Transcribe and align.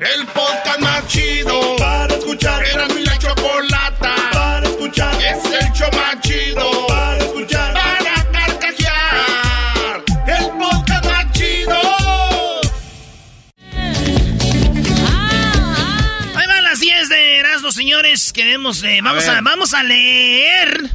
El 0.00 0.26
podcast 0.26 0.78
más 0.80 1.06
chido 1.08 1.76
para 1.76 2.14
escuchar. 2.14 2.62
Era 2.66 2.86
mi 2.88 3.02
la 3.02 3.16
chocolata 3.18 4.14
para 4.30 4.68
escuchar. 4.68 5.14
Es 5.14 5.44
el 5.44 5.72
show 5.72 5.88
más 5.92 6.20
chido 6.20 6.86
para 6.86 7.18
escuchar. 7.18 7.72
Para 7.72 8.30
carcajear. 8.30 10.04
El 10.26 10.50
podcast 10.58 11.04
más 11.06 11.32
chido. 11.32 11.80
Ahí 16.34 16.46
van 16.46 16.64
las 16.64 16.80
10 16.80 17.08
de 17.08 17.38
Erasmo, 17.38 17.72
señores. 17.72 18.34
Queremos, 18.34 18.82
eh, 18.82 19.00
vamos, 19.02 19.26
a, 19.28 19.40
vamos 19.40 19.72
a 19.72 19.82
leer 19.82 20.90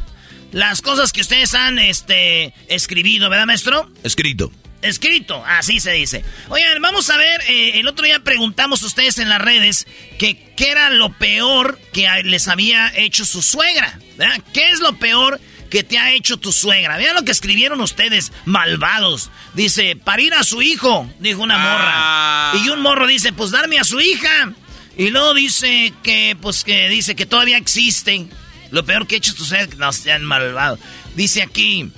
las 0.52 0.80
cosas 0.80 1.12
que 1.12 1.22
ustedes 1.22 1.54
han 1.54 1.80
este, 1.80 2.54
escribido, 2.68 3.28
¿verdad, 3.28 3.46
maestro? 3.46 3.90
Escrito. 4.04 4.52
Escrito, 4.82 5.44
así 5.46 5.78
se 5.78 5.92
dice. 5.92 6.24
Oigan, 6.48 6.82
vamos 6.82 7.08
a 7.08 7.16
ver, 7.16 7.40
eh, 7.48 7.78
el 7.78 7.86
otro 7.86 8.04
día 8.04 8.18
preguntamos 8.18 8.82
a 8.82 8.86
ustedes 8.86 9.18
en 9.18 9.28
las 9.28 9.40
redes 9.40 9.86
que 10.18 10.52
qué 10.56 10.70
era 10.72 10.90
lo 10.90 11.12
peor 11.12 11.78
que 11.92 12.08
les 12.24 12.48
había 12.48 12.92
hecho 12.96 13.24
su 13.24 13.42
suegra. 13.42 13.98
¿verdad? 14.16 14.42
¿Qué 14.52 14.70
es 14.70 14.80
lo 14.80 14.94
peor 14.98 15.40
que 15.70 15.84
te 15.84 15.98
ha 15.98 16.12
hecho 16.12 16.36
tu 16.36 16.50
suegra? 16.50 16.96
Vean 16.96 17.14
lo 17.14 17.24
que 17.24 17.30
escribieron 17.30 17.80
ustedes, 17.80 18.32
malvados. 18.44 19.30
Dice, 19.54 19.94
parir 19.94 20.34
a 20.34 20.42
su 20.42 20.62
hijo, 20.62 21.08
dijo 21.20 21.42
una 21.42 21.58
morra. 21.58 22.64
Y 22.64 22.68
un 22.68 22.82
morro 22.82 23.06
dice, 23.06 23.32
pues 23.32 23.52
darme 23.52 23.78
a 23.78 23.84
su 23.84 24.00
hija. 24.00 24.52
Y 24.96 25.10
luego 25.10 25.32
dice 25.32 25.92
que, 26.02 26.36
pues 26.40 26.64
que 26.64 26.88
dice 26.88 27.14
que 27.14 27.24
todavía 27.24 27.56
existen. 27.56 28.30
Lo 28.72 28.84
peor 28.84 29.06
que 29.06 29.14
ha 29.14 29.18
hecho 29.18 29.34
tu 29.34 29.44
suegra, 29.44 29.68
que 29.68 29.76
no 29.76 29.92
sean 29.92 30.24
malvados. 30.24 30.80
Dice 31.14 31.42
aquí, 31.42 31.92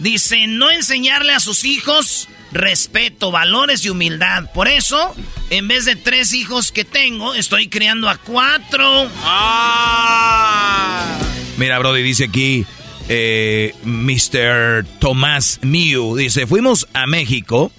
Dice, 0.00 0.46
no 0.46 0.70
enseñarle 0.70 1.32
a 1.32 1.40
sus 1.40 1.64
hijos 1.64 2.28
respeto, 2.52 3.30
valores 3.30 3.84
y 3.84 3.90
humildad. 3.90 4.50
Por 4.52 4.66
eso, 4.68 5.14
en 5.50 5.68
vez 5.68 5.84
de 5.84 5.96
tres 5.96 6.32
hijos 6.32 6.72
que 6.72 6.84
tengo, 6.84 7.34
estoy 7.34 7.68
criando 7.68 8.08
a 8.08 8.16
cuatro. 8.16 9.10
Mira, 11.56 11.78
Brody, 11.78 12.02
dice 12.02 12.24
aquí 12.24 12.64
eh, 13.08 13.74
Mr. 13.84 14.86
Tomás 14.98 15.60
Miu. 15.62 16.16
Dice, 16.16 16.46
fuimos 16.46 16.88
a 16.92 17.06
México 17.06 17.70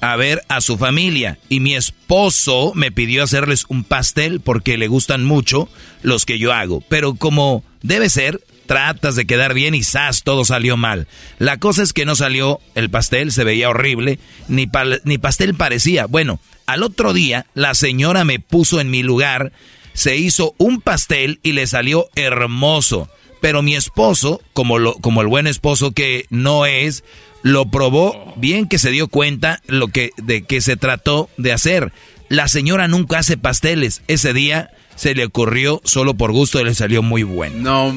a 0.00 0.16
ver 0.16 0.42
a 0.48 0.60
su 0.60 0.78
familia 0.78 1.38
y 1.48 1.60
mi 1.60 1.74
esposo 1.74 2.72
me 2.74 2.92
pidió 2.92 3.22
hacerles 3.22 3.64
un 3.68 3.84
pastel 3.84 4.40
porque 4.40 4.78
le 4.78 4.88
gustan 4.88 5.24
mucho 5.24 5.68
los 6.02 6.24
que 6.24 6.38
yo 6.38 6.52
hago. 6.52 6.82
Pero 6.88 7.14
como 7.14 7.64
debe 7.82 8.10
ser, 8.10 8.40
tratas 8.68 9.16
de 9.16 9.26
quedar 9.26 9.54
bien 9.54 9.74
y 9.74 9.82
¡zas! 9.82 10.22
todo 10.22 10.44
salió 10.44 10.76
mal. 10.76 11.08
La 11.38 11.56
cosa 11.56 11.82
es 11.82 11.92
que 11.92 12.04
no 12.04 12.14
salió 12.14 12.60
el 12.76 12.90
pastel, 12.90 13.32
se 13.32 13.42
veía 13.42 13.70
horrible, 13.70 14.20
ni, 14.46 14.70
ni 15.02 15.18
pastel 15.18 15.56
parecía. 15.56 16.06
Bueno, 16.06 16.38
al 16.66 16.84
otro 16.84 17.12
día 17.12 17.46
la 17.54 17.74
señora 17.74 18.24
me 18.24 18.38
puso 18.38 18.80
en 18.80 18.90
mi 18.90 19.02
lugar, 19.02 19.52
se 19.94 20.16
hizo 20.16 20.54
un 20.58 20.80
pastel 20.80 21.40
y 21.42 21.52
le 21.52 21.66
salió 21.66 22.08
hermoso. 22.14 23.08
Pero 23.40 23.62
mi 23.62 23.74
esposo, 23.74 24.40
como, 24.52 24.78
lo, 24.78 24.94
como 24.94 25.22
el 25.22 25.28
buen 25.28 25.46
esposo 25.46 25.92
que 25.92 26.26
no 26.28 26.66
es, 26.66 27.04
lo 27.42 27.70
probó 27.70 28.34
bien 28.36 28.68
que 28.68 28.78
se 28.78 28.90
dio 28.90 29.08
cuenta 29.08 29.62
lo 29.66 29.88
que, 29.88 30.10
de 30.16 30.42
que 30.42 30.60
se 30.60 30.76
trató 30.76 31.30
de 31.36 31.52
hacer. 31.52 31.92
La 32.28 32.48
señora 32.48 32.88
nunca 32.88 33.20
hace 33.20 33.36
pasteles. 33.36 34.02
Ese 34.08 34.32
día 34.32 34.70
se 34.98 35.14
le 35.14 35.24
ocurrió 35.24 35.80
solo 35.84 36.12
por 36.14 36.32
gusto 36.32 36.60
y 36.60 36.64
le 36.64 36.74
salió 36.74 37.02
muy 37.02 37.22
bueno. 37.22 37.56
No 37.58 37.92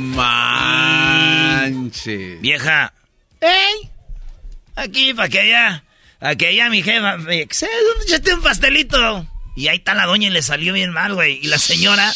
manches. 1.42 2.40
Vieja. 2.42 2.94
¡Ey! 3.42 3.90
Aquí, 4.76 5.14
para 5.14 5.28
que 5.30 5.40
allá. 5.40 5.84
Para 6.20 6.36
que 6.36 6.48
allá 6.48 6.70
mi 6.70 6.82
jefa. 6.84 7.18
me- 7.18 7.48
"Sí, 7.52 7.66
Échate 8.08 8.34
un 8.34 8.42
pastelito. 8.42 9.28
Y 9.56 9.68
ahí 9.68 9.78
está 9.78 9.94
la 9.96 10.06
doña 10.06 10.28
y 10.28 10.32
le 10.32 10.42
salió 10.42 10.72
bien 10.74 10.92
mal, 10.92 11.14
güey. 11.14 11.40
Y 11.44 11.48
la 11.48 11.58
señora 11.58 12.14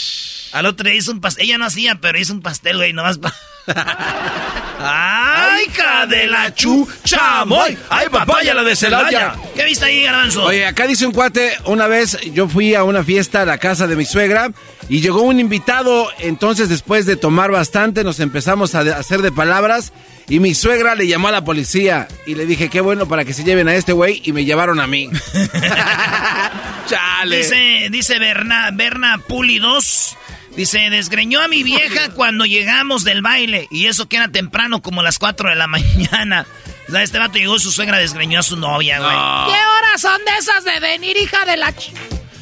al 0.53 0.65
otro 0.67 0.87
día 0.89 0.97
hizo 0.97 1.11
un 1.11 1.19
pastel. 1.19 1.45
Ella 1.45 1.57
no 1.57 1.65
hacía, 1.65 1.95
pero 1.95 2.17
hizo 2.19 2.31
un 2.33 2.41
pastel, 2.41 2.77
güey, 2.77 2.93
nomás 2.93 3.17
para. 3.17 3.35
¡Ay, 3.67 5.65
hija 5.67 6.05
de 6.05 6.27
la 6.27 6.53
chuchamoy! 6.53 7.77
¡Ay, 7.89 8.07
papaya 8.09 8.53
la 8.53 8.63
de 8.63 8.75
Celaya! 8.75 9.35
¿Qué 9.55 9.65
viste 9.65 9.85
ahí, 9.85 10.03
Garbanzo? 10.03 10.43
Oye, 10.43 10.65
acá 10.65 10.85
dice 10.85 11.05
un 11.05 11.11
cuate, 11.11 11.53
una 11.65 11.87
vez 11.87 12.17
yo 12.33 12.47
fui 12.47 12.75
a 12.75 12.83
una 12.83 13.03
fiesta 13.03 13.41
a 13.41 13.45
la 13.45 13.57
casa 13.57 13.87
de 13.87 13.95
mi 13.95 14.05
suegra 14.05 14.51
y 14.89 15.01
llegó 15.01 15.21
un 15.23 15.39
invitado, 15.39 16.07
entonces 16.19 16.69
después 16.69 17.05
de 17.05 17.15
tomar 17.15 17.51
bastante 17.51 18.03
nos 18.03 18.19
empezamos 18.19 18.75
a 18.75 18.81
hacer 18.81 19.21
de 19.21 19.31
palabras 19.31 19.93
y 20.27 20.39
mi 20.39 20.53
suegra 20.53 20.95
le 20.95 21.07
llamó 21.07 21.29
a 21.29 21.31
la 21.31 21.43
policía 21.43 22.07
y 22.25 22.35
le 22.35 22.45
dije, 22.45 22.69
qué 22.69 22.81
bueno 22.81 23.07
para 23.07 23.25
que 23.25 23.33
se 23.33 23.43
lleven 23.43 23.67
a 23.67 23.75
este 23.75 23.93
güey 23.93 24.21
y 24.23 24.33
me 24.33 24.45
llevaron 24.45 24.79
a 24.79 24.87
mí. 24.87 25.09
Chale. 26.87 27.37
Dice, 27.37 27.87
dice 27.89 28.19
Berna, 28.19 28.69
Berna 28.71 29.19
Puli 29.27 29.59
2. 29.59 30.17
Dice, 30.55 30.89
desgreñó 30.89 31.41
a 31.41 31.47
mi 31.47 31.63
vieja 31.63 32.09
cuando 32.15 32.45
llegamos 32.45 33.03
del 33.03 33.21
baile. 33.21 33.67
Y 33.71 33.87
eso 33.87 34.07
que 34.07 34.17
era 34.17 34.29
temprano, 34.29 34.81
como 34.81 35.01
las 35.01 35.19
4 35.19 35.49
de 35.49 35.55
la 35.55 35.67
mañana. 35.67 36.45
O 36.87 36.91
sea, 36.91 37.03
este 37.03 37.19
vato 37.19 37.37
llegó, 37.37 37.57
su 37.59 37.71
suegra 37.71 37.97
desgreñó 37.97 38.39
a 38.39 38.43
su 38.43 38.57
novia, 38.57 38.99
güey. 38.99 39.15
¿Qué 39.53 39.65
horas 39.65 40.01
son 40.01 40.21
de 40.23 40.31
esas 40.39 40.63
de 40.63 40.79
venir, 40.79 41.17
hija 41.17 41.45
de 41.45 41.57
la 41.57 41.73
ch... 41.73 41.91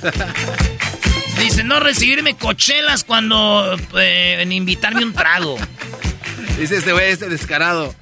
Dice, 1.39 1.63
no 1.63 1.79
recibirme 1.79 2.35
cochelas 2.35 3.03
cuando... 3.03 3.75
eh, 3.97 4.37
en 4.39 4.51
invitarme 4.51 5.03
un 5.03 5.13
trago. 5.13 5.57
Dice 6.59 6.77
este 6.77 6.93
güey, 6.93 7.11
este 7.11 7.27
descarado. 7.27 7.95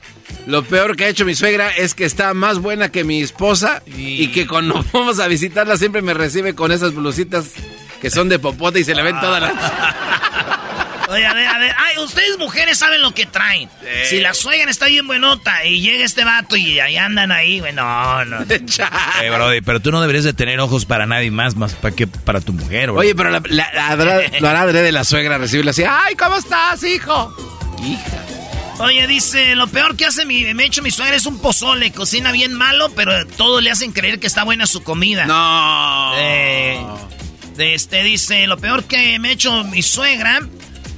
Lo 0.47 0.63
peor 0.63 0.95
que 0.95 1.05
ha 1.05 1.09
hecho 1.09 1.25
mi 1.25 1.35
suegra 1.35 1.69
es 1.69 1.93
que 1.93 2.03
está 2.03 2.33
más 2.33 2.59
buena 2.59 2.91
que 2.91 3.03
mi 3.03 3.21
esposa 3.21 3.83
y, 3.85 4.27
que 4.29 4.47
cuando 4.47 4.83
vamos 4.91 5.19
a 5.19 5.27
visitarla 5.27 5.77
siempre 5.77 6.01
me 6.01 6.13
recibe 6.13 6.55
con 6.55 6.71
esas 6.71 6.93
blusitas 6.93 7.51
que 8.01 8.09
son 8.09 8.27
de 8.29 8.39
popote 8.39 8.79
y 8.79 8.83
se 8.83 8.95
le 8.95 9.01
ven 9.03 9.19
todas 9.19 9.41
las... 9.41 9.53
Oye, 11.09 11.25
a 11.25 11.33
ver, 11.33 11.45
a 11.45 11.59
ver. 11.59 11.75
Ay, 11.77 11.97
ustedes 12.01 12.37
mujeres 12.37 12.77
saben 12.77 13.01
lo 13.01 13.13
que 13.13 13.25
traen. 13.25 13.69
Si 14.09 14.21
la 14.21 14.33
suegra 14.33 14.71
está 14.71 14.85
bien 14.85 15.05
buenota 15.07 15.65
y 15.65 15.81
llega 15.81 16.05
este 16.05 16.23
vato 16.23 16.55
y 16.55 16.79
ahí 16.79 16.95
andan 16.95 17.33
ahí, 17.33 17.59
güey, 17.59 17.73
no, 17.73 18.23
no. 18.23 18.37
Eh, 19.21 19.29
Brody, 19.29 19.59
pero 19.59 19.81
tú 19.81 19.91
no 19.91 19.99
deberías 19.99 20.23
de 20.23 20.33
tener 20.33 20.61
ojos 20.61 20.85
para 20.85 21.05
nadie 21.05 21.29
más, 21.29 21.55
más 21.57 21.73
para 21.73 21.93
que 21.93 22.07
para 22.07 22.39
tu 22.39 22.53
mujer, 22.53 22.91
bro. 22.91 23.01
Oye, 23.01 23.13
pero 23.13 23.29
la, 23.29 23.41
la- 23.49 23.69
la- 23.73 23.87
hará 24.49 24.65
de 24.67 24.91
la 24.93 25.03
suegra 25.03 25.37
recibirla 25.37 25.71
así. 25.71 25.83
¡Ay, 25.83 26.15
¿cómo 26.15 26.37
estás, 26.37 26.81
hijo? 26.83 27.35
Oye, 28.79 29.05
dice, 29.05 29.53
lo 29.55 29.67
peor 29.67 29.97
que 29.97 30.05
hace 30.05 30.25
mi, 30.25 30.45
me 30.53 30.63
ha 30.63 30.65
hecho 30.67 30.81
mi 30.81 30.91
suegra 30.91 31.17
es 31.17 31.25
un 31.25 31.39
pozole. 31.41 31.91
Cocina 31.91 32.31
bien 32.31 32.53
malo, 32.53 32.89
pero 32.95 33.27
todos 33.27 33.61
le 33.61 33.69
hacen 33.69 33.91
creer 33.91 34.17
que 34.19 34.27
está 34.27 34.43
buena 34.45 34.65
su 34.65 34.81
comida. 34.81 35.25
No. 35.25 36.13
Eh, 36.15 36.79
este 37.61 38.03
dice, 38.03 38.47
lo 38.47 38.57
peor 38.57 38.83
que 38.83 39.17
me 39.19 39.29
ha 39.29 39.31
hecho 39.31 39.63
mi 39.65 39.81
suegra, 39.81 40.41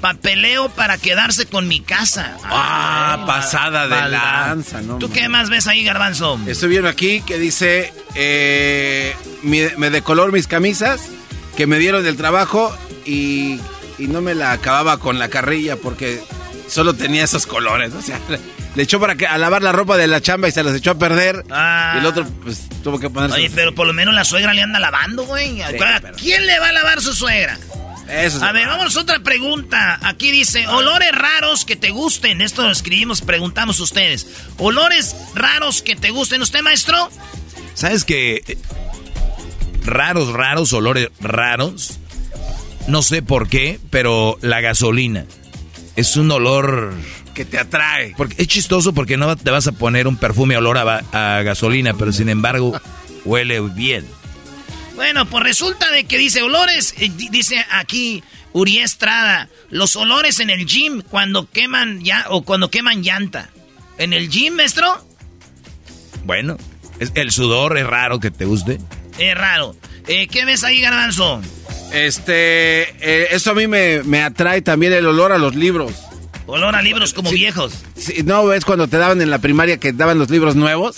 papeleo 0.01 0.69
para 0.69 0.97
quedarse 0.97 1.45
con 1.45 1.67
mi 1.67 1.79
casa. 1.79 2.37
Ah, 2.43 3.23
pasada 3.25 3.87
de 3.87 4.09
lanza, 4.09 4.81
¿no? 4.81 4.97
¿Tú 4.97 5.11
qué 5.11 5.29
más 5.29 5.49
ves 5.49 5.67
ahí, 5.67 5.83
Garbanzo? 5.83 6.39
Estoy 6.45 6.69
viendo 6.69 6.89
aquí 6.89 7.21
que 7.21 7.37
dice, 7.39 7.93
eh, 8.15 9.15
me 9.43 9.89
de 9.89 10.01
color 10.01 10.31
mis 10.31 10.47
camisas 10.47 11.01
que 11.55 11.67
me 11.67 11.77
dieron 11.77 12.03
del 12.03 12.17
trabajo 12.17 12.75
y, 13.05 13.59
y 13.97 14.07
no 14.07 14.21
me 14.21 14.35
la 14.35 14.51
acababa 14.51 14.97
con 14.97 15.19
la 15.19 15.29
carrilla 15.29 15.75
porque 15.77 16.21
solo 16.67 16.93
tenía 16.93 17.23
esos 17.23 17.45
colores. 17.45 17.93
O 17.97 18.01
sea, 18.01 18.19
le 18.75 18.83
echó 18.83 18.99
para 18.99 19.15
que, 19.15 19.27
a 19.27 19.37
lavar 19.37 19.61
la 19.61 19.71
ropa 19.71 19.97
de 19.97 20.07
la 20.07 20.21
chamba 20.21 20.47
y 20.47 20.51
se 20.51 20.63
las 20.63 20.75
echó 20.75 20.91
a 20.91 20.95
perder. 20.99 21.43
Ah. 21.51 21.93
Y 21.95 21.99
el 21.99 22.05
otro, 22.05 22.25
pues, 22.43 22.67
tuvo 22.83 22.99
que 22.99 23.09
ponerse. 23.09 23.37
Oye, 23.37 23.51
pero 23.53 23.73
por 23.75 23.85
lo 23.87 23.93
menos 23.93 24.13
la 24.13 24.23
suegra 24.25 24.53
le 24.53 24.61
anda 24.61 24.79
lavando, 24.79 25.23
güey. 25.25 25.61
pero- 25.77 26.15
¿Quién 26.17 26.45
le 26.47 26.59
va 26.59 26.69
a 26.69 26.73
lavar 26.73 27.01
su 27.01 27.13
suegra? 27.13 27.57
Eso 28.09 28.37
es- 28.37 28.43
A 28.43 28.51
ver, 28.51 28.67
vamos 28.67 28.95
a 28.97 29.01
otra 29.01 29.19
pregunta. 29.19 29.97
Aquí 30.03 30.29
dice, 30.31 30.67
olores 30.67 31.11
raros 31.13 31.65
que 31.65 31.75
te 31.75 31.91
gusten. 31.91 32.41
Esto 32.41 32.63
lo 32.63 32.71
escribimos, 32.71 33.21
preguntamos 33.21 33.79
ustedes. 33.79 34.27
Olores 34.57 35.15
raros 35.35 35.81
que 35.81 35.95
te 35.95 36.09
gusten. 36.11 36.41
¿Usted, 36.41 36.61
maestro? 36.61 37.09
¿Sabes 37.75 38.03
qué? 38.03 38.57
Raros, 39.85 40.33
raros, 40.33 40.73
olores 40.73 41.09
raros. 41.19 41.99
No 42.87 43.01
sé 43.01 43.21
por 43.21 43.47
qué, 43.47 43.79
pero 43.89 44.37
la 44.41 44.59
gasolina 44.61 45.25
es 45.95 46.17
un 46.17 46.29
olor... 46.31 46.93
Que 47.33 47.45
te 47.45 47.57
atrae. 47.57 48.13
Porque 48.15 48.41
es 48.43 48.47
chistoso 48.47 48.93
porque 48.93 49.17
no 49.17 49.35
te 49.35 49.49
vas 49.51 49.65
a 49.67 49.71
poner 49.71 50.07
un 50.07 50.17
perfume 50.17 50.55
olor 50.57 50.77
a, 50.77 51.03
a 51.37 51.41
gasolina, 51.41 51.93
pero 51.95 52.11
sin 52.11 52.29
embargo 52.29 52.79
huele 53.25 53.59
bien. 53.61 54.05
Bueno, 54.95 55.25
pues 55.25 55.43
resulta 55.43 55.89
de 55.91 56.03
que 56.03 56.17
dice 56.19 56.43
olores, 56.43 56.93
eh, 56.99 57.09
di- 57.15 57.29
dice 57.29 57.65
aquí 57.71 58.23
Uri 58.51 58.77
Estrada, 58.79 59.49
los 59.71 59.95
olores 59.95 60.39
en 60.39 60.51
el 60.51 60.67
gym 60.67 61.01
cuando 61.01 61.49
queman 61.49 62.03
ya 62.03 62.25
o 62.29 62.43
cuando 62.43 62.69
queman 62.69 63.01
llanta. 63.01 63.49
¿En 63.97 64.13
el 64.13 64.29
gym, 64.29 64.53
maestro? 64.53 65.03
Bueno, 66.25 66.57
es- 66.99 67.11
el 67.15 67.31
sudor 67.31 67.77
es 67.79 67.87
raro 67.87 68.19
que 68.19 68.29
te 68.29 68.45
guste. 68.45 68.77
Es 69.17 69.35
raro. 69.35 69.75
Eh, 70.07 70.27
¿Qué 70.27 70.45
ves 70.45 70.63
ahí, 70.63 70.79
Garbanzo? 70.81 71.41
Este, 71.91 72.81
eh, 73.01 73.27
eso 73.31 73.51
a 73.51 73.53
mí 73.55 73.67
me, 73.67 74.03
me 74.03 74.21
atrae 74.21 74.61
también 74.61 74.93
el 74.93 75.05
olor 75.07 75.31
a 75.31 75.37
los 75.37 75.55
libros. 75.55 75.93
Olor 76.45 76.75
a 76.75 76.81
libros 76.81 77.13
como 77.13 77.29
Sí. 77.29 77.35
viejos. 77.35 77.73
Sí, 77.95 78.23
¿No 78.23 78.45
ves 78.45 78.65
cuando 78.65 78.87
te 78.87 78.97
daban 78.97 79.21
en 79.21 79.29
la 79.29 79.39
primaria 79.39 79.77
que 79.77 79.93
daban 79.93 80.19
los 80.19 80.29
libros 80.29 80.55
nuevos? 80.55 80.95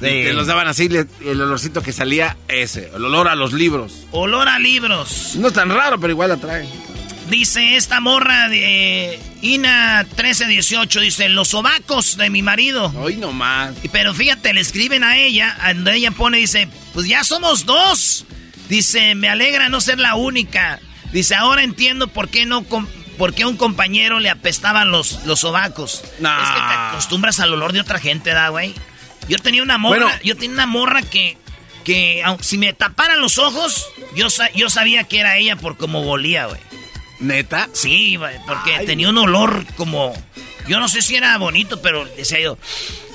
Sí. 0.00 0.06
Y 0.08 0.24
te 0.24 0.32
los 0.32 0.46
daban 0.48 0.66
así, 0.68 0.86
el 1.24 1.40
olorcito 1.40 1.82
que 1.82 1.92
salía, 1.92 2.36
ese, 2.48 2.90
el 2.94 3.04
olor 3.04 3.28
a 3.28 3.34
los 3.36 3.52
libros. 3.52 4.04
Olor 4.10 4.48
a 4.48 4.58
libros. 4.58 5.34
No 5.36 5.48
es 5.48 5.54
tan 5.54 5.70
raro, 5.70 5.98
pero 6.00 6.12
igual 6.12 6.32
atrae. 6.32 6.68
Dice 7.30 7.76
esta 7.76 8.00
morra 8.00 8.48
de 8.48 9.18
Ina 9.40 10.02
1318, 10.16 11.00
dice, 11.00 11.28
los 11.28 11.48
sobacos 11.48 12.16
de 12.16 12.28
mi 12.30 12.42
marido. 12.42 12.92
Hoy 12.98 13.16
nomás. 13.16 13.74
Pero 13.92 14.12
fíjate, 14.12 14.52
le 14.52 14.60
escriben 14.60 15.04
a 15.04 15.16
ella, 15.16 15.56
donde 15.74 15.96
ella 15.96 16.10
pone, 16.10 16.38
dice, 16.38 16.68
pues 16.92 17.06
ya 17.06 17.22
somos 17.24 17.64
dos. 17.64 18.26
Dice, 18.68 19.14
me 19.14 19.28
alegra 19.28 19.68
no 19.68 19.80
ser 19.80 19.98
la 19.98 20.14
única. 20.16 20.80
Dice, 21.12 21.34
ahora 21.34 21.62
entiendo 21.62 22.08
por 22.08 22.28
qué 22.28 22.44
no, 22.44 22.64
com- 22.64 22.88
por 23.22 23.34
qué 23.34 23.44
a 23.44 23.46
un 23.46 23.56
compañero 23.56 24.18
le 24.18 24.30
apestaban 24.30 24.90
los, 24.90 25.24
los 25.26 25.38
sobacos. 25.38 26.02
Nah. 26.18 26.42
Es 26.42 26.48
que 26.50 26.56
te 26.56 26.74
acostumbras 26.74 27.38
al 27.38 27.54
olor 27.54 27.72
de 27.72 27.78
otra 27.80 28.00
gente, 28.00 28.30
¿da, 28.30 28.48
güey? 28.48 28.74
Yo 29.28 29.38
tenía 29.38 29.62
una 29.62 29.78
morra, 29.78 30.06
Bueno. 30.06 30.18
yo 30.24 30.34
tenía 30.34 30.54
una 30.54 30.66
morra 30.66 31.02
que, 31.02 31.38
que 31.84 32.20
aunque 32.24 32.42
si 32.42 32.58
me 32.58 32.72
taparan 32.72 33.20
los 33.20 33.38
ojos, 33.38 33.86
yo, 34.16 34.26
yo 34.56 34.68
sabía 34.70 35.04
que 35.04 35.20
era 35.20 35.36
ella 35.36 35.54
por 35.54 35.76
cómo 35.76 36.02
volía, 36.02 36.46
güey. 36.46 36.60
¿Neta? 37.20 37.68
Sí, 37.72 38.16
güey, 38.16 38.34
porque 38.44 38.74
Ay. 38.74 38.86
tenía 38.86 39.08
un 39.08 39.18
olor 39.18 39.66
como... 39.76 40.12
Yo 40.66 40.80
no 40.80 40.88
sé 40.88 41.00
si 41.00 41.14
era 41.14 41.38
bonito, 41.38 41.80
pero 41.80 42.04
decía 42.16 42.40
yo... 42.40 42.58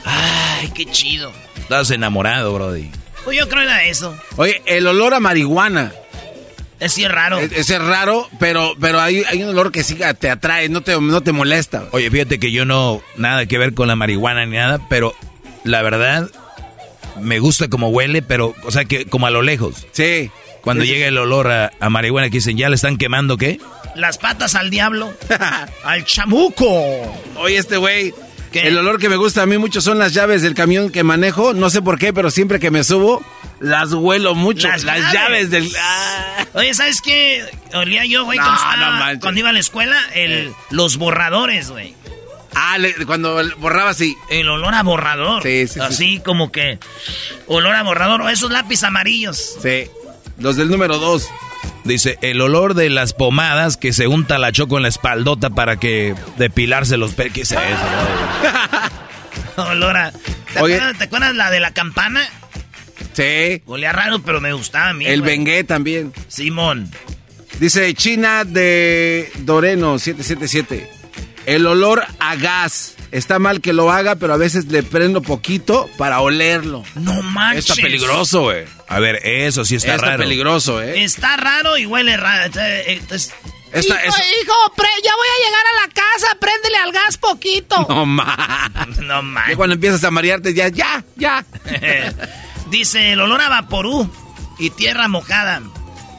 Ay, 0.06 0.71
qué 0.74 0.86
chido. 0.86 1.33
Estás 1.57 1.92
enamorado, 1.92 2.54
Brody. 2.54 2.89
Pues 3.25 3.38
yo 3.38 3.50
creo 3.50 3.63
que 3.63 3.68
era 3.68 3.83
eso. 3.83 4.18
Oye, 4.38 4.62
el 4.68 4.88
olor 4.88 5.13
a 5.13 5.19
marihuana. 5.19 5.92
Es 6.79 6.94
sí 6.94 7.03
es 7.06 7.12
raro. 7.12 7.39
E- 7.39 7.50
Ese 7.56 7.75
es 7.75 7.81
raro, 7.81 8.29
pero, 8.39 8.75
pero 8.79 9.00
hay, 9.01 9.24
hay 9.29 9.41
un 9.44 9.50
olor 9.50 9.71
que 9.71 9.83
sí 9.83 9.95
te 10.19 10.29
atrae, 10.29 10.69
no 10.69 10.81
te, 10.81 11.00
no 11.00 11.21
te 11.21 11.31
molesta. 11.31 11.85
Oye, 11.91 12.09
fíjate 12.12 12.39
que 12.39 12.51
yo 12.51 12.65
no 12.65 13.01
nada 13.15 13.45
que 13.45 13.57
ver 13.57 13.74
con 13.74 13.88
la 13.88 13.95
marihuana 13.95 14.45
ni 14.45 14.56
nada, 14.57 14.79
pero 14.89 15.13
la 15.63 15.81
verdad 15.81 16.29
me 17.19 17.39
gusta 17.39 17.68
como 17.68 17.89
huele, 17.89 18.21
pero 18.21 18.53
o 18.63 18.71
sea 18.71 18.85
que 18.85 19.06
como 19.06 19.25
a 19.27 19.31
lo 19.31 19.41
lejos. 19.41 19.88
Sí. 19.91 20.29
Cuando 20.62 20.83
Sí, 20.83 20.89
sí. 20.89 20.94
llega 20.95 21.07
el 21.07 21.18
olor 21.18 21.50
a, 21.50 21.71
a 21.79 21.89
marihuana 21.89 22.27
que 22.29 22.38
dicen, 22.38 22.57
¿ya 22.57 22.68
le 22.69 22.75
están 22.75 22.97
quemando 22.97 23.38
qué? 23.38 23.59
Las 23.95 24.18
patas 24.18 24.53
al 24.56 24.69
diablo. 24.69 25.12
al 25.83 26.03
chamuco. 26.06 26.68
Oye, 27.38 27.57
este 27.57 27.77
güey, 27.77 28.13
¿Qué? 28.62 28.68
el 28.68 28.77
olor 28.77 29.00
que 29.00 29.09
me 29.09 29.15
gusta 29.15 29.42
a 29.44 29.45
mí 29.45 29.57
mucho 29.57 29.81
son 29.81 30.00
las 30.00 30.13
llaves 30.13 30.42
del 30.42 30.54
camión 30.54 30.89
que 30.92 31.04
manejo. 31.04 31.54
No 31.54 31.69
sé 31.69 31.81
por 31.81 31.98
qué, 32.00 32.13
pero 32.13 32.30
siempre 32.31 32.59
que 32.59 32.71
me 32.71 32.83
subo, 32.83 33.24
las 33.59 33.92
huelo 33.94 34.36
mucho. 34.36 34.68
Las 34.68 34.83
Las, 34.83 34.98
llaves. 35.13 35.13
llaves. 35.13 35.50
del... 35.51 35.71
Ah. 35.80 36.45
Oye, 36.54 36.74
¿sabes 36.74 37.01
qué? 37.01 37.44
Olía 37.74 38.06
yo, 38.06 38.25
güey, 38.25 38.38
No, 38.39 38.45
cuando, 38.45 38.86
no 39.13 39.19
cuando 39.19 39.39
iba 39.39 39.50
a 39.50 39.54
la 39.54 39.59
escuela. 39.59 40.00
El, 40.13 40.51
Los 40.69 40.98
borradores, 40.98 41.69
güey. 41.71 41.94
Ah, 42.56 42.77
le- 42.80 42.94
cuando 43.06 43.39
borraba 43.57 43.92
así. 43.92 44.15
El 44.30 44.50
olor 44.50 44.74
a 44.74 44.81
borrador. 44.83 45.44
Sí, 45.44 45.68
sí, 45.68 45.74
sí, 45.75 45.80
Así 45.80 46.19
como 46.25 46.51
que... 46.51 46.80
Olor 47.45 47.75
a 47.75 47.83
borrador. 47.83 48.21
O 48.21 48.30
esos 48.30 48.50
lápiz 48.51 48.83
amarillos. 48.83 49.57
Sí. 49.62 49.86
Los 50.39 50.56
del 50.56 50.69
número 50.69 50.98
dos. 50.98 51.27
Dice, 51.87 52.17
el 52.21 52.41
olor 52.41 52.73
de 52.73 52.89
las 52.89 53.13
pomadas 53.13 53.77
que 53.77 53.93
se 53.93 54.07
unta 54.07 54.37
la 54.37 54.51
choco 54.51 54.77
en 54.77 54.83
la 54.83 54.89
espaldota 54.89 55.49
para 55.49 55.77
que 55.77 56.15
depilarse 56.37 56.97
los 56.97 57.13
pe... 57.13 57.29
¿Qué 57.29 57.41
es 57.41 57.51
eso? 57.51 57.61
Olor 59.57 59.97
a... 59.97 60.11
¿Te, 60.11 60.61
Oye. 60.61 60.75
acuerdas, 60.75 60.97
¿Te 60.97 61.03
acuerdas 61.05 61.35
la 61.35 61.49
de 61.49 61.59
la 61.59 61.71
campana? 61.71 62.21
Sí. 63.13 63.63
Olía 63.65 63.91
raro, 63.93 64.19
pero 64.19 64.39
me 64.41 64.53
gustaba 64.53 64.89
a 64.89 64.93
mí, 64.93 65.05
El 65.05 65.21
güey. 65.21 65.31
Bengué 65.37 65.63
también. 65.63 66.13
Simón. 66.27 66.91
Dice 67.59 67.91
China 67.95 68.43
de 68.43 69.31
Doreno 69.39 69.97
777. 69.97 70.91
El 71.47 71.65
olor 71.65 72.03
a 72.19 72.35
gas. 72.35 72.96
Está 73.12 73.39
mal 73.39 73.62
que 73.62 73.71
lo 73.74 73.92
haga, 73.92 74.15
pero 74.15 74.33
a 74.33 74.38
veces 74.38 74.65
le 74.65 74.83
prendo 74.83 75.21
poquito 75.21 75.89
para 75.98 76.19
olerlo. 76.19 76.83
No 76.95 77.21
manches. 77.21 77.69
Está 77.69 77.81
peligroso, 77.81 78.42
güey. 78.44 78.65
A 78.88 79.00
ver, 79.00 79.21
eso 79.25 79.63
sí 79.65 79.75
está, 79.75 79.95
Está, 79.95 80.07
raro. 80.07 80.19
peligroso, 80.19 80.81
¿eh? 80.81 81.04
Está 81.04 81.38
raro 81.38 81.77
y 81.77 81.86
huele 81.86 82.18
raro. 82.18 82.51
Eh, 82.59 82.83
Entonces, 83.00 83.33
Esta- 83.71 83.95
hijo, 84.06 84.15
hijo, 84.44 84.74
pre- 84.75 84.88
ya 85.04 85.12
voy 85.15 85.27
a 85.27 85.45
llegar 85.45 85.63
a 85.65 85.88
la 85.88 85.94
casa, 85.94 86.38
préndele 86.39 86.77
al 86.77 86.92
gas 86.92 87.18
poquito. 87.18 87.86
No 87.89 88.06
más. 88.06 88.69
No 89.00 89.21
manches. 89.24 89.56
cuando 89.56 89.75
empiezas 89.75 90.04
a 90.04 90.12
marearte, 90.12 90.54
ya, 90.54 90.68
ya, 90.69 91.04
ya. 91.15 91.45
Dice 92.69 93.13
el 93.13 93.21
olor 93.21 93.42
a 93.42 93.50
vaporú 93.50 94.09
y 94.59 94.69
tierra 94.71 95.07
mojada. 95.07 95.62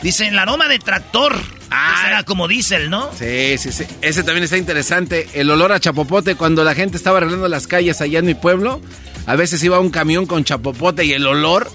Dice 0.02 0.28
el 0.28 0.38
aroma 0.38 0.68
de 0.68 0.78
tractor. 0.78 1.38
Ah, 1.70 2.04
era 2.08 2.22
como 2.24 2.48
diésel, 2.48 2.88
¿no? 2.90 3.10
Sí, 3.18 3.58
sí, 3.58 3.70
sí. 3.72 3.84
Ese 4.00 4.22
también 4.22 4.44
está 4.44 4.56
interesante. 4.56 5.28
El 5.34 5.50
olor 5.50 5.72
a 5.72 5.80
chapopote 5.80 6.34
cuando 6.34 6.64
la 6.64 6.74
gente 6.74 6.96
estaba 6.96 7.18
arreglando 7.18 7.46
las 7.48 7.66
calles 7.66 8.00
allá 8.00 8.18
en 8.20 8.26
mi 8.26 8.34
pueblo. 8.34 8.80
A 9.26 9.36
veces 9.36 9.62
iba 9.62 9.78
un 9.78 9.90
camión 9.90 10.24
con 10.26 10.44
chapopote 10.44 11.04
y 11.04 11.12
el 11.12 11.26
olor 11.26 11.70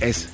es. 0.00 0.28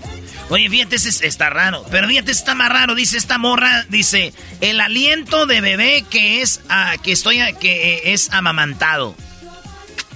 Oye, 0.49 0.69
fíjate, 0.71 0.95
ese 0.95 1.09
es- 1.09 1.23
está 1.23 1.51
raro. 1.51 1.85
Pero 1.91 2.07
fíjate, 2.07 2.31
está 2.31 2.55
más 2.55 2.69
raro. 2.71 2.95
Dice 2.95 3.19
esta 3.19 3.37
morra, 3.37 3.85
dice, 3.89 4.33
el 4.61 4.81
aliento 4.81 5.47
de 5.47 5.61
bebé 5.61 6.05
que 6.09 6.41
es, 6.41 6.61
ah, 6.69 6.95
que 7.03 7.11
estoy, 7.11 7.41
a- 7.41 7.53
que 7.53 7.95
eh, 7.95 8.13
es 8.13 8.31
amamantado. 8.33 9.17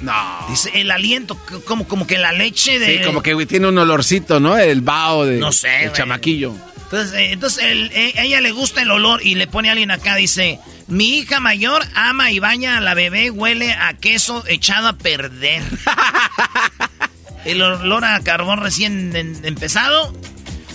No. 0.02 0.46
Dice, 0.48 0.70
el 0.74 0.92
aliento, 0.92 1.36
como, 1.66 1.86
como 1.86 2.06
que 2.06 2.16
la 2.16 2.32
leche 2.32 2.78
de... 2.78 2.98
Sí, 2.98 3.04
como 3.04 3.22
que 3.22 3.34
tiene 3.46 3.66
un 3.68 3.76
olorcito, 3.76 4.38
¿no? 4.40 4.56
El 4.56 4.80
vaho 4.82 5.26
de. 5.26 5.38
No 5.38 5.50
sé, 5.52 5.84
El 5.84 5.92
chamaquillo. 5.92 6.54
Entonces, 6.92 7.12
eh, 7.14 7.32
entonces 7.32 7.64
el- 7.64 7.90
eh, 7.92 8.14
a 8.18 8.22
ella 8.24 8.40
le 8.40 8.50
gusta 8.50 8.82
el 8.82 8.90
olor 8.90 9.24
y 9.24 9.36
le 9.36 9.46
pone 9.46 9.68
a 9.68 9.72
alguien 9.72 9.90
acá, 9.92 10.16
dice, 10.16 10.58
mi 10.88 11.18
hija 11.18 11.38
mayor 11.38 11.82
ama 11.94 12.32
y 12.32 12.40
baña 12.40 12.78
a 12.78 12.80
la 12.80 12.94
bebé, 12.94 13.30
huele 13.30 13.72
a 13.72 13.94
queso 13.94 14.42
echado 14.48 14.88
a 14.88 14.92
perder. 14.94 15.62
el 17.44 17.62
olor 17.62 18.04
a 18.04 18.20
carbón 18.20 18.58
recién 18.60 19.14
en- 19.14 19.44
empezado. 19.44 20.12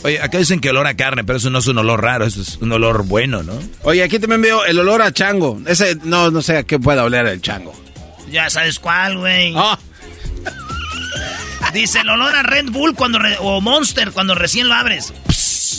Oye, 0.03 0.21
acá 0.21 0.37
dicen 0.37 0.59
que 0.59 0.69
olor 0.69 0.85
a 0.87 0.95
carne, 0.95 1.23
pero 1.23 1.37
eso 1.37 1.49
no 1.49 1.59
es 1.59 1.67
un 1.67 1.79
olor 1.79 2.01
raro, 2.01 2.25
eso 2.25 2.41
es 2.41 2.57
un 2.61 2.71
olor 2.71 3.05
bueno, 3.05 3.41
¿no? 3.43 3.59
Oye, 3.81 4.03
aquí 4.03 4.19
también 4.19 4.41
veo 4.41 4.63
el 4.63 4.79
olor 4.79 5.01
a 5.01 5.11
chango. 5.11 5.59
Ese, 5.65 5.97
no, 6.03 6.29
no 6.31 6.41
sé 6.43 6.57
a 6.59 6.63
qué 6.63 6.77
pueda 6.79 7.03
oler 7.03 7.25
el 7.25 7.41
chango. 7.41 7.73
Ya 8.31 8.49
sabes 8.49 8.79
cuál, 8.79 9.17
güey. 9.17 9.53
Ah, 9.57 9.77
Dice 11.73 11.99
el 12.01 12.09
olor 12.09 12.35
a 12.35 12.43
Red 12.43 12.69
Bull 12.69 12.95
cuando 12.95 13.19
re- 13.19 13.37
o 13.39 13.59
Monster 13.61 14.11
cuando 14.11 14.35
recién 14.35 14.67
lo 14.69 14.75
abres. 14.75 15.11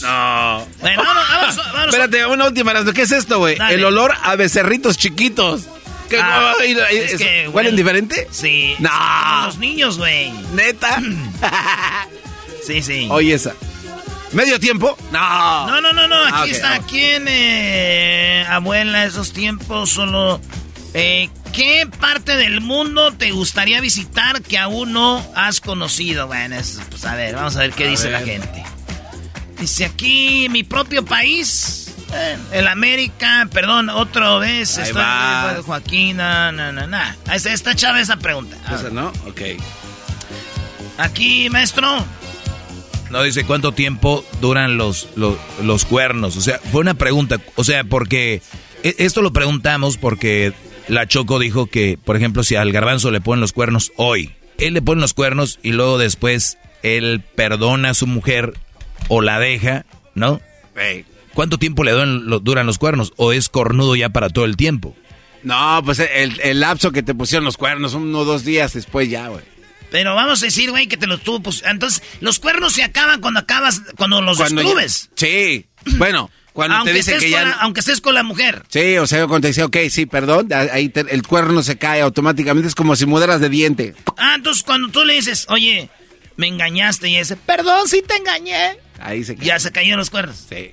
No. 0.03 0.67
Bueno, 0.81 1.03
vamos, 1.03 1.25
vamos, 1.31 1.57
vamos. 1.73 1.87
Espérate, 1.89 2.27
una 2.27 2.47
última. 2.47 2.73
¿qué 2.93 3.03
es 3.03 3.13
esto, 3.13 3.39
güey? 3.39 3.57
El 3.71 3.85
olor 3.85 4.15
a 4.23 4.37
becerritos 4.37 4.97
chiquitos. 4.97 5.63
¿Qué, 6.09 6.21
Ah, 6.23 6.53
es 6.93 7.17
que 7.17 7.49
¿Huelen 7.49 7.75
diferente? 7.75 8.29
Sí. 8.31 8.77
No. 8.79 8.91
Como 8.91 9.47
Los 9.47 9.59
niños, 9.59 9.99
güey. 9.99 10.31
¿Neta? 10.55 11.03
Sí, 12.67 12.83
sí. 12.83 13.07
Oye, 13.11 13.35
esa. 13.35 13.55
¿Medio 14.33 14.59
tiempo? 14.59 14.97
No. 15.13 15.67
No, 15.69 15.81
no, 15.81 15.93
no, 15.93 16.09
no. 16.09 16.17
Aquí 16.25 16.35
Ah, 16.35 16.47
está. 16.47 16.75
ah. 16.75 16.81
¿Quién, 16.89 17.27
eh, 17.29 18.45
abuela, 18.49 19.05
esos 19.05 19.33
tiempos 19.33 19.91
solo... 19.91 20.41
Eh, 20.95 21.29
¿Qué 21.53 21.89
parte 22.01 22.37
del 22.37 22.61
mundo 22.61 23.13
te 23.13 23.31
gustaría 23.31 23.81
visitar 23.81 24.43
que 24.43 24.59
aún 24.59 24.93
no 24.93 25.25
has 25.37 25.61
conocido? 25.61 26.27
Bueno, 26.27 26.57
es- 26.57 26.81
pues 26.91 27.05
a 27.05 27.15
ver, 27.15 27.35
vamos 27.37 27.55
a 27.57 27.61
ver 27.61 27.73
qué 27.73 27.85
A 27.85 27.89
dice 27.89 28.11
la 28.11 28.21
gente. 28.21 28.65
Dice 29.59 29.85
aquí, 29.85 30.49
mi 30.51 30.63
propio 30.65 31.05
país. 31.05 31.95
Eh, 32.13 32.37
el 32.53 32.69
América, 32.69 33.49
perdón, 33.53 33.89
otra 33.89 34.39
vez. 34.39 34.77
Ahí 34.79 34.85
estoy 34.85 35.03
va. 35.03 35.57
Joaquín, 35.65 36.19
no, 36.19 36.53
no, 36.53 36.73
no, 36.73 36.87
no. 36.87 36.99
Esta, 37.33 37.53
esta 37.53 37.75
chava 37.75 38.01
esa 38.01 38.17
pregunta. 38.17 38.57
Esa. 38.73 38.91
¿no? 38.91 39.09
Ok. 39.27 39.41
Aquí, 40.99 41.51
maestro. 41.51 42.05
No 43.11 43.23
dice 43.23 43.45
cuánto 43.45 43.73
tiempo 43.73 44.25
duran 44.41 44.77
los, 44.77 45.09
los, 45.17 45.37
los 45.63 45.85
cuernos. 45.85 46.37
O 46.37 46.41
sea, 46.41 46.61
fue 46.71 46.81
una 46.81 46.95
pregunta. 46.95 47.39
O 47.55 47.65
sea, 47.65 47.85
porque 47.85 48.43
e- 48.83 48.95
esto 48.99 49.23
lo 49.23 49.33
preguntamos 49.33 49.97
porque 49.97 50.53
la 50.89 51.07
Choco 51.07 51.39
dijo 51.39 51.67
que, 51.67 51.99
por 52.03 52.17
ejemplo, 52.17 52.43
si 52.45 52.57
al 52.57 52.73
garbanzo 52.73 53.11
le 53.11 53.21
ponen 53.21 53.41
los 53.41 53.53
cuernos 53.53 53.93
hoy, 53.97 54.33
él 54.59 54.75
le 54.75 54.83
pone 54.83 55.01
los 55.01 55.15
cuernos 55.15 55.59
y 55.63 55.73
luego 55.73 55.99
después 55.99 56.59
él 56.83 57.23
perdona 57.35 57.91
a 57.91 57.95
su 57.95 58.07
mujer 58.07 58.55
o 59.09 59.21
la 59.23 59.39
deja, 59.39 59.85
¿no? 60.15 60.41
¿Cuánto 61.35 61.59
tiempo 61.59 61.85
le 61.85 61.93
duran, 61.93 62.27
lo- 62.27 62.41
duran 62.41 62.67
los 62.67 62.79
cuernos? 62.79 63.13
¿O 63.17 63.33
es 63.33 63.49
cornudo 63.49 63.95
ya 63.97 64.09
para 64.11 64.31
todo 64.31 64.45
el 64.45 64.57
tiempo? 64.57 64.97
No, 65.43 65.81
pues 65.85 65.99
el, 65.99 66.41
el 66.41 66.61
lapso 66.61 66.93
que 66.93 67.03
te 67.03 67.15
pusieron 67.15 67.45
los 67.45 67.57
cuernos, 67.57 67.95
uno 67.95 68.19
o 68.21 68.25
dos 68.25 68.45
días 68.45 68.73
después 68.73 69.09
ya, 69.11 69.29
güey. 69.29 69.45
Pero 69.91 70.15
vamos 70.15 70.43
a 70.43 70.47
decir, 70.47 70.71
güey, 70.71 70.89
que 70.89 70.97
te 70.97 71.07
los 71.07 71.23
tuvo. 71.23 71.41
Pues, 71.41 71.63
entonces, 71.65 72.03
los 72.21 72.39
cuernos 72.41 72.73
se 72.73 72.83
acaban 72.83 73.21
cuando 73.21 73.41
acabas, 73.41 73.83
cuando 73.97 74.21
los 74.23 74.37
Cuando 74.39 74.63
ya- 74.63 74.69
destrubes. 74.69 75.11
Sí. 75.15 75.67
Bueno, 75.97 76.31
cuando 76.53 76.77
aunque, 76.79 76.91
te 76.93 76.97
dicen 76.99 77.15
estés 77.15 77.31
que 77.31 77.37
con 77.37 77.45
ya... 77.45 77.49
la, 77.51 77.63
aunque 77.63 77.81
estés 77.81 78.01
con 78.01 78.15
la 78.15 78.23
mujer. 78.25 78.65
Sí, 78.69 78.97
o 78.97 79.07
sea, 79.07 79.27
cuando 79.29 79.43
te 79.43 79.49
dice, 79.49 79.63
ok, 79.63 79.77
sí, 79.89 80.07
perdón, 80.07 80.49
ahí 80.53 80.89
te- 80.89 81.07
el 81.15 81.23
cuerno 81.23 81.63
se 81.63 81.79
cae 81.79 82.01
automáticamente, 82.01 82.67
es 82.67 82.75
como 82.75 82.97
si 82.97 83.07
mudaras 83.07 83.41
de 83.41 83.49
diente. 83.49 83.95
Ah, 84.17 84.33
entonces 84.37 84.65
cuando 84.65 84.89
tú 84.89 85.05
le 85.05 85.15
dices, 85.15 85.47
oye, 85.51 85.89
me 86.37 86.47
engañaste 86.49 87.09
y 87.09 87.17
ese, 87.17 87.37
perdón, 87.37 87.89
sí 87.89 88.03
te 88.07 88.17
engañé. 88.17 88.77
Ahí 89.01 89.25
se 89.25 89.37
cae. 89.37 89.47
Ya 89.47 89.59
se 89.59 89.73
cayeron 89.73 89.99
los 89.99 90.11
cuernos. 90.11 90.47
Sí. 90.49 90.73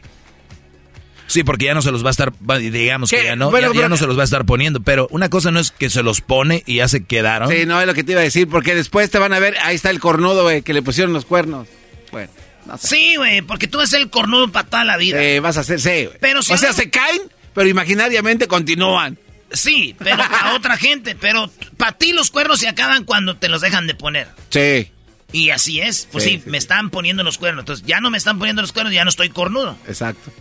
Sí, 1.28 1.44
porque 1.44 1.66
ya 1.66 1.74
no 1.74 1.82
se 1.82 1.92
los 1.92 2.04
va 2.04 2.10
a 2.10 2.12
estar, 2.12 2.32
digamos 2.60 3.10
que 3.10 3.24
ya 3.24 3.36
no, 3.36 3.50
Bueno, 3.50 3.68
ya- 3.70 3.74
ya 3.74 3.78
pero- 3.80 3.90
no 3.90 3.98
se 3.98 4.06
los 4.06 4.18
va 4.18 4.22
a 4.22 4.26
estar 4.26 4.46
poniendo. 4.46 4.82
Pero 4.82 5.08
una 5.10 5.30
cosa 5.30 5.52
no 5.52 5.60
es 5.60 5.72
que 5.72 5.90
se 5.90 6.04
los 6.04 6.22
pone 6.22 6.64
y 6.66 6.76
ya 6.76 6.88
se 6.88 7.06
quedaron. 7.06 7.50
Sí, 7.50 7.66
no 7.66 7.80
es 7.82 7.88
lo 7.88 7.94
que 7.94 8.04
te 8.04 8.12
iba 8.12 8.22
a 8.22 8.24
decir, 8.26 8.48
porque 8.48 8.76
después 8.76 9.10
te 9.10 9.18
van 9.20 9.34
a 9.34 9.40
ver, 9.40 9.58
ahí 9.64 9.76
está 9.76 9.90
el 9.90 10.00
cornudo, 10.00 10.44
güey, 10.44 10.62
que 10.62 10.74
le 10.74 10.82
pusieron 10.82 11.14
los 11.14 11.26
cuernos. 11.26 11.68
Bueno, 12.12 12.30
no 12.68 12.78
sé. 12.78 12.88
Sí, 12.88 13.16
güey, 13.16 13.42
porque 13.42 13.68
tú 13.68 13.78
vas 13.80 13.88
a 13.88 13.92
ser 13.92 14.02
el 14.02 14.10
cornudo 14.10 14.52
para 14.52 14.68
toda 14.68 14.84
la 14.84 14.98
vida. 14.98 15.24
Eh, 15.24 15.40
vas 15.40 15.58
a 15.58 15.62
hacer, 15.62 15.80
sí, 15.80 16.06
güey. 16.06 16.18
Pero 16.20 16.44
si 16.44 16.54
o 16.54 16.58
sea, 16.58 16.70
no- 16.70 16.76
se 16.76 16.90
caen, 16.90 17.22
pero 17.56 17.68
imaginariamente 17.70 18.48
continúan. 18.48 19.18
Sí, 19.52 19.96
pero 19.98 20.18
para 20.18 20.54
otra 20.56 20.78
gente. 20.78 21.16
Pero 21.16 21.50
para 21.78 21.94
ti 21.94 22.12
los 22.12 22.30
cuernos 22.32 22.60
se 22.60 22.68
acaban 22.68 23.06
cuando 23.06 23.38
te 23.38 23.48
los 23.50 23.62
dejan 23.62 23.88
de 23.88 23.96
poner. 23.96 24.28
Sí, 24.50 24.92
Y 25.34 25.50
así 25.50 25.82
es. 25.82 26.08
Pues 26.12 26.24
sí, 26.24 26.30
Sí, 26.30 26.42
sí, 26.46 26.50
me 26.50 26.60
sí. 26.60 26.64
están 26.64 26.90
poniendo 26.90 27.24
los 27.24 27.38
cuernos. 27.38 27.64
Entonces 27.64 27.86
ya 27.86 28.00
no 28.00 28.10
me 28.10 28.18
están 28.18 28.38
poniendo 28.40 28.62
los 28.62 28.72
cuernos, 28.72 28.94
ya 28.94 29.04
no 29.04 29.10
estoy 29.10 29.30
cornudo. 29.30 29.78
exacto. 29.88 30.32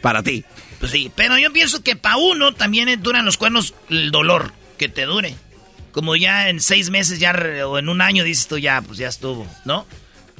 Para 0.00 0.22
ti. 0.22 0.44
Pues 0.78 0.92
sí, 0.92 1.12
pero 1.14 1.36
yo 1.36 1.52
pienso 1.52 1.82
que 1.82 1.94
para 1.94 2.16
uno 2.16 2.54
también 2.54 2.88
es- 2.88 3.02
duran 3.02 3.26
los 3.26 3.36
cuernos 3.36 3.74
el 3.90 4.10
dolor 4.10 4.52
que 4.78 4.88
te 4.88 5.04
dure. 5.04 5.34
Como 5.92 6.16
ya 6.16 6.48
en 6.48 6.60
seis 6.60 6.88
meses 6.88 7.18
ya 7.18 7.32
o 7.66 7.76
en 7.78 7.88
un 7.90 8.00
año 8.00 8.24
dices 8.24 8.46
tú 8.48 8.56
ya, 8.56 8.80
pues 8.80 8.96
ya 8.96 9.08
estuvo, 9.08 9.46
¿no? 9.66 9.86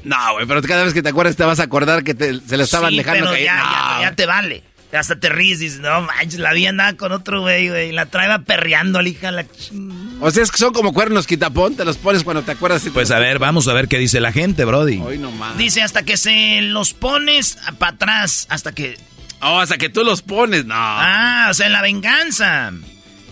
No, 0.02 0.32
güey, 0.32 0.46
pero 0.46 0.62
cada 0.62 0.84
vez 0.84 0.94
que 0.94 1.02
te 1.02 1.10
acuerdas 1.10 1.36
te 1.36 1.44
vas 1.44 1.60
a 1.60 1.64
acordar 1.64 2.04
que 2.04 2.14
te- 2.14 2.40
se 2.40 2.56
lo 2.56 2.62
estaban 2.62 2.96
dejando 2.96 3.20
pero 3.26 3.32
caer. 3.32 3.44
ya, 3.44 3.56
No, 3.56 4.00
ya, 4.00 4.08
ya 4.10 4.16
te 4.16 4.24
vale. 4.24 4.62
Hasta 4.92 5.20
te 5.20 5.28
ríes, 5.28 5.58
dices, 5.58 5.80
no 5.80 6.00
manches, 6.00 6.40
la 6.40 6.52
vi 6.54 6.66
andaba 6.66 6.94
con 6.94 7.12
otro 7.12 7.42
güey, 7.42 7.68
güey. 7.68 7.88
y 7.90 7.92
La 7.92 8.06
traeba 8.06 8.38
perreando, 8.40 9.02
la 9.02 9.08
hija, 9.10 9.30
la 9.30 9.44
ching- 9.44 10.09
O 10.20 10.30
sea, 10.30 10.42
es 10.42 10.50
que 10.50 10.58
son 10.58 10.72
como 10.72 10.92
cuernos 10.92 11.26
quitapón, 11.26 11.76
te 11.76 11.84
los 11.84 11.96
pones 11.96 12.24
cuando 12.24 12.42
te 12.42 12.52
acuerdas. 12.52 12.82
y 12.82 12.86
te 12.86 12.90
Pues 12.90 13.10
a 13.10 13.18
ver, 13.18 13.38
vamos 13.38 13.66
a 13.68 13.72
ver 13.72 13.88
qué 13.88 13.98
dice 13.98 14.20
la 14.20 14.32
gente, 14.32 14.64
Brody. 14.64 15.00
Hoy 15.00 15.18
nomás. 15.18 15.56
Dice, 15.56 15.82
hasta 15.82 16.02
que 16.02 16.16
se 16.16 16.60
los 16.62 16.92
pones 16.94 17.58
para 17.78 17.92
atrás, 17.92 18.46
hasta 18.50 18.72
que... 18.72 18.98
Oh, 19.40 19.58
hasta 19.58 19.78
que 19.78 19.88
tú 19.88 20.04
los 20.04 20.20
pones, 20.20 20.66
no. 20.66 20.74
Ah, 20.76 21.48
o 21.50 21.54
sea, 21.54 21.66
en 21.66 21.72
la 21.72 21.80
venganza. 21.80 22.72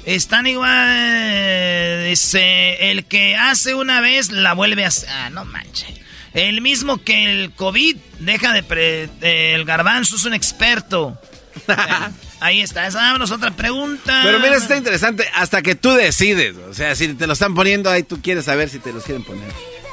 Están 0.06 0.46
igual. 0.46 2.04
Dice, 2.08 2.90
el 2.90 3.04
que 3.04 3.36
hace 3.36 3.74
una 3.74 4.00
vez 4.00 4.30
la 4.30 4.54
vuelve 4.54 4.84
a 4.84 4.88
hacer. 4.88 5.10
Ah, 5.10 5.28
no 5.28 5.44
manches. 5.44 5.88
El 6.32 6.62
mismo 6.62 7.02
que 7.04 7.30
el 7.42 7.52
COVID 7.52 7.96
deja 8.20 8.52
de. 8.54 8.62
pre- 8.62 9.10
el 9.20 9.64
garbanzo 9.66 10.16
es 10.16 10.24
un 10.24 10.32
experto. 10.32 11.20
Ahí 12.40 12.60
está. 12.60 12.86
Esa 12.86 12.98
vámonos 12.98 13.30
otra 13.30 13.50
pregunta. 13.50 14.20
Pero 14.22 14.38
mira, 14.38 14.56
está 14.56 14.76
interesante 14.76 15.28
hasta 15.34 15.62
que 15.62 15.74
tú 15.74 15.90
decides. 15.92 16.56
O 16.56 16.74
sea, 16.74 16.94
si 16.94 17.14
te 17.14 17.26
lo 17.26 17.32
están 17.32 17.54
poniendo 17.54 17.90
ahí, 17.90 18.02
tú 18.02 18.20
quieres 18.22 18.44
saber 18.44 18.68
si 18.68 18.78
te 18.78 18.92
los 18.92 19.04
quieren 19.04 19.24
poner. 19.24 19.50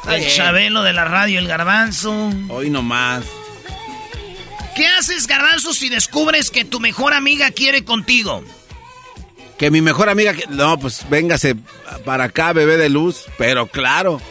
El. 0.10 0.28
Chabelo 0.28 0.84
de 0.84 0.94
la 0.94 1.06
radio, 1.06 1.40
el 1.40 1.48
garbanzo. 1.48 2.32
Hoy 2.50 2.70
nomás. 2.70 3.24
¿Qué 4.75 4.86
haces, 4.88 5.25
garbanzo, 5.25 5.74
si 5.74 5.90
descubres 5.90 6.52
que 6.52 6.66
tu 6.66 6.80
mejor 6.80 7.14
amiga 7.14 7.50
quiere 7.52 7.86
contigo? 7.86 8.44
Que 9.58 9.72
mi 9.72 9.82
mejor 9.82 10.10
amiga... 10.10 10.34
No, 10.50 10.78
pues 10.78 11.10
véngase 11.10 11.56
para 12.04 12.25
acá, 12.25 12.52
bebé 12.52 12.75
de 12.75 12.90
luz. 12.90 13.24
Pero 13.38 13.68
claro. 13.68 14.22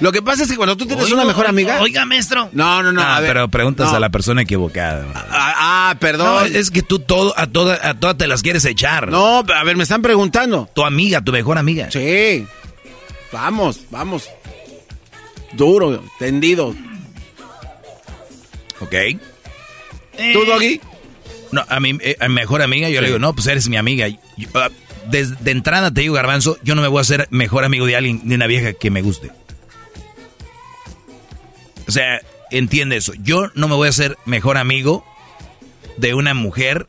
Lo 0.00 0.10
que 0.10 0.20
pasa 0.22 0.42
es 0.42 0.50
que 0.50 0.56
cuando 0.56 0.76
tú 0.76 0.86
tienes 0.86 1.04
Oiga, 1.04 1.16
una 1.16 1.24
mejor 1.24 1.46
amiga... 1.46 1.80
Oiga, 1.80 2.04
maestro. 2.04 2.48
No, 2.52 2.82
no, 2.82 2.92
no. 2.92 3.02
A 3.02 3.20
ver, 3.20 3.30
pero 3.30 3.48
preguntas 3.48 3.90
no. 3.90 3.96
a 3.96 4.00
la 4.00 4.08
persona 4.10 4.42
equivocada. 4.42 5.06
Ah, 5.14 5.54
ah, 5.58 5.90
No, 5.94 6.00
perdón. 6.00 6.50
es 6.56 6.70
que 6.70 6.82
tú 6.82 6.98
todo, 6.98 7.38
a 7.38 7.46
todas 7.46 7.84
a 7.84 7.94
todas 7.94 8.16
te 8.16 8.26
las 8.26 8.42
quieres 8.42 8.64
echar. 8.64 9.08
No, 9.08 9.38
a 9.38 9.64
ver, 9.64 9.76
me 9.76 9.84
están 9.84 10.02
preguntando. 10.02 10.68
Tu 10.74 10.84
amiga, 10.84 11.20
tu 11.20 11.30
mejor 11.32 11.58
amiga. 11.58 11.90
Sí. 11.90 12.46
Vamos, 13.32 13.80
vamos. 13.90 14.28
Duro, 15.52 16.02
tendido. 16.18 16.74
¿Ok? 18.80 18.92
Eh, 18.94 19.20
¿Tú, 20.32 20.44
Doggy? 20.44 20.80
No, 21.52 21.64
a 21.68 21.80
mi, 21.80 21.96
eh, 22.00 22.16
a 22.18 22.28
mi 22.28 22.34
mejor 22.34 22.62
amiga 22.62 22.88
yo 22.88 23.00
le 23.00 23.08
digo, 23.08 23.18
no, 23.18 23.34
pues 23.34 23.46
eres 23.46 23.68
mi 23.68 23.76
amiga. 23.76 24.08
Yo, 24.08 24.48
ah, 24.54 24.70
des- 25.08 25.42
de 25.44 25.50
entrada 25.50 25.92
te 25.92 26.00
digo, 26.00 26.14
Garbanzo, 26.14 26.58
yo 26.64 26.74
no 26.74 26.82
me 26.82 26.88
voy 26.88 26.98
a 26.98 27.02
hacer 27.02 27.28
mejor 27.30 27.64
amigo 27.64 27.86
de 27.86 27.96
alguien, 27.96 28.26
de 28.28 28.34
una 28.34 28.46
vieja 28.46 28.72
que 28.72 28.90
me 28.90 29.02
guste. 29.02 29.30
O 31.92 31.94
sea, 31.94 32.22
entiende 32.50 32.96
eso. 32.96 33.12
Yo 33.22 33.50
no 33.54 33.68
me 33.68 33.74
voy 33.74 33.86
a 33.86 33.90
hacer 33.90 34.16
mejor 34.24 34.56
amigo 34.56 35.04
de 35.98 36.14
una 36.14 36.32
mujer 36.32 36.86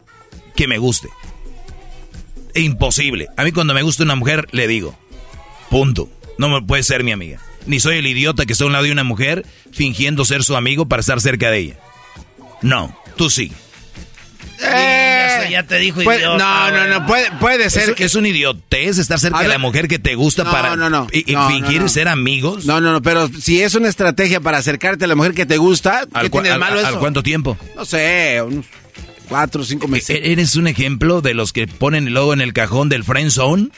que 0.55 0.65
me 0.65 0.77
guste. 0.77 1.09
Imposible. 2.55 3.27
A 3.35 3.43
mí 3.43 3.51
cuando 3.51 3.73
me 3.73 3.81
gusta 3.81 4.03
una 4.03 4.15
mujer, 4.15 4.47
le 4.53 4.65
digo, 4.65 4.97
punto. 5.69 6.09
No 6.37 6.47
me 6.47 6.61
puede 6.61 6.83
ser 6.83 7.03
mi 7.03 7.11
amiga. 7.11 7.41
Ni 7.65 7.81
soy 7.81 7.97
el 7.97 8.07
idiota 8.07 8.45
que 8.45 8.53
está 8.53 8.63
a 8.63 8.67
un 8.67 8.71
lado 8.71 8.85
de 8.85 8.93
una 8.93 9.03
mujer 9.03 9.45
fingiendo 9.73 10.23
ser 10.23 10.41
su 10.41 10.55
amigo 10.55 10.85
para 10.85 11.01
estar 11.01 11.19
cerca 11.19 11.51
de 11.51 11.57
ella. 11.57 11.79
No, 12.61 12.97
tú 13.17 13.29
sí. 13.29 13.51
Ya, 14.59 15.49
ya 15.49 15.63
te 15.63 15.77
dijo 15.77 16.01
Puede- 16.03 16.19
idiota, 16.19 16.37
no, 16.71 16.71
no, 16.71 16.87
no, 16.99 17.05
puede, 17.05 17.31
puede 17.39 17.69
ser 17.69 17.89
Es, 17.89 17.95
que... 17.95 18.05
es 18.05 18.15
un 18.15 18.25
idiotez 18.25 18.97
estar 18.97 19.19
cerca 19.19 19.37
A 19.39 19.41
de 19.41 19.47
ver. 19.47 19.55
la 19.55 19.59
mujer 19.59 19.87
que 19.87 19.99
te 19.99 20.15
gusta 20.15 20.43
No, 20.43 20.51
para 20.51 20.75
no, 20.75 20.89
no. 20.89 21.07
y, 21.11 21.31
y 21.31 21.35
No, 21.35 21.47
fingir 21.49 21.89
ser 21.89 22.07
amigos. 22.07 22.65
No, 22.65 22.79
no, 22.81 22.91
no, 22.93 23.01
pero 23.01 23.27
si 23.27 23.61
es 23.61 23.75
una 23.75 23.89
estrategia 23.89 24.39
para 24.39 24.57
acercarte 24.59 25.05
a 25.05 25.07
la 25.07 25.15
mujer 25.15 25.33
que 25.33 25.45
te 25.45 25.57
gusta, 25.57 26.05
¿qué 26.11 26.19
¿Al, 26.19 26.31
tiene 26.31 26.47
de 26.49 26.53
al- 26.53 26.59
malo 26.59 26.79
al 26.79 26.85
eso? 26.85 26.99
cuánto 26.99 27.23
tiempo? 27.23 27.57
No 27.75 27.85
sé, 27.85 28.41
unos 28.45 28.65
cuatro 29.27 29.61
o 29.61 29.65
cinco 29.65 29.87
meses. 29.87 30.09
E- 30.11 30.31
Eres 30.31 30.55
un 30.55 30.67
ejemplo 30.67 31.21
de 31.21 31.33
los 31.33 31.51
que 31.53 31.67
ponen 31.67 32.07
el 32.07 32.13
logo 32.13 32.33
en 32.33 32.41
el 32.41 32.53
cajón 32.53 32.89
del 32.89 33.03
friend 33.03 33.31
zone 33.31 33.69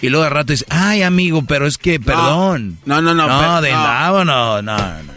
y 0.00 0.08
luego 0.08 0.24
al 0.24 0.32
rato 0.32 0.52
dices, 0.52 0.66
ay 0.70 1.02
amigo, 1.02 1.44
pero 1.46 1.66
es 1.66 1.78
que 1.78 2.00
perdón. 2.00 2.78
No, 2.84 3.00
no, 3.00 3.14
no, 3.14 3.26
No, 3.28 3.60
de 3.62 3.70
no. 3.72 4.24
no, 4.24 4.62
no, 4.62 4.62
no. 4.62 5.12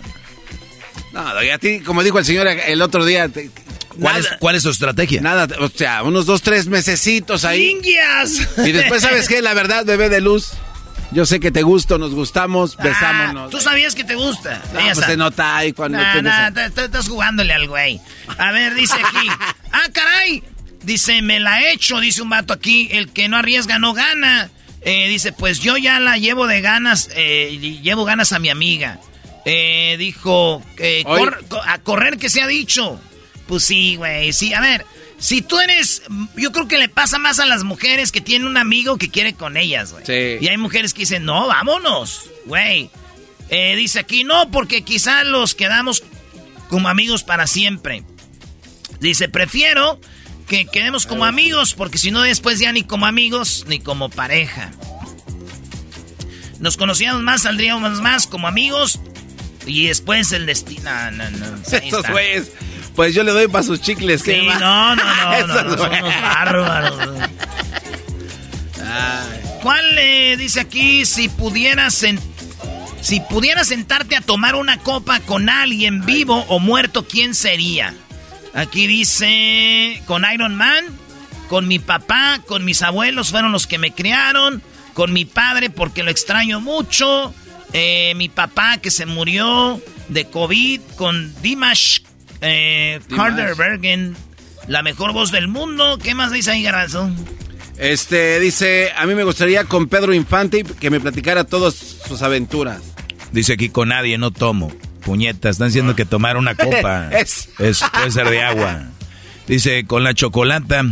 No, 1.13 1.21
a 1.29 1.57
ti, 1.59 1.79
como 1.79 2.03
dijo 2.03 2.19
el 2.19 2.25
señor 2.25 2.45
el 2.47 2.81
otro 2.81 3.05
día, 3.05 3.29
te- 3.29 3.49
¿Cuál, 3.99 4.21
nada, 4.21 4.33
es, 4.33 4.39
¿Cuál 4.39 4.55
es 4.55 4.63
tu 4.63 4.69
estrategia? 4.69 5.21
nada, 5.21 5.47
o 5.59 5.69
sea, 5.69 6.03
unos 6.03 6.25
dos, 6.25 6.41
tres 6.41 6.67
mesecitos 6.67 7.45
ahí. 7.45 7.69
¡Indias! 7.71 8.47
Y 8.57 8.71
después, 8.71 9.01
¿sabes 9.01 9.27
qué? 9.27 9.41
La 9.41 9.53
verdad, 9.53 9.85
bebé 9.85 10.09
de 10.09 10.21
luz, 10.21 10.51
yo 11.11 11.25
sé 11.25 11.39
que 11.39 11.51
te 11.51 11.63
gusto, 11.63 11.97
nos 11.97 12.13
gustamos, 12.13 12.75
Ah, 12.79 12.83
besámonos. 12.83 13.49
Tú 13.51 13.59
sabías 13.61 13.95
que 13.95 14.03
te 14.03 14.15
gusta. 14.15 14.61
No, 14.73 14.79
pues 14.93 15.05
se 15.05 15.15
nota 15.17 15.55
ahí 15.57 15.71
cuando 15.73 15.97
Nah, 15.97 16.11
tienes- 16.13 16.33
nah, 16.33 16.51
te- 16.51 16.69
te- 16.71 16.85
estás 16.85 17.07
jugándole 17.07 17.53
al 17.53 17.67
güey. 17.67 18.01
A 18.37 18.51
ver, 18.51 18.73
dice 18.75 18.95
aquí. 18.95 19.27
ah, 19.71 19.83
caray. 19.93 20.43
Dice, 20.83 21.21
me 21.21 21.39
la 21.39 21.61
he 21.61 21.71
hecho, 21.73 21.99
dice 21.99 22.21
un 22.21 22.29
vato 22.29 22.53
aquí. 22.53 22.89
El 22.91 23.09
que 23.11 23.27
no 23.27 23.37
arriesga 23.37 23.79
no 23.79 23.93
gana. 23.93 24.49
Eh, 24.81 25.07
dice, 25.07 25.31
pues 25.31 25.59
yo 25.61 25.77
ya 25.77 25.99
la 25.99 26.17
llevo 26.19 26.45
de 26.45 26.61
ganas, 26.61 27.09
eh, 27.15 27.57
llevo 27.81 28.05
ganas 28.05 28.33
a 28.33 28.39
mi 28.39 28.49
amiga. 28.49 28.99
Eh, 29.45 29.95
dijo, 29.97 30.61
eh, 30.77 31.01
cor- 31.03 31.43
co- 31.47 31.61
a 31.63 31.79
correr 31.79 32.17
que 32.19 32.29
se 32.29 32.41
ha 32.41 32.47
dicho. 32.47 32.99
Pues 33.47 33.63
sí, 33.63 33.95
güey, 33.95 34.33
sí. 34.33 34.53
A 34.53 34.61
ver, 34.61 34.85
si 35.17 35.41
tú 35.41 35.59
eres, 35.59 36.03
yo 36.35 36.51
creo 36.51 36.67
que 36.67 36.77
le 36.77 36.89
pasa 36.89 37.17
más 37.17 37.39
a 37.39 37.45
las 37.45 37.63
mujeres 37.63 38.11
que 38.11 38.21
tienen 38.21 38.47
un 38.47 38.57
amigo 38.57 38.97
que 38.97 39.09
quiere 39.09 39.33
con 39.33 39.57
ellas, 39.57 39.91
güey. 39.91 40.05
Sí. 40.05 40.43
Y 40.43 40.47
hay 40.47 40.57
mujeres 40.57 40.93
que 40.93 41.01
dicen, 41.01 41.25
no, 41.25 41.47
vámonos, 41.47 42.29
güey. 42.45 42.89
Eh, 43.49 43.75
dice 43.75 43.99
aquí, 43.99 44.23
no, 44.23 44.49
porque 44.51 44.83
quizá 44.83 45.23
los 45.23 45.55
quedamos 45.55 46.03
como 46.69 46.89
amigos 46.89 47.23
para 47.23 47.47
siempre. 47.47 48.03
Dice, 48.99 49.29
prefiero 49.29 49.99
que 50.47 50.65
quedemos 50.65 51.05
como 51.05 51.25
amigos, 51.25 51.73
porque 51.73 51.97
si 51.97 52.11
no 52.11 52.21
después 52.21 52.59
ya 52.59 52.71
ni 52.71 52.83
como 52.83 53.05
amigos 53.05 53.65
ni 53.67 53.79
como 53.79 54.09
pareja. 54.09 54.71
Nos 56.59 56.77
conocíamos 56.77 57.21
más, 57.21 57.43
saldríamos 57.43 58.01
más 58.01 58.27
como 58.27 58.47
amigos 58.47 58.99
y 59.65 59.87
después 59.87 60.31
el 60.31 60.45
destino. 60.45 60.91
No, 61.11 61.29
no, 61.29 61.29
no, 61.31 61.57
está. 61.71 62.11
güeyes. 62.11 62.51
Pues 62.95 63.13
yo 63.13 63.23
le 63.23 63.31
doy 63.31 63.47
para 63.47 63.63
sus 63.63 63.81
chicles. 63.81 64.21
Sí, 64.21 64.47
no, 64.47 64.95
no, 64.95 64.95
no, 64.95 65.47
no, 65.47 65.63
no, 65.63 65.77
somos 65.77 66.21
bárbaros. 66.21 67.19
¿Cuál 69.61 69.95
le 69.95 70.37
dice 70.37 70.59
aquí 70.59 71.05
si 71.05 71.27
pudieras 71.27 72.05
si 73.01 73.19
pudieras 73.19 73.67
sentarte 73.67 74.15
a 74.15 74.21
tomar 74.21 74.55
una 74.55 74.79
copa 74.79 75.19
con 75.19 75.49
alguien 75.49 76.05
vivo 76.05 76.45
o 76.47 76.59
muerto, 76.59 77.07
quién 77.07 77.35
sería? 77.35 77.93
Aquí 78.53 78.87
dice 78.87 80.01
con 80.05 80.23
Iron 80.31 80.55
Man, 80.55 80.85
con 81.49 81.67
mi 81.67 81.79
papá, 81.79 82.41
con 82.45 82.63
mis 82.63 82.81
abuelos 82.81 83.31
fueron 83.31 83.51
los 83.51 83.67
que 83.67 83.77
me 83.77 83.91
criaron, 83.91 84.63
con 84.93 85.11
mi 85.11 85.25
padre 85.25 85.69
porque 85.69 86.03
lo 86.03 86.11
extraño 86.11 86.61
mucho, 86.61 87.33
eh, 87.73 88.13
mi 88.15 88.29
papá 88.29 88.77
que 88.77 88.91
se 88.91 89.05
murió 89.05 89.81
de 90.07 90.25
COVID, 90.29 90.79
con 90.95 91.33
Dimash, 91.41 91.99
eh, 92.45 92.99
Carter 93.15 93.55
Bergen, 93.55 94.15
la 94.67 94.83
mejor 94.83 95.13
voz 95.13 95.31
del 95.31 95.47
mundo. 95.47 95.97
¿Qué 96.01 96.15
más 96.15 96.31
dice 96.31 96.51
ahí, 96.51 96.63
Garbanzo? 96.63 97.09
Este, 97.77 98.39
dice, 98.39 98.91
a 98.95 99.05
mí 99.05 99.15
me 99.15 99.23
gustaría 99.23 99.65
con 99.65 99.87
Pedro 99.87 100.13
Infante 100.13 100.63
que 100.63 100.89
me 100.89 100.99
platicara 100.99 101.43
todas 101.43 101.73
sus 101.73 102.21
aventuras. 102.21 102.81
Dice 103.31 103.53
aquí, 103.53 103.69
con 103.69 103.89
nadie 103.89 104.17
no 104.17 104.31
tomo. 104.31 104.71
Puñeta, 105.03 105.49
están 105.49 105.67
diciendo 105.67 105.95
que 105.95 106.05
tomar 106.05 106.37
una 106.37 106.55
copa 106.55 107.09
es. 107.11 107.49
puede 107.57 108.11
ser 108.11 108.29
de 108.29 108.41
agua. 108.41 108.83
Dice, 109.47 109.85
con 109.85 110.03
la 110.03 110.13
chocolata 110.13 110.83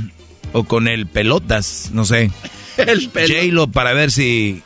o 0.52 0.66
con 0.66 0.88
el 0.88 1.08
pelotas, 1.08 1.90
no 1.94 2.06
sé. 2.06 2.32
El 2.78 3.10
j 3.12 3.68
para 3.72 3.94
ver 3.94 4.12
si 4.12 4.62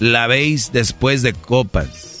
la 0.00 0.26
veis 0.26 0.72
después 0.72 1.22
de 1.22 1.32
copas. 1.32 2.13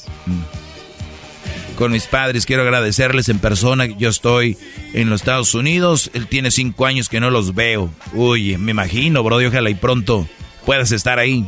Con 1.76 1.92
mis 1.92 2.06
padres 2.06 2.46
quiero 2.46 2.62
agradecerles 2.62 3.28
en 3.28 3.38
persona. 3.38 3.86
Yo 3.86 4.08
estoy 4.08 4.56
en 4.92 5.10
los 5.10 5.22
Estados 5.22 5.54
Unidos. 5.54 6.10
Él 6.14 6.28
tiene 6.28 6.50
cinco 6.50 6.86
años 6.86 7.08
que 7.08 7.20
no 7.20 7.30
los 7.30 7.54
veo. 7.54 7.90
Uy, 8.12 8.56
me 8.58 8.70
imagino, 8.70 9.22
bro. 9.22 9.36
Ojalá 9.36 9.70
y 9.70 9.74
pronto 9.74 10.28
puedas 10.64 10.92
estar 10.92 11.18
ahí. 11.18 11.44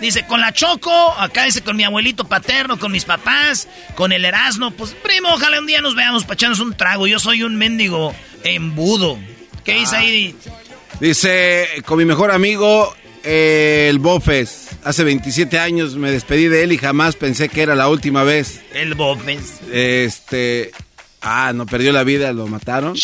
Dice, 0.00 0.26
con 0.26 0.40
la 0.40 0.52
Choco, 0.52 1.14
acá 1.18 1.44
dice 1.44 1.60
con 1.60 1.76
mi 1.76 1.84
abuelito 1.84 2.26
paterno, 2.26 2.78
con 2.78 2.90
mis 2.90 3.04
papás, 3.04 3.68
con 3.96 4.12
el 4.12 4.24
Erasmo. 4.24 4.70
Pues, 4.70 4.96
primo, 5.02 5.28
ojalá 5.28 5.58
un 5.58 5.66
día 5.66 5.82
nos 5.82 5.94
veamos 5.94 6.22
para 6.22 6.34
echarnos 6.34 6.60
un 6.60 6.74
trago. 6.74 7.06
Yo 7.06 7.18
soy 7.18 7.42
un 7.42 7.56
mendigo 7.56 8.14
embudo. 8.42 9.18
¿Qué 9.62 9.74
dice 9.74 9.96
ahí? 9.96 10.34
Dice, 11.00 11.82
con 11.84 11.98
mi 11.98 12.06
mejor 12.06 12.30
amigo, 12.30 12.94
el 13.24 13.98
Bofes. 13.98 14.68
Hace 14.84 15.04
27 15.04 15.58
años 15.58 15.96
me 15.96 16.10
despedí 16.10 16.48
de 16.48 16.62
él 16.64 16.72
y 16.72 16.78
jamás 16.78 17.16
pensé 17.16 17.48
que 17.48 17.62
era 17.62 17.74
la 17.74 17.88
última 17.88 18.24
vez. 18.24 18.62
El 18.72 18.94
Bofes. 18.94 19.60
Este... 19.72 20.72
Ah, 21.22 21.52
no 21.54 21.66
perdió 21.66 21.92
la 21.92 22.02
vida, 22.02 22.32
lo 22.32 22.46
mataron. 22.46 22.96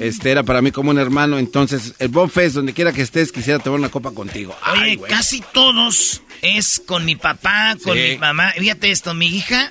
Este 0.00 0.30
era 0.30 0.44
para 0.44 0.62
mí 0.62 0.70
como 0.70 0.90
un 0.90 0.98
hermano. 0.98 1.38
Entonces, 1.38 1.94
el 1.98 2.08
Bofes, 2.08 2.54
donde 2.54 2.72
quiera 2.72 2.92
que 2.92 3.02
estés, 3.02 3.32
quisiera 3.32 3.58
tomar 3.58 3.80
una 3.80 3.90
copa 3.90 4.12
contigo. 4.12 4.56
Oye, 4.72 4.98
casi 5.08 5.42
todos 5.52 6.22
es 6.40 6.80
con 6.84 7.04
mi 7.04 7.16
papá, 7.16 7.76
con 7.84 7.96
mi 7.96 8.16
mamá. 8.16 8.52
Fíjate 8.56 8.90
esto, 8.90 9.12
mi 9.12 9.26
hija, 9.26 9.70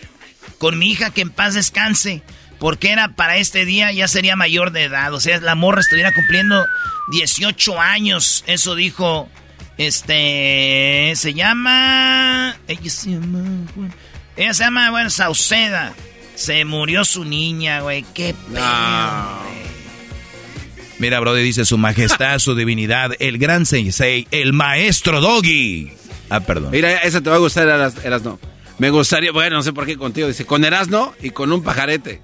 con 0.60 0.77
mi 0.77 0.92
hija 0.92 1.10
que 1.10 1.22
en 1.22 1.32
paz 1.32 1.56
descanse. 1.56 2.22
Porque 2.60 2.92
era 2.92 3.15
para 3.15 3.38
este 3.38 3.65
día, 3.65 3.92
ya 3.92 4.08
sería 4.08 4.36
mayor 4.36 4.72
de 4.72 4.84
edad. 4.84 5.13
O 5.13 5.20
sea, 5.20 5.39
la 5.42 5.56
morra 5.56 5.82
estuviera 5.82 6.13
cumpliendo 6.13 6.65
18 7.12 7.82
años. 7.82 8.44
Eso 8.48 8.75
dijo 8.75 9.30
este 9.77 11.13
se 11.15 11.34
llama. 11.34 12.58
Ella 12.68 12.89
se 12.89 13.12
llama. 13.12 13.44
Ella 14.36 14.53
se 14.53 14.63
llama, 14.63 14.92
bueno, 14.92 15.10
Sauceda. 15.10 15.94
Se 16.36 16.65
murió 16.65 17.06
su 17.06 17.25
niña, 17.25 17.82
güey. 17.82 18.03
Qué 18.13 18.34
pena, 18.48 19.39
Mira, 21.00 21.20
Brody 21.20 21.44
dice 21.44 21.65
su 21.65 21.77
majestad, 21.77 22.39
su 22.39 22.56
divinidad, 22.56 23.12
el 23.20 23.38
gran 23.38 23.65
sensei, 23.65 24.27
el 24.32 24.53
maestro 24.53 25.22
Doggy. 25.22 25.92
Ah, 26.30 26.39
perdón. 26.39 26.72
Mira, 26.72 26.92
esa 26.98 27.22
te 27.22 27.30
va 27.30 27.36
a 27.36 27.39
gustar, 27.39 27.68
Erasno. 28.03 28.39
Me 28.80 28.89
gustaría, 28.89 29.32
bueno, 29.32 29.58
no 29.58 29.63
sé 29.63 29.74
por 29.74 29.86
qué 29.86 29.98
contigo. 29.98 30.27
Dice, 30.27 30.46
con 30.46 30.63
Erasno 30.63 31.13
y 31.22 31.32
con 31.32 31.51
un 31.51 31.62
pajarete. 31.62 32.22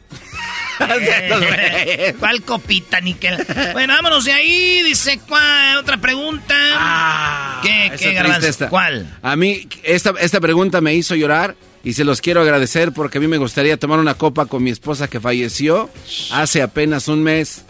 ¿Cuál 2.19 2.41
copita, 2.43 2.99
Nickel? 3.01 3.45
Bueno, 3.73 3.93
vámonos 3.93 4.25
de 4.25 4.33
ahí. 4.33 4.81
Dice, 4.83 5.19
¿cuál? 5.27 5.77
Otra 5.77 5.97
pregunta. 5.97 6.55
Ah, 6.73 7.61
¿Qué, 7.61 7.91
qué 7.97 8.67
¿Cuál? 8.69 9.17
A 9.21 9.35
mí, 9.35 9.67
esta, 9.83 10.13
esta 10.19 10.39
pregunta 10.39 10.81
me 10.81 10.93
hizo 10.95 11.15
llorar 11.15 11.55
y 11.83 11.93
se 11.93 12.03
los 12.03 12.21
quiero 12.21 12.41
agradecer 12.41 12.91
porque 12.91 13.17
a 13.17 13.21
mí 13.21 13.27
me 13.27 13.37
gustaría 13.37 13.77
tomar 13.77 13.99
una 13.99 14.15
copa 14.15 14.45
con 14.45 14.63
mi 14.63 14.69
esposa 14.69 15.07
que 15.07 15.19
falleció 15.19 15.89
hace 16.31 16.61
apenas 16.61 17.07
un 17.07 17.23
mes. 17.23 17.65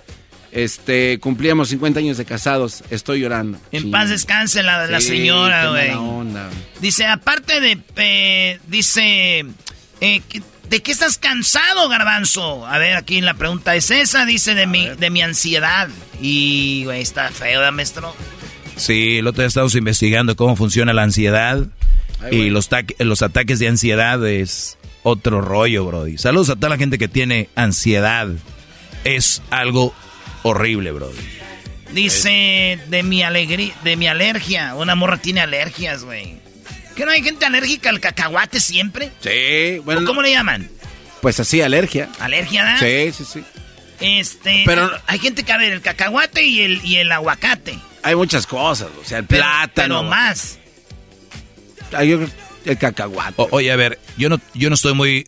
Este, 0.51 1.19
cumplíamos 1.19 1.69
50 1.69 1.99
años 1.99 2.17
de 2.17 2.25
casados. 2.25 2.83
Estoy 2.89 3.19
llorando. 3.19 3.59
En 3.71 3.91
paz 3.91 4.09
descanse 4.09 4.63
la, 4.63 4.87
la 4.87 4.99
señora, 4.99 5.69
güey. 5.69 5.91
Dice, 6.81 7.05
aparte 7.05 7.59
de, 7.59 7.79
eh, 7.97 8.59
dice, 8.67 9.45
eh, 10.01 10.21
¿De 10.69 10.81
qué 10.83 10.91
estás 10.91 11.17
cansado, 11.17 11.89
garbanzo? 11.89 12.65
A 12.67 12.77
ver, 12.77 12.95
aquí 12.95 13.21
la 13.21 13.33
pregunta 13.33 13.75
es 13.75 13.89
esa, 13.89 14.25
dice 14.25 14.53
de 14.53 14.67
mi, 14.67 14.87
de 14.87 15.09
mi 15.09 15.23
ansiedad. 15.23 15.89
Y, 16.21 16.83
güey, 16.85 17.01
está 17.01 17.29
feo, 17.29 17.71
maestro? 17.71 18.15
Sí, 18.75 19.17
el 19.17 19.27
otro 19.27 19.41
día 19.41 19.47
estamos 19.47 19.73
investigando 19.73 20.35
cómo 20.35 20.55
funciona 20.55 20.93
la 20.93 21.03
ansiedad. 21.03 21.65
y 22.31 22.51
los, 22.51 22.69
los 22.99 23.21
ataques 23.23 23.57
de 23.57 23.67
ansiedad 23.67 24.25
es 24.27 24.77
otro 25.01 25.41
rollo, 25.41 25.85
Brody. 25.85 26.19
Saludos 26.19 26.49
a 26.49 26.55
toda 26.55 26.69
la 26.69 26.77
gente 26.77 26.99
que 26.99 27.07
tiene 27.07 27.49
ansiedad. 27.55 28.27
Es 29.05 29.41
algo 29.49 29.95
horrible, 30.43 30.91
Brody. 30.91 31.17
Dice 31.93 32.79
de 32.87 33.01
mi 33.01 33.23
alegría, 33.23 33.73
de 33.83 33.95
mi 33.95 34.07
alergia. 34.07 34.75
Una 34.75 34.93
morra 34.93 35.17
tiene 35.17 35.41
alergias, 35.41 36.03
güey. 36.03 36.37
¿Que 36.99 37.05
no 37.05 37.11
hay 37.11 37.23
gente 37.23 37.45
alérgica 37.45 37.89
al 37.91 38.01
cacahuate 38.01 38.59
siempre? 38.59 39.09
Sí, 39.21 39.79
bueno. 39.85 40.03
¿Cómo 40.03 40.21
le 40.21 40.31
llaman? 40.31 40.69
Pues 41.21 41.39
así, 41.39 41.61
alergia. 41.61 42.09
¿Alergia, 42.19 42.65
¿verdad? 42.65 42.79
Sí, 42.81 43.13
sí, 43.13 43.23
sí. 43.23 43.43
Este. 44.01 44.63
Pero. 44.65 44.91
Hay 45.07 45.17
gente 45.19 45.43
que, 45.43 45.53
a 45.53 45.57
ver, 45.57 45.71
el 45.71 45.79
cacahuate 45.79 46.43
y 46.43 46.59
el, 46.59 46.83
y 46.83 46.97
el 46.97 47.09
aguacate. 47.09 47.79
Hay 48.03 48.15
muchas 48.15 48.45
cosas, 48.45 48.89
o 49.01 49.05
sea, 49.05 49.19
el 49.19 49.23
plátano. 49.23 49.99
Pero 49.99 50.09
más. 50.09 50.59
Hay 51.93 52.19
el 52.65 52.77
cacahuate. 52.77 53.47
oye, 53.49 53.71
a 53.71 53.77
ver, 53.77 53.97
yo 54.17 54.27
no, 54.27 54.41
yo 54.53 54.67
no 54.67 54.75
estoy 54.75 54.93
muy 54.93 55.25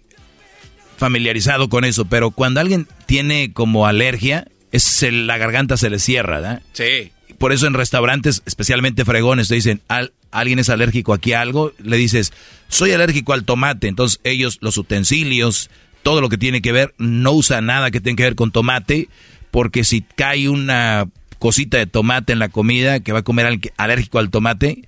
familiarizado 0.98 1.70
con 1.70 1.86
eso, 1.86 2.04
pero 2.04 2.32
cuando 2.32 2.60
alguien 2.60 2.86
tiene 3.06 3.54
como 3.54 3.88
alergia, 3.88 4.46
es 4.74 5.04
la 5.10 5.38
garganta 5.38 5.78
se 5.78 5.90
le 5.90 6.00
cierra, 6.00 6.42
¿verdad? 6.42 6.62
Sí. 6.74 7.14
Por 7.42 7.54
eso 7.54 7.66
en 7.66 7.74
restaurantes, 7.74 8.44
especialmente 8.46 9.04
fregones, 9.04 9.48
te 9.48 9.56
dicen, 9.56 9.82
Al, 9.88 10.14
alguien 10.30 10.60
es 10.60 10.70
alérgico 10.70 11.12
aquí 11.12 11.34
a 11.34 11.42
algo, 11.42 11.74
le 11.80 11.98
dices, 11.98 12.34
soy 12.68 12.92
alérgico 12.92 13.34
al 13.34 13.46
tomate. 13.46 13.88
Entonces 13.88 14.20
ellos, 14.24 14.60
los 14.62 14.78
utensilios, 14.78 15.72
todo 16.04 16.22
lo 16.22 16.30
que 16.30 16.38
tiene 16.38 16.62
que 16.62 16.72
ver, 16.72 16.94
no 17.00 17.32
usa 17.32 17.60
nada 17.60 17.90
que 17.90 18.00
tenga 18.00 18.18
que 18.18 18.24
ver 18.26 18.36
con 18.36 18.52
tomate, 18.52 19.10
porque 19.50 19.84
si 19.84 20.02
cae 20.02 20.50
una 20.50 21.08
cosita 21.40 21.80
de 21.80 21.88
tomate 21.88 22.32
en 22.32 22.38
la 22.38 22.50
comida 22.50 23.00
que 23.00 23.12
va 23.12 23.20
a 23.20 23.24
comer 23.24 23.60
alérgico 23.76 24.20
al 24.20 24.30
tomate, 24.30 24.88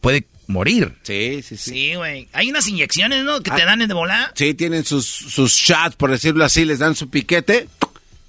puede 0.00 0.26
morir. 0.46 0.94
Sí, 1.02 1.42
sí, 1.42 1.58
sí. 1.58 1.70
Sí, 1.70 1.94
güey. 1.96 2.28
Hay 2.32 2.48
unas 2.48 2.66
inyecciones, 2.66 3.24
¿no? 3.24 3.42
Que 3.42 3.50
te 3.50 3.60
ah, 3.60 3.66
dan 3.66 3.86
de 3.86 3.92
volar. 3.92 4.32
Sí, 4.36 4.54
tienen 4.54 4.86
sus, 4.86 5.04
sus 5.04 5.52
shots, 5.52 5.96
por 5.96 6.10
decirlo 6.10 6.46
así, 6.46 6.64
les 6.64 6.78
dan 6.78 6.94
su 6.94 7.10
piquete 7.10 7.68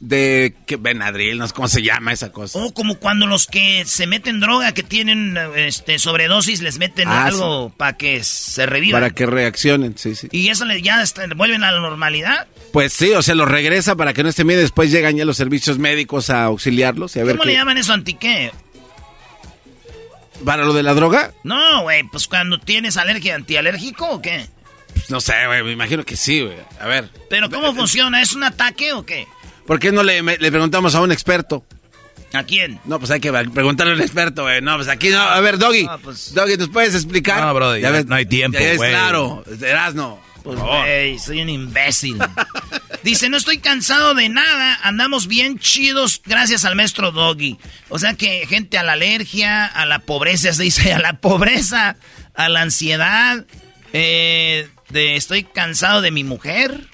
de 0.02 0.56
que 0.66 0.78
Benadryl, 0.78 1.38
no 1.38 1.48
sé 1.48 1.54
cómo 1.54 1.68
se 1.68 1.84
llama 1.84 2.12
esa 2.12 2.32
cosa. 2.32 2.58
O 2.58 2.74
como 2.74 2.96
cuando 2.96 3.28
los 3.28 3.46
que 3.46 3.86
se 3.86 4.08
meten 4.08 4.40
droga, 4.40 4.74
que 4.74 4.82
tienen 4.82 5.38
este 5.56 6.00
sobredosis, 6.00 6.62
les 6.62 6.80
meten 6.80 7.08
ah, 7.08 7.26
algo 7.26 7.70
para 7.78 7.98
que 7.98 8.24
se 8.24 8.66
revivan. 8.66 9.00
Para 9.00 9.14
que 9.14 9.28
reaccionen, 9.28 9.96
sí, 9.98 10.16
sí. 10.16 10.28
¿Y 10.32 10.50
eso 10.50 10.66
le, 10.66 10.82
ya 10.82 11.04
vuelven 11.36 11.64
a 11.64 11.72
la 11.72 11.80
normalidad? 11.80 12.48
Pues 12.74 12.94
sí, 12.94 13.12
o 13.12 13.22
sea, 13.22 13.36
los 13.36 13.48
regresa 13.48 13.96
para 13.96 14.14
que 14.14 14.24
no 14.24 14.30
esté 14.30 14.44
miedo. 14.44 14.60
Después 14.60 14.90
llegan 14.92 15.18
ya 15.18 15.24
los 15.24 15.38
servicios 15.38 15.78
médicos 15.78 16.32
a 16.32 16.46
auxiliarlos. 16.46 17.16
Y 17.16 17.20
a 17.20 17.24
ver 17.24 17.38
¿Cómo 17.38 17.46
le 17.46 17.54
llaman 17.54 17.78
eso 17.78 17.94
antiqué? 17.94 18.52
¿Para 20.44 20.66
lo 20.66 20.74
de 20.74 20.82
la 20.82 20.96
droga? 20.96 21.32
No, 21.44 21.84
güey, 21.84 22.02
pues 22.12 22.28
cuando 22.28 22.60
tienes 22.60 22.98
alergia, 22.98 23.36
antialérgico 23.36 24.10
o 24.10 24.22
qué? 24.22 24.48
Pues 24.96 25.12
no 25.12 25.22
sé, 25.22 25.46
güey, 25.46 25.62
me 25.62 25.72
imagino 25.72 26.04
que 26.04 26.18
sí, 26.18 26.42
güey. 26.42 26.58
A 26.80 26.88
ver. 26.88 27.08
¿Pero 27.30 27.52
cómo 27.52 27.76
funciona? 27.76 28.20
¿Es 28.24 28.34
un 28.34 28.44
ataque 28.44 28.94
o 28.94 29.06
qué? 29.06 29.28
¿Por 29.65 29.80
qué 29.80 29.91
no 29.91 30.04
le, 30.04 30.24
preguntamos 30.24 30.95
a 30.95 31.02
un 31.02 31.12
experto? 31.12 31.65
¿A 32.34 32.43
quién? 32.43 32.80
No, 32.86 32.97
pues 32.97 33.12
hay 33.12 33.19
que 33.19 33.32
preguntarle 33.32 33.93
al 33.93 34.02
experto, 34.02 34.43
güey. 34.43 34.62
No, 34.62 34.78
pues 34.78 34.88
aquí 34.88 35.10
no. 35.10 35.19
A 35.19 35.39
ver, 35.41 35.58
Doggy. 35.58 35.88
Pues- 36.04 36.34
Doggy, 36.34 36.58
¿nos 36.58 36.69
puedes 36.69 36.95
explicar? 36.95 37.43
No, 37.43 37.54
bro, 37.54 37.78
ya, 37.78 38.04
no 38.04 38.15
hay 38.15 38.26
tiempo, 38.26 38.58
güey. 38.58 38.91
claro, 38.91 39.43
no. 39.93 40.32
Pues, 40.43 40.60
güey, 40.60 41.19
soy 41.19 41.41
un 41.41 41.50
imbécil. 41.50 42.17
Dice, 43.04 43.30
no 43.30 43.38
estoy 43.38 43.60
cansado 43.60 44.15
de 44.15 44.30
nada, 44.30 44.80
andamos 44.84 45.28
bien 45.28 45.60
chidos 45.60 46.21
gracias 46.26 46.65
al 46.65 46.76
maestro 46.76 47.12
Doggy. 47.12 47.58
O 47.89 48.00
sea 48.00 48.15
que 48.15 48.45
gente 48.47 48.78
a 48.78 48.84
la 48.84 48.93
alergia, 48.93 49.65
a 49.65 49.86
la 49.86 50.00
pobreza, 50.00 50.52
se 50.54 50.63
dice, 50.63 50.93
a 50.93 51.00
la 51.00 51.13
pobreza, 51.13 51.95
a 52.34 52.50
la 52.50 52.62
ansiedad, 52.62 53.45
eh, 53.93 54.67
de 54.89 55.15
estoy 55.15 55.43
cansado 55.43 56.02
de 56.02 56.12
mi 56.12 56.24
mujer. 56.24 56.88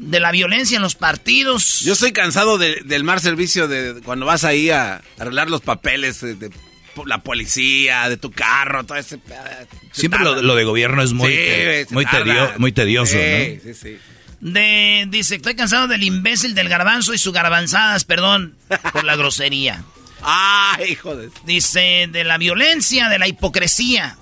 De 0.00 0.20
la 0.20 0.32
violencia 0.32 0.76
en 0.76 0.82
los 0.82 0.94
partidos. 0.94 1.80
Yo 1.80 1.92
estoy 1.92 2.12
cansado 2.12 2.58
del 2.58 3.04
mal 3.04 3.20
servicio 3.20 3.68
de 3.68 4.00
cuando 4.02 4.26
vas 4.26 4.44
ahí 4.44 4.70
a 4.70 5.02
arreglar 5.18 5.50
los 5.50 5.60
papeles 5.60 6.20
de, 6.20 6.50
la 7.06 7.22
policía, 7.22 8.08
de 8.08 8.16
tu 8.16 8.30
carro, 8.30 8.84
todo 8.84 8.98
ese... 8.98 9.20
Siempre 9.92 10.20
lo, 10.24 10.54
de 10.54 10.64
gobierno 10.64 11.02
es 11.02 11.12
muy, 11.12 11.34
muy, 11.90 12.06
muy, 12.58 12.72
tedioso, 12.72 13.12
sí, 13.12 13.60
Sí, 13.62 13.74
sí. 13.74 13.98
De, 14.40 15.06
dice, 15.08 15.36
estoy 15.36 15.54
cansado 15.54 15.86
del 15.86 16.02
imbécil 16.02 16.54
del 16.54 16.68
garbanzo 16.68 17.12
y 17.12 17.18
su 17.18 17.30
garbanzadas, 17.30 18.04
perdón 18.04 18.54
por 18.92 19.04
la 19.04 19.16
grosería. 19.16 19.84
Ay, 20.22 20.94
joder. 20.96 21.30
Dice, 21.44 22.08
de 22.10 22.24
la 22.24 22.38
violencia, 22.38 23.08
de 23.08 23.18
la 23.18 23.28
hipocresía. 23.28 24.16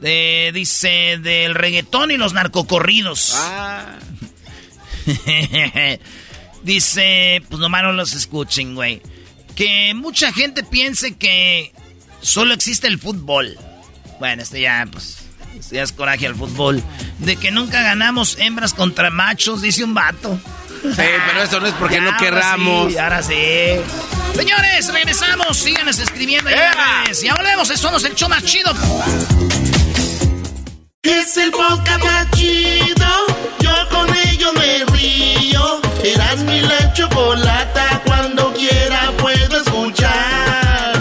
De, 0.00 0.50
dice, 0.52 1.18
del 1.22 1.54
reggaetón 1.54 2.10
y 2.10 2.16
los 2.16 2.34
narcocorridos. 2.34 3.32
Ah. 3.36 3.96
dice, 6.62 7.42
pues 7.48 7.60
nomás 7.60 7.82
no 7.82 7.92
los 7.92 8.12
escuchen, 8.14 8.74
güey. 8.74 9.02
Que 9.54 9.94
mucha 9.94 10.32
gente 10.32 10.64
piense 10.64 11.16
que 11.16 11.72
solo 12.20 12.54
existe 12.54 12.86
el 12.88 12.98
fútbol. 12.98 13.56
Bueno, 14.18 14.42
este 14.42 14.60
ya, 14.60 14.86
pues, 14.90 15.18
este 15.58 15.76
ya 15.76 15.82
es 15.82 15.92
coraje 15.92 16.26
al 16.26 16.34
fútbol. 16.34 16.82
De 17.18 17.36
que 17.36 17.50
nunca 17.50 17.82
ganamos 17.82 18.36
hembras 18.38 18.74
contra 18.74 19.10
machos, 19.10 19.62
dice 19.62 19.84
un 19.84 19.94
vato. 19.94 20.38
Sí, 20.82 20.90
pero 20.96 21.42
eso 21.42 21.60
no 21.60 21.66
es 21.66 21.74
porque 21.74 22.00
no 22.00 22.16
querramos. 22.16 22.92
Sí, 22.92 22.98
ahora 22.98 23.22
sí. 23.22 23.34
Señores, 24.34 24.92
regresamos. 24.92 25.56
Síganos 25.56 25.98
escribiendo 25.98 26.50
redes. 26.50 27.22
Ya 27.22 27.34
volvemos. 27.34 27.68
Somos 27.68 28.04
el 28.04 28.14
show 28.14 28.28
más 28.28 28.44
chido. 28.44 28.72
Es 31.02 31.36
el 31.36 31.50
podcast 31.50 32.02
más 32.02 32.30
chido. 32.32 33.33
Mi 36.42 36.60
la 36.60 36.92
chocolata. 36.92 38.02
Cuando 38.06 38.52
quiera 38.52 39.12
puedo 39.18 39.56
escuchar. 39.56 41.00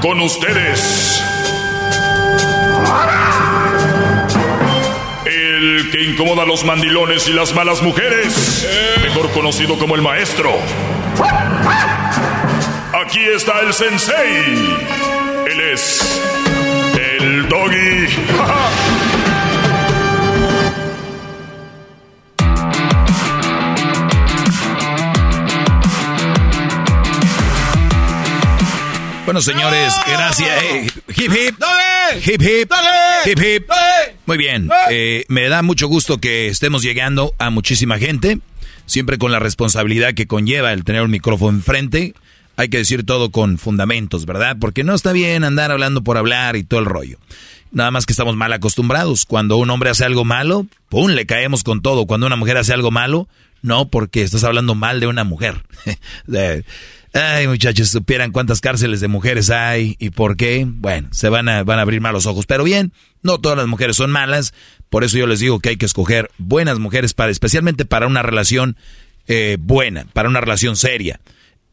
Con 0.00 0.20
ustedes 0.20 1.22
El 5.24 5.90
que 5.92 6.02
incomoda 6.02 6.42
a 6.42 6.46
los 6.46 6.64
mandilones 6.64 7.28
y 7.28 7.32
las 7.32 7.54
malas 7.54 7.82
mujeres, 7.82 8.66
mejor 9.00 9.30
conocido 9.30 9.78
como 9.78 9.94
el 9.94 10.02
maestro. 10.02 10.50
Aquí 12.92 13.20
está 13.20 13.60
el 13.60 13.72
sensei. 13.72 14.76
Él 15.46 15.60
es 15.72 16.20
el 17.20 17.48
doggy. 17.48 18.08
Bueno, 29.24 29.40
señores, 29.40 29.94
gracias. 30.06 30.62
hip 31.16 31.32
hip. 31.32 31.56
Hip 32.26 32.42
hip. 32.42 32.72
Hip 33.24 33.38
hip. 33.38 33.70
Muy 34.26 34.36
bien. 34.36 34.68
Eh, 34.90 35.24
me 35.28 35.48
da 35.48 35.62
mucho 35.62 35.86
gusto 35.86 36.18
que 36.18 36.48
estemos 36.48 36.82
llegando 36.82 37.32
a 37.38 37.50
muchísima 37.50 37.98
gente. 37.98 38.40
Siempre 38.84 39.18
con 39.18 39.30
la 39.30 39.38
responsabilidad 39.38 40.14
que 40.14 40.26
conlleva 40.26 40.72
el 40.72 40.84
tener 40.84 41.02
un 41.02 41.10
micrófono 41.10 41.56
enfrente. 41.56 42.14
Hay 42.56 42.68
que 42.68 42.78
decir 42.78 43.06
todo 43.06 43.30
con 43.30 43.58
fundamentos, 43.58 44.26
¿verdad? 44.26 44.56
Porque 44.60 44.84
no 44.84 44.94
está 44.94 45.12
bien 45.12 45.44
andar 45.44 45.70
hablando 45.70 46.02
por 46.02 46.18
hablar 46.18 46.56
y 46.56 46.64
todo 46.64 46.80
el 46.80 46.86
rollo. 46.86 47.18
Nada 47.70 47.90
más 47.90 48.04
que 48.04 48.12
estamos 48.12 48.36
mal 48.36 48.52
acostumbrados. 48.52 49.24
Cuando 49.24 49.56
un 49.56 49.70
hombre 49.70 49.90
hace 49.90 50.04
algo 50.04 50.24
malo, 50.24 50.66
¡pum! 50.88 51.12
le 51.12 51.26
caemos 51.26 51.62
con 51.62 51.80
todo. 51.80 52.06
Cuando 52.06 52.26
una 52.26 52.36
mujer 52.36 52.58
hace 52.58 52.74
algo 52.74 52.90
malo, 52.90 53.28
no, 53.62 53.88
porque 53.88 54.22
estás 54.22 54.44
hablando 54.44 54.74
mal 54.74 55.00
de 55.00 55.06
una 55.06 55.24
mujer. 55.24 55.62
Ay, 57.14 57.46
muchachos, 57.46 57.90
supieran 57.90 58.32
cuántas 58.32 58.62
cárceles 58.62 59.00
de 59.00 59.08
mujeres 59.08 59.50
hay 59.50 59.96
y 59.98 60.10
por 60.10 60.36
qué. 60.36 60.64
Bueno, 60.66 61.08
se 61.12 61.28
van 61.28 61.46
a, 61.48 61.62
van 61.62 61.78
a 61.78 61.82
abrir 61.82 62.00
malos 62.00 62.24
ojos. 62.24 62.46
Pero 62.46 62.64
bien, 62.64 62.92
no 63.22 63.38
todas 63.38 63.58
las 63.58 63.66
mujeres 63.66 63.96
son 63.96 64.10
malas. 64.10 64.54
Por 64.88 65.04
eso 65.04 65.18
yo 65.18 65.26
les 65.26 65.40
digo 65.40 65.60
que 65.60 65.70
hay 65.70 65.76
que 65.76 65.84
escoger 65.84 66.30
buenas 66.38 66.78
mujeres 66.78 67.12
para, 67.12 67.30
especialmente 67.30 67.84
para 67.84 68.06
una 68.06 68.22
relación 68.22 68.76
eh, 69.26 69.58
buena, 69.60 70.06
para 70.14 70.30
una 70.30 70.40
relación 70.40 70.76
seria. 70.76 71.20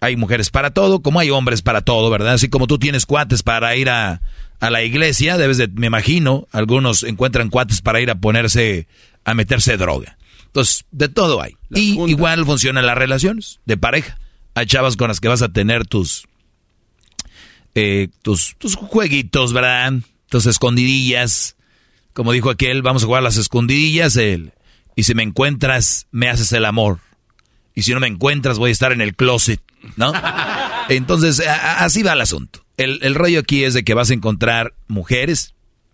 Hay 0.02 0.17
mujeres 0.17 0.49
para 0.49 0.71
todo, 0.71 1.02
como 1.02 1.21
hay 1.21 1.30
hombres 1.30 1.62
para 1.62 1.82
todo, 1.82 2.10
¿verdad? 2.10 2.34
Así 2.34 2.49
como 2.49 2.67
tú 2.67 2.78
tienes 2.78 3.06
cuates 3.06 3.41
para 3.41 3.75
ir 3.78 3.89
a, 3.89 4.21
a 4.60 4.69
la 4.69 4.84
iglesia, 4.84 5.38
debes 5.38 5.58
de, 5.58 5.69
me 5.69 5.88
imagino, 5.88 6.47
algunos 6.52 7.04
encuentran 7.04 7.49
cuates 7.49 7.82
para 7.82 8.02
ir 8.02 8.10
a 8.10 8.15
ponerse, 8.15 8.88
a 9.23 9.34
meterse 9.34 9.78
droga. 9.78 10.17
Entonces, 10.47 10.86
de 10.91 11.08
todo 11.08 11.41
hay. 11.41 11.56
y 11.69 12.02
igual 12.10 12.45
funcionan 12.45 12.86
las 12.86 12.97
relaciones 12.97 13.60
de 13.65 13.78
pareja 13.78 14.17
hay 14.59 14.65
chavas 14.65 14.95
con 14.95 15.07
las 15.07 15.19
que 15.19 15.27
vas 15.27 15.41
a 15.41 15.49
tener 15.49 15.87
tus, 15.87 16.27
eh, 17.75 18.09
tus, 18.21 18.55
tus 18.57 18.75
jueguitos, 18.75 19.53
¿verdad? 19.53 19.93
Tus 20.27 20.45
escondidillas. 20.45 21.55
Como 22.13 22.31
dijo 22.31 22.49
aquel, 22.49 22.81
vamos 22.81 23.03
a 23.03 23.05
jugar 23.05 23.23
las 23.23 23.37
escondidillas. 23.37 24.17
El, 24.17 24.53
y 24.95 25.03
si 25.03 25.15
me 25.15 25.23
encuentras, 25.23 26.07
me 26.11 26.29
haces 26.29 26.51
el 26.51 26.65
amor. 26.65 26.99
Y 27.73 27.83
si 27.83 27.93
no 27.93 27.99
me 27.99 28.07
encuentras, 28.07 28.57
voy 28.57 28.69
a 28.69 28.73
estar 28.73 28.91
en 28.91 29.01
el 29.01 29.15
closet, 29.15 29.61
¿no? 29.95 30.11
Entonces, 30.89 31.41
así 31.47 32.03
va 32.03 32.13
el 32.13 32.21
asunto. 32.21 32.65
El, 32.75 32.99
el 33.01 33.15
rollo 33.15 33.39
aquí 33.39 33.63
es 33.63 33.73
de 33.73 33.83
que 33.83 33.93
vas 33.93 34.09
a 34.09 34.13
encontrar 34.13 34.73
mujeres, 34.87 35.53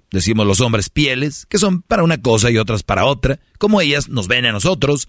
decimos 0.09 0.47
los 0.47 0.61
hombres 0.61 0.89
pieles, 0.89 1.45
que 1.47 1.59
son 1.59 1.81
para 1.81 2.03
una 2.03 2.21
cosa 2.21 2.49
y 2.49 2.57
otras 2.57 2.83
para 2.83 3.05
otra, 3.05 3.39
como 3.59 3.81
ellas 3.81 4.09
nos 4.09 4.27
ven 4.27 4.45
a 4.45 4.51
nosotros, 4.51 5.07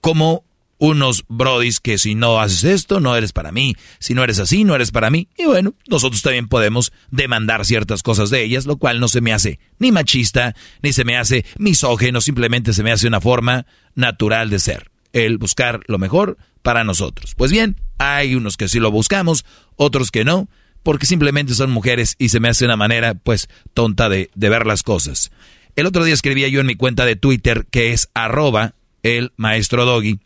como 0.00 0.44
unos 0.82 1.24
brodis 1.28 1.78
que 1.78 1.96
si 1.96 2.16
no 2.16 2.40
haces 2.40 2.64
esto, 2.64 2.98
no 2.98 3.14
eres 3.14 3.32
para 3.32 3.52
mí, 3.52 3.76
si 4.00 4.14
no 4.14 4.24
eres 4.24 4.40
así, 4.40 4.64
no 4.64 4.74
eres 4.74 4.90
para 4.90 5.10
mí. 5.10 5.28
Y 5.38 5.44
bueno, 5.44 5.74
nosotros 5.86 6.22
también 6.22 6.48
podemos 6.48 6.92
demandar 7.12 7.64
ciertas 7.64 8.02
cosas 8.02 8.30
de 8.30 8.42
ellas, 8.42 8.66
lo 8.66 8.78
cual 8.78 8.98
no 8.98 9.06
se 9.06 9.20
me 9.20 9.32
hace 9.32 9.60
ni 9.78 9.92
machista, 9.92 10.56
ni 10.82 10.92
se 10.92 11.04
me 11.04 11.16
hace 11.16 11.44
misógeno, 11.56 12.20
simplemente 12.20 12.72
se 12.72 12.82
me 12.82 12.90
hace 12.90 13.06
una 13.06 13.20
forma 13.20 13.64
natural 13.94 14.50
de 14.50 14.58
ser, 14.58 14.90
el 15.12 15.38
buscar 15.38 15.82
lo 15.86 15.98
mejor 15.98 16.36
para 16.62 16.82
nosotros. 16.82 17.36
Pues 17.36 17.52
bien, 17.52 17.76
hay 17.98 18.34
unos 18.34 18.56
que 18.56 18.68
sí 18.68 18.80
lo 18.80 18.90
buscamos, 18.90 19.44
otros 19.76 20.10
que 20.10 20.24
no, 20.24 20.48
porque 20.82 21.06
simplemente 21.06 21.54
son 21.54 21.70
mujeres 21.70 22.16
y 22.18 22.30
se 22.30 22.40
me 22.40 22.48
hace 22.48 22.64
una 22.64 22.76
manera, 22.76 23.14
pues, 23.14 23.48
tonta 23.72 24.08
de, 24.08 24.30
de 24.34 24.48
ver 24.48 24.66
las 24.66 24.82
cosas. 24.82 25.30
El 25.76 25.86
otro 25.86 26.02
día 26.02 26.14
escribía 26.14 26.48
yo 26.48 26.58
en 26.58 26.66
mi 26.66 26.74
cuenta 26.74 27.06
de 27.06 27.14
Twitter, 27.14 27.66
que 27.70 27.92
es 27.92 28.10
arroba 28.14 28.74
el 29.04 29.32
maestro 29.36 29.84
doggy, 29.84 30.18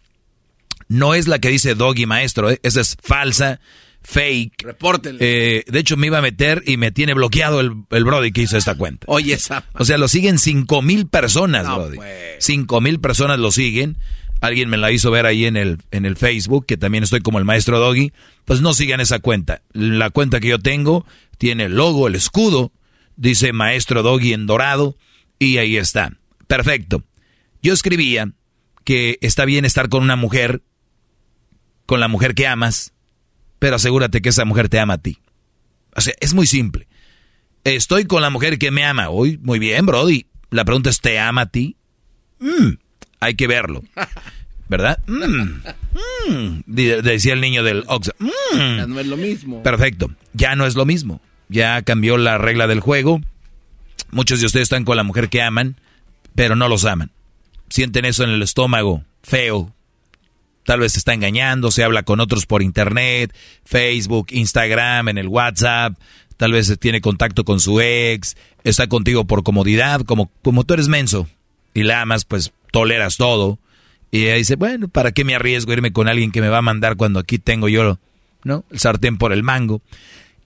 no 0.88 1.14
es 1.14 1.26
la 1.28 1.38
que 1.38 1.48
dice 1.48 1.74
Doggy 1.74 2.06
Maestro, 2.06 2.50
¿eh? 2.50 2.60
esa 2.62 2.80
es 2.80 2.96
falsa, 3.02 3.60
fake. 4.02 4.62
Repórtele. 4.62 5.18
Eh, 5.20 5.64
de 5.66 5.78
hecho, 5.78 5.96
me 5.96 6.06
iba 6.06 6.18
a 6.18 6.22
meter 6.22 6.62
y 6.66 6.76
me 6.76 6.92
tiene 6.92 7.14
bloqueado 7.14 7.60
el, 7.60 7.72
el 7.90 8.04
Brody 8.04 8.32
que 8.32 8.42
hizo 8.42 8.56
esta 8.56 8.76
cuenta. 8.76 9.06
Oye, 9.08 9.34
esa. 9.34 9.64
O 9.74 9.84
sea, 9.84 9.98
lo 9.98 10.08
siguen 10.08 10.38
cinco 10.38 10.82
mil 10.82 11.08
personas, 11.08 11.66
Brody. 11.66 11.96
Pues. 11.96 12.36
Cinco 12.38 12.80
mil 12.80 13.00
personas 13.00 13.38
lo 13.38 13.50
siguen. 13.50 13.98
Alguien 14.40 14.68
me 14.68 14.76
la 14.76 14.92
hizo 14.92 15.10
ver 15.10 15.24
ahí 15.26 15.46
en 15.46 15.56
el, 15.56 15.78
en 15.90 16.04
el 16.04 16.16
Facebook, 16.16 16.66
que 16.66 16.76
también 16.76 17.02
estoy 17.02 17.20
como 17.20 17.38
el 17.38 17.44
maestro 17.44 17.78
Doggy. 17.78 18.12
Pues 18.44 18.60
no 18.60 18.74
sigan 18.74 19.00
esa 19.00 19.18
cuenta. 19.18 19.62
La 19.72 20.10
cuenta 20.10 20.40
que 20.40 20.48
yo 20.48 20.58
tengo 20.58 21.06
tiene 21.38 21.64
el 21.64 21.76
logo, 21.76 22.06
el 22.06 22.14
escudo, 22.14 22.70
dice 23.16 23.52
maestro 23.52 24.02
Doggy 24.02 24.34
en 24.34 24.46
dorado, 24.46 24.96
y 25.38 25.56
ahí 25.56 25.76
está. 25.76 26.12
Perfecto. 26.46 27.02
Yo 27.62 27.72
escribía 27.72 28.30
que 28.84 29.18
está 29.20 29.44
bien 29.46 29.64
estar 29.64 29.88
con 29.88 30.02
una 30.02 30.16
mujer 30.16 30.62
con 31.86 32.00
la 32.00 32.08
mujer 32.08 32.34
que 32.34 32.46
amas, 32.46 32.92
pero 33.58 33.76
asegúrate 33.76 34.20
que 34.20 34.28
esa 34.28 34.44
mujer 34.44 34.68
te 34.68 34.78
ama 34.78 34.94
a 34.94 34.98
ti. 34.98 35.18
O 35.94 36.00
sea, 36.00 36.14
es 36.20 36.34
muy 36.34 36.46
simple. 36.46 36.86
Estoy 37.64 38.04
con 38.04 38.22
la 38.22 38.30
mujer 38.30 38.58
que 38.58 38.70
me 38.70 38.84
ama. 38.84 39.10
Uy, 39.10 39.38
muy 39.42 39.58
bien, 39.58 39.86
Brody. 39.86 40.26
La 40.50 40.64
pregunta 40.64 40.90
es, 40.90 41.00
¿te 41.00 41.18
ama 41.18 41.42
a 41.42 41.46
ti? 41.46 41.76
Mm, 42.38 42.74
hay 43.20 43.34
que 43.34 43.46
verlo. 43.46 43.82
¿Verdad? 44.68 44.98
Mm, 45.06 45.62
mm, 46.28 46.62
decía 46.66 47.32
el 47.32 47.40
niño 47.40 47.62
del 47.62 47.84
Oxa. 47.86 48.12
Ya 48.52 48.86
no 48.86 48.98
es 48.98 49.06
lo 49.06 49.16
mismo. 49.16 49.62
Perfecto. 49.62 50.10
Ya 50.32 50.56
no 50.56 50.66
es 50.66 50.74
lo 50.74 50.84
mismo. 50.84 51.20
Ya 51.48 51.82
cambió 51.82 52.18
la 52.18 52.36
regla 52.38 52.66
del 52.66 52.80
juego. 52.80 53.20
Muchos 54.10 54.40
de 54.40 54.46
ustedes 54.46 54.64
están 54.64 54.84
con 54.84 54.96
la 54.96 55.04
mujer 55.04 55.28
que 55.28 55.42
aman, 55.42 55.76
pero 56.34 56.56
no 56.56 56.68
los 56.68 56.84
aman. 56.84 57.12
Sienten 57.68 58.04
eso 58.04 58.24
en 58.24 58.30
el 58.30 58.42
estómago, 58.42 59.04
feo, 59.22 59.72
tal 60.66 60.80
vez 60.80 60.92
se 60.92 60.98
está 60.98 61.14
engañando, 61.14 61.70
se 61.70 61.84
habla 61.84 62.02
con 62.02 62.20
otros 62.20 62.44
por 62.44 62.62
internet, 62.62 63.34
Facebook, 63.64 64.26
Instagram, 64.30 65.08
en 65.08 65.16
el 65.16 65.28
WhatsApp, 65.28 65.94
tal 66.36 66.52
vez 66.52 66.76
tiene 66.78 67.00
contacto 67.00 67.44
con 67.44 67.60
su 67.60 67.80
ex, 67.80 68.36
está 68.64 68.88
contigo 68.88 69.24
por 69.24 69.42
comodidad, 69.44 70.02
como, 70.02 70.30
como 70.42 70.64
tú 70.64 70.74
eres 70.74 70.88
menso 70.88 71.28
y 71.72 71.84
la 71.84 72.02
amas, 72.02 72.24
pues 72.24 72.52
toleras 72.72 73.16
todo. 73.16 73.58
Y 74.10 74.24
ella 74.24 74.34
dice, 74.34 74.56
bueno, 74.56 74.88
¿para 74.88 75.12
qué 75.12 75.24
me 75.24 75.34
arriesgo 75.34 75.70
a 75.70 75.74
irme 75.74 75.92
con 75.92 76.08
alguien 76.08 76.32
que 76.32 76.40
me 76.40 76.48
va 76.48 76.58
a 76.58 76.62
mandar 76.62 76.96
cuando 76.96 77.20
aquí 77.20 77.38
tengo 77.38 77.68
yo, 77.68 77.98
¿no? 78.44 78.64
El 78.70 78.78
sartén 78.78 79.18
por 79.18 79.32
el 79.32 79.42
mango. 79.42 79.82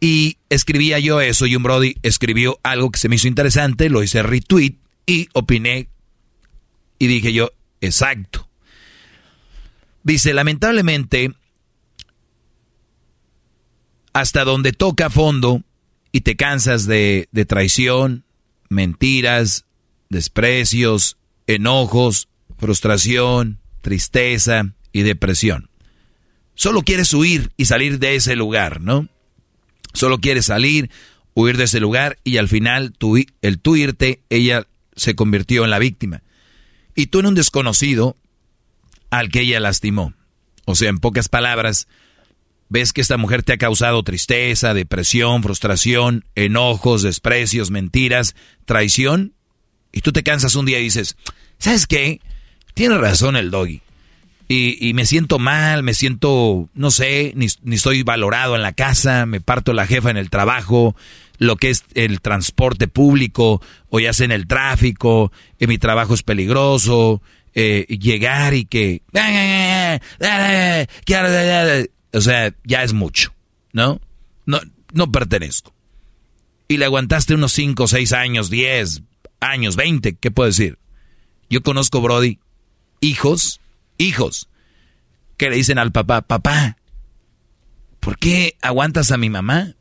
Y 0.00 0.36
escribía 0.48 0.98
yo 0.98 1.20
eso 1.20 1.46
y 1.46 1.56
un 1.56 1.62
Brody 1.62 1.96
escribió 2.02 2.58
algo 2.62 2.90
que 2.90 2.98
se 2.98 3.08
me 3.08 3.16
hizo 3.16 3.28
interesante, 3.28 3.90
lo 3.90 4.02
hice 4.02 4.22
retweet 4.22 4.76
y 5.06 5.28
opiné 5.32 5.88
y 6.98 7.06
dije 7.06 7.32
yo, 7.32 7.50
exacto. 7.80 8.49
Dice, 10.02 10.32
lamentablemente, 10.32 11.32
hasta 14.12 14.44
donde 14.44 14.72
toca 14.72 15.10
fondo 15.10 15.62
y 16.12 16.22
te 16.22 16.36
cansas 16.36 16.86
de, 16.86 17.28
traición, 17.46 18.24
mentiras, 18.68 19.66
desprecios, 20.08 21.16
enojos, 21.46 22.28
frustración, 22.58 23.60
tristeza 23.80 24.74
y 24.92 25.02
depresión. 25.02 25.70
Solo 26.54 26.82
quieres 26.82 27.14
huir 27.14 27.52
y 27.56 27.66
salir 27.66 27.98
de 27.98 28.16
ese 28.16 28.36
lugar, 28.36 28.80
¿no? 28.80 29.08
Solo 29.94 30.18
quieres 30.18 30.46
salir, 30.46 30.90
huir 31.34 31.56
de 31.56 31.64
ese 31.64 31.80
lugar 31.80 32.18
y 32.24 32.36
al 32.36 32.48
final 32.48 32.94
el 33.42 33.58
tú 33.60 33.76
irte, 33.76 34.22
ella 34.28 34.66
se 34.94 35.14
convirtió 35.14 35.64
en 35.64 35.70
la 35.70 35.78
víctima. 35.78 36.22
Y 36.94 37.06
tú 37.06 37.20
en 37.20 37.26
un 37.26 37.34
desconocido 37.34 38.16
al 39.10 39.28
que 39.28 39.40
ella 39.40 39.60
lastimó. 39.60 40.14
O 40.64 40.74
sea, 40.74 40.88
en 40.88 40.98
pocas 40.98 41.28
palabras, 41.28 41.88
ves 42.68 42.92
que 42.92 43.00
esta 43.00 43.16
mujer 43.16 43.42
te 43.42 43.52
ha 43.52 43.58
causado 43.58 44.02
tristeza, 44.02 44.72
depresión, 44.72 45.42
frustración, 45.42 46.24
enojos, 46.34 47.02
desprecios, 47.02 47.70
mentiras, 47.70 48.34
traición, 48.64 49.34
y 49.92 50.00
tú 50.00 50.12
te 50.12 50.22
cansas 50.22 50.54
un 50.54 50.66
día 50.66 50.78
y 50.78 50.84
dices, 50.84 51.16
¿sabes 51.58 51.86
qué? 51.86 52.20
Tiene 52.74 52.96
razón 52.98 53.36
el 53.36 53.50
doggy. 53.50 53.82
Y, 54.52 54.94
me 54.94 55.06
siento 55.06 55.38
mal, 55.38 55.84
me 55.84 55.94
siento, 55.94 56.68
no 56.74 56.90
sé, 56.90 57.32
ni, 57.36 57.46
ni 57.62 57.76
estoy 57.76 58.02
valorado 58.02 58.56
en 58.56 58.62
la 58.62 58.72
casa, 58.72 59.24
me 59.24 59.40
parto 59.40 59.72
la 59.72 59.86
jefa 59.86 60.10
en 60.10 60.16
el 60.16 60.28
trabajo, 60.28 60.96
lo 61.38 61.54
que 61.54 61.70
es 61.70 61.84
el 61.94 62.20
transporte 62.20 62.88
público, 62.88 63.62
o 63.90 64.00
ya 64.00 64.12
sea 64.12 64.24
en 64.24 64.32
el 64.32 64.48
tráfico, 64.48 65.30
y 65.60 65.68
mi 65.68 65.78
trabajo 65.78 66.14
es 66.14 66.24
peligroso, 66.24 67.22
eh, 67.54 67.86
llegar 67.88 68.54
y 68.54 68.64
que... 68.64 69.02
O 72.12 72.20
sea, 72.20 72.54
ya 72.64 72.82
es 72.82 72.92
mucho, 72.92 73.32
¿no? 73.72 74.00
No, 74.46 74.60
no 74.92 75.12
pertenezco. 75.12 75.72
Y 76.68 76.76
le 76.76 76.84
aguantaste 76.84 77.34
unos 77.34 77.52
5, 77.52 77.88
6 77.88 78.12
años, 78.12 78.50
10 78.50 79.02
años, 79.40 79.76
20, 79.76 80.16
¿qué 80.16 80.30
puedo 80.30 80.48
decir? 80.48 80.78
Yo 81.48 81.62
conozco, 81.62 82.00
Brody, 82.00 82.38
hijos, 83.00 83.60
hijos, 83.98 84.48
que 85.36 85.50
le 85.50 85.56
dicen 85.56 85.78
al 85.78 85.92
papá, 85.92 86.22
papá, 86.22 86.76
¿por 87.98 88.18
qué 88.18 88.56
aguantas 88.62 89.10
a 89.10 89.16
mi 89.16 89.30
mamá? 89.30 89.74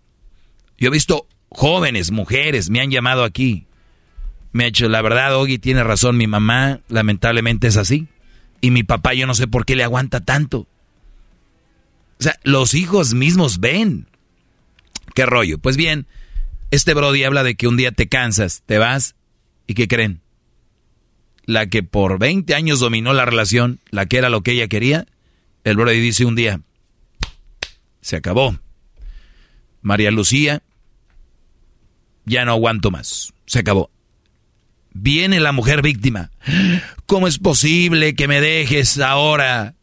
Yo 0.78 0.88
he 0.88 0.92
visto 0.92 1.28
jóvenes, 1.50 2.12
mujeres, 2.12 2.70
me 2.70 2.82
han 2.82 2.92
llamado 2.92 3.24
aquí. 3.24 3.68
Me 4.52 4.64
ha 4.64 4.68
hecho, 4.68 4.90
la 4.90 5.02
verdad, 5.02 5.36
Ogi 5.36 5.60
tiene 5.60 5.84
razón, 5.84 6.18
mi 6.18 6.28
mamá 6.28 6.80
lamentablemente 6.90 7.68
es 7.68 7.78
así. 7.78 8.08
Y 8.62 8.72
mi 8.72 8.84
papá 8.84 9.14
yo 9.14 9.28
no 9.28 9.36
sé 9.36 9.48
por 9.48 9.66
qué 9.66 9.76
le 9.76 9.84
aguanta 9.84 10.20
tanto. 10.20 10.68
O 12.20 12.24
sea, 12.24 12.38
los 12.44 12.74
hijos 12.74 13.14
mismos 13.14 13.60
ven. 13.60 14.08
¿Qué 15.16 15.26
rollo? 15.26 15.58
Pues 15.58 15.78
bien, 15.78 16.08
este 16.72 16.94
Brody 16.94 17.24
habla 17.24 17.44
de 17.44 17.56
que 17.56 17.68
un 17.68 17.78
día 17.78 17.92
te 17.92 18.10
cansas, 18.10 18.64
te 18.66 18.78
vas, 18.78 19.16
¿y 19.68 19.76
qué 19.76 19.88
creen? 19.88 20.22
la 21.50 21.66
que 21.66 21.82
por 21.82 22.20
20 22.20 22.54
años 22.54 22.80
dominó 22.80 23.12
la 23.12 23.26
relación, 23.26 23.80
la 23.90 24.06
que 24.06 24.20
era 24.20 24.30
lo 24.30 24.44
que 24.44 24.52
ella 24.52 24.68
quería, 24.68 25.08
el 25.64 25.78
Brody 25.78 26.00
dice 26.00 26.24
un 26.26 26.36
día, 26.36 26.62
se 28.02 28.18
acabó. 28.18 28.60
María 29.82 30.12
Lucía, 30.12 30.62
ya 32.26 32.46
no 32.46 32.52
aguanto 32.52 32.92
más, 32.92 33.34
se 33.48 33.58
acabó. 33.58 33.90
Viene 34.94 35.40
la 35.40 35.52
mujer 35.52 35.82
víctima. 35.82 36.32
¿Cómo 37.06 37.28
es 37.28 37.40
posible 37.40 38.16
que 38.16 38.28
me 38.28 38.42
dejes 38.42 39.00
ahora? 39.00 39.76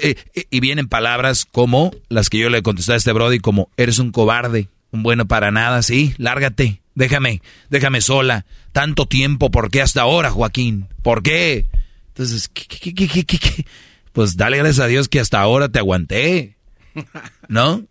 Eh, 0.00 0.16
eh, 0.34 0.44
y 0.50 0.60
vienen 0.60 0.88
palabras 0.88 1.44
como 1.50 1.92
las 2.08 2.30
que 2.30 2.38
yo 2.38 2.50
le 2.50 2.62
contesté 2.62 2.92
a 2.92 2.96
este 2.96 3.12
Brody, 3.12 3.40
como 3.40 3.68
eres 3.76 3.98
un 3.98 4.12
cobarde, 4.12 4.68
un 4.92 5.02
bueno 5.02 5.26
para 5.26 5.50
nada, 5.50 5.82
sí, 5.82 6.14
lárgate, 6.18 6.80
déjame, 6.94 7.42
déjame 7.68 8.00
sola. 8.00 8.46
Tanto 8.72 9.06
tiempo, 9.06 9.50
¿por 9.50 9.70
qué 9.70 9.82
hasta 9.82 10.02
ahora, 10.02 10.30
Joaquín? 10.30 10.86
¿Por 11.02 11.22
qué? 11.22 11.66
Entonces, 12.08 12.48
¿qué, 12.48 12.66
qué, 12.66 12.94
qué, 12.94 13.66
Pues 14.12 14.36
dale 14.36 14.58
gracias 14.58 14.80
a 14.80 14.86
Dios 14.86 15.08
que 15.08 15.20
hasta 15.20 15.40
ahora 15.40 15.68
te 15.68 15.78
aguanté. 15.78 16.56
¿No? 17.48 17.82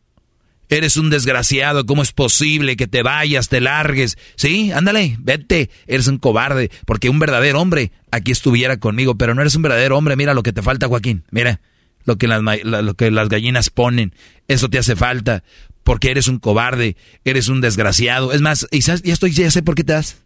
Eres 0.72 0.96
un 0.96 1.10
desgraciado, 1.10 1.86
¿cómo 1.86 2.02
es 2.02 2.14
posible 2.14 2.78
que 2.78 2.88
te 2.88 3.04
vayas, 3.04 3.50
te 3.50 3.60
largues? 3.60 4.18
Sí, 4.36 4.72
ándale, 4.72 5.18
vete, 5.20 5.70
eres 5.86 6.08
un 6.08 6.18
cobarde, 6.18 6.72
porque 6.86 7.10
un 7.10 7.20
verdadero 7.20 7.60
hombre 7.60 7.92
aquí 8.10 8.32
estuviera 8.32 8.78
conmigo, 8.78 9.16
pero 9.16 9.36
no 9.36 9.42
eres 9.42 9.56
un 9.56 9.64
verdadero 9.64 9.98
hombre, 9.98 10.16
mira 10.16 10.34
lo 10.34 10.44
que 10.44 10.54
te 10.54 10.62
falta, 10.62 10.88
Joaquín, 10.88 11.26
mira 11.30 11.60
lo 12.06 12.18
que 12.18 12.30
las, 12.30 12.42
lo 12.64 12.94
que 12.94 13.12
las 13.12 13.28
gallinas 13.28 13.70
ponen, 13.70 14.16
eso 14.48 14.70
te 14.70 14.78
hace 14.78 14.96
falta, 14.96 15.44
porque 15.84 16.10
eres 16.10 16.30
un 16.30 16.40
cobarde, 16.40 16.96
eres 17.26 17.50
un 17.50 17.60
desgraciado. 17.60 18.32
Es 18.32 18.40
más, 18.40 18.66
y 18.72 18.80
ya 18.80 18.94
estoy, 18.94 19.32
ya 19.32 19.52
sé 19.52 19.64
por 19.64 19.76
qué 19.76 19.84
te 19.84 19.92
das. 19.92 20.22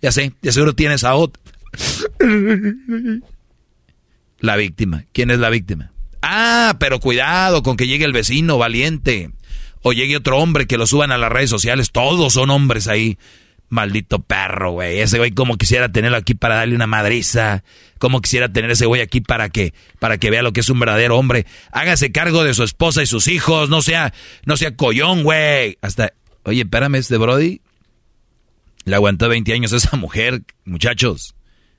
Ya 0.00 0.12
sé, 0.12 0.32
de 0.40 0.52
seguro 0.52 0.74
tienes 0.74 1.04
a. 1.04 1.14
La 4.38 4.56
víctima. 4.56 5.04
¿Quién 5.12 5.30
es 5.30 5.38
la 5.38 5.50
víctima? 5.50 5.92
Ah, 6.22 6.76
pero 6.80 7.00
cuidado 7.00 7.62
con 7.62 7.76
que 7.76 7.86
llegue 7.86 8.06
el 8.06 8.12
vecino 8.12 8.56
valiente. 8.56 9.30
O 9.82 9.92
llegue 9.92 10.16
otro 10.16 10.38
hombre 10.38 10.66
que 10.66 10.78
lo 10.78 10.86
suban 10.86 11.12
a 11.12 11.18
las 11.18 11.30
redes 11.32 11.50
sociales. 11.50 11.90
Todos 11.90 12.34
son 12.34 12.50
hombres 12.50 12.88
ahí. 12.88 13.18
Maldito 13.68 14.18
perro, 14.18 14.72
güey. 14.72 14.98
Ese 14.98 15.18
güey 15.18 15.30
como 15.30 15.56
quisiera 15.56 15.90
tenerlo 15.90 16.16
aquí 16.16 16.34
para 16.34 16.56
darle 16.56 16.74
una 16.74 16.88
madriza. 16.88 17.62
Como 17.98 18.20
quisiera 18.20 18.52
tener 18.52 18.70
ese 18.70 18.86
güey 18.86 19.00
aquí 19.00 19.20
para 19.20 19.48
que, 19.48 19.74
para 19.98 20.18
que 20.18 20.30
vea 20.30 20.42
lo 20.42 20.52
que 20.52 20.60
es 20.60 20.68
un 20.68 20.80
verdadero 20.80 21.16
hombre. 21.16 21.46
Hágase 21.70 22.10
cargo 22.10 22.42
de 22.42 22.54
su 22.54 22.64
esposa 22.64 23.02
y 23.02 23.06
sus 23.06 23.28
hijos. 23.28 23.68
No 23.68 23.80
sea, 23.80 24.12
no 24.44 24.56
sea 24.56 24.74
collón, 24.76 25.22
güey. 25.22 25.78
Hasta, 25.82 26.12
oye, 26.44 26.62
espérame, 26.62 26.96
este 26.96 27.16
Brody 27.16 27.60
le 28.84 28.96
aguantó 28.96 29.28
20 29.28 29.52
años 29.52 29.72
a 29.72 29.76
esa 29.76 29.96
mujer, 29.96 30.42
muchachos. 30.64 31.34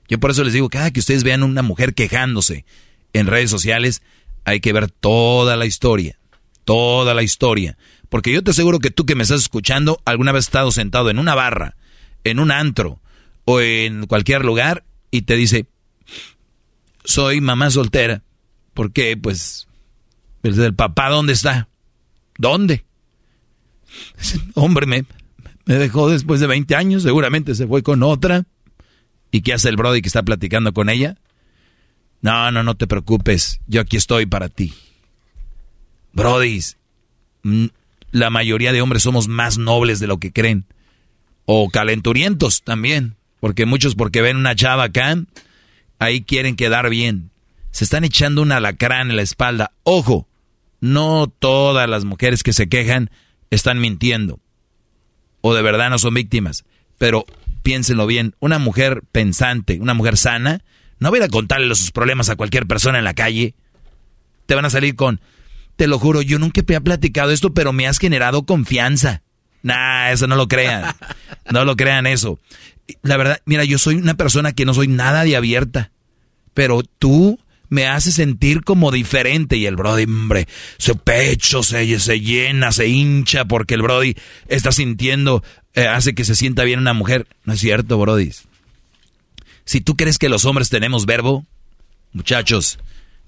Yo 0.08 0.18
por 0.18 0.30
eso 0.30 0.44
les 0.44 0.52
digo, 0.52 0.68
cada 0.68 0.90
que 0.90 1.00
ustedes 1.00 1.24
vean 1.24 1.42
una 1.42 1.62
mujer 1.62 1.94
quejándose 1.94 2.64
en 3.12 3.26
redes 3.26 3.50
sociales, 3.50 4.02
hay 4.44 4.60
que 4.60 4.72
ver 4.72 4.90
toda 4.90 5.56
la 5.56 5.66
historia. 5.66 6.18
Toda 6.64 7.14
la 7.14 7.22
historia. 7.22 7.76
Porque 8.08 8.32
yo 8.32 8.42
te 8.42 8.50
aseguro 8.50 8.78
que 8.78 8.90
tú 8.90 9.06
que 9.06 9.14
me 9.14 9.22
estás 9.22 9.40
escuchando, 9.40 10.00
alguna 10.04 10.32
vez 10.32 10.40
has 10.40 10.48
estado 10.48 10.70
sentado 10.72 11.10
en 11.10 11.18
una 11.18 11.34
barra, 11.34 11.76
en 12.24 12.38
un 12.40 12.50
antro 12.50 13.00
o 13.44 13.60
en 13.60 14.06
cualquier 14.06 14.44
lugar 14.44 14.84
y 15.10 15.22
te 15.22 15.36
dice, 15.36 15.66
soy 17.04 17.40
mamá 17.40 17.70
soltera. 17.70 18.22
¿Por 18.74 18.92
qué? 18.92 19.16
Pues, 19.16 19.66
el 20.42 20.74
papá, 20.74 21.08
¿dónde 21.10 21.32
está? 21.32 21.68
¿Dónde? 22.38 22.84
Hombre, 24.54 24.86
me, 24.86 25.04
me 25.64 25.74
dejó 25.74 26.08
después 26.08 26.40
de 26.40 26.46
20 26.46 26.74
años, 26.74 27.02
seguramente 27.02 27.54
se 27.54 27.66
fue 27.66 27.82
con 27.82 28.02
otra. 28.02 28.44
¿Y 29.30 29.42
qué 29.42 29.54
hace 29.54 29.68
el 29.68 29.76
Brody 29.76 30.02
que 30.02 30.08
está 30.08 30.22
platicando 30.22 30.72
con 30.72 30.90
ella? 30.90 31.16
No, 32.20 32.50
no, 32.52 32.62
no 32.62 32.76
te 32.76 32.86
preocupes, 32.86 33.60
yo 33.66 33.80
aquí 33.80 33.96
estoy 33.96 34.26
para 34.26 34.48
ti. 34.48 34.74
Brody, 36.12 36.60
mm, 37.42 37.66
la 38.10 38.30
mayoría 38.30 38.72
de 38.72 38.82
hombres 38.82 39.02
somos 39.02 39.28
más 39.28 39.58
nobles 39.58 40.00
de 40.00 40.06
lo 40.06 40.18
que 40.18 40.32
creen. 40.32 40.66
O 41.44 41.70
calenturientos 41.70 42.62
también, 42.62 43.16
porque 43.40 43.66
muchos 43.66 43.94
porque 43.94 44.22
ven 44.22 44.36
una 44.36 44.54
chava 44.54 44.84
acá, 44.84 45.16
ahí 45.98 46.22
quieren 46.22 46.56
quedar 46.56 46.88
bien. 46.90 47.30
Se 47.70 47.84
están 47.84 48.04
echando 48.04 48.42
un 48.42 48.52
alacrán 48.52 49.10
en 49.10 49.16
la 49.16 49.22
espalda. 49.22 49.72
Ojo, 49.82 50.28
no 50.80 51.26
todas 51.26 51.88
las 51.88 52.04
mujeres 52.04 52.42
que 52.42 52.52
se 52.52 52.68
quejan 52.68 53.10
están 53.50 53.80
mintiendo 53.80 54.40
o 55.42 55.52
de 55.52 55.60
verdad 55.60 55.90
no 55.90 55.98
son 55.98 56.14
víctimas. 56.14 56.64
Pero 56.96 57.26
piénsenlo 57.62 58.06
bien, 58.06 58.34
una 58.40 58.58
mujer 58.58 59.02
pensante, 59.12 59.78
una 59.78 59.92
mujer 59.92 60.16
sana, 60.16 60.64
no 60.98 61.14
ir 61.14 61.22
a 61.22 61.28
contarle 61.28 61.74
sus 61.74 61.90
problemas 61.90 62.30
a 62.30 62.36
cualquier 62.36 62.66
persona 62.66 62.98
en 62.98 63.04
la 63.04 63.12
calle. 63.12 63.54
Te 64.46 64.54
van 64.54 64.64
a 64.64 64.70
salir 64.70 64.96
con, 64.96 65.20
te 65.82 65.88
lo 65.88 65.98
juro, 65.98 66.22
yo 66.22 66.38
nunca 66.38 66.62
te 66.62 66.76
he 66.76 66.80
platicado 66.80 67.32
esto, 67.32 67.54
pero 67.54 67.72
me 67.72 67.88
has 67.88 67.98
generado 67.98 68.44
confianza. 68.44 69.24
Nah, 69.64 70.12
eso 70.12 70.28
no 70.28 70.36
lo 70.36 70.46
crean. 70.46 70.94
No 71.50 71.64
lo 71.64 71.74
crean 71.74 72.06
eso. 72.06 72.38
La 73.02 73.16
verdad, 73.16 73.42
mira, 73.46 73.64
yo 73.64 73.78
soy 73.78 73.96
una 73.96 74.14
persona 74.14 74.52
que 74.52 74.64
no 74.64 74.74
soy 74.74 74.86
nada 74.86 75.24
de 75.24 75.34
abierta. 75.34 75.90
Pero 76.54 76.84
tú 76.84 77.40
me 77.68 77.88
hace 77.88 78.12
sentir 78.12 78.62
como 78.62 78.92
diferente. 78.92 79.56
Y 79.56 79.66
el 79.66 79.74
Brody, 79.74 80.04
hombre, 80.04 80.46
su 80.78 80.96
pecho 80.98 81.64
se, 81.64 81.84
llena, 82.20 82.70
se 82.70 82.86
hincha 82.86 83.44
porque 83.44 83.74
el 83.74 83.82
Brody 83.82 84.14
está 84.46 84.70
sintiendo, 84.70 85.42
eh, 85.74 85.88
hace 85.88 86.14
que 86.14 86.24
se 86.24 86.36
sienta 86.36 86.62
bien 86.62 86.78
una 86.78 86.92
mujer. 86.92 87.26
No 87.44 87.54
es 87.54 87.58
cierto, 87.58 87.98
Brody. 87.98 88.30
Si 89.64 89.80
tú 89.80 89.96
crees 89.96 90.18
que 90.18 90.28
los 90.28 90.44
hombres 90.44 90.68
tenemos 90.68 91.06
verbo, 91.06 91.44
muchachos, 92.12 92.78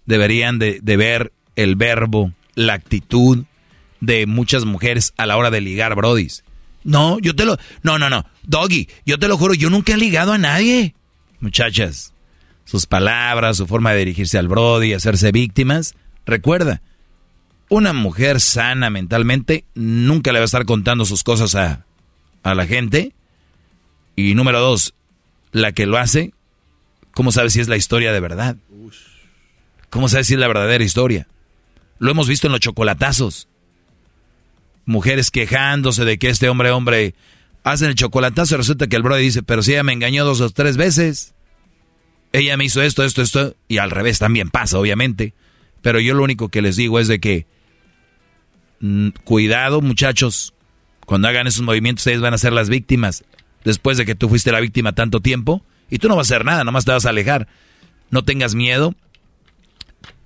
deberían 0.06 0.60
de, 0.60 0.78
de 0.80 0.96
ver 0.96 1.32
el 1.56 1.74
verbo, 1.74 2.32
la 2.54 2.74
actitud 2.74 3.44
de 4.00 4.26
muchas 4.26 4.64
mujeres 4.64 5.12
a 5.16 5.26
la 5.26 5.36
hora 5.36 5.50
de 5.50 5.60
ligar, 5.60 5.94
brodis. 5.94 6.44
No, 6.84 7.18
yo 7.18 7.34
te 7.34 7.46
lo... 7.46 7.56
No, 7.82 7.98
no, 7.98 8.10
no. 8.10 8.26
Doggy, 8.42 8.88
yo 9.06 9.18
te 9.18 9.28
lo 9.28 9.38
juro, 9.38 9.54
yo 9.54 9.70
nunca 9.70 9.94
he 9.94 9.96
ligado 9.96 10.32
a 10.32 10.38
nadie. 10.38 10.94
Muchachas, 11.40 12.12
sus 12.64 12.86
palabras, 12.86 13.56
su 13.56 13.66
forma 13.66 13.92
de 13.92 14.00
dirigirse 14.00 14.38
al 14.38 14.48
brody, 14.48 14.92
hacerse 14.92 15.32
víctimas. 15.32 15.94
Recuerda, 16.26 16.82
una 17.70 17.92
mujer 17.92 18.40
sana 18.40 18.90
mentalmente 18.90 19.64
nunca 19.74 20.32
le 20.32 20.38
va 20.38 20.44
a 20.44 20.46
estar 20.46 20.66
contando 20.66 21.04
sus 21.06 21.22
cosas 21.22 21.54
a, 21.54 21.86
a 22.42 22.54
la 22.54 22.66
gente. 22.66 23.12
Y 24.16 24.34
número 24.34 24.60
dos, 24.60 24.94
la 25.52 25.72
que 25.72 25.86
lo 25.86 25.96
hace, 25.96 26.32
¿cómo 27.12 27.32
sabe 27.32 27.50
si 27.50 27.60
es 27.60 27.68
la 27.68 27.76
historia 27.76 28.12
de 28.12 28.20
verdad? 28.20 28.56
¿Cómo 29.88 30.08
sabe 30.08 30.24
si 30.24 30.34
es 30.34 30.40
la 30.40 30.48
verdadera 30.48 30.84
historia? 30.84 31.28
Lo 31.98 32.10
hemos 32.10 32.28
visto 32.28 32.46
en 32.46 32.52
los 32.52 32.60
chocolatazos. 32.60 33.48
Mujeres 34.86 35.30
quejándose 35.30 36.04
de 36.04 36.18
que 36.18 36.28
este 36.28 36.48
hombre, 36.48 36.70
hombre, 36.70 37.14
hacen 37.62 37.88
el 37.88 37.94
chocolatazo 37.94 38.54
y 38.54 38.58
resulta 38.58 38.86
que 38.86 38.96
el 38.96 39.02
brother 39.02 39.22
dice, 39.22 39.42
pero 39.42 39.62
si 39.62 39.72
ella 39.72 39.82
me 39.82 39.92
engañó 39.92 40.24
dos 40.24 40.40
o 40.40 40.50
tres 40.50 40.76
veces. 40.76 41.34
Ella 42.32 42.56
me 42.56 42.64
hizo 42.64 42.82
esto, 42.82 43.04
esto, 43.04 43.22
esto, 43.22 43.54
y 43.68 43.78
al 43.78 43.92
revés 43.92 44.18
también 44.18 44.50
pasa, 44.50 44.78
obviamente. 44.78 45.34
Pero 45.82 46.00
yo 46.00 46.14
lo 46.14 46.24
único 46.24 46.48
que 46.48 46.62
les 46.62 46.76
digo 46.76 46.98
es 46.98 47.06
de 47.06 47.20
que, 47.20 47.46
mm, 48.80 49.10
cuidado 49.22 49.80
muchachos, 49.80 50.52
cuando 51.06 51.28
hagan 51.28 51.46
esos 51.46 51.62
movimientos 51.62 52.00
ustedes 52.02 52.20
van 52.20 52.34
a 52.34 52.38
ser 52.38 52.52
las 52.52 52.68
víctimas. 52.68 53.24
Después 53.64 53.96
de 53.96 54.04
que 54.04 54.14
tú 54.14 54.28
fuiste 54.28 54.50
la 54.50 54.60
víctima 54.60 54.94
tanto 54.94 55.20
tiempo, 55.20 55.64
y 55.90 55.98
tú 55.98 56.08
no 56.08 56.16
vas 56.16 56.30
a 56.30 56.34
hacer 56.34 56.44
nada, 56.44 56.64
nomás 56.64 56.84
te 56.84 56.92
vas 56.92 57.06
a 57.06 57.10
alejar. 57.10 57.46
No 58.10 58.24
tengas 58.24 58.54
miedo, 58.54 58.94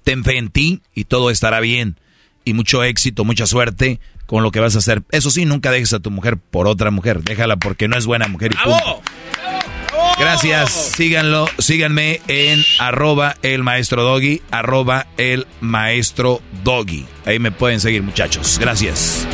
ten 0.08 0.24
fe 0.24 0.38
en 0.38 0.48
ti 0.48 0.80
y 0.94 1.04
todo 1.04 1.28
estará 1.28 1.60
bien. 1.60 2.00
Y 2.42 2.54
mucho 2.54 2.82
éxito, 2.82 3.26
mucha 3.26 3.44
suerte 3.44 4.00
con 4.24 4.42
lo 4.42 4.50
que 4.50 4.58
vas 4.58 4.74
a 4.74 4.78
hacer. 4.78 5.02
Eso 5.10 5.30
sí, 5.30 5.44
nunca 5.44 5.70
dejes 5.70 5.92
a 5.92 6.00
tu 6.00 6.10
mujer 6.10 6.38
por 6.38 6.66
otra 6.66 6.90
mujer. 6.90 7.22
Déjala 7.22 7.58
porque 7.58 7.88
no 7.88 7.98
es 7.98 8.06
buena 8.06 8.26
mujer 8.26 8.52
y 8.52 8.56
punto. 8.56 9.02
Gracias, 10.18 10.72
síganlo, 10.96 11.46
síganme 11.58 12.22
en 12.26 12.64
arroba 12.78 13.36
el 13.42 13.62
maestro 13.62 14.02
doggy, 14.02 14.40
arroba 14.50 15.06
el 15.18 15.46
maestro 15.60 16.40
doggy. 16.64 17.04
Ahí 17.26 17.38
me 17.38 17.52
pueden 17.52 17.78
seguir 17.78 18.02
muchachos. 18.02 18.58
Gracias. 18.58 19.28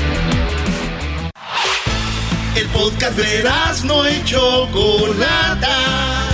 El 2.56 2.66
podcast 2.66 3.16
de 3.16 3.44
no 3.84 4.04
hecho 4.06 4.68
Chocolata. 4.72 6.33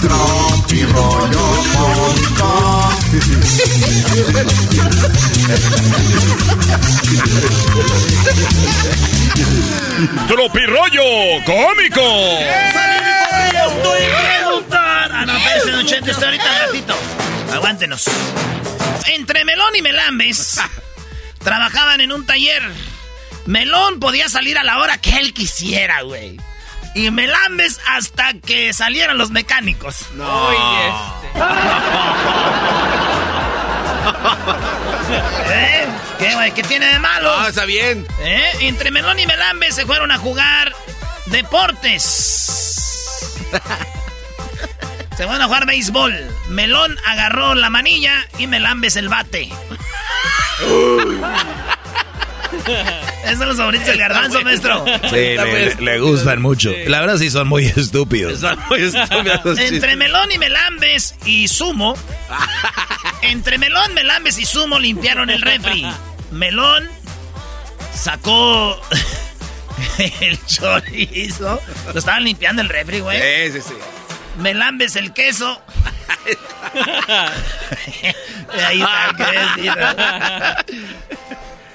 Tropi 0.00 0.82
rollo 10.66 11.04
cómico. 11.44 12.00
Ah, 14.72 15.24
no, 15.26 15.36
espérense, 15.36 15.70
Don 15.70 15.86
Chente, 15.86 16.10
estoy 16.12 16.24
ahorita 16.24 16.66
ratito. 16.66 16.94
Aguántenos. 17.52 18.04
Entre 19.06 19.44
Melón 19.44 19.76
y 19.76 19.82
Melambes 19.82 20.58
trabajaban 21.40 22.00
en 22.00 22.12
un 22.12 22.24
taller. 22.24 22.62
Melón 23.44 24.00
podía 24.00 24.30
salir 24.30 24.56
a 24.56 24.64
la 24.64 24.78
hora 24.78 24.96
que 24.98 25.18
él 25.18 25.34
quisiera, 25.34 26.00
güey 26.02 26.38
y 26.94 27.10
me 27.10 27.26
lambes 27.26 27.80
hasta 27.88 28.34
que 28.34 28.72
salieran 28.72 29.18
los 29.18 29.30
mecánicos. 29.30 30.06
No. 30.14 30.52
este. 30.52 31.40
¿Eh? 35.52 35.86
¿Qué, 36.18 36.34
güey? 36.34 36.52
¿Qué 36.52 36.62
tiene 36.62 36.86
de 36.86 36.98
malo? 36.98 37.32
Ah, 37.36 37.48
está 37.48 37.64
bien. 37.64 38.06
¿Eh? 38.20 38.50
Entre 38.60 38.90
Melón 38.90 39.18
y 39.18 39.26
Melambes 39.26 39.74
se 39.74 39.86
fueron 39.86 40.10
a 40.10 40.18
jugar 40.18 40.74
deportes. 41.26 42.02
se 45.16 45.24
fueron 45.24 45.42
a 45.42 45.46
jugar 45.46 45.66
béisbol. 45.66 46.14
Melón 46.48 46.96
agarró 47.06 47.54
la 47.54 47.70
manilla 47.70 48.26
y 48.38 48.46
Melambes 48.46 48.96
el 48.96 49.08
bate. 49.08 49.50
Esos 53.24 53.38
son 53.38 53.48
los 53.48 53.56
favoritos 53.56 53.86
del 53.86 53.98
garbanzo, 53.98 54.42
maestro. 54.42 54.84
Sí, 55.10 55.36
le, 55.78 55.98
gustan 56.00 56.40
mucho. 56.40 56.72
La 56.86 57.00
verdad 57.00 57.16
sí 57.18 57.30
son 57.30 57.48
muy 57.48 57.66
estúpidos. 57.66 58.40
Son 58.40 58.58
muy 58.68 58.82
estúpidos. 58.82 59.58
Entre 59.58 59.96
Melón 59.96 60.32
y 60.32 60.38
Melambes 60.38 61.14
y 61.24 61.48
Sumo. 61.48 61.96
entre 63.22 63.58
Melón, 63.58 63.92
Melambes 63.94 64.38
y 64.38 64.46
Sumo 64.46 64.78
limpiaron 64.78 65.28
el 65.30 65.42
refri. 65.42 65.86
Melón 66.30 66.88
sacó 67.94 68.80
el 70.20 70.44
chorizo. 70.46 71.60
Lo 71.92 71.98
estaban 71.98 72.24
limpiando 72.24 72.62
el 72.62 72.68
refri, 72.68 73.00
güey. 73.00 73.20
Sí, 73.20 73.52
sí, 73.60 73.68
sí. 73.68 73.74
Melambes 74.38 74.96
el 74.96 75.12
queso. 75.12 75.60
Ahí 78.66 78.80
está, 78.80 80.64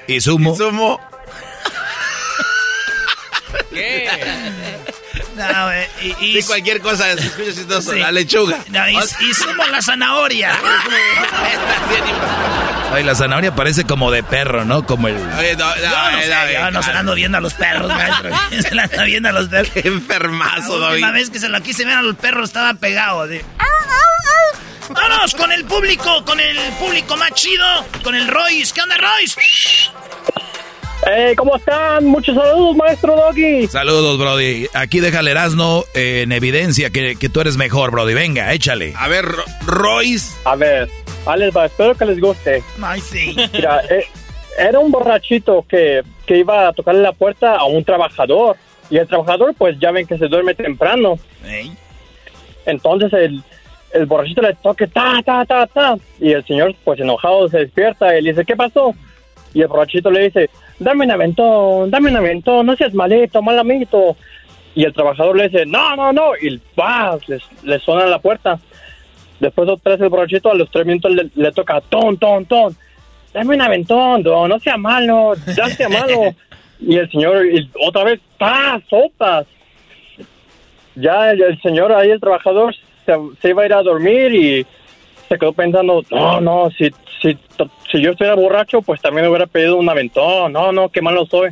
¿qué 0.07 0.15
¿Y 0.15 0.21
sumo? 0.21 0.53
¿Y 0.53 0.57
sumo? 0.57 0.99
¿Qué? 3.71 4.09
No, 5.35 5.65
güey. 5.65 5.87
Y, 6.21 6.37
y, 6.37 6.43
cualquier 6.43 6.79
cosa, 6.81 7.13
se 7.15 7.27
escucha 7.27 7.53
chistoso. 7.53 7.93
La 7.93 8.11
lechuga. 8.11 8.57
No, 8.69 8.89
y, 8.89 8.97
y 8.97 9.33
sumo 9.33 9.65
la 9.65 9.81
zanahoria. 9.81 10.57
Ay, 12.93 13.03
la 13.03 13.15
zanahoria 13.15 13.53
parece 13.53 13.83
como 13.83 14.11
de 14.11 14.23
perro, 14.23 14.63
¿no? 14.63 14.85
Como 14.85 15.09
el. 15.09 15.15
Oye, 15.15 15.55
no, 15.57 15.67
no, 15.67 15.75
yo 15.75 15.89
no, 15.89 16.21
sé, 16.21 16.53
yo 16.53 16.71
no 16.71 16.83
se 16.83 16.93
la 16.93 16.99
ando 16.99 17.15
viendo 17.15 17.37
a 17.37 17.41
los 17.41 17.53
perros, 17.53 17.89
maestro. 17.89 18.29
se 18.61 18.73
la 18.75 18.83
anda 18.83 19.03
viendo 19.03 19.27
a 19.29 19.33
los 19.33 19.49
perros. 19.49 19.71
Qué 19.73 19.87
enfermazo, 19.87 20.79
La 20.79 20.89
última 20.91 21.11
vez 21.11 21.29
que 21.29 21.39
se 21.39 21.49
lo 21.49 21.61
quise 21.61 21.83
ver 21.83 21.97
a 21.97 22.01
los 22.01 22.15
perros 22.15 22.49
estaba 22.49 22.73
pegado. 22.75 23.23
Así. 23.23 23.41
Vámonos 24.89 25.33
con 25.35 25.51
el 25.51 25.65
público, 25.65 26.23
con 26.23 26.39
el 26.39 26.57
público 26.73 27.17
más 27.17 27.31
chido, 27.33 27.65
con 28.03 28.15
el 28.15 28.27
Royce. 28.27 28.73
¿Qué 28.73 28.81
onda, 28.81 28.95
Royce? 28.97 29.41
Eh, 31.07 31.33
¿Cómo 31.37 31.55
están? 31.55 32.05
Muchos 32.05 32.35
saludos, 32.35 32.75
maestro 32.75 33.15
Doggy. 33.15 33.67
Saludos, 33.67 34.17
Brody. 34.17 34.67
Aquí 34.73 34.99
deja 34.99 35.19
el 35.19 35.27
Erasmo 35.27 35.83
en 35.93 36.31
evidencia 36.31 36.89
que, 36.89 37.15
que, 37.15 37.29
tú 37.29 37.41
eres 37.41 37.57
mejor, 37.57 37.91
Brody. 37.91 38.13
Venga, 38.13 38.53
échale. 38.53 38.93
A 38.97 39.07
ver, 39.07 39.25
Royce. 39.65 40.35
A 40.45 40.55
ver, 40.55 40.89
Alex, 41.25 41.55
espero 41.55 41.95
que 41.95 42.05
les 42.05 42.19
guste. 42.19 42.63
Ay, 42.81 43.01
sí. 43.01 43.35
Mira, 43.53 43.81
eh, 43.89 44.05
era 44.57 44.79
un 44.79 44.91
borrachito 44.91 45.65
que, 45.67 46.01
que 46.25 46.37
iba 46.39 46.69
a 46.69 46.73
tocarle 46.73 47.01
la 47.01 47.11
puerta 47.11 47.55
a 47.55 47.65
un 47.65 47.83
trabajador. 47.83 48.57
Y 48.89 48.97
el 48.97 49.07
trabajador, 49.07 49.53
pues 49.57 49.77
ya 49.79 49.91
ven 49.91 50.07
que 50.07 50.17
se 50.17 50.27
duerme 50.27 50.53
temprano. 50.55 51.19
Entonces 52.65 53.13
el, 53.13 53.43
el 53.93 54.05
borrachito 54.05 54.41
le 54.41 54.53
toque 54.55 54.87
ta, 54.87 55.21
ta, 55.23 55.45
ta, 55.45 55.67
ta. 55.67 55.97
Y 56.19 56.31
el 56.31 56.45
señor, 56.45 56.75
pues 56.83 56.99
enojado, 56.99 57.47
se 57.49 57.59
despierta 57.59 58.17
y 58.17 58.21
le 58.21 58.31
dice, 58.31 58.45
¿qué 58.45 58.55
pasó? 58.55 58.93
Y 59.53 59.61
el 59.61 59.67
borrachito 59.67 60.11
le 60.11 60.25
dice, 60.25 60.49
dame 60.79 61.05
un 61.05 61.11
aventón, 61.11 61.91
dame 61.91 62.09
un 62.09 62.17
aventón, 62.17 62.65
no 62.65 62.75
seas 62.75 62.93
malito, 62.93 63.41
mal 63.41 63.59
amiguito. 63.59 64.15
Y 64.75 64.83
el 64.83 64.93
trabajador 64.93 65.37
le 65.37 65.49
dice, 65.49 65.65
no, 65.65 65.95
no, 65.95 66.11
no. 66.11 66.31
Y 66.41 66.57
¡pah! 66.75 67.17
Le, 67.27 67.39
le 67.63 67.79
suena 67.79 68.05
la 68.05 68.19
puerta. 68.19 68.59
Después 69.39 69.69
otra 69.69 69.93
vez 69.93 70.01
el 70.01 70.09
borrachito, 70.09 70.51
a 70.51 70.55
los 70.55 70.69
tres 70.69 70.85
minutos 70.85 71.11
le, 71.33 71.51
toca, 71.51 71.81
ton, 71.81 72.17
ton, 72.17 72.45
ton. 72.45 72.75
Dame 73.33 73.55
un 73.55 73.61
aventón, 73.61 74.23
no, 74.23 74.47
no 74.47 74.59
sea 74.59 74.77
malo, 74.77 75.33
ya 75.55 75.67
sea 75.67 75.89
malo. 75.89 76.33
y 76.79 76.97
el 76.97 77.09
señor, 77.09 77.45
y 77.45 77.69
otra 77.85 78.03
vez, 78.03 78.19
¡pah! 78.37 78.79
Sopas. 78.89 79.45
Ya 80.95 81.31
el, 81.31 81.41
el 81.41 81.61
señor 81.61 81.91
ahí, 81.91 82.09
el 82.09 82.21
trabajador, 82.21 82.73
se, 83.05 83.13
se, 83.41 83.49
iba 83.49 83.63
a 83.63 83.65
ir 83.65 83.73
a 83.73 83.83
dormir 83.83 84.33
y 84.33 84.65
se 85.27 85.37
quedó 85.37 85.53
pensando, 85.53 86.03
no, 86.11 86.41
no, 86.41 86.69
si, 86.77 86.89
si, 87.21 87.37
si 87.91 88.01
yo 88.01 88.11
estuviera 88.11 88.35
borracho, 88.35 88.81
pues 88.81 89.01
también 89.01 89.23
me 89.23 89.29
hubiera 89.29 89.47
pedido 89.47 89.77
un 89.77 89.89
aventón, 89.89 90.53
no, 90.53 90.71
no, 90.71 90.89
qué 90.89 91.01
malo 91.01 91.25
soy. 91.25 91.49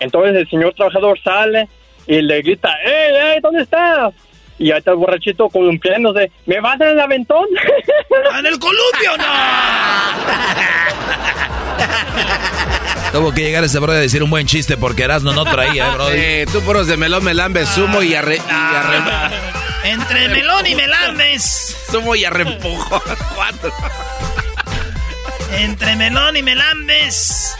Entonces 0.00 0.34
el 0.34 0.48
señor 0.48 0.74
trabajador 0.74 1.18
sale 1.22 1.68
y 2.06 2.20
le 2.20 2.42
grita, 2.42 2.70
¡Ey, 2.84 3.34
ey, 3.34 3.40
¿dónde 3.40 3.62
estás? 3.62 4.12
Y 4.58 4.70
ahí 4.70 4.78
está 4.78 4.92
el 4.92 4.98
borrachito 4.98 5.48
columpiándose, 5.48 6.30
¿me 6.46 6.60
vas 6.60 6.80
en 6.80 6.88
el 6.88 7.00
aventón? 7.00 7.46
¡En 8.38 8.46
el 8.46 8.58
columpio, 8.58 9.16
no! 9.18 9.24
Tuvo 13.12 13.32
que 13.32 13.42
llegar 13.42 13.62
ese 13.62 13.78
brother 13.78 13.98
a 13.98 14.02
decir 14.02 14.24
un 14.24 14.30
buen 14.30 14.46
chiste 14.46 14.76
porque 14.76 15.04
Erasmo 15.04 15.32
no 15.32 15.44
traía, 15.44 15.88
¿eh, 15.88 15.90
brother? 15.94 16.18
Eh, 16.18 16.46
tú 16.50 16.60
puros 16.62 16.88
de 16.88 16.96
melón, 16.96 17.22
melambe, 17.24 17.64
sumo 17.66 18.02
y 18.02 18.14
arre... 18.14 18.36
Y 18.36 18.50
arre... 18.50 19.63
Entre 19.84 20.28
melón 20.30 20.66
y 20.66 20.74
melambes. 20.74 21.76
Sumo 21.90 22.14
y 22.14 22.24
arrempujo. 22.24 23.02
Cuatro. 23.34 23.72
Entre 25.52 25.94
melón 25.96 26.36
y 26.36 26.42
melambes 26.42 27.54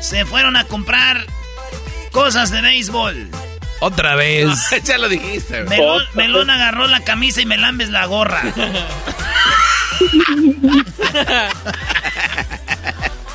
se 0.00 0.24
fueron 0.24 0.56
a 0.56 0.64
comprar 0.64 1.26
cosas 2.12 2.50
de 2.50 2.60
béisbol. 2.60 3.28
Otra 3.80 4.14
vez. 4.14 4.46
No, 4.46 4.54
ya 4.84 4.98
lo 4.98 5.08
dijiste. 5.08 5.64
Melón, 5.64 6.04
melón, 6.14 6.50
agarró 6.50 6.86
la 6.86 7.00
camisa 7.00 7.40
y 7.40 7.46
melambes 7.46 7.88
la 7.88 8.04
gorra. 8.06 8.42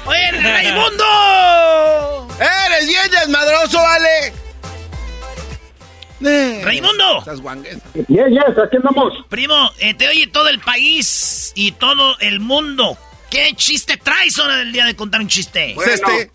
¡Oye, 0.05 0.31
Raimundo! 0.31 2.27
¡Eres 2.39 2.87
bien 2.87 3.09
desmadroso, 3.09 3.81
vale! 3.81 4.42
Eh, 6.25 6.61
¡Raimundo! 6.63 7.23
Yes, 7.93 8.29
yes, 8.29 8.57
aquí 8.63 8.77
andamos. 8.77 9.13
Primo, 9.29 9.71
eh, 9.79 9.93
te 9.93 10.07
oye 10.07 10.27
todo 10.27 10.47
el 10.49 10.59
país 10.59 11.51
y 11.55 11.71
todo 11.73 12.17
el 12.19 12.39
mundo. 12.39 12.97
¿Qué 13.29 13.51
chiste 13.55 13.97
traes 13.97 14.37
hora 14.39 14.57
del 14.57 14.71
día 14.71 14.85
de 14.85 14.95
contar 14.95 15.21
un 15.21 15.27
chiste? 15.27 15.73
Bueno, 15.75 15.91
este. 15.91 16.31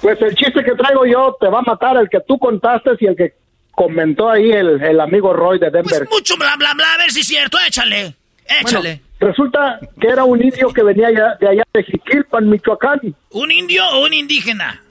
Pues 0.00 0.20
el 0.22 0.34
chiste 0.34 0.64
que 0.64 0.72
traigo 0.72 1.04
yo 1.06 1.36
te 1.38 1.48
va 1.48 1.58
a 1.60 1.62
matar 1.62 1.96
el 1.98 2.08
que 2.08 2.20
tú 2.26 2.38
contaste 2.38 2.90
y 3.00 3.06
el 3.06 3.16
que 3.16 3.34
comentó 3.72 4.28
ahí 4.30 4.50
el, 4.50 4.82
el 4.82 5.00
amigo 5.00 5.32
Roy 5.32 5.58
de 5.58 5.70
Denver. 5.70 5.98
Pues 5.98 6.10
mucho 6.10 6.36
bla 6.36 6.56
bla 6.56 6.74
bla, 6.74 6.94
a 6.94 6.98
ver 6.98 7.10
si 7.10 7.20
es 7.20 7.26
cierto, 7.26 7.58
échale. 7.66 8.14
Échale. 8.62 9.00
Bueno, 9.18 9.32
resulta 9.32 9.78
que 10.00 10.08
era 10.08 10.24
un 10.24 10.42
indio 10.42 10.72
que 10.72 10.82
venía 10.82 11.08
de 11.08 11.48
allá 11.48 11.62
de 11.72 11.84
Jiquilpan, 11.84 12.48
Michoacán. 12.48 13.00
¿Un 13.30 13.52
indio 13.52 13.86
o 13.90 14.04
un 14.06 14.12
indígena? 14.12 14.82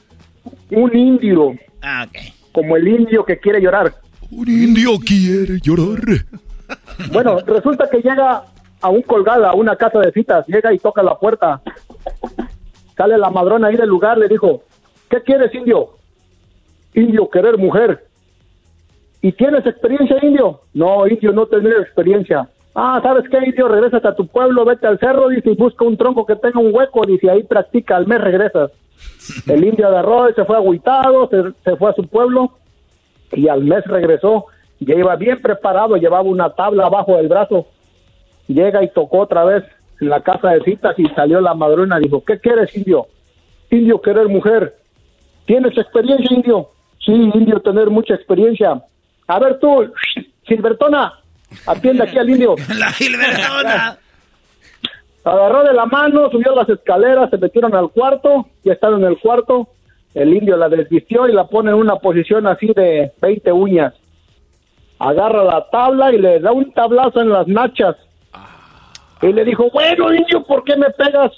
Un 0.70 0.95
indio. 0.95 1.55
Ah, 1.82 2.07
ok. 2.07 2.18
Como 2.60 2.76
el 2.76 2.89
indio 2.89 3.24
que 3.24 3.39
quiere 3.39 3.62
llorar. 3.62 3.93
Un 4.30 4.49
indio 4.49 4.99
quiere 4.99 5.62
llorar. 5.62 6.01
Bueno, 7.14 7.39
resulta 7.47 7.89
que 7.89 8.01
llega 8.01 8.43
a 8.82 8.89
un 8.89 9.01
colgado, 9.01 9.45
a 9.45 9.53
una 9.53 9.78
casa 9.78 9.99
de 9.99 10.12
citas, 10.12 10.45
llega 10.45 10.74
y 10.74 10.78
toca 10.78 11.01
la 11.01 11.18
puerta. 11.18 11.62
Sale 12.97 13.18
la 13.18 13.30
madrona 13.30 13.68
ahí 13.68 13.78
del 13.78 13.88
lugar, 13.88 14.18
le 14.18 14.28
dijo, 14.28 14.64
¿qué 15.10 15.22
quieres, 15.22 15.55
indio? 15.55 15.91
Indio, 16.95 17.30
querer 17.30 17.57
mujer. 17.57 18.03
¿Y 19.22 19.32
tienes 19.32 19.66
experiencia, 19.66 20.18
indio? 20.22 20.60
No, 20.74 21.07
indio, 21.07 21.32
no 21.32 21.45
tener 21.45 21.80
experiencia. 21.80 22.49
Ah, 22.76 22.99
¿sabes 23.01 23.24
qué, 23.30 23.38
indio? 23.38 23.70
Regresas 23.70 24.03
a 24.03 24.16
tu 24.16 24.28
pueblo, 24.28 24.66
vete 24.66 24.86
al 24.86 24.99
cerro, 24.99 25.30
dice, 25.30 25.51
y 25.51 25.55
busca 25.55 25.86
un 25.86 25.95
tronco 25.95 26.26
que 26.26 26.36
tenga 26.36 26.60
un 26.60 26.76
hueco, 26.76 27.05
dice, 27.05 27.30
ahí 27.30 27.43
practica, 27.43 27.95
al 27.95 28.05
mes 28.05 28.20
regresas. 28.20 28.70
El 29.47 29.64
indio 29.64 29.88
agarró 29.88 30.30
y 30.30 30.34
se 30.34 30.45
fue 30.45 30.56
agüitado, 30.56 31.30
se, 31.30 31.52
se 31.64 31.76
fue 31.76 31.91
a 31.91 31.93
su 31.93 32.08
pueblo, 32.08 32.52
y 33.32 33.47
al 33.47 33.64
mes 33.64 33.86
regresó, 33.86 34.45
ya 34.80 34.95
iba 34.95 35.16
bien 35.16 35.41
preparado, 35.41 35.97
llevaba 35.97 36.24
una 36.24 36.50
tabla 36.50 36.86
abajo 36.86 37.18
del 37.18 37.28
brazo. 37.28 37.68
Llega 38.47 38.84
y 38.84 38.89
tocó 38.89 39.20
otra 39.20 39.43
vez 39.43 39.64
en 40.02 40.10
la 40.10 40.22
casa 40.22 40.52
de 40.52 40.62
citas 40.62 40.97
y 40.97 41.06
salió 41.10 41.41
la 41.41 41.54
madrona, 41.54 42.00
dijo, 42.00 42.24
¿qué 42.24 42.39
quieres, 42.39 42.76
indio? 42.76 43.08
Indio, 43.70 44.02
querer 44.02 44.28
mujer. 44.28 44.74
¿Tienes 45.45 45.78
experiencia, 45.78 46.36
indio? 46.36 46.70
Sí, 47.06 47.12
indio, 47.12 47.60
tener 47.60 47.89
mucha 47.89 48.16
experiencia. 48.16 48.82
A 49.28 49.39
ver 49.39 49.60
tú, 49.60 49.91
Silbertona, 50.47 51.14
atiende 51.68 52.04
aquí 52.04 52.18
al 52.18 52.30
indio. 52.30 52.56
La 52.78 52.91
Silbertona. 52.91 53.99
Agarró 55.24 55.63
de 55.63 55.74
la 55.74 55.86
mano, 55.86 56.30
subió 56.30 56.55
las 56.55 56.70
escaleras, 56.70 57.30
se 57.30 57.38
metieron 57.38 57.76
al 57.76 57.89
cuarto, 57.89 58.47
ya 58.63 58.74
están 58.74 58.95
en 58.95 59.03
el 59.03 59.20
cuarto. 59.20 59.67
El 60.13 60.34
indio 60.34 60.57
la 60.57 60.70
desvistió 60.70 61.28
y 61.28 61.34
la 61.34 61.47
pone 61.47 61.72
en 61.72 61.78
una 61.78 61.97
posición 61.97 62.47
así 62.47 62.67
de 62.76 63.11
20 63.22 63.51
uñas. 63.51 63.93
Agarra 64.97 65.43
la 65.43 65.70
tabla 65.70 66.13
y 66.13 66.17
le 66.17 66.39
da 66.39 66.51
un 66.51 66.72
tablazo 66.74 67.22
en 67.22 67.30
las 67.30 67.47
nachas. 67.47 67.95
Y 69.22 69.34
le 69.34 69.45
dijo, 69.45 69.70
bueno, 69.72 70.13
indio, 70.13 70.43
¿por 70.43 70.63
qué 70.63 70.76
me 70.78 70.89
pegas? 70.91 71.32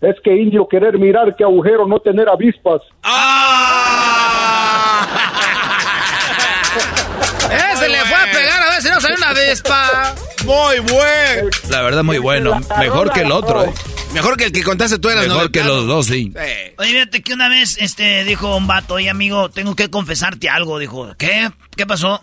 Es 0.00 0.18
que 0.20 0.34
indio 0.34 0.66
querer 0.66 0.98
mirar 0.98 1.36
qué 1.36 1.44
agujero, 1.44 1.86
no 1.86 2.00
tener 2.00 2.28
avispas. 2.28 2.82
Ese 7.72 7.88
le 7.88 7.98
fue 7.98 8.16
a 8.16 8.32
pegar 8.32 8.62
a 8.62 8.70
ver 8.70 8.80
si 8.80 8.88
no 8.88 9.00
salió 9.00 9.16
una 9.16 9.30
avispa. 9.30 10.14
Muy 10.44 10.78
bueno. 10.80 11.50
La 11.68 11.82
verdad, 11.82 12.02
muy 12.02 12.18
bueno. 12.18 12.60
Mejor 12.78 13.12
que 13.12 13.20
el 13.20 13.32
otro, 13.32 13.64
¿eh? 13.64 13.72
Mejor 14.12 14.36
que 14.36 14.44
el 14.44 14.52
que 14.52 14.62
contaste 14.62 14.98
tú 14.98 15.08
eras 15.08 15.26
Mejor 15.26 15.50
que 15.50 15.64
los 15.64 15.86
dos, 15.86 16.06
sí. 16.06 16.32
sí. 16.34 16.72
Oye, 16.76 16.92
fíjate 16.92 17.22
que 17.22 17.32
una 17.32 17.48
vez 17.48 17.78
este, 17.80 18.24
dijo 18.24 18.56
un 18.56 18.66
vato, 18.66 18.94
oye 18.94 19.08
amigo, 19.08 19.48
tengo 19.50 19.74
que 19.74 19.88
confesarte 19.90 20.48
algo. 20.48 20.78
Dijo, 20.78 21.14
¿qué? 21.16 21.50
¿Qué 21.76 21.86
pasó? 21.86 22.22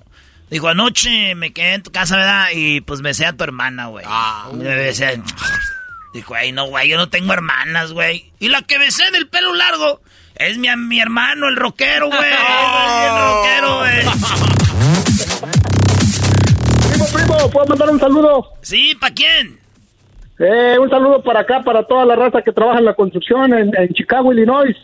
Dijo, 0.50 0.68
anoche 0.68 1.36
me 1.36 1.52
quedé 1.52 1.76
en 1.76 1.84
tu 1.84 1.92
casa, 1.92 2.16
¿verdad? 2.18 2.48
Y 2.54 2.82
pues 2.82 3.02
besé 3.02 3.26
a 3.26 3.34
tu 3.34 3.44
hermana, 3.44 3.88
güey. 3.88 4.06
Ah, 4.08 4.50
me 4.54 4.76
besé. 4.76 5.22
Dijo, 6.14 6.34
ay, 6.34 6.52
no, 6.52 6.66
güey, 6.66 6.90
yo 6.90 6.98
no 6.98 7.10
tengo 7.10 7.34
hermanas, 7.34 7.94
güey. 7.94 8.32
Y 8.40 8.50
la 8.50 8.64
que 8.64 8.80
besé 8.80 9.10
del 9.12 9.28
pelo 9.28 9.54
largo 9.54 10.02
es 10.36 10.58
mi, 10.58 10.68
mi 10.76 11.00
hermano, 11.00 11.48
el 11.48 11.56
rockero, 11.56 12.08
güey. 12.08 12.20
el 13.04 13.22
rockero, 13.22 13.78
güey. 13.78 14.99
¿puedo 17.50 17.68
mandar 17.68 17.90
un 17.90 18.00
saludo? 18.00 18.54
Sí, 18.62 18.96
¿para 19.00 19.14
quién? 19.14 19.60
Eh, 20.40 20.78
un 20.80 20.90
saludo 20.90 21.22
para 21.22 21.42
acá, 21.42 21.62
para 21.64 21.84
toda 21.86 22.06
la 22.06 22.16
raza 22.16 22.42
que 22.42 22.52
trabaja 22.52 22.80
en 22.80 22.86
la 22.86 22.94
construcción 22.94 23.54
en, 23.54 23.72
en 23.78 23.94
Chicago, 23.94 24.32
Illinois. 24.34 24.76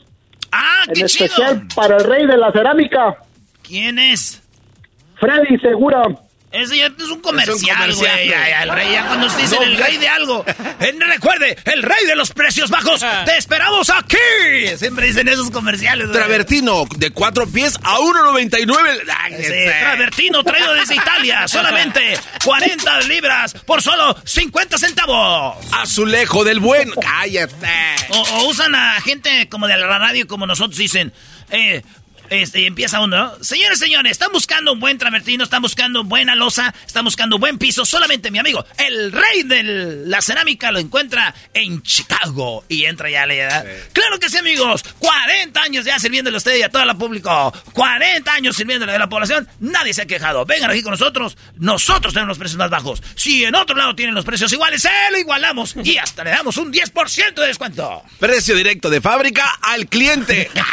Ah, 0.51 0.83
En 0.87 0.93
qué 0.93 1.05
especial 1.05 1.61
chido. 1.61 1.67
para 1.75 1.97
el 1.97 2.03
rey 2.03 2.25
de 2.27 2.37
la 2.37 2.51
cerámica, 2.51 3.17
¿Quién 3.63 3.97
es? 3.97 4.41
Freddy 5.19 5.57
Segura. 5.59 6.03
Ese 6.55 6.77
ya 6.77 6.85
es 6.87 7.09
un 7.09 7.21
comercial, 7.21 7.93
güey. 7.93 8.31
El 8.31 8.69
rey, 8.69 8.91
ya 8.91 9.07
cuando 9.07 9.29
se 9.29 9.41
dicen 9.41 9.61
el 9.61 9.77
rey 9.77 9.97
de 9.97 10.07
algo. 10.07 10.45
recuerde, 11.07 11.57
el 11.65 11.83
rey 11.83 12.05
de 12.05 12.15
los 12.15 12.31
precios 12.31 12.69
bajos. 12.69 13.01
¡Te 13.25 13.37
esperamos 13.37 13.89
aquí! 13.89 14.17
Siempre 14.77 15.07
dicen 15.07 15.27
esos 15.27 15.51
comerciales. 15.51 16.11
Travertino, 16.11 16.85
de 16.97 17.11
cuatro 17.11 17.45
pies 17.47 17.77
a 17.83 17.97
1.99. 17.97 19.79
travertino 19.81 20.43
traído 20.43 20.73
desde 20.73 20.95
Italia. 20.95 21.47
Solamente 21.55 22.17
40 22.43 23.01
libras 23.01 23.53
por 23.65 23.81
solo 23.81 24.15
50 24.23 24.77
centavos. 24.77 25.57
Azulejo 25.73 26.43
del 26.43 26.59
buen. 26.59 26.91
Cállate. 26.91 27.55
O, 28.09 28.21
o 28.21 28.47
usan 28.47 28.75
a 28.75 29.01
gente 29.01 29.49
como 29.49 29.67
de 29.67 29.77
la 29.77 29.99
radio 29.99 30.27
como 30.27 30.47
nosotros 30.47 30.77
dicen. 30.77 31.13
Eh, 31.51 31.83
este, 32.29 32.65
empieza 32.65 32.99
uno, 33.01 33.17
¿no? 33.17 33.43
Señores, 33.43 33.79
señores, 33.79 34.11
están 34.13 34.31
buscando 34.31 34.73
un 34.73 34.79
buen 34.79 34.97
travertino, 34.97 35.43
están 35.43 35.61
buscando 35.61 36.03
buena 36.03 36.35
losa, 36.35 36.73
están 36.85 37.05
buscando 37.05 37.37
buen 37.37 37.57
piso. 37.57 37.85
Solamente 37.85 38.31
mi 38.31 38.39
amigo, 38.39 38.65
el 38.77 39.11
rey 39.11 39.43
de 39.43 39.63
la 40.05 40.21
cerámica, 40.21 40.71
lo 40.71 40.79
encuentra 40.79 41.33
en 41.53 41.81
Chicago. 41.81 42.65
Y 42.69 42.85
entra 42.85 43.09
ya 43.09 43.23
a 43.23 43.27
la 43.27 43.33
edad. 43.33 43.65
Claro 43.93 44.19
que 44.19 44.29
sí, 44.29 44.37
amigos. 44.37 44.83
40 44.99 45.61
años 45.61 45.85
ya 45.85 45.99
sirviéndole 45.99 46.37
a 46.37 46.39
usted 46.39 46.57
y 46.57 46.63
a 46.63 46.69
toda 46.69 46.85
la 46.85 46.95
público. 46.95 47.53
40 47.73 48.31
años 48.31 48.55
sirviéndole 48.55 48.93
a 48.93 48.99
la 48.99 49.09
población. 49.09 49.47
Nadie 49.59 49.93
se 49.93 50.03
ha 50.03 50.05
quejado. 50.05 50.45
Vengan 50.45 50.71
aquí 50.71 50.81
con 50.81 50.91
nosotros. 50.91 51.37
Nosotros 51.57 52.13
tenemos 52.13 52.29
los 52.29 52.37
precios 52.37 52.57
más 52.57 52.69
bajos. 52.69 53.01
Si 53.15 53.43
en 53.43 53.55
otro 53.55 53.75
lado 53.75 53.95
tienen 53.95 54.15
los 54.15 54.25
precios 54.25 54.51
iguales, 54.53 54.81
se 54.81 54.89
lo 55.11 55.17
igualamos. 55.17 55.75
Y 55.83 55.97
hasta 55.97 56.23
le 56.23 56.31
damos 56.31 56.57
un 56.57 56.71
10% 56.71 57.35
de 57.35 57.47
descuento. 57.47 58.03
Precio 58.19 58.55
directo 58.55 58.89
de 58.89 59.01
fábrica 59.01 59.57
al 59.61 59.87
cliente. 59.87 60.49
ya, 60.55 60.65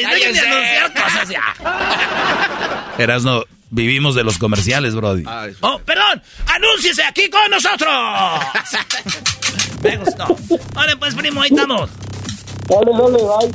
ya, 0.00 0.07
Dejen 0.14 0.32
de 0.32 0.40
anunciar 0.40 0.92
cosas 0.94 1.28
ya. 1.28 2.94
Erasno, 2.98 3.44
vivimos 3.70 4.14
de 4.14 4.24
los 4.24 4.38
comerciales, 4.38 4.94
Brody. 4.94 5.24
oh, 5.60 5.78
perdón. 5.80 6.22
Anúnciese 6.46 7.04
aquí 7.04 7.28
con 7.30 7.50
nosotros. 7.50 7.90
Me 9.82 9.96
gustó. 9.96 10.36
Vale, 10.74 10.96
pues, 10.96 11.14
primo, 11.14 11.42
ahí 11.42 11.50
estamos. 11.50 11.90
Dale, 12.68 12.90
dale, 12.92 13.18
bye. 13.18 13.52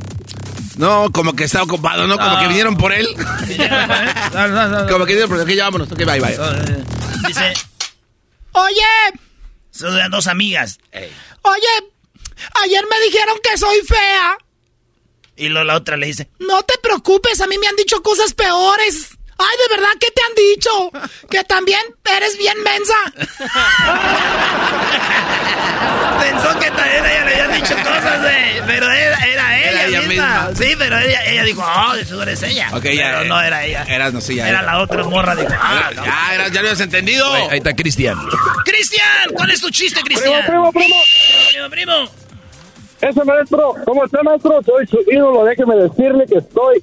No, 0.78 1.12
como 1.12 1.36
que 1.36 1.44
está 1.44 1.62
ocupado, 1.62 2.08
¿no? 2.08 2.18
Como 2.18 2.40
que 2.40 2.48
vinieron 2.48 2.76
por 2.78 2.94
él. 2.94 3.08
como 4.90 5.06
que 5.06 5.14
vinieron 5.14 5.30
por 5.30 5.38
él. 5.38 5.44
Ok, 5.44 5.50
ya 5.50 5.66
vámonos. 5.66 5.92
Ok, 5.92 6.00
bye, 6.00 6.20
bye. 6.20 6.38
Dice... 7.28 7.54
Oye. 8.54 9.20
Son 9.72 10.12
dos 10.12 10.28
amigas. 10.28 10.80
Oye, 10.94 11.92
ayer 12.64 12.84
me 12.90 13.06
dijeron 13.06 13.38
que 13.44 13.58
soy 13.58 13.82
fea. 13.88 14.38
Y 15.44 15.50
luego 15.50 15.66
la 15.66 15.76
otra 15.76 15.98
le 15.98 16.06
dice, 16.06 16.30
no 16.40 16.64
te 16.64 16.76
preocupes, 16.82 17.42
a 17.42 17.48
mí 17.48 17.58
me 17.58 17.68
han 17.68 17.76
dicho 17.76 18.02
cosas 18.02 18.34
peores. 18.34 19.10
Ay, 19.38 19.58
¿de 19.58 19.68
verdad 19.76 19.90
qué 20.00 20.08
te 20.12 20.22
han 20.24 20.34
dicho? 20.36 20.70
Que 21.30 21.44
también 21.44 21.82
eres 22.16 22.38
bien 22.38 22.56
mensa. 22.64 22.96
Pensó 26.22 26.58
que 26.60 26.72
también 26.72 27.06
ella 27.06 27.26
le 27.26 27.34
habían 27.34 27.52
dicho 27.62 27.76
cosas 27.76 28.24
de... 28.24 28.64
Pero 28.66 28.90
era, 28.90 29.18
era 29.26 29.86
ella, 29.86 30.02
misma. 30.04 30.50
Sí, 30.56 30.76
pero 30.78 30.98
ella, 30.98 31.26
ella 31.26 31.44
dijo, 31.44 31.62
oh, 31.62 31.94
eso 31.96 32.24
eres 32.24 32.42
ella. 32.44 32.70
Ok, 32.72 32.84
pero 32.84 32.96
ya. 32.96 33.24
no 33.26 33.42
era 33.42 33.66
ella. 33.66 33.84
Era, 33.84 34.12
no, 34.12 34.22
sí, 34.22 34.36
ya, 34.36 34.48
era 34.48 34.62
la 34.62 34.80
otra 34.80 35.04
morra. 35.04 35.36
Dijo, 35.36 35.52
ah, 35.60 35.92
Ya, 35.94 36.36
era, 36.36 36.48
ya 36.48 36.62
lo 36.62 36.70
habías 36.70 36.80
entendido. 36.80 37.34
Ahí, 37.34 37.58
está 37.58 37.76
Cristian. 37.76 38.18
¡Cristian! 38.64 39.32
¿Cuál 39.34 39.52
es 39.52 39.60
tu 39.60 39.70
chiste, 39.72 40.00
Cristian? 40.04 40.46
Primo, 40.46 40.72
primo, 40.72 40.72
primo. 40.72 40.96
Primo, 41.50 41.70
primo. 41.70 42.23
Ese 43.04 43.24
maestro, 43.26 43.76
¿cómo 43.86 44.06
está 44.06 44.24
maestro? 44.24 44.62
Soy 44.64 44.88
su 44.88 45.00
ídolo, 45.12 45.44
déjeme 45.44 45.76
decirle 45.76 46.26
que 46.26 46.38
estoy 46.38 46.82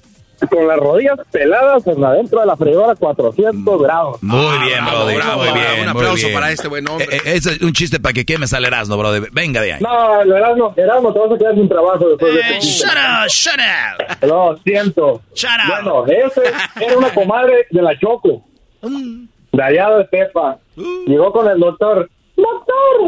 con 0.48 0.66
las 0.66 0.78
rodillas 0.78 1.18
peladas 1.30 1.86
en 1.86 2.02
adentro 2.04 2.40
de 2.40 2.46
la 2.46 2.56
freidora 2.56 2.94
400 2.94 3.82
grados. 3.82 4.22
Muy 4.22 4.38
ah, 4.38 4.64
bien, 4.64 4.84
brother, 4.84 5.24
muy 5.36 5.60
bien. 5.60 5.82
Un 5.82 5.88
aplauso 5.88 6.28
para 6.32 6.50
este 6.50 6.68
buen 6.68 6.88
hombre. 6.88 7.06
Eh, 7.10 7.20
eh, 7.24 7.36
es 7.36 7.62
un 7.62 7.72
chiste 7.72 8.00
para 8.00 8.12
que 8.12 8.24
quemes 8.24 8.52
al 8.52 8.64
Erasmo, 8.64 8.96
brother. 8.96 9.28
Venga 9.32 9.60
de 9.60 9.74
ahí. 9.74 9.80
No, 9.80 10.20
el 10.22 10.32
Erasmo, 10.32 10.74
Erasmo, 10.76 11.12
te 11.12 11.18
vas 11.18 11.32
a 11.32 11.38
quedar 11.38 11.54
sin 11.54 11.68
trabajo 11.68 12.08
después 12.08 12.34
de 12.34 12.40
este 12.40 12.54
eh, 12.54 12.60
Shut 12.60 12.90
up, 12.90 13.28
shut 13.28 13.60
up. 13.60 14.28
Lo 14.28 14.56
siento. 14.58 15.22
Shut 15.34 15.50
up. 15.50 15.82
Bueno, 15.82 16.06
ese 16.06 16.42
era 16.80 16.98
una 16.98 17.12
comadre 17.14 17.66
de 17.70 17.82
la 17.82 17.98
Choco. 17.98 18.44
Mm. 18.82 19.24
De 19.52 19.62
allá 19.62 19.90
de 19.96 20.04
Pepa. 20.04 20.58
Uh. 20.76 21.04
Llegó 21.06 21.32
con 21.32 21.48
el 21.48 21.58
doctor. 21.58 22.08
Doctor, 22.36 23.00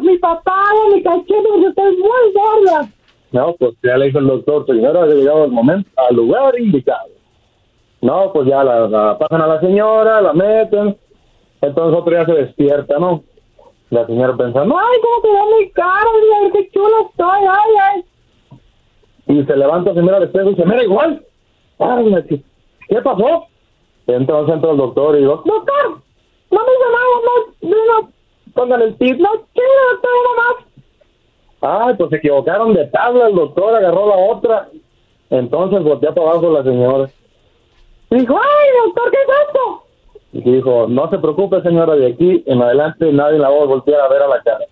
mi, 0.00 0.18
papá 0.18 0.64
mi 0.92 1.02
cachete 1.02 1.66
estoy 1.68 1.96
muy 1.96 2.32
gorda. 2.34 2.88
No, 3.32 3.54
pues 3.58 3.74
ya 3.82 3.96
le 3.96 4.06
dijo 4.06 4.18
el 4.18 4.26
doctor, 4.26 4.66
señora, 4.66 5.04
ha 5.04 5.06
llegado 5.06 5.44
el 5.44 5.52
momento, 5.52 5.88
al 5.96 6.16
lugar 6.16 6.58
indicado. 6.58 7.08
No, 8.02 8.32
pues 8.32 8.48
ya 8.48 8.62
la, 8.62 9.16
pasan 9.18 9.42
a 9.42 9.46
la 9.46 9.60
señora, 9.60 10.20
la 10.20 10.32
meten, 10.32 10.96
entonces 11.60 11.98
otro 11.98 12.12
día 12.12 12.26
se 12.26 12.32
despierta, 12.32 12.98
¿no? 12.98 13.22
La 13.90 14.06
señora 14.06 14.36
pensando, 14.36 14.76
ay, 14.76 14.98
cómo 15.02 15.34
da 15.34 15.44
mi 15.58 15.70
cara, 15.70 16.06
mira, 16.20 16.52
qué 16.52 16.70
chula 16.70 16.96
estoy, 17.08 17.40
ay, 17.48 17.70
ay. 17.80 18.04
Y 19.28 19.44
se 19.44 19.56
levanta, 19.56 19.94
se 19.94 20.02
mira 20.02 20.16
al 20.16 20.24
y 20.24 20.56
se 20.56 20.66
mira 20.66 20.82
igual. 20.82 21.24
Ay, 21.78 22.42
¿qué 22.88 23.02
pasó? 23.02 23.46
Entonces 24.06 24.54
entra 24.54 24.70
el 24.72 24.76
doctor 24.76 25.16
y 25.16 25.20
digo, 25.20 25.42
doctor, 25.44 26.02
no 26.50 26.60
me 26.60 26.72
hizo 26.72 26.88
nada, 26.90 27.16
no, 27.62 28.02
no, 28.02 28.11
póngale 28.54 28.84
el 28.86 28.96
tip, 28.98 29.18
no 29.18 29.30
quiero, 29.52 29.90
doctor, 29.92 30.10
nada 30.24 30.36
más. 30.36 31.86
Ay, 31.88 31.94
pues 31.96 32.10
se 32.10 32.16
equivocaron 32.16 32.74
de 32.74 32.86
tabla, 32.86 33.28
el 33.28 33.34
doctor 33.34 33.76
agarró 33.76 34.08
la 34.08 34.16
otra. 34.16 34.68
Entonces 35.30 35.82
volteó 35.82 36.12
para 36.14 36.30
abajo 36.30 36.50
la 36.50 36.62
señora. 36.62 37.08
Dijo, 38.10 38.38
ay, 38.38 38.68
doctor, 38.84 39.10
¿qué 39.10 39.16
es 39.16 39.28
esto? 39.46 39.82
Dijo, 40.32 40.86
no 40.88 41.08
se 41.10 41.18
preocupe, 41.18 41.62
señora, 41.62 41.94
de 41.94 42.12
aquí 42.12 42.42
en 42.46 42.60
adelante 42.60 43.12
nadie 43.12 43.38
la 43.38 43.48
va 43.48 43.56
a 43.56 43.62
a 43.62 44.08
ver 44.08 44.22
a 44.22 44.28
la 44.28 44.42
cara. 44.42 44.64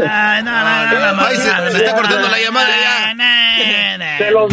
Ay, 0.00 0.42
no, 0.42 0.50
no, 0.50 1.12
no, 1.14 1.24
se, 1.70 1.78
está 1.78 1.94
cortando 1.94 2.28
la 2.28 2.38
llamada 2.38 2.68
ya. 2.68 3.37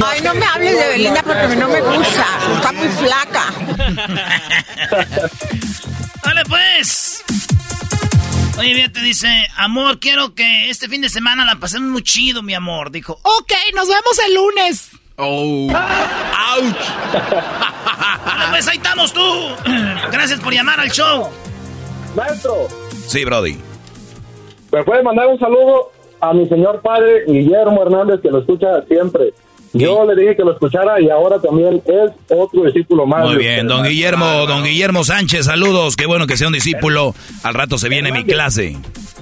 Ay, 0.06 0.22
no 0.22 0.34
me 0.36 0.46
hables 0.46 0.78
de 0.78 0.88
Belinda 0.90 1.24
porque 1.24 1.56
no 1.56 1.68
me 1.68 1.82
gusta. 1.82 2.26
Está 2.56 2.72
muy 2.72 2.88
flaca. 2.90 3.54
Vale, 6.24 6.44
pues. 6.48 7.24
Oye, 8.58 8.74
bien, 8.74 8.94
te 8.94 9.02
dice, 9.02 9.28
amor, 9.58 10.00
quiero 10.00 10.34
que 10.34 10.70
este 10.70 10.88
fin 10.88 11.02
de 11.02 11.10
semana 11.10 11.46
la 11.46 11.56
pasemos 11.56 11.90
muy 11.90 12.04
chido, 12.04 12.42
mi 12.42 12.54
amor. 12.54 12.92
Dijo, 12.92 13.20
ok, 13.22 13.54
nos 13.74 13.88
vemos 13.88 14.20
el 14.28 14.36
lunes. 14.36 14.92
Oh. 15.18 15.68
¡Auch! 15.72 16.76
pues 18.52 18.68
ahí 18.68 18.78
estamos 18.78 19.12
tú. 19.14 19.22
Gracias 20.12 20.40
por 20.40 20.54
llamar 20.54 20.80
al 20.80 20.92
show. 20.92 21.30
Maestro. 22.16 22.68
Sí, 23.08 23.26
Brody. 23.26 23.58
¿Me 24.72 24.84
puede 24.84 25.04
mandar 25.04 25.28
un 25.28 25.40
saludo 25.40 25.92
a 26.22 26.34
mi 26.34 26.48
señor 26.48 26.82
padre 26.82 27.26
Guillermo 27.28 27.82
Hernández, 27.84 28.22
que 28.22 28.30
lo 28.30 28.40
escucha 28.40 28.82
siempre? 28.88 29.34
Yo 29.78 30.06
le 30.06 30.22
dije 30.22 30.38
que 30.38 30.44
lo 30.44 30.54
escuchara 30.54 31.02
y 31.02 31.10
ahora 31.10 31.40
también 31.40 31.82
es 31.86 32.12
otro 32.30 32.64
discípulo 32.64 33.06
más. 33.06 33.26
Muy 33.26 33.36
bien, 33.36 33.68
don 33.68 33.84
Guillermo, 33.84 34.46
don 34.48 34.64
Guillermo 34.64 35.04
Sánchez, 35.04 35.46
saludos. 35.46 35.98
Qué 35.98 36.06
bueno 36.06 36.28
que 36.28 36.38
sea 36.38 36.48
un 36.48 36.54
discípulo. 36.54 37.14
Al 37.44 37.54
rato 37.54 37.78
se 37.78 37.90
viene 37.90 38.12
mi 38.12 38.24
clase. 38.24 38.78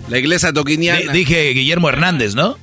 La 0.09 0.19
iglesia 0.19 0.51
doquiniana. 0.51 1.11
dije 1.11 1.49
Guillermo 1.49 1.89
Hernández, 1.89 2.35
¿no? 2.35 2.55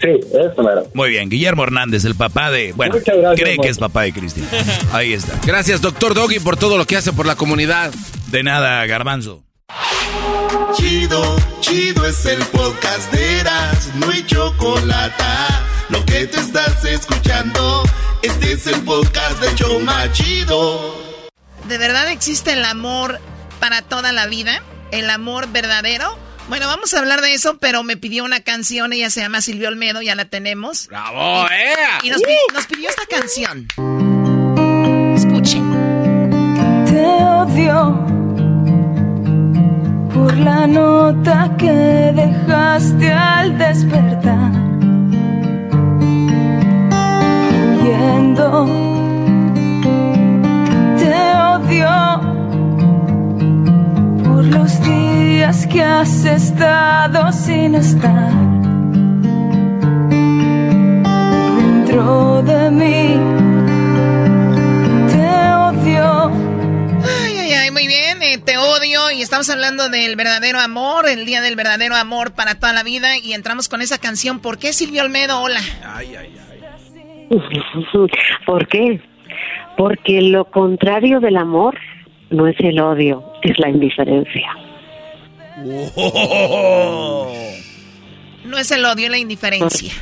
Sí, 0.00 0.08
eso 0.08 0.70
era. 0.70 0.82
Muy 0.94 1.10
bien, 1.10 1.30
Guillermo 1.30 1.62
Hernández, 1.62 2.04
el 2.04 2.16
papá 2.16 2.50
de. 2.50 2.72
Bueno, 2.72 2.96
cree 3.36 3.56
que 3.56 3.68
es 3.68 3.78
papá 3.78 4.02
de 4.02 4.12
Cristian. 4.12 4.46
Ahí 4.92 5.12
está. 5.12 5.38
Gracias, 5.46 5.80
doctor 5.80 6.12
Doggy, 6.14 6.40
por 6.40 6.56
todo 6.56 6.76
lo 6.76 6.86
que 6.86 6.96
hace 6.96 7.12
por 7.12 7.24
la 7.26 7.36
comunidad. 7.36 7.92
De 8.30 8.42
nada, 8.42 8.84
Garbanzo. 8.86 9.44
Chido, 10.74 11.36
chido 11.60 12.04
es 12.04 12.26
el 12.26 12.42
podcast 12.46 13.12
de 13.12 13.40
Eras, 13.40 13.92
no 13.94 14.10
hay 14.10 14.24
chocolate 14.26 15.24
lo 15.88 16.04
que 16.04 16.26
te 16.26 16.40
estás 16.40 16.84
escuchando, 16.84 17.82
este 18.22 18.52
es 18.52 18.66
el 18.66 18.82
podcast 18.82 19.40
de 19.40 19.54
Choma 19.54 20.10
Chido. 20.12 20.96
¿De 21.68 21.78
verdad 21.78 22.10
existe 22.10 22.52
el 22.52 22.64
amor 22.64 23.20
para 23.60 23.82
toda 23.82 24.12
la 24.12 24.26
vida? 24.26 24.62
¿El 24.90 25.10
amor 25.10 25.48
verdadero? 25.48 26.18
Bueno, 26.48 26.66
vamos 26.66 26.94
a 26.94 27.00
hablar 27.00 27.20
de 27.20 27.34
eso, 27.34 27.58
pero 27.58 27.82
me 27.82 27.96
pidió 27.96 28.24
una 28.24 28.40
canción, 28.40 28.92
ella 28.92 29.10
se 29.10 29.20
llama 29.20 29.40
Silvio 29.40 29.68
Olmedo, 29.68 30.00
ya 30.02 30.14
la 30.14 30.26
tenemos. 30.26 30.86
¡Bravo, 30.88 31.46
eh! 31.50 31.74
Y 32.02 32.10
nos, 32.10 32.20
nos 32.52 32.66
pidió 32.66 32.88
esta 32.88 33.06
canción. 33.06 33.66
Escuchen. 35.16 35.72
Te 36.86 37.00
odio 37.00 38.06
por 40.14 40.36
la 40.36 40.66
nota 40.66 41.54
que 41.58 41.72
dejaste 41.72 43.12
al 43.12 43.58
despertar 43.58 44.65
Te 47.86 47.92
odio 51.52 51.88
por 54.24 54.44
los 54.44 54.82
días 54.82 55.68
que 55.68 55.82
has 55.84 56.24
estado 56.24 57.32
sin 57.32 57.76
estar. 57.76 58.32
Dentro 61.60 62.42
de 62.42 62.70
mí. 62.72 63.20
Te 65.08 65.52
odio. 65.54 66.32
Ay, 67.22 67.38
ay, 67.38 67.52
ay, 67.52 67.70
muy 67.70 67.86
bien. 67.86 68.20
Eh, 68.20 68.38
te 68.38 68.58
odio 68.58 69.12
y 69.12 69.22
estamos 69.22 69.48
hablando 69.48 69.88
del 69.88 70.16
verdadero 70.16 70.58
amor, 70.58 71.08
el 71.08 71.24
día 71.24 71.40
del 71.40 71.54
verdadero 71.54 71.94
amor 71.94 72.32
para 72.32 72.56
toda 72.56 72.72
la 72.72 72.82
vida 72.82 73.16
y 73.16 73.32
entramos 73.32 73.68
con 73.68 73.80
esa 73.80 73.98
canción. 73.98 74.40
¿Por 74.40 74.58
qué 74.58 74.72
Silvio 74.72 75.02
Almedo? 75.02 75.40
Hola. 75.40 75.60
Ay, 75.84 76.16
ay, 76.16 76.34
ay. 76.36 76.45
¿Por 78.46 78.66
qué? 78.68 79.00
Porque 79.76 80.22
lo 80.22 80.44
contrario 80.46 81.20
del 81.20 81.36
amor 81.36 81.78
no 82.30 82.46
es 82.46 82.56
el 82.60 82.80
odio, 82.80 83.24
es 83.42 83.58
la 83.58 83.68
indiferencia. 83.68 84.56
No 88.44 88.58
es 88.58 88.70
el 88.70 88.84
odio, 88.84 89.08
la 89.08 89.18
indiferencia. 89.18 89.92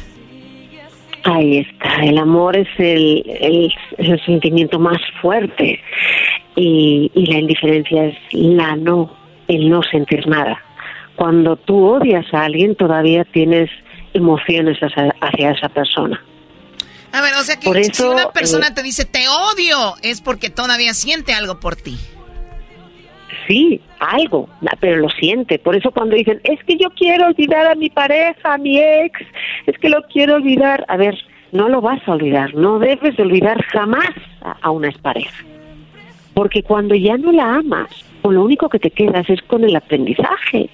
Ahí 1.24 1.58
está, 1.58 2.04
el 2.04 2.18
amor 2.18 2.54
es 2.56 2.68
el, 2.76 3.72
el, 3.96 4.20
sentimiento 4.26 4.78
más 4.78 4.98
fuerte 5.22 5.80
y, 6.54 7.10
y, 7.14 7.26
la 7.26 7.38
indiferencia 7.38 8.04
es 8.04 8.16
la 8.32 8.76
no, 8.76 9.10
el 9.48 9.70
no 9.70 9.82
sentir 9.82 10.26
nada. 10.26 10.62
Cuando 11.16 11.56
tú 11.56 11.86
odias 11.86 12.26
a 12.34 12.44
alguien 12.44 12.74
todavía 12.74 13.24
tienes 13.24 13.70
emociones 14.12 14.78
hacia, 14.80 15.50
esa 15.50 15.68
persona. 15.68 16.22
A 17.14 17.20
ver, 17.22 17.34
o 17.34 17.42
sea 17.42 17.58
que 17.58 17.84
si 17.84 18.02
una 18.02 18.30
persona 18.30 18.68
eh, 18.68 18.72
te 18.74 18.82
dice 18.82 19.04
te 19.04 19.28
odio 19.28 19.94
es 20.02 20.20
porque 20.20 20.50
todavía 20.50 20.92
siente 20.94 21.32
algo 21.32 21.60
por 21.60 21.76
ti 21.76 21.96
sí, 23.46 23.80
algo, 23.98 24.48
pero 24.80 24.96
lo 24.96 25.08
siente. 25.10 25.58
Por 25.58 25.76
eso 25.76 25.90
cuando 25.90 26.16
dicen, 26.16 26.40
es 26.44 26.62
que 26.64 26.76
yo 26.76 26.90
quiero 26.90 27.26
olvidar 27.26 27.66
a 27.66 27.74
mi 27.74 27.90
pareja, 27.90 28.54
a 28.54 28.58
mi 28.58 28.78
ex, 28.78 29.20
es 29.66 29.78
que 29.78 29.88
lo 29.88 30.02
quiero 30.04 30.36
olvidar. 30.36 30.84
A 30.88 30.96
ver, 30.96 31.16
no 31.52 31.68
lo 31.68 31.80
vas 31.80 32.00
a 32.06 32.12
olvidar, 32.12 32.54
no 32.54 32.78
debes 32.78 33.16
de 33.16 33.22
olvidar 33.22 33.62
jamás 33.66 34.10
a, 34.60 34.70
una 34.70 34.90
pareja. 35.02 35.44
Porque 36.34 36.62
cuando 36.62 36.94
ya 36.94 37.16
no 37.16 37.32
la 37.32 37.56
amas, 37.56 37.88
con 38.22 38.34
lo 38.34 38.44
único 38.44 38.68
que 38.68 38.78
te 38.78 38.90
quedas 38.90 39.28
es 39.30 39.40
con 39.42 39.64
el 39.64 39.76
aprendizaje 39.76 40.68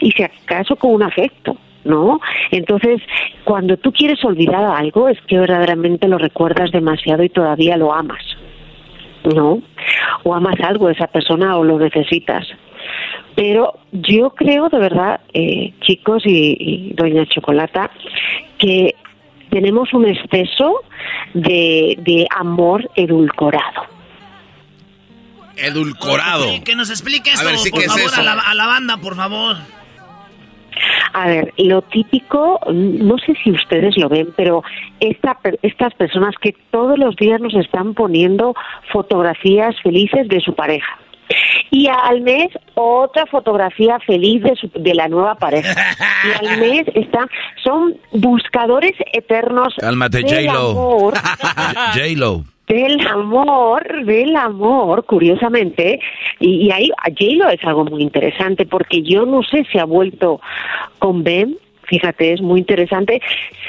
y 0.00 0.10
si 0.10 0.22
acaso 0.22 0.76
con 0.76 0.92
un 0.92 1.02
afecto. 1.02 1.56
¿No? 1.84 2.20
Entonces, 2.50 3.00
cuando 3.44 3.76
tú 3.76 3.92
quieres 3.92 4.24
olvidar 4.24 4.64
algo, 4.64 5.08
es 5.08 5.18
que 5.26 5.38
verdaderamente 5.38 6.08
lo 6.08 6.18
recuerdas 6.18 6.70
demasiado 6.70 7.22
y 7.22 7.28
todavía 7.28 7.76
lo 7.76 7.92
amas. 7.92 8.22
¿no? 9.24 9.62
O 10.22 10.34
amas 10.34 10.60
algo 10.60 10.88
de 10.88 10.94
esa 10.94 11.06
persona 11.06 11.56
o 11.56 11.64
lo 11.64 11.78
necesitas. 11.78 12.46
Pero 13.34 13.80
yo 13.92 14.30
creo 14.30 14.68
de 14.68 14.78
verdad, 14.78 15.20
eh, 15.32 15.72
chicos 15.80 16.22
y, 16.26 16.92
doña 16.94 17.26
Chocolata, 17.26 17.90
que 18.58 18.94
tenemos 19.50 19.92
un 19.92 20.06
exceso 20.06 20.82
de, 21.32 21.96
de 22.00 22.26
amor 22.36 22.88
edulcorado. 22.94 23.94
Edulcorado. 25.56 26.46
que 26.64 26.74
nos 26.74 26.90
explique 26.90 27.30
esto, 27.30 27.48
por 27.70 27.82
favor, 27.82 28.10
a, 28.16 28.22
la, 28.22 28.32
a 28.32 28.54
la 28.54 28.66
banda, 28.66 28.96
por 28.98 29.16
favor. 29.16 29.56
A 31.12 31.28
ver, 31.28 31.52
lo 31.58 31.82
típico, 31.82 32.60
no 32.72 33.18
sé 33.18 33.34
si 33.42 33.50
ustedes 33.50 33.96
lo 33.96 34.08
ven, 34.08 34.32
pero 34.36 34.62
esta, 35.00 35.38
estas 35.62 35.94
personas 35.94 36.34
que 36.40 36.54
todos 36.70 36.98
los 36.98 37.16
días 37.16 37.40
nos 37.40 37.54
están 37.54 37.94
poniendo 37.94 38.54
fotografías 38.92 39.74
felices 39.82 40.28
de 40.28 40.40
su 40.40 40.54
pareja. 40.54 40.98
Y 41.70 41.88
al 41.88 42.20
mes 42.20 42.48
otra 42.74 43.26
fotografía 43.26 43.98
feliz 44.00 44.42
de, 44.42 44.54
de 44.74 44.94
la 44.94 45.08
nueva 45.08 45.36
pareja. 45.36 45.74
Y 46.24 46.46
al 46.46 46.58
mes 46.60 46.84
están, 46.94 47.28
son 47.62 47.96
buscadores 48.12 48.92
eternos. 49.12 49.74
Cálmate, 49.78 50.22
J-Lo. 50.22 51.12
J-Lo 51.94 52.53
del 52.66 53.06
amor, 53.06 54.04
del 54.04 54.36
amor, 54.36 55.04
curiosamente, 55.04 56.00
y, 56.40 56.70
ahí 56.70 56.90
J-Lo 57.06 57.50
es 57.50 57.62
algo 57.64 57.84
muy 57.84 58.02
interesante 58.02 58.66
porque 58.66 59.02
yo 59.02 59.26
no 59.26 59.42
sé 59.42 59.66
si 59.70 59.78
ha 59.78 59.84
vuelto 59.84 60.40
con 60.98 61.22
Ben, 61.22 61.56
fíjate, 61.82 62.32
es 62.32 62.40
muy 62.40 62.60
interesante, 62.60 63.20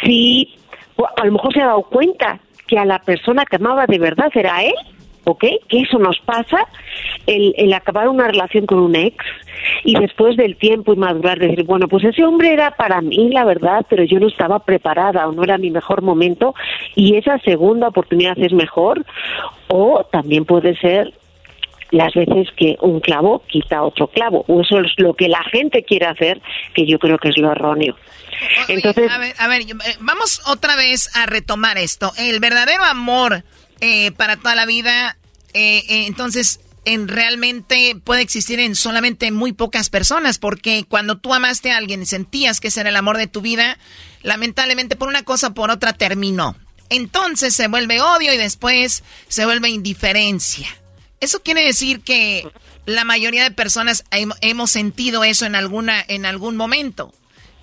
si 0.03 0.55
a 1.17 1.25
lo 1.25 1.33
mejor 1.33 1.53
se 1.53 1.61
ha 1.61 1.67
dado 1.67 1.83
cuenta 1.83 2.39
que 2.67 2.77
a 2.77 2.85
la 2.85 2.99
persona 2.99 3.45
que 3.45 3.57
amaba 3.57 3.85
de 3.85 3.99
verdad 3.99 4.31
era 4.33 4.63
él 4.63 4.73
¿ok? 5.25 5.43
Que 5.67 5.81
eso 5.81 5.99
nos 5.99 6.19
pasa, 6.19 6.67
el, 7.27 7.53
el, 7.57 7.73
acabar 7.73 8.07
una 8.07 8.27
relación 8.27 8.65
con 8.65 8.79
un 8.79 8.95
ex 8.95 9.17
y 9.83 9.99
después 9.99 10.37
del 10.37 10.55
tiempo 10.55 10.93
y 10.93 10.97
madurar, 10.97 11.39
decir, 11.39 11.63
bueno, 11.63 11.87
pues 11.87 12.03
ese 12.05 12.23
hombre 12.23 12.53
era 12.53 12.71
para 12.71 13.01
mí, 13.01 13.29
la 13.29 13.43
verdad, 13.43 13.85
pero 13.89 14.03
yo 14.03 14.19
no 14.19 14.27
estaba 14.27 14.59
preparada 14.59 15.27
o 15.27 15.31
no 15.31 15.43
era 15.43 15.57
mi 15.57 15.71
mejor 15.71 16.01
momento 16.01 16.55
y 16.95 17.15
esa 17.17 17.39
segunda 17.39 17.89
oportunidad 17.89 18.37
es 18.39 18.53
mejor 18.53 19.05
o 19.67 20.05
también 20.11 20.45
puede 20.45 20.75
ser 20.77 21.13
las 21.91 22.13
veces 22.13 22.47
que 22.57 22.77
un 22.81 22.99
clavo 22.99 23.43
quita 23.47 23.83
otro 23.83 24.07
clavo, 24.07 24.43
o 24.47 24.61
eso 24.61 24.79
es 24.79 24.91
lo 24.97 25.13
que 25.13 25.29
la 25.29 25.43
gente 25.43 25.83
quiere 25.83 26.07
hacer, 26.07 26.41
que 26.73 26.85
yo 26.85 26.99
creo 26.99 27.17
que 27.17 27.29
es 27.29 27.37
lo 27.37 27.51
erróneo. 27.51 27.95
Entonces, 28.67 29.09
a 29.11 29.17
ver, 29.17 29.33
a 29.37 29.47
ver, 29.47 29.61
eh, 29.61 29.95
vamos 29.99 30.41
otra 30.47 30.75
vez 30.75 31.15
a 31.15 31.25
retomar 31.25 31.77
esto. 31.77 32.11
El 32.17 32.39
verdadero 32.39 32.83
amor 32.83 33.43
eh, 33.87 34.11
para 34.11 34.37
toda 34.37 34.55
la 34.55 34.65
vida, 34.65 35.15
eh, 35.53 35.83
eh, 35.87 36.05
entonces 36.07 36.59
en 36.85 37.07
realmente 37.07 37.95
puede 38.03 38.23
existir 38.23 38.59
en 38.59 38.73
solamente 38.73 39.31
muy 39.31 39.53
pocas 39.53 39.91
personas, 39.91 40.39
porque 40.39 40.85
cuando 40.89 41.19
tú 41.19 41.35
amaste 41.35 41.71
a 41.71 41.77
alguien 41.77 42.01
y 42.01 42.07
sentías 42.07 42.59
que 42.59 42.69
ese 42.69 42.79
era 42.79 42.89
el 42.89 42.95
amor 42.95 43.17
de 43.17 43.27
tu 43.27 43.41
vida, 43.41 43.77
lamentablemente 44.23 44.95
por 44.95 45.07
una 45.07 45.21
cosa 45.21 45.49
o 45.49 45.53
por 45.53 45.69
otra 45.69 45.93
terminó. 45.93 46.55
Entonces 46.89 47.53
se 47.53 47.67
vuelve 47.67 48.01
odio 48.01 48.33
y 48.33 48.37
después 48.37 49.03
se 49.27 49.45
vuelve 49.45 49.69
indiferencia. 49.69 50.67
Eso 51.19 51.43
quiere 51.43 51.61
decir 51.61 52.01
que 52.01 52.49
la 52.87 53.03
mayoría 53.03 53.43
de 53.43 53.51
personas 53.51 54.03
hemos 54.41 54.71
sentido 54.71 55.23
eso 55.23 55.45
en 55.45 55.53
alguna 55.53 56.03
en 56.07 56.25
algún 56.25 56.57
momento. 56.57 57.13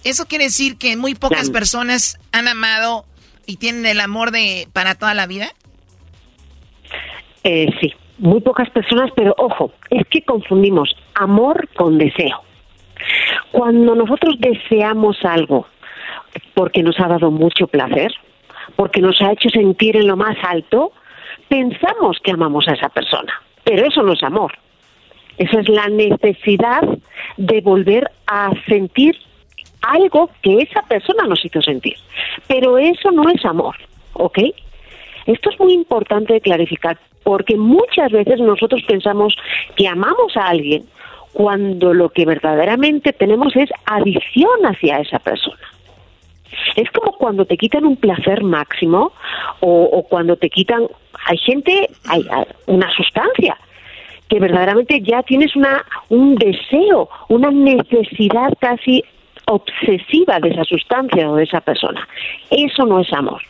Eso 0.05 0.27
quiere 0.27 0.45
decir 0.45 0.77
que 0.77 0.97
muy 0.97 1.16
pocas 1.16 1.51
personas 1.51 2.18
han 2.31 2.47
amado 2.47 3.07
y 3.45 3.57
tienen 3.57 3.87
el 3.87 3.99
amor 3.99 4.31
de 4.31 4.68
para 4.73 4.95
toda 4.95 5.14
la 5.14 5.27
vida. 5.27 5.53
Eh, 7.45 7.68
sí, 7.80 7.93
muy 8.18 8.40
pocas 8.40 8.70
personas, 8.70 9.11
pero 9.16 9.34
ojo, 9.38 9.72
es 9.90 10.07
que 10.09 10.22
confundimos 10.22 10.95
amor 11.14 11.68
con 11.74 11.99
deseo. 11.99 12.43
Cuando 13.51 13.95
nosotros 13.95 14.36
deseamos 14.38 15.16
algo 15.24 15.66
porque 16.55 16.82
nos 16.82 16.99
ha 17.01 17.09
dado 17.09 17.30
mucho 17.30 17.66
placer, 17.66 18.12
porque 18.76 19.01
nos 19.01 19.20
ha 19.22 19.32
hecho 19.32 19.49
sentir 19.51 19.97
en 19.97 20.07
lo 20.07 20.16
más 20.16 20.36
alto, 20.43 20.93
pensamos 21.49 22.18
que 22.22 22.30
amamos 22.30 22.68
a 22.68 22.72
esa 22.72 22.88
persona, 22.88 23.32
pero 23.64 23.86
eso 23.86 24.03
no 24.03 24.12
es 24.12 24.22
amor. 24.22 24.53
Esa 25.38 25.61
es 25.61 25.68
la 25.68 25.88
necesidad 25.88 26.82
de 27.36 27.61
volver 27.62 28.11
a 28.26 28.51
sentir 28.68 29.16
algo 29.80 30.30
que 30.43 30.59
esa 30.59 30.82
persona 30.82 31.26
nos 31.26 31.45
hizo 31.45 31.61
sentir. 31.62 31.97
Pero 32.47 32.78
eso 32.78 33.11
no 33.11 33.28
es 33.28 33.45
amor, 33.45 33.76
¿ok? 34.12 34.38
Esto 35.27 35.51
es 35.51 35.61
muy 35.61 35.73
importante 35.73 36.41
clarificar 36.41 36.99
porque 37.23 37.57
muchas 37.57 38.11
veces 38.11 38.41
nosotros 38.41 38.83
pensamos 38.87 39.35
que 39.77 39.87
amamos 39.87 40.37
a 40.37 40.49
alguien 40.49 40.85
cuando 41.33 41.95
lo 41.95 42.11
que 42.11 42.27
verdaderamente 42.27 43.12
tenemos 43.12 43.57
es 43.57 43.70
adicción 43.87 44.64
hacia 44.64 44.99
esa 44.99 45.18
persona. 45.18 45.59
Es 46.77 46.91
como 46.91 47.12
cuando 47.12 47.47
te 47.47 47.57
quitan 47.57 47.87
un 47.87 47.97
placer 47.97 48.43
máximo 48.43 49.12
o, 49.61 50.05
cuando 50.09 50.37
te 50.37 50.51
quitan, 50.51 50.87
hay 51.27 51.39
gente, 51.39 51.89
hay, 52.09 52.25
una 52.66 52.91
sustancia 52.93 53.57
que 54.29 54.39
verdaderamente 54.39 55.01
ya 55.01 55.23
tienes 55.23 55.55
una, 55.57 55.85
un 56.09 56.35
deseo, 56.37 57.09
una 57.29 57.51
necesidad 57.51 58.53
casi 58.61 59.03
obsesiva 59.47 60.39
de 60.41 60.51
esa 60.51 60.64
sustancia 60.64 61.31
o 61.31 61.37
de 61.37 61.45
esa 61.45 61.61
persona. 61.61 62.07
Eso 62.51 62.85
no 62.85 63.01
es 63.01 63.12
amor. 63.12 63.43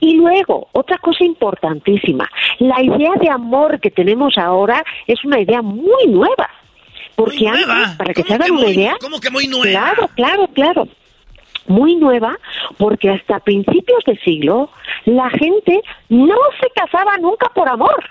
Y 0.00 0.14
luego, 0.14 0.68
otra 0.72 0.98
cosa 0.98 1.24
importantísima, 1.24 2.28
la 2.58 2.82
idea 2.82 3.12
de 3.20 3.30
amor 3.30 3.80
que 3.80 3.90
tenemos 3.90 4.36
ahora 4.38 4.84
es 5.06 5.24
una 5.24 5.40
idea 5.40 5.62
muy 5.62 6.06
nueva. 6.08 6.50
Porque 7.16 7.46
antes, 7.46 7.96
para 7.96 8.12
que 8.12 8.22
se 8.22 8.34
hagan 8.34 8.50
una 8.50 8.68
idea. 8.68 8.96
¿Cómo 9.00 9.20
que 9.20 9.30
muy 9.30 9.46
nueva? 9.46 9.92
Claro, 9.92 10.10
claro, 10.14 10.48
claro. 10.48 10.88
Muy 11.66 11.96
nueva, 11.96 12.36
porque 12.76 13.08
hasta 13.08 13.40
principios 13.40 14.04
de 14.04 14.18
siglo 14.18 14.68
la 15.06 15.30
gente 15.30 15.80
no 16.10 16.36
se 16.60 16.68
casaba 16.74 17.16
nunca 17.16 17.48
por 17.54 17.68
amor 17.68 18.04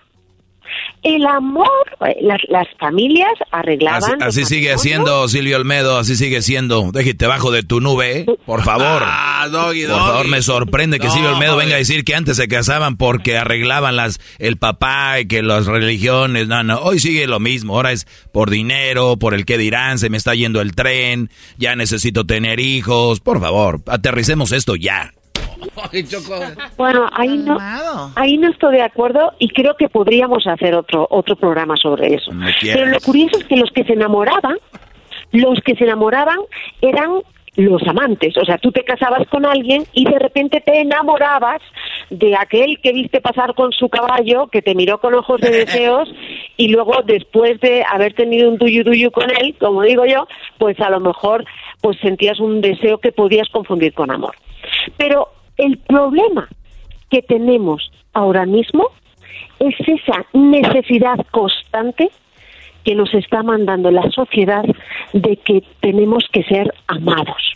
el 1.04 1.26
amor, 1.26 1.68
eh, 2.08 2.18
las, 2.22 2.40
las 2.48 2.68
familias 2.80 3.32
arreglaban. 3.52 4.24
Así, 4.24 4.46
sigue 4.46 4.78
siendo 4.78 5.28
Silvio 5.28 5.58
Olmedo, 5.58 5.98
así 5.98 6.16
sigue 6.16 6.42
siendo. 6.42 6.92
Déjate 6.92 7.28
bajo 7.28 7.52
de 7.52 7.64
tu 7.64 7.82
nube, 7.82 8.20
¿eh? 8.20 8.26
por 8.46 8.64
favor. 8.64 9.04
Ah, 9.06 9.48
doggy, 9.52 9.86
Por 9.86 9.98
favor, 9.98 10.28
me 10.28 10.42
sorprende 10.42 11.00
que 11.00 11.10
Silvio 11.10 11.32
Olmedo 11.32 11.58
venga 11.58 11.76
a 11.76 11.80
decir 11.80 12.04
que 12.06 12.16
antes 12.16 12.38
se 12.38 12.48
casaban 12.48 12.98
porque 12.98 13.38
arreglaban 13.38 13.96
las 13.96 14.20
el 14.40 14.58
papá 14.58 15.20
y 15.20 15.28
que 15.28 15.44
las 15.44 15.66
religiones. 15.66 16.48
No, 16.48 16.64
no, 16.64 16.80
hoy 16.80 17.00
sigue 17.00 17.28
lo 17.28 17.40
mismo. 17.40 17.76
Ahora 17.76 17.92
es 17.92 18.08
por 18.32 18.50
dinero, 18.50 19.18
por 19.18 19.34
el 19.34 19.46
que 19.46 19.58
dirán, 19.58 20.00
se 20.00 20.10
me 20.10 20.18
está 20.18 20.36
yendo 20.36 20.62
el 20.62 20.74
tren, 20.74 21.30
ya 21.58 21.76
necesito 21.76 22.26
tener 22.26 22.60
hijos. 22.60 23.20
Por 23.20 23.42
favor, 23.42 23.82
aterricemos 23.88 24.52
esto 24.52 24.76
ya. 24.76 25.12
Bueno, 26.78 27.08
ahí 27.14 27.38
no, 27.38 27.58
ahí 28.16 28.38
no 28.38 28.50
estoy 28.50 28.76
de 28.76 28.82
acuerdo 28.82 29.34
y 29.40 29.50
creo 29.50 29.76
que 29.76 29.90
podríamos 29.90 30.46
hacer 30.48 30.76
otro 30.76 31.08
otro 31.10 31.36
programa 31.36 31.76
sobre 31.76 32.16
eso. 32.16 32.32
Pero 32.62 32.86
lo 32.88 33.00
curioso 33.00 33.38
es 33.40 33.46
que 33.46 33.56
los 33.56 33.72
que 33.72 33.84
se 33.84 33.94
enamoraban, 33.94 34.58
los 35.32 35.60
que 35.62 35.76
se 35.76 35.84
enamoraban 35.84 36.40
eran 36.82 37.22
los 37.56 37.84
amantes. 37.88 38.36
O 38.38 38.46
sea, 38.46 38.58
tú 38.58 38.72
te 38.72 38.84
casabas 38.84 39.28
con 39.28 39.46
alguien 39.46 39.86
y 39.94 40.06
de 40.06 40.18
repente 40.18 40.62
te 40.62 40.82
enamorabas 40.82 41.62
de 42.10 42.36
aquel 42.36 42.80
que 42.82 42.94
viste 42.94 43.22
pasar 43.22 43.54
con 43.54 43.72
su 43.72 43.90
caballo, 43.90 44.48
que 44.48 44.62
te 44.62 44.76
miró 44.76 45.00
con 45.00 45.14
ojos 45.14 45.40
de 45.42 45.50
deseos 45.66 46.10
y 46.58 46.70
luego 46.70 47.02
después 47.06 47.60
de 47.62 47.84
haber 47.84 48.14
tenido 48.14 48.50
un 48.50 48.58
tuyo 48.58 48.84
tuyo 48.84 49.12
con 49.12 49.30
él, 49.30 49.56
como 49.60 49.84
digo 49.84 50.06
yo, 50.06 50.28
pues 50.58 50.80
a 50.80 50.90
lo 50.90 51.00
mejor 51.00 51.46
pues 51.82 51.98
sentías 52.00 52.40
un 52.40 52.62
deseo 52.62 53.00
que 53.00 53.12
podías 53.12 53.50
confundir 53.50 53.94
con 53.94 54.12
amor. 54.12 54.36
Pero 54.98 55.30
el 55.64 55.78
problema 55.78 56.48
que 57.10 57.22
tenemos 57.22 57.92
ahora 58.14 58.46
mismo 58.46 58.90
es 59.60 59.76
esa 59.80 60.26
necesidad 60.34 61.26
constante 61.32 62.10
que 62.84 62.96
nos 62.96 63.14
está 63.14 63.44
mandando 63.44 63.92
la 63.92 64.10
sociedad 64.12 64.66
de 65.14 65.38
que 65.38 65.64
tenemos 65.80 66.26
que 66.32 66.44
ser 66.44 66.74
amados 66.88 67.56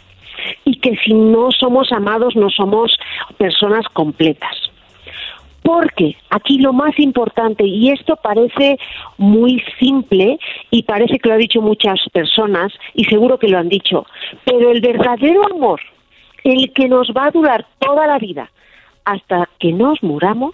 y 0.63 0.79
que 0.79 0.95
si 1.03 1.13
no 1.13 1.51
somos 1.51 1.91
amados 1.91 2.35
no 2.35 2.49
somos 2.49 2.97
personas 3.37 3.85
completas. 3.91 4.55
Porque 5.63 6.15
aquí 6.29 6.59
lo 6.59 6.71
más 6.71 6.97
importante, 6.97 7.65
y 7.65 7.89
esto 7.89 8.15
parece 8.15 8.77
muy 9.17 9.61
simple 9.79 10.39
y 10.71 10.83
parece 10.83 11.19
que 11.19 11.27
lo 11.27 11.35
han 11.35 11.41
dicho 11.41 11.61
muchas 11.61 11.99
personas 12.13 12.71
y 12.93 13.03
seguro 13.03 13.37
que 13.37 13.49
lo 13.49 13.57
han 13.57 13.67
dicho, 13.67 14.05
pero 14.45 14.71
el 14.71 14.79
verdadero 14.79 15.41
amor, 15.45 15.81
el 16.51 16.73
que 16.73 16.87
nos 16.87 17.09
va 17.09 17.27
a 17.27 17.31
durar 17.31 17.65
toda 17.79 18.07
la 18.07 18.17
vida 18.17 18.51
hasta 19.05 19.49
que 19.59 19.71
nos 19.71 20.01
muramos, 20.03 20.51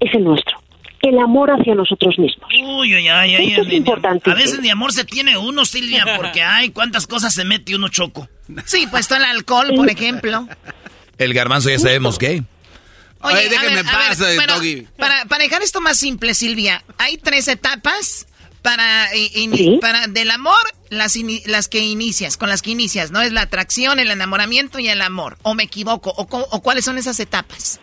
es 0.00 0.14
el 0.14 0.24
nuestro 0.24 0.64
el 1.08 1.18
amor 1.18 1.50
hacia 1.50 1.74
nosotros 1.74 2.18
mismos. 2.18 2.48
Uy, 2.50 2.94
uy, 2.94 3.08
ay, 3.08 3.34
ay, 3.34 3.54
es 3.54 3.72
importante. 3.72 4.30
A 4.30 4.34
veces 4.34 4.60
ni 4.60 4.70
amor 4.70 4.92
se 4.92 5.04
tiene 5.04 5.36
uno, 5.36 5.64
Silvia, 5.64 6.04
porque 6.16 6.42
ay, 6.42 6.70
cuántas 6.70 7.06
cosas 7.06 7.34
se 7.34 7.44
mete 7.44 7.74
uno 7.74 7.88
choco. 7.88 8.28
Sí, 8.64 8.86
pues 8.90 9.06
todo 9.06 9.18
el 9.18 9.24
alcohol, 9.24 9.72
por 9.76 9.90
ejemplo. 9.90 10.48
El 11.18 11.34
garbanzo 11.34 11.68
ya 11.68 11.78
sabemos 11.78 12.18
qué. 12.18 12.42
Oye, 13.20 13.48
déjeme 13.48 13.84
pasar, 13.84 14.36
Para, 14.98 15.24
para 15.26 15.44
dejar 15.44 15.62
esto 15.62 15.80
más 15.80 15.98
simple, 15.98 16.34
Silvia, 16.34 16.82
hay 16.98 17.16
tres 17.16 17.48
etapas 17.48 18.26
para, 18.64 19.08
para 19.82 20.06
del 20.06 20.30
amor, 20.30 20.54
las, 20.88 21.16
las 21.46 21.68
que 21.68 21.80
inicias, 21.80 22.38
con 22.38 22.48
las 22.48 22.62
que 22.62 22.70
inicias, 22.70 23.12
¿no? 23.12 23.20
Es 23.20 23.30
la 23.30 23.42
atracción, 23.42 24.00
el 24.00 24.10
enamoramiento 24.10 24.78
y 24.78 24.88
el 24.88 25.02
amor. 25.02 25.36
¿O 25.42 25.54
me 25.54 25.64
equivoco? 25.64 26.10
¿O, 26.16 26.22
o 26.22 26.62
cuáles 26.62 26.86
son 26.86 26.96
esas 26.96 27.20
etapas? 27.20 27.78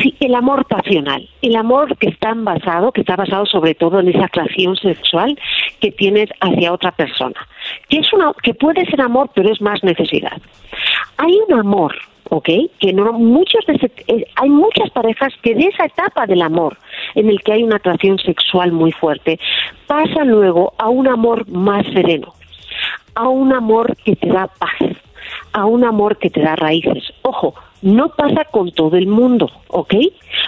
Sí, 0.00 0.16
el 0.20 0.34
amor 0.36 0.64
pasional, 0.66 1.28
el 1.42 1.56
amor 1.56 1.98
que 1.98 2.08
está 2.08 2.32
basado, 2.34 2.92
que 2.92 3.00
está 3.00 3.16
basado 3.16 3.44
sobre 3.44 3.74
todo 3.74 3.98
en 3.98 4.08
esa 4.08 4.24
atracción 4.26 4.76
sexual 4.76 5.36
que 5.80 5.90
tienes 5.90 6.30
hacia 6.40 6.72
otra 6.72 6.92
persona, 6.92 7.46
que 7.88 7.98
es 7.98 8.12
una, 8.12 8.32
que 8.42 8.54
puede 8.54 8.86
ser 8.86 9.00
amor, 9.00 9.30
pero 9.34 9.52
es 9.52 9.60
más 9.60 9.82
necesidad. 9.82 10.40
Hay 11.18 11.32
un 11.48 11.58
amor, 11.58 11.94
¿ok? 12.32 12.48
Que 12.80 12.94
no 12.94 13.12
muchos 13.12 13.64
de 13.66 13.74
eh, 14.06 14.24
hay 14.36 14.48
muchas 14.48 14.90
parejas 14.90 15.34
que 15.42 15.54
de 15.54 15.66
esa 15.66 15.84
etapa 15.84 16.26
del 16.26 16.40
amor, 16.40 16.78
en 17.14 17.28
el 17.28 17.42
que 17.42 17.52
hay 17.52 17.62
una 17.62 17.76
atracción 17.76 18.18
sexual 18.18 18.72
muy 18.72 18.90
fuerte, 18.90 19.38
pasa 19.86 20.24
luego 20.24 20.72
a 20.78 20.88
un 20.88 21.08
amor 21.08 21.46
más 21.50 21.84
sereno, 21.92 22.32
a 23.14 23.28
un 23.28 23.52
amor 23.52 23.94
que 24.02 24.16
te 24.16 24.28
da 24.28 24.46
paz, 24.46 24.91
a 25.52 25.66
un 25.66 25.84
amor 25.84 26.18
que 26.18 26.30
te 26.30 26.40
da 26.40 26.56
raíces. 26.56 27.04
Ojo, 27.22 27.54
no 27.82 28.10
pasa 28.10 28.44
con 28.44 28.70
todo 28.72 28.96
el 28.96 29.08
mundo, 29.08 29.50
¿ok? 29.68 29.94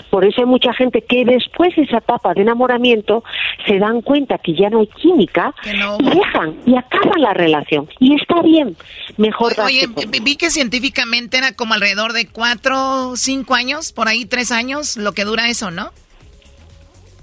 Por 0.09 0.25
eso 0.25 0.41
hay 0.41 0.47
mucha 0.47 0.73
gente 0.73 1.03
que 1.03 1.25
después 1.25 1.75
de 1.75 1.83
esa 1.83 1.99
etapa 1.99 2.33
de 2.33 2.43
enamoramiento 2.43 3.25
se 3.67 3.79
dan 3.79 4.03
cuenta 4.03 4.39
que 4.39 4.55
ya 4.55 4.71
no 4.71 4.81
hay 4.81 4.87
química 4.87 5.53
y 5.65 6.11
dejan 6.11 6.57
y 6.65 6.77
acaban 6.77 7.21
la 7.21 7.35
relación. 7.35 7.89
Y 7.99 8.15
está 8.15 8.41
bien, 8.41 8.77
mejor 9.17 9.53
Oye, 9.65 9.89
vi 10.23 10.37
que 10.37 10.51
científicamente 10.51 11.39
era 11.39 11.53
como 11.53 11.75
alrededor 11.75 12.13
de 12.13 12.29
cuatro, 12.29 13.17
cinco 13.17 13.55
años, 13.55 13.93
por 13.93 14.09
ahí 14.09 14.25
tres 14.25 14.53
años, 14.53 14.97
lo 14.97 15.13
que 15.13 15.25
dura 15.25 15.49
eso, 15.49 15.71
¿no? 15.71 15.91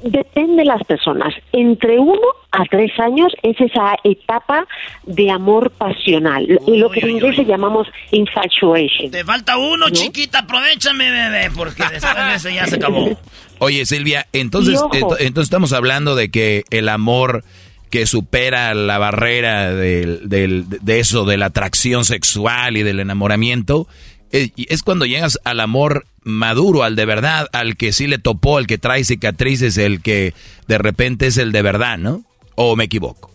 Depende 0.03 0.57
de 0.57 0.65
las 0.65 0.83
personas. 0.83 1.33
Entre 1.51 1.99
uno 1.99 2.19
a 2.51 2.63
tres 2.65 2.91
años 2.99 3.31
es 3.43 3.59
esa 3.59 3.95
etapa 4.03 4.67
de 5.03 5.29
amor 5.29 5.71
pasional, 5.71 6.47
y 6.67 6.77
lo 6.77 6.89
que 6.89 7.01
en 7.01 7.11
inglés 7.11 7.37
llamamos 7.47 7.87
infatuation. 8.11 9.11
Te 9.11 9.23
falta 9.23 9.57
uno, 9.57 9.89
chiquita, 9.89 10.39
aprovechame, 10.39 11.09
bebé, 11.09 11.49
porque 11.55 11.83
después 11.91 12.43
de 12.43 12.53
ya 12.53 12.67
se 12.67 12.75
acabó. 12.75 13.17
Oye, 13.59 13.85
Silvia, 13.85 14.27
entonces, 14.33 14.81
entonces 14.91 15.43
estamos 15.43 15.71
hablando 15.71 16.15
de 16.15 16.31
que 16.31 16.63
el 16.71 16.89
amor 16.89 17.43
que 17.91 18.07
supera 18.07 18.73
la 18.73 18.97
barrera 18.97 19.75
del, 19.75 20.29
de 20.29 20.99
eso, 20.99 21.25
de 21.25 21.37
la 21.37 21.47
atracción 21.47 22.05
sexual 22.05 22.77
y 22.77 22.83
del 22.83 23.01
enamoramiento, 23.01 23.85
es 24.31 24.83
cuando 24.83 25.05
llegas 25.05 25.39
al 25.43 25.59
amor 25.59 26.05
maduro, 26.23 26.83
al 26.83 26.95
de 26.95 27.05
verdad, 27.05 27.47
al 27.53 27.75
que 27.75 27.91
sí 27.91 28.07
le 28.07 28.17
topó, 28.17 28.57
al 28.57 28.67
que 28.67 28.77
trae 28.77 29.03
cicatrices, 29.03 29.77
el 29.77 30.01
que 30.01 30.33
de 30.67 30.77
repente 30.77 31.27
es 31.27 31.37
el 31.37 31.51
de 31.51 31.61
verdad, 31.61 31.97
¿no? 31.97 32.21
¿O 32.55 32.75
me 32.75 32.85
equivoco? 32.85 33.31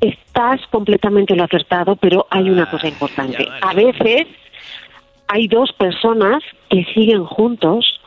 Estás 0.00 0.60
completamente 0.70 1.34
lo 1.34 1.44
acertado, 1.44 1.96
pero 1.96 2.26
hay 2.30 2.50
una 2.50 2.70
cosa 2.70 2.88
importante. 2.88 3.46
A 3.62 3.74
veces 3.74 4.26
hay 5.28 5.48
dos 5.48 5.72
personas 5.72 6.42
que 6.70 6.84
siguen 6.94 7.24
juntos 7.24 8.00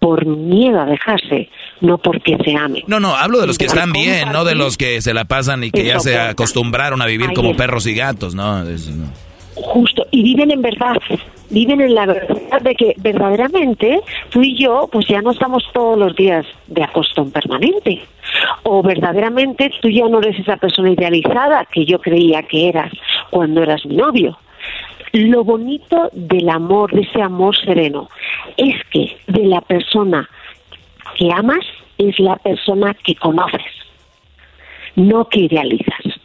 por 0.00 0.26
miedo 0.26 0.80
a 0.80 0.84
dejarse, 0.84 1.48
no 1.80 1.98
porque 1.98 2.36
se 2.44 2.56
amen. 2.56 2.84
No, 2.86 3.00
no, 3.00 3.16
hablo 3.16 3.40
de 3.40 3.46
los 3.48 3.58
que 3.58 3.64
están 3.64 3.92
bien, 3.92 4.30
no 4.32 4.44
de 4.44 4.54
los 4.54 4.76
que 4.76 5.00
se 5.02 5.12
la 5.12 5.24
pasan 5.24 5.64
y 5.64 5.70
que 5.70 5.84
ya 5.84 5.98
se 5.98 6.18
acostumbraron 6.18 7.02
a 7.02 7.06
vivir 7.06 7.32
como 7.34 7.56
perros 7.56 7.86
y 7.86 7.94
gatos, 7.94 8.34
¿no? 8.34 8.64
Justo, 9.62 10.06
y 10.10 10.22
viven 10.22 10.50
en 10.50 10.62
verdad, 10.62 10.96
viven 11.50 11.80
en 11.80 11.94
la 11.94 12.06
verdad 12.06 12.60
de 12.62 12.74
que 12.74 12.94
verdaderamente 12.98 14.00
tú 14.30 14.42
y 14.42 14.56
yo 14.56 14.88
pues 14.90 15.06
ya 15.08 15.20
no 15.20 15.32
estamos 15.32 15.64
todos 15.72 15.98
los 15.98 16.14
días 16.16 16.46
de 16.66 16.82
acostón 16.82 17.30
permanente. 17.30 18.02
O 18.62 18.82
verdaderamente 18.82 19.70
tú 19.80 19.88
ya 19.88 20.06
no 20.08 20.20
eres 20.20 20.38
esa 20.38 20.56
persona 20.56 20.90
idealizada 20.90 21.66
que 21.72 21.84
yo 21.84 21.98
creía 22.00 22.42
que 22.42 22.68
eras 22.68 22.92
cuando 23.30 23.62
eras 23.62 23.84
mi 23.86 23.96
novio. 23.96 24.38
Lo 25.12 25.42
bonito 25.42 26.10
del 26.12 26.48
amor, 26.50 26.92
de 26.92 27.00
ese 27.00 27.22
amor 27.22 27.56
sereno, 27.56 28.08
es 28.56 28.76
que 28.90 29.16
de 29.26 29.46
la 29.46 29.60
persona 29.62 30.28
que 31.16 31.32
amas 31.32 31.64
es 31.96 32.18
la 32.20 32.36
persona 32.36 32.94
que 32.94 33.14
conoces, 33.14 33.62
no 34.96 35.28
que 35.28 35.40
idealizas. 35.40 36.17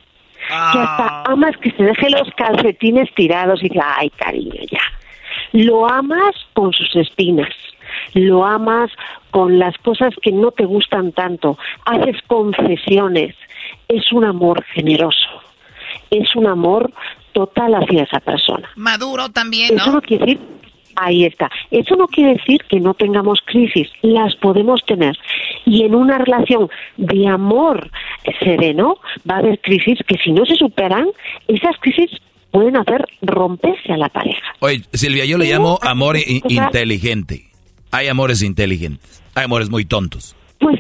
Que 0.47 0.79
hasta 0.79 1.07
ah. 1.07 1.23
amas 1.27 1.55
que 1.57 1.71
se 1.71 1.83
deje 1.83 2.09
los 2.09 2.29
calcetines 2.35 3.13
tirados 3.15 3.63
y 3.63 3.69
diga, 3.69 3.95
ay 3.97 4.09
cariño, 4.11 4.61
ya. 4.71 4.81
Lo 5.51 5.87
amas 5.87 6.35
con 6.53 6.73
sus 6.73 6.95
espinas, 6.95 7.53
lo 8.13 8.45
amas 8.45 8.91
con 9.31 9.59
las 9.59 9.77
cosas 9.79 10.13
que 10.21 10.31
no 10.31 10.51
te 10.51 10.65
gustan 10.65 11.11
tanto, 11.11 11.57
haces 11.85 12.17
concesiones, 12.27 13.35
es 13.87 14.11
un 14.11 14.25
amor 14.25 14.63
generoso, 14.73 15.29
es 16.11 16.35
un 16.35 16.47
amor 16.47 16.91
total 17.33 17.75
hacia 17.75 18.03
esa 18.03 18.19
persona. 18.19 18.69
Maduro 18.75 19.29
también, 19.29 19.75
¿no? 19.75 19.81
Eso 19.81 19.91
no 19.91 20.01
quiere 20.01 20.25
decir 20.25 20.62
Ahí 20.95 21.25
está. 21.25 21.49
Eso 21.71 21.95
no 21.95 22.07
quiere 22.07 22.33
decir 22.33 22.61
que 22.69 22.79
no 22.79 22.93
tengamos 22.93 23.39
crisis, 23.45 23.89
las 24.01 24.35
podemos 24.35 24.83
tener. 24.85 25.17
Y 25.65 25.83
en 25.83 25.95
una 25.95 26.17
relación 26.17 26.69
de 26.97 27.27
amor 27.27 27.89
sereno 28.39 28.97
va 29.29 29.35
a 29.35 29.39
haber 29.39 29.59
crisis 29.59 29.99
que 30.07 30.17
si 30.17 30.31
no 30.31 30.45
se 30.45 30.55
superan, 30.55 31.07
esas 31.47 31.75
crisis 31.79 32.09
pueden 32.51 32.77
hacer 32.77 33.05
romperse 33.21 33.91
a 33.91 33.97
la 33.97 34.09
pareja. 34.09 34.41
Oye, 34.59 34.83
Silvia, 34.93 35.25
yo 35.25 35.37
le 35.37 35.45
llamo 35.45 35.79
amor 35.81 36.17
inteligente. 36.17 37.49
Hay 37.91 38.07
amores 38.07 38.41
inteligentes, 38.41 39.23
hay 39.35 39.45
amores 39.45 39.69
muy 39.69 39.85
tontos. 39.85 40.35
Pues 40.59 40.79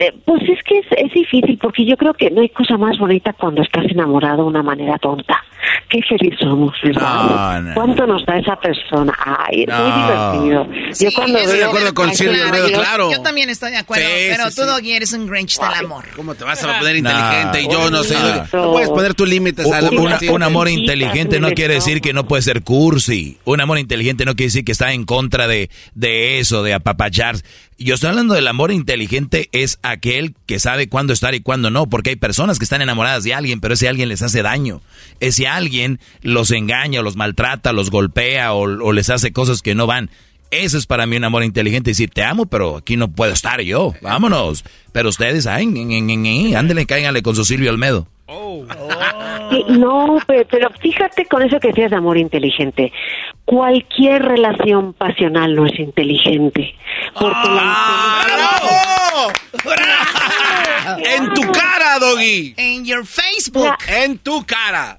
eh, 0.00 0.14
pues 0.24 0.42
es 0.42 0.62
que 0.62 0.78
es, 0.78 1.12
difícil, 1.12 1.58
porque 1.60 1.84
yo 1.84 1.96
creo 1.96 2.14
que 2.14 2.30
no 2.30 2.40
hay 2.40 2.48
cosa 2.50 2.76
más 2.76 2.96
bonita 2.98 3.32
cuando 3.32 3.62
estás 3.62 3.84
enamorado 3.90 4.42
de 4.44 4.48
una 4.48 4.62
manera 4.62 4.96
tonta. 4.98 5.42
Qué 5.88 6.00
feliz 6.02 6.34
somos, 6.38 6.72
¿verdad? 6.84 7.74
¿Cuánto 7.74 8.06
nos 8.06 8.24
da 8.24 8.38
esa 8.38 8.54
persona? 8.56 9.12
Ay, 9.18 9.64
es 9.66 9.74
muy 9.74 10.46
divertido. 10.46 10.68
yo 11.00 11.10
cuando 11.16 11.38
estoy 11.38 11.58
de 11.58 11.64
acuerdo 11.64 11.94
con 11.94 12.14
Silvia, 12.14 12.44
claro. 12.72 13.10
Yo 13.10 13.22
también 13.22 13.50
estoy 13.50 13.72
de 13.72 13.78
acuerdo, 13.78 14.04
pero 14.06 14.50
tú, 14.52 14.62
Doggy, 14.62 14.92
eres 14.92 15.12
un 15.14 15.26
Grinch 15.26 15.58
del 15.58 15.84
amor. 15.84 16.04
¿Cómo 16.14 16.34
te 16.36 16.44
vas 16.44 16.62
a 16.62 16.78
poner 16.78 16.96
inteligente 16.96 17.62
y 17.62 17.68
yo 17.68 17.90
no 17.90 18.04
sé? 18.04 18.16
No 18.52 18.72
puedes 18.72 18.88
poner 18.90 19.14
tus 19.14 19.28
límites 19.28 19.70
al 19.70 19.90
Un 20.30 20.42
amor 20.44 20.68
inteligente 20.68 21.40
no 21.40 21.50
quiere 21.50 21.74
decir 21.74 22.00
que 22.00 22.12
no 22.12 22.28
puede 22.28 22.42
ser 22.42 22.62
cursi. 22.62 23.38
Un 23.44 23.60
amor 23.60 23.78
inteligente 23.78 24.24
no 24.24 24.36
quiere 24.36 24.48
decir 24.48 24.64
que 24.64 24.72
está 24.72 24.92
en 24.92 25.04
contra 25.04 25.48
de, 25.48 25.70
de 25.94 26.38
eso, 26.38 26.62
de 26.62 26.74
apapachar. 26.74 27.36
Yo 27.80 27.94
estoy 27.94 28.10
hablando 28.10 28.34
del 28.34 28.48
amor 28.48 28.72
inteligente, 28.72 29.48
es 29.52 29.78
aquel 29.84 30.34
que 30.46 30.58
sabe 30.58 30.88
cuándo 30.88 31.12
estar 31.12 31.36
y 31.36 31.40
cuándo 31.40 31.70
no, 31.70 31.88
porque 31.88 32.10
hay 32.10 32.16
personas 32.16 32.58
que 32.58 32.64
están 32.64 32.82
enamoradas 32.82 33.22
de 33.22 33.34
alguien, 33.34 33.60
pero 33.60 33.74
ese 33.74 33.88
alguien 33.88 34.08
les 34.08 34.20
hace 34.20 34.42
daño. 34.42 34.80
Ese 35.20 35.46
alguien 35.46 36.00
los 36.20 36.50
engaña, 36.50 36.98
o 36.98 37.02
los 37.04 37.14
maltrata, 37.14 37.72
los 37.72 37.90
golpea 37.90 38.52
o, 38.52 38.92
les 38.92 39.10
hace 39.10 39.32
cosas 39.32 39.62
que 39.62 39.76
no 39.76 39.86
van. 39.86 40.10
Eso 40.50 40.76
es 40.76 40.86
para 40.86 41.06
mí 41.06 41.16
un 41.18 41.24
amor 41.24 41.44
inteligente, 41.44 41.92
decir, 41.92 42.10
te 42.10 42.24
amo, 42.24 42.46
pero 42.46 42.78
aquí 42.78 42.96
no 42.96 43.12
puedo 43.12 43.32
estar 43.32 43.60
yo, 43.60 43.94
vámonos. 44.02 44.64
Pero 44.90 45.08
ustedes, 45.08 45.46
ay, 45.46 45.66
ándele, 46.56 46.84
cáiganle 46.84 47.22
con 47.22 47.36
su 47.36 47.44
Silvio 47.44 47.70
Almedo. 47.70 48.08
Oh. 48.30 48.62
no, 49.68 50.18
pero, 50.26 50.68
fíjate 50.80 51.24
con 51.26 51.42
eso 51.42 51.58
que 51.58 51.68
decías 51.68 51.90
de 51.90 51.96
amor 51.96 52.18
inteligente. 52.18 52.92
Cualquier 53.46 54.22
relación 54.22 54.92
pasional 54.92 55.54
no 55.54 55.64
es 55.64 55.78
inteligente. 55.78 56.74
Porque 57.14 57.48
¡Ah! 57.48 58.26
En 60.98 61.32
tu 61.32 61.40
cara, 61.52 61.98
Doggy. 61.98 62.54
En 62.58 62.84
your 62.84 63.06
Facebook. 63.06 63.76
en 63.88 64.18
tu 64.18 64.44
cara. 64.44 64.98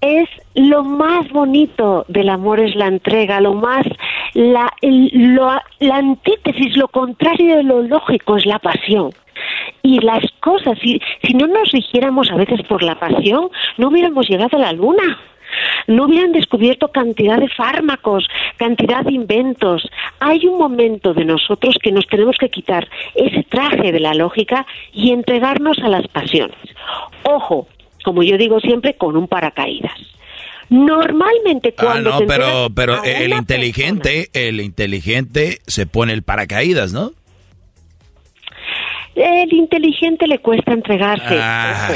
Es 0.00 0.28
lo 0.54 0.84
más 0.84 1.28
bonito 1.30 2.04
del 2.08 2.28
amor 2.28 2.60
es 2.60 2.76
la 2.76 2.86
entrega, 2.86 3.40
lo 3.40 3.54
más 3.54 3.84
la, 4.34 4.72
la 4.80 5.96
antítesis, 5.96 6.76
lo 6.76 6.88
contrario 6.88 7.56
de 7.56 7.64
lo 7.64 7.82
lógico 7.82 8.36
es 8.36 8.46
la 8.46 8.58
pasión 8.60 9.12
y 9.82 10.00
las 10.00 10.24
cosas, 10.40 10.78
si, 10.82 11.00
si 11.22 11.34
no 11.34 11.46
nos 11.46 11.70
rigiéramos 11.72 12.30
a 12.30 12.36
veces 12.36 12.60
por 12.68 12.82
la 12.82 12.98
pasión, 12.98 13.50
no 13.78 13.88
hubiéramos 13.88 14.28
llegado 14.28 14.56
a 14.56 14.60
la 14.60 14.72
luna. 14.72 15.18
No 15.88 16.04
hubieran 16.04 16.30
descubierto 16.30 16.88
cantidad 16.88 17.38
de 17.38 17.48
fármacos, 17.48 18.28
cantidad 18.56 19.02
de 19.02 19.12
inventos. 19.12 19.82
Hay 20.20 20.46
un 20.46 20.58
momento 20.58 21.12
de 21.12 21.24
nosotros 21.24 21.74
que 21.82 21.90
nos 21.90 22.06
tenemos 22.06 22.36
que 22.38 22.50
quitar 22.50 22.88
ese 23.16 23.42
traje 23.48 23.90
de 23.90 23.98
la 23.98 24.14
lógica 24.14 24.64
y 24.92 25.10
entregarnos 25.10 25.78
a 25.80 25.88
las 25.88 26.06
pasiones. 26.06 26.56
Ojo, 27.24 27.66
como 28.04 28.22
yo 28.22 28.38
digo 28.38 28.60
siempre, 28.60 28.94
con 28.94 29.16
un 29.16 29.26
paracaídas. 29.26 29.98
Normalmente 30.70 31.74
ah, 31.76 31.82
cuando 31.82 32.14
ah, 32.14 32.20
no, 32.20 32.26
pero 32.26 32.68
pero 32.72 33.02
el 33.02 33.32
inteligente, 33.32 34.30
el 34.34 34.60
inteligente 34.60 35.58
se 35.66 35.86
pone 35.86 36.12
el 36.12 36.22
paracaídas, 36.22 36.92
¿no? 36.92 37.10
El 39.14 39.52
inteligente 39.52 40.26
le 40.26 40.38
cuesta 40.38 40.72
entregarse. 40.72 41.38
Ah. 41.40 41.90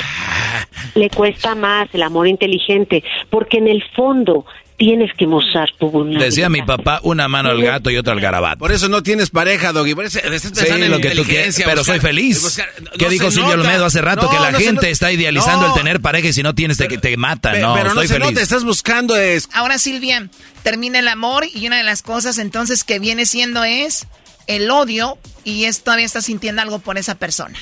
Le 0.94 1.10
cuesta 1.10 1.54
más 1.54 1.88
el 1.92 2.02
amor 2.02 2.28
inteligente, 2.28 3.02
porque 3.30 3.58
en 3.58 3.68
el 3.68 3.82
fondo 3.96 4.44
tienes 4.76 5.12
que 5.16 5.26
mostrar 5.26 5.70
tu 5.78 5.90
vulnerabilidad. 5.90 6.26
Decía 6.26 6.48
mi 6.48 6.62
papá, 6.62 7.00
una 7.02 7.28
mano 7.28 7.50
al 7.50 7.62
gato 7.62 7.90
y 7.90 7.96
otra 7.96 8.12
al 8.12 8.20
garabato. 8.20 8.58
Por 8.58 8.72
eso 8.72 8.88
no 8.88 9.02
tienes 9.02 9.30
pareja, 9.30 9.72
Doggy. 9.72 9.94
Por 9.94 10.04
eso 10.04 10.18
estás 10.18 10.52
pensando 10.52 10.86
en 10.86 10.90
lo 10.90 10.98
que 11.00 11.10
tú 11.10 11.24
quieres, 11.24 11.60
pero 11.64 11.84
soy 11.84 12.00
feliz. 12.00 12.60
¿Qué 12.98 13.08
dijo 13.08 13.30
Silvio 13.30 13.54
Olmedo 13.54 13.84
hace 13.84 14.02
rato? 14.02 14.28
que 14.28 14.38
la 14.38 14.52
gente 14.52 14.90
está 14.90 15.12
idealizando 15.12 15.66
el 15.66 15.74
tener 15.74 16.00
pareja 16.00 16.28
y 16.28 16.32
si 16.32 16.42
no 16.42 16.54
tienes 16.54 16.76
te, 16.76 16.88
te 16.88 17.16
mata. 17.16 17.52
no, 17.58 17.74
pero 17.74 17.88
estoy 17.88 18.18
no 18.18 18.26
feliz. 18.26 18.40
estás 18.40 18.64
buscando 18.64 19.16
es... 19.16 19.48
Ahora, 19.52 19.78
Silvia, 19.78 20.28
termina 20.62 20.98
el 20.98 21.08
amor 21.08 21.44
y 21.52 21.66
una 21.66 21.76
de 21.76 21.84
las 21.84 22.02
cosas 22.02 22.38
entonces 22.38 22.84
que 22.84 22.98
viene 22.98 23.26
siendo 23.26 23.64
es 23.64 24.06
el 24.46 24.70
odio 24.70 25.18
y 25.44 25.64
es, 25.64 25.82
todavía 25.82 26.06
estás 26.06 26.26
sintiendo 26.26 26.62
algo 26.62 26.78
por 26.78 26.98
esa 26.98 27.14
persona. 27.14 27.58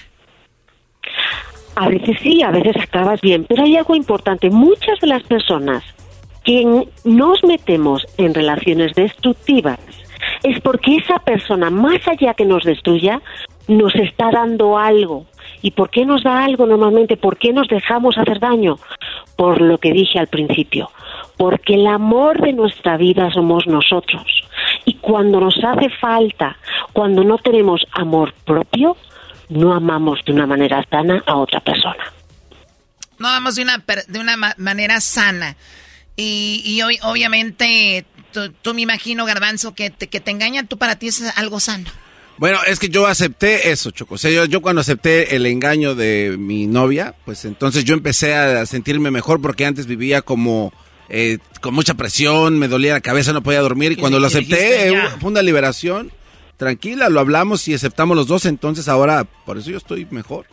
A 1.75 1.89
veces 1.89 2.19
sí, 2.23 2.43
a 2.43 2.51
veces 2.51 2.77
acabas 2.77 3.21
bien, 3.21 3.47
pero 3.49 3.65
hay 3.65 3.77
algo 3.77 3.95
importante. 3.95 4.51
Muchas 4.51 5.01
de 5.01 5.07
las 5.07 5.23
personas 5.23 5.83
que 6.45 6.87
nos 7.05 7.45
metemos 7.45 8.07
en 8.19 8.35
relaciones 8.35 8.95
destructivas 8.95 9.79
es 10.43 10.61
porque 10.61 10.97
esa 10.97 11.19
persona, 11.19 11.71
más 11.71 12.07
allá 12.07 12.35
que 12.35 12.45
nos 12.45 12.65
destruya, 12.65 13.21
nos 13.69 13.95
está 13.95 14.31
dando 14.31 14.79
algo. 14.79 15.27
¿Y 15.63 15.71
por 15.73 15.91
qué 15.91 16.05
nos 16.05 16.25
da 16.25 16.45
algo 16.45 16.67
normalmente? 16.67 17.17
¿Por 17.17 17.37
qué 17.37 17.53
nos 17.53 17.69
dejamos 17.69 18.19
hacer 18.19 18.41
daño? 18.41 18.79
Por 19.37 19.61
lo 19.61 19.79
que 19.79 19.93
dije 19.93 20.19
al 20.19 20.27
principio, 20.27 20.91
porque 21.37 21.75
el 21.75 21.87
amor 21.87 22.41
de 22.41 22.53
nuestra 22.53 22.97
vida 22.97 23.31
somos 23.31 23.67
nosotros. 23.67 24.25
Y 24.85 24.95
cuando 24.95 25.41
nos 25.41 25.55
hace 25.63 25.89
falta, 26.01 26.57
cuando 26.93 27.23
no 27.23 27.39
tenemos 27.39 27.87
amor 27.93 28.35
propio, 28.45 28.97
no 29.49 29.73
amamos 29.73 30.21
de 30.25 30.33
una 30.33 30.47
manera 30.47 30.85
sana 30.91 31.23
a 31.27 31.37
otra 31.37 31.61
persona. 31.61 32.05
No 33.19 33.29
amamos 33.29 33.55
de 33.55 33.63
una, 33.63 33.85
de 34.09 34.19
una 34.19 34.37
manera 34.57 35.01
sana. 35.01 35.57
Y, 36.17 36.63
y 36.65 36.83
obviamente, 37.03 38.05
tú, 38.33 38.75
me 38.75 38.83
imagino, 38.83 39.25
Garbanzo, 39.25 39.75
que 39.75 39.91
te, 39.91 40.09
que 40.09 40.21
te 40.21 40.31
engañan, 40.31 40.67
tú 40.67 40.79
para 40.79 40.97
ti 40.97 41.09
es 41.09 41.23
algo 41.37 41.61
sano. 41.61 41.91
Bueno, 42.39 42.59
es 42.67 42.79
que 42.79 42.89
yo 42.89 43.07
acepté 43.07 43.71
eso, 43.71 43.91
Choco. 43.91 44.17
O 44.17 44.19
sea, 44.19 44.31
yo, 44.31 44.47
yo, 44.47 44.63
cuando 44.63 44.81
acepté 44.81 45.37
el 45.37 45.47
engaño 45.47 45.95
de 45.95 46.37
mi 46.39 46.67
novia, 46.67 47.15
pues 47.25 47.45
entonces 47.45 47.85
yo 47.85 47.95
empecé 47.95 48.35
a 48.35 48.67
sentirme 48.67 49.11
mejor 49.11 49.41
porque 49.41 49.65
antes 49.65 49.87
vivía 49.87 50.23
como 50.23 50.73
eh, 51.09 51.39
con 51.61 51.75
mucha 51.75 51.95
presión, 51.95 52.59
me 52.59 52.69
dolía 52.69 52.95
la 52.95 53.01
cabeza, 53.01 53.33
no 53.33 53.43
podía 53.43 53.61
dormir. 53.61 53.93
Y 53.93 53.97
cuando 53.97 54.19
lo 54.19 54.27
acepté, 54.27 54.89
eh, 54.89 54.95
fue 55.21 55.31
una 55.31 55.43
liberación. 55.43 56.11
Tranquila, 56.57 57.09
lo 57.09 57.21
hablamos 57.21 57.69
y 57.69 57.75
aceptamos 57.75 58.17
los 58.17 58.27
dos, 58.27 58.47
entonces 58.47 58.89
ahora, 58.89 59.25
por 59.25 59.59
eso 59.59 59.71
yo 59.71 59.79
estoy 59.79 60.07
mejor. 60.11 60.47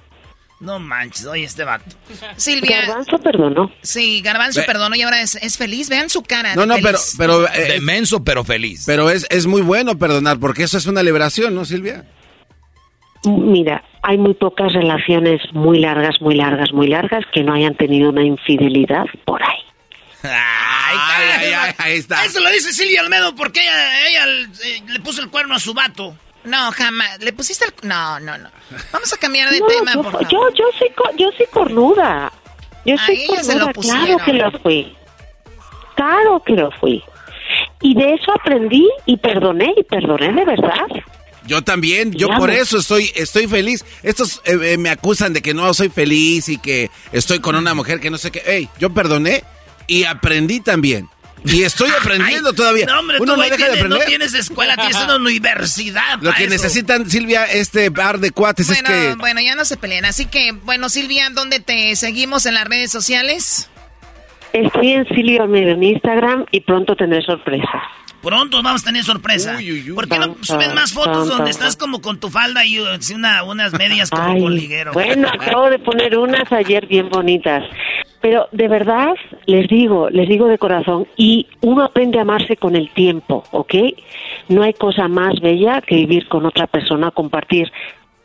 No 0.60 0.78
manches, 0.78 1.26
oye 1.26 1.46
este 1.46 1.64
vato. 1.64 1.96
Silvia. 2.36 2.82
Garbanzo 2.82 3.18
perdonó. 3.20 3.72
Sí, 3.82 4.22
Garbanzo 4.22 4.62
perdonó 4.66 4.96
y 4.96 5.02
ahora 5.02 5.22
es, 5.22 5.58
feliz. 5.58 5.90
Vean 5.90 6.10
su 6.10 6.22
cara. 6.22 6.56
No, 6.56 6.66
no, 6.66 6.76
pero. 6.82 6.98
pero 7.18 7.48
eh, 7.48 7.74
Demenso, 7.74 8.24
pero 8.24 8.44
feliz. 8.44 8.84
Pero 8.86 9.10
es, 9.10 9.26
es 9.30 9.48
muy 9.48 9.62
bueno 9.62 9.98
perdonar, 9.98 10.38
porque 10.40 10.64
eso 10.64 10.78
es 10.78 10.86
una 10.86 11.02
liberación, 11.02 11.56
¿no, 11.56 11.64
Silvia? 11.64 12.06
Mira, 13.26 13.84
hay 14.02 14.18
muy 14.18 14.34
pocas 14.34 14.74
relaciones 14.74 15.42
muy 15.54 15.80
largas, 15.80 16.22
muy 16.22 16.36
largas, 16.36 16.72
muy 16.72 16.88
largas 16.88 17.26
que 17.34 17.44
no 17.44 17.54
hayan 17.54 17.76
tenido 17.76 18.10
una 18.10 18.24
infidelidad 18.24 19.06
por 19.26 19.42
ahí. 19.44 19.60
Ay, 20.24 21.74
ahí 21.78 21.98
está. 21.98 22.26
Eso 22.26 22.40
lo 22.40 22.50
dice 22.50 22.74
Silvia 22.74 23.02
Almedo 23.02 23.36
porque 23.36 23.62
ella, 23.62 24.26
eh, 24.26 24.84
le 24.88 25.00
puso 25.00 25.22
el 25.22 25.30
cuerno 25.30 25.56
a 25.56 25.60
su 25.60 25.74
vato. 25.74 26.16
No, 26.44 26.72
jamás. 26.72 27.20
¿Le 27.20 27.34
pusiste 27.34 27.66
el...? 27.66 27.74
No, 27.88 28.20
no, 28.20 28.38
no. 28.38 28.50
Vamos 28.92 29.14
a 29.14 29.18
cambiar 29.18 29.50
de 29.50 29.62
tema, 29.62 29.94
yo, 29.94 30.04
por 30.04 30.12
favor. 30.12 30.28
Yo, 30.30 30.50
yo 30.54 30.66
soy, 30.78 30.92
yo 31.18 31.30
soy 31.36 31.46
cornuda. 31.48 32.32
Yo 32.86 32.96
soy 33.06 33.28
cornuda, 33.28 33.74
claro 33.74 34.18
que 34.26 34.34
lo 34.34 34.52
fui. 34.60 34.98
Claro 35.96 36.44
que 36.46 36.54
lo 36.54 36.72
fui. 36.72 37.04
Y 37.82 37.96
de 37.96 38.14
eso 38.14 38.32
aprendí 38.34 38.88
y 39.06 39.18
perdoné, 39.18 39.74
y 39.78 39.84
perdoné 39.84 40.34
de 40.34 40.46
verdad. 40.46 40.88
Yo 41.46 41.64
también, 41.64 42.12
yo 42.12 42.30
por 42.38 42.52
eso 42.52 42.78
estoy, 42.78 43.12
estoy 43.16 43.48
feliz. 43.48 43.84
Estos 44.04 44.42
eh, 44.46 44.58
eh, 44.62 44.78
me 44.78 44.90
acusan 44.90 45.34
de 45.34 45.42
que 45.42 45.54
no 45.54 45.74
soy 45.74 45.90
feliz 45.90 46.48
y 46.48 46.58
que 46.58 46.92
estoy 47.12 47.40
con 47.40 47.56
una 47.56 47.74
mujer 47.74 48.00
que 48.00 48.10
no 48.10 48.18
sé 48.18 48.32
qué. 48.32 48.44
Ey, 48.46 48.70
yo 48.78 48.92
perdoné 48.92 49.44
y 49.88 50.04
aprendí 50.04 50.60
también. 50.60 51.10
Y 51.46 51.64
estoy 51.64 51.90
aprendiendo 52.00 52.54
todavía. 52.54 52.86
No, 52.86 53.00
hombre, 53.00 53.18
Uno 53.20 53.36
no 53.36 53.44
deja 53.44 53.58
de 53.58 53.80
aprender. 53.80 53.90
No 53.90 54.06
tienes 54.06 54.34
escuela, 54.34 54.76
tienes 54.76 55.02
una 55.02 55.16
universidad. 55.16 56.20
Lo 56.22 56.34
que 56.34 56.48
necesitan, 56.48 57.10
Silvia, 57.10 57.46
este 57.46 57.92
par 57.92 58.20
de 58.20 58.32
cuates 58.32 58.70
es 58.70 58.82
que. 58.84 59.16
Bueno, 59.18 59.42
ya 59.42 59.56
no 59.56 59.66
se 59.66 59.78
peleen. 59.78 60.06
Así 60.06 60.26
que, 60.26 60.52
bueno, 60.52 60.90
Silvia, 60.90 61.30
¿dónde 61.32 61.60
te 61.60 61.96
seguimos 61.96 62.46
en 62.46 62.56
las 62.56 62.66
redes 62.66 62.92
sociales? 62.92 63.70
Estoy 64.54 64.94
en 64.94 65.08
Silvia 65.08 65.44
en 65.44 65.84
Instagram 65.84 66.46
y 66.52 66.62
pronto 66.62 66.96
tendré 66.96 67.22
sorpresa. 67.22 67.84
Pronto 68.22 68.62
vamos 68.62 68.82
a 68.82 68.86
tener 68.86 69.04
sorpresa. 69.04 69.58
¿Por 69.96 70.10
qué 70.10 70.20
no 70.20 70.36
subes 70.42 70.74
más 70.74 70.92
fotos 70.92 71.28
donde 71.28 71.52
estás 71.52 71.78
como 71.78 72.02
con 72.02 72.20
tu 72.20 72.30
falda 72.30 72.66
y 72.66 72.80
una, 73.14 73.44
unas 73.44 73.74
medias 73.74 74.10
como 74.10 74.40
con 74.40 74.56
liguero? 74.56 74.92
Bueno, 74.92 75.30
acabo 75.30 75.70
de 75.70 75.80
poner 75.80 76.18
unas 76.18 76.52
ayer 76.52 76.86
bien 76.88 77.10
bonitas. 77.10 77.64
Pero 78.22 78.48
de 78.52 78.68
verdad, 78.68 79.14
les 79.46 79.68
digo, 79.68 80.10
les 80.10 80.28
digo 80.28 80.48
de 80.48 80.58
corazón, 80.58 81.08
y 81.16 81.48
uno 81.62 81.84
aprende 81.84 82.20
a 82.20 82.24
amarse 82.24 82.58
con 82.58 82.76
el 82.76 82.90
tiempo, 82.90 83.46
¿ok? 83.52 83.74
No 84.50 84.64
hay 84.64 84.74
cosa 84.74 85.08
más 85.08 85.40
bella 85.40 85.82
que 85.82 85.96
vivir 85.96 86.28
con 86.28 86.46
otra 86.46 86.68
persona, 86.68 87.12
compartir 87.12 87.72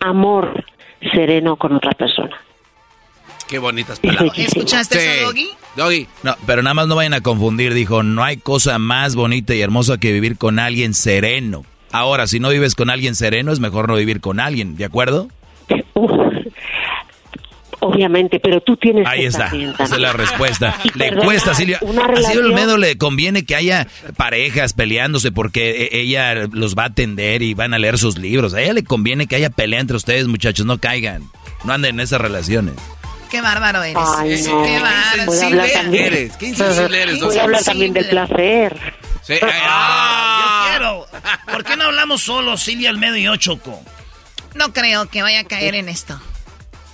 amor 0.00 0.64
sereno 1.12 1.56
con 1.56 1.74
otra 1.74 1.92
persona. 1.92 2.36
Qué 3.46 3.58
bonitas 3.58 4.00
palabras. 4.00 4.38
¿Escuchaste 4.38 4.96
eso, 4.96 5.26
Doggy? 5.26 5.48
Doggy. 5.76 6.06
No, 6.22 6.34
pero 6.46 6.62
nada 6.62 6.74
más 6.74 6.88
no 6.88 6.96
vayan 6.96 7.14
a 7.14 7.20
confundir. 7.20 7.74
Dijo, 7.74 8.02
no 8.02 8.24
hay 8.24 8.38
cosa 8.38 8.78
más 8.78 9.14
bonita 9.14 9.54
y 9.54 9.60
hermosa 9.60 9.98
que 9.98 10.12
vivir 10.12 10.38
con 10.38 10.58
alguien 10.58 10.94
sereno. 10.94 11.64
Ahora, 11.92 12.26
si 12.26 12.40
no 12.40 12.48
vives 12.48 12.74
con 12.74 12.90
alguien 12.90 13.14
sereno, 13.14 13.52
es 13.52 13.60
mejor 13.60 13.88
no 13.88 13.96
vivir 13.96 14.20
con 14.20 14.40
alguien, 14.40 14.76
¿de 14.76 14.86
acuerdo? 14.86 15.28
Obviamente, 17.84 18.40
pero 18.40 18.62
tú 18.62 18.78
tienes 18.78 19.06
Ahí 19.06 19.26
está, 19.26 19.52
esa 19.54 19.84
es 19.84 20.00
la 20.00 20.14
respuesta. 20.14 20.74
le 20.94 21.14
cuesta, 21.16 21.54
Silvia. 21.54 21.78
A 21.78 22.16
Silvia 22.22 22.40
Olmedo 22.40 22.78
le 22.78 22.96
conviene 22.96 23.44
que 23.44 23.54
haya 23.54 23.86
parejas 24.16 24.72
peleándose 24.72 25.32
porque 25.32 25.88
e, 25.92 26.00
ella 26.00 26.46
los 26.50 26.76
va 26.76 26.84
a 26.84 26.86
atender 26.86 27.42
y 27.42 27.52
van 27.52 27.74
a 27.74 27.78
leer 27.78 27.98
sus 27.98 28.16
libros. 28.16 28.54
A 28.54 28.62
ella 28.62 28.72
le 28.72 28.84
conviene 28.84 29.26
que 29.26 29.36
haya 29.36 29.50
pelea 29.50 29.80
entre 29.80 29.98
ustedes, 29.98 30.26
muchachos, 30.28 30.64
no 30.64 30.78
caigan. 30.78 31.30
No 31.64 31.74
anden 31.74 31.96
en 31.96 32.00
esas 32.00 32.22
relaciones. 32.22 32.74
Qué 33.30 33.42
bárbaro 33.42 33.82
eres. 33.82 34.02
Ay, 34.16 34.42
Qué 34.42 34.80
bárbaro. 34.80 35.26
Voy 35.26 35.38
a 35.38 35.46
hablar 35.46 35.70
también, 35.70 36.04
eres? 36.04 36.36
¿Qué 36.38 36.48
eres? 36.48 37.20
Voy 37.20 37.36
a 37.36 37.42
hablar 37.42 37.64
también 37.64 37.92
del 37.92 38.08
placer. 38.08 38.80
Sí. 39.20 39.34
Ah, 39.42 40.64
yo 40.64 40.70
quiero. 40.70 41.06
¿Por 41.52 41.64
qué 41.64 41.76
no 41.76 41.84
hablamos 41.84 42.22
solo 42.22 42.56
Silvia 42.56 42.88
Almedo 42.88 43.16
y 43.16 43.24
yo, 43.24 43.36
Choco? 43.36 43.82
No 44.54 44.72
creo 44.72 45.06
que 45.10 45.20
vaya 45.20 45.40
a 45.40 45.44
caer 45.44 45.74
en 45.74 45.90
esto. 45.90 46.18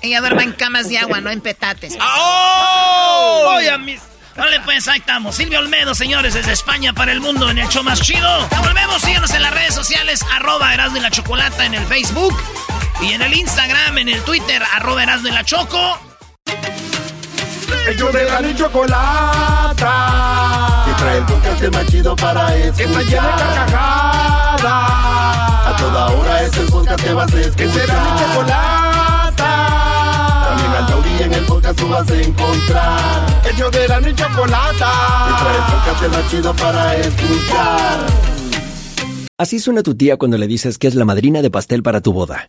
Ella 0.03 0.21
duerme 0.21 0.45
en 0.45 0.53
camas 0.53 0.89
de 0.89 0.99
agua, 0.99 1.21
no 1.21 1.31
en 1.31 1.41
petates. 1.41 1.97
¡Oh! 2.01 3.55
¡Oye, 3.57 3.79
mis... 3.79 4.01
Vale, 4.37 4.61
pues 4.61 4.89
ahí 4.89 5.01
estamos. 5.01 5.37
Silvio 5.37 5.59
Olmedo, 5.59 5.95
señores, 5.95 6.35
desde 6.35 6.53
España 6.53 6.93
para 6.93 7.13
el 7.13 7.21
mundo 7.21 7.51
en 7.51 7.59
el 7.59 7.69
show 7.69 7.83
más 7.83 8.01
chido. 8.01 8.49
Ya 8.51 8.61
volvemos, 8.61 9.03
síganos 9.03 9.33
en 9.33 9.43
las 9.43 9.53
redes 9.53 9.75
sociales, 9.75 10.25
arroba 10.33 10.73
Erasmo 10.73 10.97
y 10.99 11.01
la 11.01 11.11
Chocolata 11.11 11.67
en 11.67 11.75
el 11.75 11.85
Facebook 11.87 12.35
y 13.03 13.13
en 13.13 13.23
el 13.23 13.35
Instagram, 13.35 13.99
en 13.99 14.09
el 14.09 14.23
Twitter, 14.23 14.63
arroba 14.73 15.03
Erasmo 15.03 15.29
y 15.29 15.33
la 15.33 15.45
Choco. 15.45 15.99
Ellos 17.89 18.13
de 18.13 18.25
la 18.25 18.55
chocolata. 18.55 19.85
Que 20.87 20.93
trae 20.95 21.19
el 21.19 21.25
podcast 21.25 21.63
más 21.73 21.87
chido 21.87 22.15
para 22.17 22.55
escuchar. 22.57 22.77
Que 22.77 22.85
está 22.85 23.03
llena 23.03 23.37
de 23.37 23.43
carcajadas. 23.43 24.65
A 25.67 25.77
toda 25.79 26.07
hora 26.07 26.43
es 26.43 26.57
el 26.57 26.67
podcast 26.67 27.03
que 27.03 27.13
vas 27.15 27.33
a 27.33 27.41
escuchar. 27.41 27.57
Que 27.57 27.73
será 27.73 28.01
mi 28.01 28.21
chocolata. 28.21 29.80
En 31.21 31.35
el 31.35 31.45
podcast 31.45 31.79
tú 31.79 31.89
vas 31.89 32.11
a 32.11 32.21
encontrar. 32.21 33.43
Ellos 33.53 33.71
de 33.73 33.89
la 33.89 34.01
chocolata. 34.15 34.93
Que 35.27 35.43
trae 35.43 35.57
el 35.57 36.09
podcast 36.09 36.31
chido 36.31 36.55
para 36.57 36.97
escuchar. 36.97 38.07
Así 39.37 39.59
suena 39.59 39.83
tu 39.83 39.95
tía 39.95 40.17
cuando 40.17 40.39
le 40.39 40.47
dices 40.47 40.79
que 40.79 40.87
es 40.87 40.95
la 40.95 41.05
madrina 41.05 41.43
de 41.43 41.51
pastel 41.51 41.83
para 41.83 42.01
tu 42.01 42.13
boda. 42.13 42.49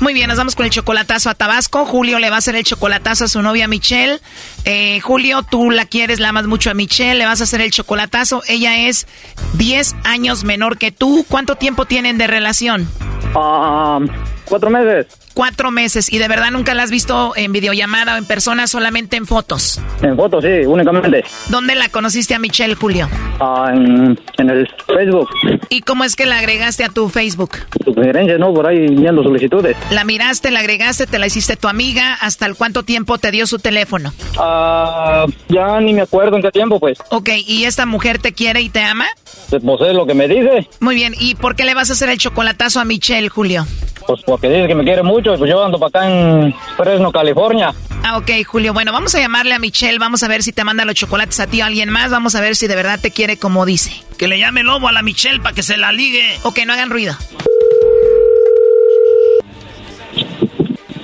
Muy 0.00 0.14
bien, 0.14 0.28
nos 0.28 0.38
vamos 0.38 0.54
con 0.54 0.64
el 0.64 0.70
chocolatazo 0.70 1.28
a 1.28 1.34
Tabasco. 1.34 1.84
Julio 1.84 2.20
le 2.20 2.30
va 2.30 2.36
a 2.36 2.38
hacer 2.38 2.54
el 2.54 2.62
chocolatazo 2.62 3.24
a 3.24 3.28
su 3.28 3.42
novia 3.42 3.66
Michelle. 3.66 4.20
Eh, 4.64 5.00
Julio, 5.00 5.42
tú 5.42 5.72
la 5.72 5.86
quieres, 5.86 6.20
la 6.20 6.28
amas 6.28 6.46
mucho 6.46 6.70
a 6.70 6.74
Michelle, 6.74 7.16
le 7.16 7.26
vas 7.26 7.40
a 7.40 7.44
hacer 7.44 7.60
el 7.60 7.72
chocolatazo. 7.72 8.42
Ella 8.46 8.86
es 8.86 9.08
10 9.54 9.96
años 10.04 10.44
menor 10.44 10.78
que 10.78 10.92
tú. 10.92 11.26
¿Cuánto 11.28 11.56
tiempo 11.56 11.84
tienen 11.84 12.16
de 12.16 12.28
relación? 12.28 12.88
Um, 13.34 14.06
cuatro 14.48 14.70
meses. 14.70 15.06
Cuatro 15.34 15.70
meses. 15.70 16.12
¿Y 16.12 16.18
de 16.18 16.26
verdad 16.28 16.50
nunca 16.50 16.74
la 16.74 16.82
has 16.82 16.90
visto 16.90 17.32
en 17.36 17.52
videollamada 17.52 18.14
o 18.14 18.18
en 18.18 18.24
persona, 18.24 18.66
solamente 18.66 19.16
en 19.16 19.26
fotos? 19.26 19.80
En 20.02 20.16
fotos, 20.16 20.44
sí, 20.44 20.66
únicamente. 20.66 21.24
¿Dónde 21.48 21.74
la 21.74 21.88
conociste 21.88 22.34
a 22.34 22.38
Michelle, 22.38 22.74
Julio? 22.74 23.08
Ah, 23.40 23.70
en, 23.72 24.18
en 24.38 24.50
el 24.50 24.68
Facebook. 24.86 25.28
¿Y 25.68 25.82
cómo 25.82 26.02
es 26.04 26.16
que 26.16 26.26
la 26.26 26.38
agregaste 26.38 26.84
a 26.84 26.88
tu 26.88 27.08
Facebook? 27.08 27.50
Sugerencias, 27.84 28.38
¿no? 28.40 28.52
Por 28.52 28.66
ahí 28.66 28.88
viendo 28.88 29.22
solicitudes. 29.22 29.76
La 29.90 30.04
miraste, 30.04 30.50
la 30.50 30.60
agregaste, 30.60 31.06
te 31.06 31.18
la 31.18 31.26
hiciste 31.26 31.56
tu 31.56 31.68
amiga. 31.68 32.14
¿Hasta 32.20 32.46
el 32.46 32.56
cuánto 32.56 32.82
tiempo 32.82 33.18
te 33.18 33.30
dio 33.30 33.46
su 33.46 33.58
teléfono? 33.58 34.12
Ah, 34.38 35.26
ya 35.48 35.78
ni 35.80 35.92
me 35.92 36.02
acuerdo 36.02 36.36
en 36.36 36.42
qué 36.42 36.50
tiempo, 36.50 36.80
pues. 36.80 36.98
Ok, 37.10 37.30
¿y 37.46 37.64
esta 37.64 37.86
mujer 37.86 38.18
te 38.18 38.32
quiere 38.32 38.60
y 38.60 38.70
te 38.70 38.82
ama? 38.82 39.06
Pues 39.50 39.62
es 39.62 39.94
lo 39.94 40.06
que 40.06 40.14
me 40.14 40.26
dice. 40.26 40.68
Muy 40.80 40.94
bien, 40.94 41.14
¿y 41.18 41.34
por 41.36 41.54
qué 41.54 41.64
le 41.64 41.74
vas 41.74 41.90
a 41.90 41.92
hacer 41.92 42.08
el 42.08 42.18
chocolatazo 42.18 42.80
a 42.80 42.84
Michelle, 42.84 43.28
Julio? 43.28 43.66
Pues 44.08 44.22
porque 44.22 44.48
dice 44.48 44.66
que 44.66 44.74
me 44.74 44.84
quiere 44.84 45.02
mucho, 45.02 45.36
pues 45.36 45.50
yo 45.50 45.62
ando 45.62 45.78
para 45.78 45.88
acá 45.88 46.10
en 46.10 46.54
Fresno, 46.78 47.12
California. 47.12 47.74
Ah, 48.02 48.16
ok, 48.16 48.30
Julio. 48.46 48.72
Bueno, 48.72 48.90
vamos 48.90 49.14
a 49.14 49.20
llamarle 49.20 49.52
a 49.52 49.58
Michelle, 49.58 49.98
vamos 49.98 50.22
a 50.22 50.28
ver 50.28 50.42
si 50.42 50.50
te 50.50 50.64
manda 50.64 50.86
los 50.86 50.94
chocolates 50.94 51.38
a 51.40 51.46
ti 51.46 51.60
o 51.60 51.64
a 51.64 51.66
alguien 51.66 51.90
más, 51.90 52.10
vamos 52.10 52.34
a 52.34 52.40
ver 52.40 52.56
si 52.56 52.66
de 52.68 52.74
verdad 52.74 52.98
te 52.98 53.10
quiere 53.10 53.36
como 53.36 53.66
dice. 53.66 53.92
Que 54.16 54.26
le 54.26 54.38
llame 54.38 54.62
lobo 54.62 54.88
a 54.88 54.92
la 54.92 55.02
Michelle 55.02 55.40
para 55.40 55.54
que 55.54 55.62
se 55.62 55.76
la 55.76 55.92
ligue. 55.92 56.38
O 56.42 56.54
que 56.54 56.64
no 56.64 56.72
hagan 56.72 56.88
ruido. 56.88 57.14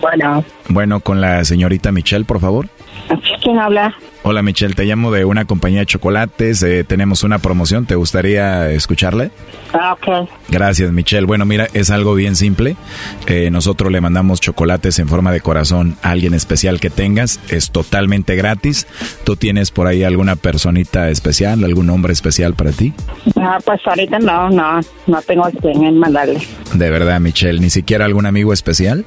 Bueno. 0.00 0.42
Bueno, 0.70 1.00
con 1.00 1.20
la 1.20 1.44
señorita 1.44 1.92
Michelle, 1.92 2.24
por 2.24 2.40
favor. 2.40 2.70
¿Quién 3.42 3.59
habla? 3.59 3.94
Hola 4.26 4.40
Michelle, 4.42 4.72
te 4.74 4.84
llamo 4.86 5.12
de 5.12 5.26
una 5.26 5.44
compañía 5.44 5.80
de 5.80 5.86
chocolates, 5.86 6.62
eh, 6.62 6.82
tenemos 6.82 7.24
una 7.24 7.38
promoción, 7.40 7.84
¿te 7.84 7.94
gustaría 7.94 8.70
escucharle? 8.70 9.30
Ah, 9.74 9.92
ok. 9.92 10.30
Gracias 10.48 10.90
Michelle. 10.92 11.26
Bueno, 11.26 11.44
mira, 11.44 11.68
es 11.74 11.90
algo 11.90 12.14
bien 12.14 12.34
simple. 12.34 12.76
Eh, 13.26 13.50
nosotros 13.50 13.92
le 13.92 14.00
mandamos 14.00 14.40
chocolates 14.40 14.98
en 14.98 15.09
forma 15.09 15.30
de 15.30 15.42
corazón 15.42 15.96
a 16.02 16.12
alguien 16.12 16.32
especial 16.32 16.80
que 16.80 16.88
tengas, 16.88 17.38
es 17.50 17.70
totalmente 17.70 18.34
gratis. 18.34 18.86
¿Tú 19.24 19.36
tienes 19.36 19.70
por 19.70 19.88
ahí 19.88 20.05
alguna 20.05 20.36
personita 20.36 21.11
especial, 21.11 21.62
algún 21.62 21.86
nombre 21.86 22.14
especial 22.14 22.55
para 22.55 22.70
ti? 22.70 22.94
Ah, 23.36 23.59
pues 23.62 23.80
ahorita 23.84 24.20
no, 24.20 24.48
no, 24.48 24.80
no 25.07 25.22
tengo 25.22 25.44
quien 25.61 25.84
en 25.84 25.98
mandarle. 25.98 26.40
De 26.72 26.88
verdad 26.88 27.20
Michelle, 27.20 27.61
¿ni 27.61 27.68
siquiera 27.68 28.07
algún 28.07 28.24
amigo 28.24 28.55
especial? 28.55 29.05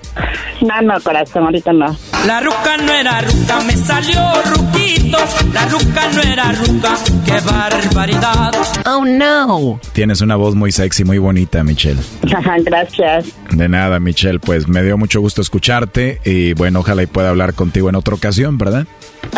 No, 0.61 0.81
no, 0.83 1.01
corazón, 1.01 1.45
ahorita 1.45 1.73
no. 1.73 1.97
La 2.27 2.39
ruca 2.39 2.77
no 2.85 2.91
era 2.91 3.21
ruca, 3.21 3.61
me 3.65 3.73
salió 3.87 4.21
ruquito. 4.45 5.17
La 5.53 5.65
ruca 5.67 6.11
no 6.13 6.21
era 6.21 6.51
ruca, 6.51 6.97
qué 7.25 7.39
barbaridad. 7.39 8.51
Oh 8.85 9.05
no. 9.05 9.79
Tienes 9.93 10.21
una 10.21 10.35
voz 10.35 10.55
muy 10.55 10.71
sexy, 10.71 11.05
muy 11.05 11.17
bonita, 11.17 11.63
Michelle. 11.63 12.01
Gracias. 12.65 13.27
De 13.51 13.69
nada, 13.69 13.99
Michelle, 13.99 14.39
pues 14.39 14.67
me 14.67 14.83
dio 14.83 14.97
mucho 14.97 15.21
gusto 15.21 15.41
escucharte 15.41 16.19
y 16.25 16.53
bueno, 16.53 16.79
ojalá 16.81 17.03
y 17.03 17.07
pueda 17.07 17.29
hablar 17.29 17.53
contigo 17.53 17.89
en 17.89 17.95
otra 17.95 18.15
ocasión, 18.15 18.57
¿verdad? 18.57 18.85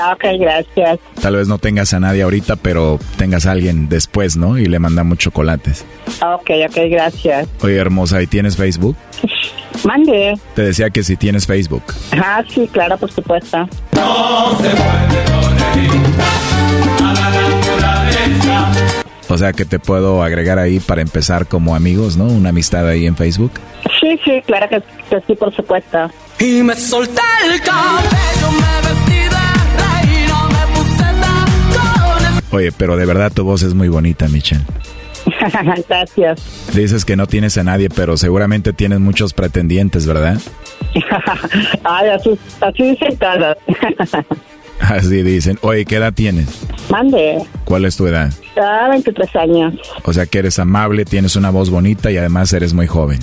Ah, 0.01 0.13
Ok, 0.13 0.23
gracias. 0.39 0.99
Tal 1.21 1.35
vez 1.35 1.47
no 1.47 1.57
tengas 1.57 1.93
a 1.93 1.99
nadie 1.99 2.23
ahorita, 2.23 2.55
pero 2.55 2.99
tengas 3.17 3.45
a 3.45 3.51
alguien 3.51 3.89
después, 3.89 4.37
¿no? 4.37 4.57
Y 4.57 4.65
le 4.65 4.79
mandamos 4.79 5.17
chocolates. 5.17 5.85
Ah, 6.21 6.35
Ok, 6.35 6.49
ok, 6.69 6.77
gracias. 6.89 7.47
Oye, 7.61 7.75
hermosa, 7.77 8.21
¿y 8.21 8.27
tienes 8.27 8.55
Facebook? 8.57 8.95
Mande. 9.85 10.37
Te 10.55 10.61
decía 10.63 10.89
que 10.89 11.03
si 11.03 11.15
tienes 11.15 11.45
Facebook. 11.47 11.83
Ah, 12.13 12.43
sí, 12.53 12.67
claro, 12.71 12.97
por 12.97 13.11
supuesto. 13.11 13.67
O 19.31 19.37
sea 19.37 19.53
que 19.53 19.63
te 19.63 19.77
puedo 19.79 20.23
agregar 20.23 20.57
ahí 20.57 20.79
para 20.79 21.01
empezar 21.01 21.45
como 21.47 21.75
amigos, 21.75 22.17
¿no? 22.17 22.25
Una 22.25 22.49
amistad 22.49 22.87
ahí 22.87 23.05
en 23.05 23.15
Facebook. 23.15 23.51
Sí, 23.99 24.19
sí, 24.25 24.41
claro 24.45 24.67
que, 24.69 24.81
que 25.09 25.21
sí, 25.27 25.35
por 25.35 25.55
supuesto. 25.55 26.09
Y 26.39 26.63
me 26.63 26.75
solté 26.75 27.21
el 27.45 27.61
cabello, 27.61 28.51
me 28.51 28.89
vestí 28.89 29.28
Oye, 32.51 32.71
pero 32.71 32.97
de 32.97 33.05
verdad 33.05 33.31
tu 33.33 33.43
voz 33.43 33.63
es 33.63 33.73
muy 33.73 33.89
bonita, 33.89 34.27
Michelle. 34.27 34.63
gracias. 35.87 36.71
Dices 36.73 37.05
que 37.05 37.15
no 37.15 37.27
tienes 37.27 37.57
a 37.57 37.63
nadie, 37.63 37.89
pero 37.89 38.17
seguramente 38.17 38.73
tienes 38.73 38.99
muchos 38.99 39.33
pretendientes, 39.33 40.05
¿verdad? 40.07 40.39
Ay, 41.83 42.09
así, 42.09 42.39
así 42.61 42.83
dicen 42.91 43.17
todas. 43.17 43.57
Así 44.79 45.23
dicen. 45.23 45.59
Oye, 45.61 45.83
¿qué 45.83 45.97
edad 45.97 46.13
tienes? 46.13 46.65
Mande. 46.89 47.43
¿Cuál 47.65 47.83
es 47.83 47.97
tu 47.97 48.07
edad? 48.07 48.31
Ah, 48.55 48.87
23 48.89 49.35
años. 49.35 49.73
O 50.05 50.13
sea 50.13 50.25
que 50.25 50.39
eres 50.39 50.57
amable, 50.57 51.03
tienes 51.03 51.35
una 51.35 51.49
voz 51.49 51.69
bonita 51.69 52.09
y 52.11 52.17
además 52.17 52.53
eres 52.53 52.73
muy 52.73 52.87
joven. 52.87 53.19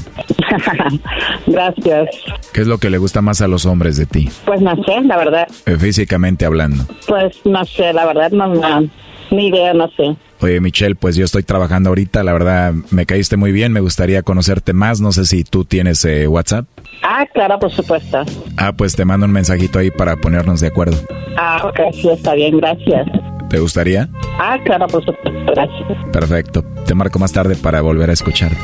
Gracias. 1.46 2.08
¿Qué 2.52 2.60
es 2.60 2.66
lo 2.66 2.76
que 2.76 2.90
le 2.90 2.98
gusta 2.98 3.22
más 3.22 3.40
a 3.40 3.48
los 3.48 3.64
hombres 3.64 3.96
de 3.96 4.04
ti? 4.04 4.28
Pues 4.44 4.60
no 4.60 4.76
sé, 4.84 5.00
la 5.02 5.16
verdad. 5.16 5.48
Eh, 5.64 5.76
Físicamente 5.78 6.44
hablando. 6.44 6.84
Pues 7.08 7.34
no 7.46 7.64
sé, 7.64 7.90
la 7.94 8.04
verdad, 8.04 8.30
no, 8.32 8.48
no, 8.54 8.88
ni 9.30 9.48
idea, 9.48 9.74
no 9.74 9.88
sé. 9.96 10.16
Oye, 10.40 10.60
Michelle, 10.60 10.94
pues 10.94 11.16
yo 11.16 11.24
estoy 11.24 11.42
trabajando 11.42 11.88
ahorita, 11.88 12.22
la 12.22 12.32
verdad 12.32 12.74
me 12.90 13.06
caíste 13.06 13.36
muy 13.36 13.52
bien, 13.52 13.72
me 13.72 13.80
gustaría 13.80 14.22
conocerte 14.22 14.72
más, 14.72 15.00
no 15.00 15.12
sé 15.12 15.24
si 15.24 15.44
tú 15.44 15.64
tienes 15.64 16.04
eh, 16.04 16.28
WhatsApp. 16.28 16.66
Ah, 17.02 17.24
claro, 17.32 17.58
por 17.58 17.72
supuesto. 17.72 18.22
Ah, 18.56 18.72
pues 18.72 18.96
te 18.96 19.04
mando 19.04 19.26
un 19.26 19.32
mensajito 19.32 19.78
ahí 19.78 19.90
para 19.90 20.16
ponernos 20.16 20.60
de 20.60 20.68
acuerdo. 20.68 20.96
Ah, 21.38 21.62
ok, 21.64 21.94
sí, 21.94 22.08
está 22.10 22.34
bien, 22.34 22.58
gracias. 22.58 23.06
¿Te 23.48 23.58
gustaría? 23.58 24.08
Ah, 24.38 24.58
claro, 24.64 24.86
por 24.88 25.04
supuesto, 25.04 25.52
gracias. 25.52 26.12
Perfecto. 26.12 26.64
Te 26.84 26.94
marco 26.94 27.18
más 27.18 27.32
tarde 27.32 27.56
para 27.56 27.80
volver 27.80 28.10
a 28.10 28.12
escucharte. 28.12 28.58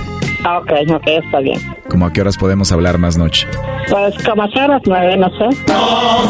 Ah, 0.45 0.59
ok, 0.59 0.73
ok, 0.91 1.07
está 1.07 1.39
bien. 1.41 1.61
¿Cómo 1.89 2.07
a 2.07 2.13
qué 2.13 2.21
horas 2.21 2.37
podemos 2.37 2.73
hablar 2.73 2.99
más 2.99 3.17
noche? 3.17 3.47
Pues 3.89 4.15
como 4.25 4.43
a 4.43 4.49
las 4.49 4.83
nueve, 4.87 5.17
no 5.17 5.29
sé. 5.39 5.57
Ah, 5.71 6.25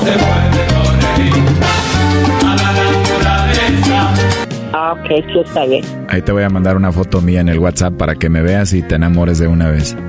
ok, 4.93 5.07
sí, 5.32 5.38
está 5.45 5.64
bien. 5.64 5.84
Ahí 6.09 6.22
te 6.22 6.32
voy 6.32 6.43
a 6.43 6.49
mandar 6.49 6.76
una 6.76 6.93
foto 6.93 7.20
mía 7.20 7.40
en 7.40 7.49
el 7.49 7.59
WhatsApp 7.59 7.95
para 7.97 8.14
que 8.14 8.28
me 8.28 8.43
veas 8.43 8.72
y 8.72 8.82
te 8.82 8.95
enamores 8.95 9.38
de 9.38 9.49
una 9.49 9.68
vez. 9.68 9.97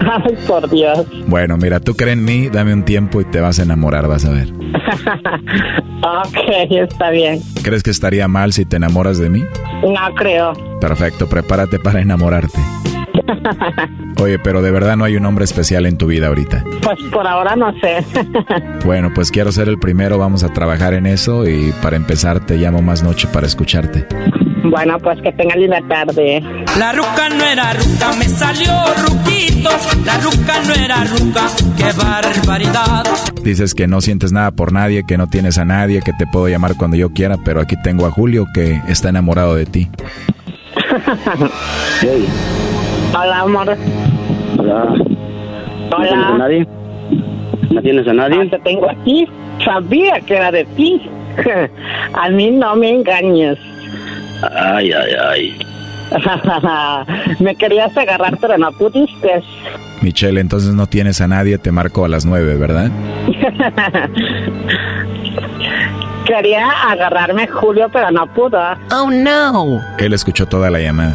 Ay, 0.00 0.36
por 0.46 0.68
Dios. 0.70 1.06
Bueno, 1.26 1.56
mira, 1.56 1.80
tú 1.80 1.94
crees 1.94 2.12
en 2.12 2.24
mí, 2.24 2.48
dame 2.48 2.74
un 2.74 2.84
tiempo 2.84 3.20
y 3.20 3.24
te 3.24 3.40
vas 3.40 3.58
a 3.58 3.62
enamorar, 3.62 4.08
vas 4.08 4.24
a 4.24 4.30
ver. 4.30 4.52
ok, 6.02 6.70
está 6.70 7.10
bien. 7.10 7.40
¿Crees 7.62 7.82
que 7.82 7.90
estaría 7.90 8.28
mal 8.28 8.52
si 8.52 8.64
te 8.64 8.76
enamoras 8.76 9.18
de 9.18 9.30
mí? 9.30 9.44
No 9.82 10.14
creo. 10.16 10.52
Perfecto, 10.80 11.28
prepárate 11.28 11.78
para 11.78 12.00
enamorarte. 12.00 12.58
Oye, 14.20 14.38
pero 14.38 14.62
de 14.62 14.70
verdad 14.70 14.96
no 14.96 15.04
hay 15.04 15.16
un 15.16 15.26
hombre 15.26 15.44
especial 15.44 15.86
en 15.86 15.96
tu 15.98 16.06
vida 16.06 16.28
ahorita. 16.28 16.64
Pues 16.82 16.98
por 17.12 17.26
ahora 17.26 17.56
no 17.56 17.72
sé. 17.80 18.04
Bueno, 18.84 19.10
pues 19.14 19.30
quiero 19.30 19.52
ser 19.52 19.68
el 19.68 19.78
primero, 19.78 20.18
vamos 20.18 20.42
a 20.42 20.48
trabajar 20.52 20.92
en 20.94 21.06
eso 21.06 21.46
y 21.48 21.72
para 21.82 21.94
empezar 21.96 22.44
te 22.44 22.56
llamo 22.56 22.82
más 22.82 23.02
noche 23.04 23.28
para 23.32 23.46
escucharte. 23.46 24.06
bueno, 24.64 24.98
pues 24.98 25.20
que 25.22 25.30
tenga 25.32 25.54
linda 25.54 25.80
tarde. 25.88 26.42
La 26.78 26.92
ruca 26.92 27.28
no 27.28 27.44
era 27.44 27.72
ruca, 27.74 28.12
me 28.18 28.24
salió 28.24 28.72
ruquito. 29.06 29.70
La 30.04 30.18
ruca 30.18 30.54
no 30.66 30.74
era 30.74 31.04
ruca, 31.04 31.46
qué 31.76 31.92
barbaridad. 31.96 33.04
Dices 33.44 33.72
que 33.74 33.86
no 33.86 34.00
sientes 34.00 34.32
nada 34.32 34.50
por 34.50 34.72
nadie, 34.72 35.04
que 35.06 35.16
no 35.16 35.28
tienes 35.28 35.58
a 35.58 35.64
nadie, 35.64 36.02
que 36.02 36.12
te 36.12 36.26
puedo 36.26 36.48
llamar 36.48 36.74
cuando 36.76 36.96
yo 36.96 37.10
quiera, 37.12 37.36
pero 37.44 37.60
aquí 37.60 37.76
tengo 37.84 38.06
a 38.06 38.10
Julio 38.10 38.46
que 38.52 38.80
está 38.88 39.10
enamorado 39.10 39.54
de 39.54 39.66
ti. 39.66 39.88
Hola, 43.14 43.40
amor. 43.40 43.76
Hola. 44.58 44.94
¿No 45.90 45.96
tienes 45.98 46.26
a 46.26 46.38
nadie? 46.38 46.66
¿No 47.70 47.82
tienes 47.82 48.08
a 48.08 48.12
nadie? 48.14 48.48
Te 48.48 48.58
tengo 48.60 48.90
aquí. 48.90 49.28
Sabía 49.64 50.20
que 50.20 50.36
era 50.36 50.50
de 50.50 50.64
ti. 50.64 51.02
a 52.14 52.28
mí 52.30 52.50
no 52.50 52.74
me 52.76 52.90
engañes. 52.90 53.58
Ay, 54.56 54.92
ay, 54.92 55.12
ay. 55.28 55.58
me 57.40 57.54
querías 57.54 57.96
agarrar, 57.96 58.38
pero 58.40 58.56
no 58.58 58.72
pudiste. 58.72 59.42
Michelle, 60.00 60.40
entonces 60.40 60.74
no 60.74 60.86
tienes 60.86 61.20
a 61.20 61.28
nadie, 61.28 61.58
te 61.58 61.70
marco 61.70 62.04
a 62.04 62.08
las 62.08 62.24
nueve, 62.24 62.56
¿verdad? 62.56 62.90
Quería 66.26 66.68
agarrarme 66.88 67.46
Julio, 67.46 67.88
pero 67.92 68.10
no 68.10 68.26
pudo. 68.32 68.58
Oh, 68.90 69.10
no. 69.10 69.80
Él 69.98 70.12
escuchó 70.12 70.46
toda 70.46 70.70
la 70.70 70.80
llamada. 70.80 71.14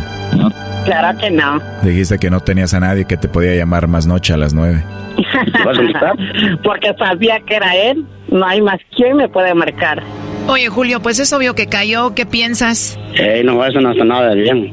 Claro 0.88 1.18
que 1.20 1.30
no. 1.30 1.60
Dijiste 1.84 2.18
que 2.18 2.30
no 2.30 2.40
tenías 2.40 2.74
a 2.74 2.80
nadie 2.80 3.06
que 3.06 3.18
te 3.18 3.28
podía 3.28 3.54
llamar 3.56 3.88
más 3.88 4.08
noche 4.08 4.34
a 4.34 4.38
las 4.38 4.54
nueve. 4.54 4.82
Porque 6.64 6.94
sabía 6.98 7.40
que 7.42 7.56
era 7.56 7.76
él. 7.76 8.06
No 8.30 8.46
hay 8.46 8.62
más 8.62 8.80
quien 8.96 9.18
me 9.18 9.28
puede 9.28 9.54
marcar. 9.54 10.02
Oye, 10.48 10.70
Julio, 10.70 11.02
pues 11.02 11.20
es 11.20 11.32
obvio 11.34 11.56
que 11.56 11.68
cayó. 11.68 12.16
¿Qué 12.16 12.26
piensas? 12.26 12.98
Ey, 13.16 13.44
no, 13.44 13.64
eso 13.66 13.82
no 13.82 13.92
está 13.92 14.04
nada 14.06 14.34
bien. 14.34 14.72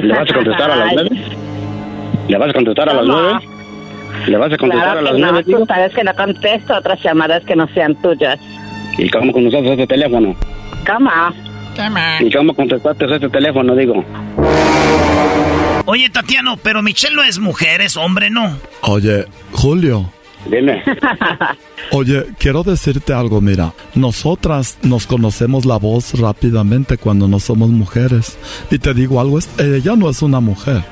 ¿Le 0.00 0.14
vas 0.14 0.30
a 0.30 0.34
contestar 0.34 0.70
a 0.70 0.76
las 0.76 0.92
nueve? 0.94 1.10
¿Le 2.28 2.38
vas 2.38 2.50
a 2.50 2.52
contestar 2.54 2.88
a 2.88 2.94
las 2.94 3.06
nueve? 3.06 3.38
¿Le 4.26 4.36
vas 4.38 4.52
a 4.52 4.56
contestar 4.56 4.84
Claro 4.92 5.00
a 5.00 5.02
que 5.02 5.10
las 5.10 5.18
no, 5.20 5.32
nueve, 5.32 5.44
tú 5.44 5.56
tío? 5.56 5.66
sabes 5.66 5.94
que 5.94 6.04
no 6.04 6.14
contesto 6.14 6.74
otras 6.76 7.02
llamadas 7.02 7.44
que 7.44 7.56
no 7.56 7.66
sean 7.74 7.94
tuyas. 8.02 8.38
¿Y 8.98 9.08
cómo 9.10 9.32
contestaste 9.32 9.72
este 9.72 9.86
teléfono? 9.86 10.34
¿Cómo? 11.84 11.98
¿Y 12.20 12.30
cómo 12.32 12.54
contestaste 12.54 13.04
este 13.14 13.28
teléfono, 13.28 13.74
digo? 13.74 14.04
Oye, 15.86 16.10
Tatiano, 16.10 16.56
pero 16.58 16.82
Michelle 16.82 17.16
no 17.16 17.22
es 17.24 17.38
mujer, 17.38 17.80
es 17.80 17.96
hombre, 17.96 18.28
¿no? 18.30 18.56
Oye, 18.82 19.24
Julio. 19.52 20.12
Dime. 20.50 20.82
Oye, 21.92 22.26
quiero 22.38 22.62
decirte 22.62 23.12
algo, 23.12 23.40
mira, 23.40 23.72
nosotras 23.94 24.78
nos 24.82 25.06
conocemos 25.06 25.64
la 25.64 25.76
voz 25.78 26.18
rápidamente 26.18 26.96
cuando 26.98 27.28
no 27.28 27.38
somos 27.40 27.70
mujeres. 27.70 28.38
Y 28.70 28.78
te 28.78 28.94
digo 28.94 29.20
algo, 29.20 29.38
es- 29.38 29.48
ella 29.58 29.96
no 29.96 30.08
es 30.08 30.22
una 30.22 30.40
mujer. 30.40 30.82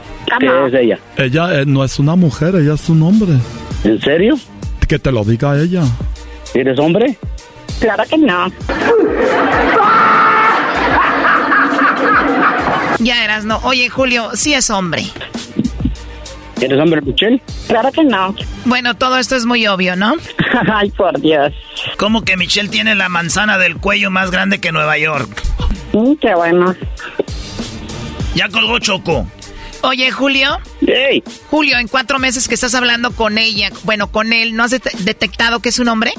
¿Qué 0.41 0.47
es 0.67 0.75
ella? 0.75 0.99
Ella 1.17 1.61
eh, 1.61 1.65
no 1.67 1.85
es 1.85 1.99
una 1.99 2.15
mujer, 2.17 2.55
ella 2.57 2.75
es 2.75 2.89
un 2.89 3.03
hombre. 3.03 3.35
¿En 3.85 4.01
serio? 4.01 4.37
Que 4.87 4.99
te 4.99 5.13
lo 5.13 5.25
diga 5.25 5.59
ella. 5.61 5.83
¿Eres 6.55 6.79
hombre? 6.79 7.17
Claro 7.81 8.03
que 8.09 8.19
no. 8.19 8.51
Ya 12.99 13.25
eras, 13.25 13.45
no. 13.45 13.59
Oye, 13.63 13.89
Julio, 13.89 14.31
sí 14.35 14.55
es 14.55 14.71
hombre. 14.71 15.05
¿Eres 16.61 16.81
hombre, 16.81 17.01
Michelle? 17.03 17.41
Claro 17.69 17.93
que 17.93 18.03
no. 18.03 18.35
Bueno, 18.65 18.97
todo 18.97 19.19
esto 19.19 19.37
es 19.37 19.45
muy 19.47 19.67
obvio, 19.69 19.95
¿no? 19.95 20.15
Ay, 20.73 20.91
por 20.91 21.21
Dios. 21.21 21.53
Como 21.99 22.23
que 22.23 22.37
Michelle 22.37 22.69
tiene 22.69 22.95
la 22.97 23.09
manzana 23.09 23.59
del 23.59 23.77
cuello 23.77 24.11
más 24.11 24.31
grande 24.33 24.59
que 24.61 24.73
Nueva 24.73 24.99
York. 24.99 25.43
Mm, 25.93 26.15
qué 26.17 26.35
bueno. 26.35 26.75
Ya 28.35 28.49
colgó 28.49 28.79
Choco. 28.81 29.27
Oye, 29.83 30.11
Julio. 30.11 30.59
Hey. 30.85 31.23
Julio, 31.49 31.79
en 31.79 31.87
cuatro 31.87 32.19
meses 32.19 32.49
que 32.49 32.55
estás 32.55 32.75
hablando 32.75 33.13
con 33.13 33.39
ella, 33.39 33.71
bueno, 33.85 34.11
con 34.11 34.33
él, 34.33 34.57
¿no 34.57 34.65
has 34.65 34.73
det- 34.73 34.93
detectado 35.05 35.61
que 35.61 35.69
es 35.69 35.79
un 35.79 35.87
hombre? 35.87 36.13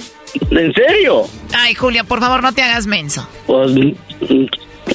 ¿En 0.51 0.73
serio? 0.73 1.27
Ay, 1.53 1.75
Julio, 1.75 2.05
por 2.05 2.21
favor, 2.21 2.41
no 2.41 2.53
te 2.53 2.63
hagas 2.63 2.87
menso. 2.87 3.27
Pues, 3.45 3.71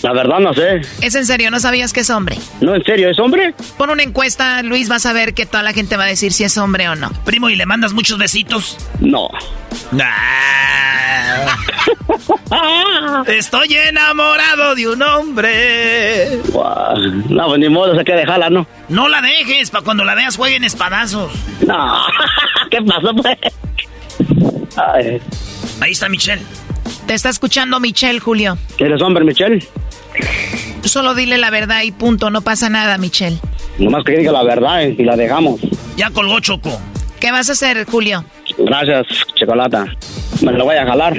la 0.03 0.12
verdad 0.12 0.38
no 0.40 0.53
sé. 0.55 0.80
Es 1.01 1.14
en 1.14 1.26
serio, 1.26 1.51
¿no 1.51 1.61
sabías 1.61 1.92
que 1.92 2.01
es 2.01 2.11
hombre? 2.11 2.38
No, 2.61 2.74
¿en 2.74 2.84
serio? 2.84 3.11
¿Es 3.11 3.18
hombre? 3.18 3.55
Pon 3.76 3.90
una 3.90 4.03
encuesta, 4.03 4.62
Luis, 4.62 4.88
vas 4.88 5.07
a 5.07 5.12
ver 5.12 5.34
que 5.34 5.47
toda 5.47 5.62
la 5.62 5.72
gente 5.72 5.97
va 5.97 6.05
a 6.05 6.09
decir 6.09 6.32
si 6.32 6.45
es 6.45 6.57
hombre 6.59 6.88
o 6.88 6.95
no. 6.95 7.11
Primo, 7.24 7.51
¿y 7.51 7.57
le 7.57 7.66
mandas 7.66 7.92
muchos 7.92 8.18
besitos? 8.18 8.76
No. 9.01 9.28
Ah. 10.01 11.57
Estoy 13.26 13.74
enamorado 13.74 14.74
de 14.74 14.88
un 14.88 15.03
hombre. 15.03 16.40
No, 17.28 17.47
pues 17.47 17.59
ni 17.59 17.68
modo, 17.68 17.97
se 17.97 18.05
que 18.05 18.14
dejarla, 18.14 18.51
¿no? 18.51 18.66
No 18.88 19.09
la 19.09 19.20
dejes, 19.20 19.70
para 19.70 19.84
cuando 19.84 20.05
la 20.05 20.14
veas 20.14 20.36
jueguen 20.36 20.64
espadazos. 20.64 21.32
No. 21.66 22.03
¿Qué 22.70 22.78
pasó, 22.82 23.14
pues? 23.14 23.38
Ay. 24.76 25.20
Ahí 25.80 25.92
está 25.92 26.09
Michelle. 26.09 26.42
Te 27.07 27.14
está 27.14 27.28
escuchando 27.28 27.80
Michelle, 27.80 28.18
Julio. 28.18 28.57
¿Eres 28.78 29.00
hombre, 29.02 29.24
Michelle? 29.24 29.66
Solo 30.84 31.14
dile 31.14 31.38
la 31.38 31.50
verdad 31.50 31.82
y 31.82 31.92
punto, 31.92 32.30
no 32.30 32.40
pasa 32.42 32.68
nada, 32.70 32.98
Michelle. 32.98 33.38
Nomás 33.78 34.05
que 34.05 34.16
diga 34.18 34.32
la 34.32 34.42
verdad 34.42 34.82
eh, 34.82 34.94
y 34.98 35.05
la 35.05 35.16
dejamos. 35.16 35.61
Ya 35.96 36.11
colgó 36.11 36.40
Choco. 36.40 36.80
¿Qué 37.20 37.30
vas 37.30 37.48
a 37.48 37.52
hacer, 37.52 37.84
Julio? 37.86 38.24
Gracias, 38.59 39.07
Chocolata. 39.34 39.86
Me 40.42 40.52
lo 40.52 40.64
voy 40.64 40.76
a 40.76 40.86
jalar. 40.86 41.18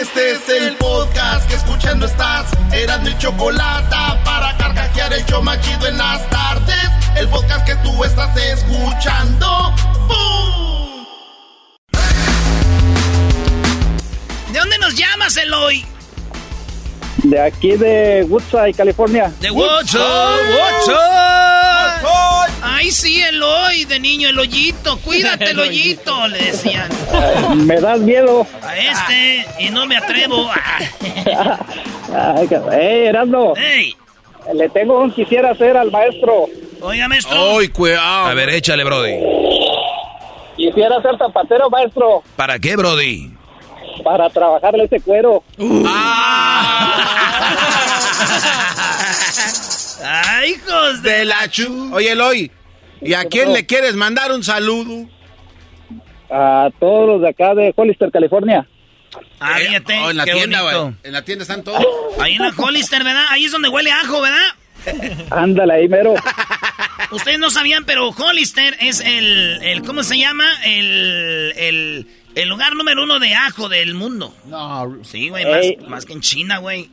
Este 0.00 0.30
es 0.30 0.48
el 0.48 0.76
podcast 0.76 1.48
que 1.48 1.56
escuchando 1.56 2.06
estás. 2.06 2.52
Eran 2.72 3.02
mi 3.02 3.18
chocolate 3.18 3.96
para 4.24 4.56
carcajear 4.56 5.12
el 5.12 5.24
show 5.24 5.42
más 5.42 5.60
chido 5.60 5.88
en 5.88 5.98
las 5.98 6.30
tardes. 6.30 6.88
El 7.16 7.28
podcast 7.28 7.66
que 7.66 7.74
tú 7.76 8.04
estás 8.04 8.36
escuchando. 8.36 9.74
¡Bum! 10.06 11.04
¿De 14.52 14.58
dónde 14.60 14.78
nos 14.78 14.94
llamas, 14.94 15.36
Eloy? 15.36 15.84
De 17.24 17.40
aquí 17.40 17.72
de 17.72 18.24
Woodside, 18.28 18.74
California. 18.74 19.32
De 19.40 19.50
Woodside, 19.50 20.00
Woodside. 20.00 20.98
Ay, 22.62 22.90
sí, 22.92 23.20
Eloy, 23.20 23.84
de 23.86 23.98
niño, 23.98 24.28
el 24.28 24.38
hoyito, 24.38 24.98
cuídate 24.98 25.50
el 25.50 25.58
hoyito, 25.58 26.28
le 26.28 26.38
decían. 26.38 26.88
Me 27.66 27.80
das 27.80 27.98
miedo. 28.00 28.46
A 28.62 28.76
este, 28.76 29.44
y 29.58 29.70
no 29.70 29.86
me 29.86 29.96
atrevo. 29.96 30.48
Ay, 32.14 32.48
hey, 32.72 33.06
Erasmo. 33.06 33.54
Hey. 33.56 33.94
Le 34.54 34.68
tengo 34.70 35.00
un 35.00 35.12
quisiera 35.12 35.50
hacer 35.50 35.76
al 35.76 35.90
maestro. 35.90 36.46
Oiga, 36.80 37.08
maestro. 37.08 37.58
¡Ay, 37.58 37.68
cuidado! 37.68 38.26
A 38.26 38.34
ver, 38.34 38.48
échale, 38.50 38.84
Brody. 38.84 39.14
Quisiera 40.56 41.02
ser 41.02 41.18
zapatero, 41.18 41.68
maestro. 41.68 42.22
¿Para 42.36 42.58
qué, 42.58 42.76
Brody? 42.76 43.30
Para 44.02 44.30
trabajarle 44.30 44.84
ese 44.84 45.00
cuero. 45.00 45.42
¡Ay, 50.04 50.50
hijos 50.52 51.02
de, 51.02 51.10
De 51.10 51.24
la 51.24 51.48
chu. 51.48 51.90
Oye, 51.94 52.12
Eloy, 52.12 52.50
¿y 53.00 53.14
a 53.14 53.24
quién 53.24 53.52
le 53.52 53.66
quieres 53.66 53.94
mandar 53.94 54.32
un 54.32 54.44
saludo? 54.44 55.08
A 56.30 56.68
todos 56.78 57.08
los 57.08 57.22
de 57.22 57.28
acá 57.30 57.54
de 57.54 57.72
Hollister, 57.74 58.10
California. 58.10 58.66
Ah, 59.40 59.56
fíjate, 59.58 59.98
Oh, 60.00 60.10
en 60.10 60.16
la 60.18 60.24
qué 60.24 60.32
tienda, 60.32 60.62
bonito. 60.62 60.82
güey. 60.82 60.94
En 61.04 61.12
la 61.12 61.22
tienda 61.24 61.42
están 61.42 61.64
todos. 61.64 61.84
Ahí 62.20 62.34
en 62.34 62.42
la 62.42 62.52
Hollister, 62.56 63.02
¿verdad? 63.02 63.24
Ahí 63.30 63.44
es 63.46 63.52
donde 63.52 63.68
huele 63.68 63.90
ajo, 63.90 64.20
¿verdad? 64.20 64.48
Ándale 65.30 65.72
ahí, 65.74 65.88
mero. 65.88 66.14
Ustedes 67.10 67.38
no 67.38 67.50
sabían, 67.50 67.84
pero 67.84 68.08
Hollister 68.10 68.76
es 68.80 69.00
el, 69.00 69.60
el 69.62 69.82
¿cómo 69.82 70.02
se 70.02 70.18
llama? 70.18 70.44
El, 70.64 71.52
el, 71.56 72.06
el 72.34 72.48
lugar 72.48 72.74
número 72.74 73.02
uno 73.02 73.18
de 73.18 73.34
ajo 73.34 73.68
del 73.68 73.94
mundo. 73.94 74.34
No. 74.46 74.98
Sí, 75.04 75.28
güey, 75.30 75.44
Ey. 75.44 75.76
más, 75.80 75.88
más 75.88 76.04
que 76.04 76.12
en 76.12 76.20
China, 76.20 76.58
güey. 76.58 76.90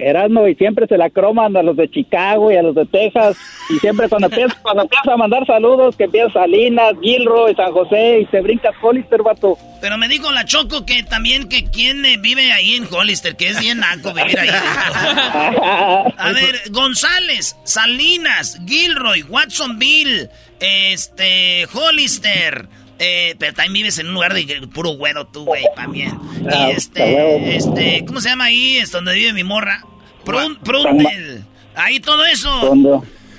Erasmo 0.00 0.46
y 0.48 0.54
siempre 0.54 0.86
se 0.86 0.96
la 0.96 1.10
croman 1.10 1.56
a 1.56 1.62
los 1.62 1.76
de 1.76 1.90
Chicago 1.90 2.50
y 2.50 2.56
a 2.56 2.62
los 2.62 2.74
de 2.74 2.86
Texas. 2.86 3.36
Y 3.68 3.78
siempre 3.78 4.08
cuando 4.08 4.26
empieza, 4.30 4.56
cuando 4.62 4.82
empieza 4.82 5.12
a 5.12 5.16
mandar 5.16 5.46
saludos, 5.46 5.96
que 5.96 6.04
empieza 6.04 6.32
Salinas, 6.32 6.94
Gilroy, 7.00 7.54
San 7.54 7.72
José 7.72 8.20
y 8.20 8.26
se 8.26 8.40
brinca 8.40 8.70
Hollister, 8.80 9.22
vato. 9.22 9.56
Pero 9.80 9.96
me 9.96 10.08
dijo 10.08 10.30
la 10.30 10.44
Choco 10.44 10.84
que 10.84 11.02
también 11.02 11.48
que 11.48 11.64
quién 11.64 12.04
eh, 12.04 12.16
vive 12.18 12.52
ahí 12.52 12.76
en 12.76 12.86
Hollister, 12.92 13.36
que 13.36 13.48
es 13.48 13.60
bien 13.60 13.80
naco 13.80 14.12
vivir 14.12 14.38
ahí. 14.38 14.50
A 16.18 16.32
ver, 16.34 16.70
González, 16.70 17.56
Salinas, 17.64 18.60
Gilroy, 18.66 19.22
Watsonville, 19.22 20.28
este, 20.60 21.66
Hollister. 21.72 22.68
Eh, 23.02 23.34
pero 23.38 23.54
también 23.54 23.72
vives 23.72 23.98
en 23.98 24.08
un 24.08 24.14
lugar 24.14 24.34
de 24.34 24.68
puro 24.74 24.90
güero 24.90 25.26
tú, 25.26 25.46
güey, 25.46 25.64
también. 25.74 26.18
Ah, 26.50 26.68
Y 26.68 26.72
este, 26.72 27.56
este, 27.56 28.04
¿cómo 28.04 28.20
se 28.20 28.28
llama 28.28 28.44
ahí? 28.44 28.76
Es 28.76 28.92
donde 28.92 29.14
vive 29.14 29.32
mi 29.32 29.42
morra. 29.42 29.82
Prun, 30.24 30.56
Prundel. 30.56 31.44
Ahí 31.74 32.00
todo 32.00 32.24
eso. 32.26 32.72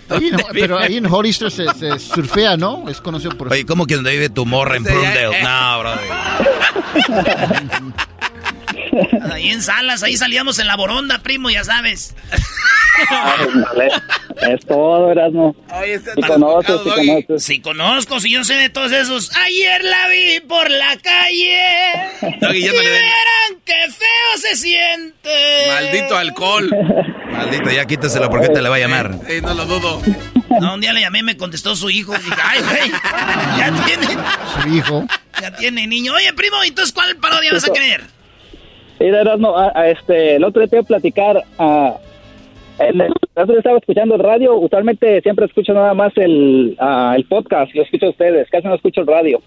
Ahí 0.09 0.27
en- 0.27 0.37
pero 0.53 0.77
ahí 0.79 0.97
en 0.97 1.05
Hollister 1.05 1.51
se, 1.51 1.65
se 1.73 1.99
surfea, 1.99 2.57
¿no? 2.57 2.89
Es 2.89 2.99
conocido 3.01 3.37
por 3.37 3.51
Oye, 3.51 3.65
¿cómo 3.65 3.85
que 3.85 3.95
donde 3.95 4.11
vive 4.11 4.29
tu 4.29 4.45
morra 4.45 4.77
en 4.77 4.83
Prundale? 4.83 5.41
No, 5.43 5.79
Brody. 5.79 6.07
Ahí 9.31 9.49
en 9.49 9.61
Salas, 9.61 10.03
ahí 10.03 10.18
salíamos 10.18 10.59
en 10.59 10.68
la 10.68 10.76
boronda, 10.76 11.19
primo, 11.19 11.49
ya 11.49 11.63
sabes. 11.63 12.15
Es 14.41 14.65
todo, 14.65 15.11
Erasmo. 15.11 15.55
Conoces, 16.27 16.77
conoces. 16.81 17.43
Sí 17.43 17.61
conozco, 17.61 18.19
si 18.19 18.31
yo 18.31 18.43
sé 18.43 18.55
de 18.55 18.69
todos 18.69 18.91
esos. 18.91 19.35
Ayer 19.35 19.84
la 19.84 20.07
vi 20.07 20.39
por 20.41 20.69
la 20.69 20.97
calle. 20.97 22.38
Doggy, 22.41 22.61
ya 22.61 22.72
y 22.72 22.76
no 22.76 22.81
verán 22.81 23.61
qué 23.65 23.91
feo 23.91 24.38
se 24.38 24.55
siente. 24.55 25.30
Maldito 25.68 26.18
alcohol. 26.18 26.69
Maldito, 27.31 27.69
ya 27.72 27.85
quítaselo 27.85 28.30
porque 28.30 28.49
te 28.49 28.61
le 28.61 28.69
va 28.69 28.76
a 28.76 28.80
llamar. 28.80 29.15
Sí, 29.27 29.41
no 29.41 29.53
lo 29.53 29.65
dudo. 29.65 30.01
No, 30.59 30.73
un 30.73 30.81
día 30.81 30.93
le 30.93 31.01
llamé 31.01 31.19
y 31.19 31.23
me 31.23 31.38
contestó 31.38 31.76
su 31.76 31.89
hijo. 31.89 32.13
Dije, 32.13 32.35
ay, 32.43 32.59
güey, 32.61 32.91
ya 33.57 33.85
tiene, 33.85 34.07
su 34.53 34.76
hijo. 34.76 35.07
ya 35.41 35.55
tiene 35.55 35.88
niño. 35.88 36.13
Oye, 36.13 36.34
primo, 36.34 36.61
entonces, 36.63 36.93
¿cuál 36.93 37.15
parodia 37.18 37.53
vas 37.53 37.68
a 37.68 37.73
querer? 37.73 38.03
Mira, 39.01 39.21
Erasmo, 39.21 39.57
a- 39.57 39.71
a 39.73 39.89
este, 39.89 40.35
el 40.35 40.43
otro 40.43 40.61
día 40.61 40.69
te 40.69 40.75
iba 40.77 40.83
a 40.83 40.87
platicar. 40.87 41.43
en 42.79 43.01
el, 43.01 43.07
el 43.35 43.43
otro 43.43 43.57
estaba 43.57 43.77
escuchando 43.77 44.15
el 44.15 44.21
radio. 44.21 44.55
Usualmente 44.55 45.21
siempre 45.21 45.45
escucho 45.45 45.73
nada 45.73 45.93
más 45.93 46.15
el, 46.17 46.75
ah, 46.79 47.13
el 47.15 47.25
podcast. 47.25 47.73
Lo 47.75 47.83
escucho 47.83 48.07
a 48.07 48.09
ustedes. 48.11 48.49
Casi 48.49 48.67
no 48.67 48.75
escucho 48.75 49.01
el 49.01 49.07
radio. 49.07 49.41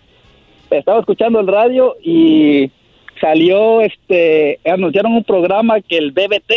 Estaba 0.70 1.01
escuchando 1.01 1.40
el 1.40 1.47
radio 1.47 1.94
y 2.02 2.70
salió, 3.20 3.81
este, 3.81 4.59
anunciaron 4.64 5.12
un 5.12 5.24
programa 5.24 5.81
que 5.81 5.98
el 5.98 6.10
BBT. 6.12 6.52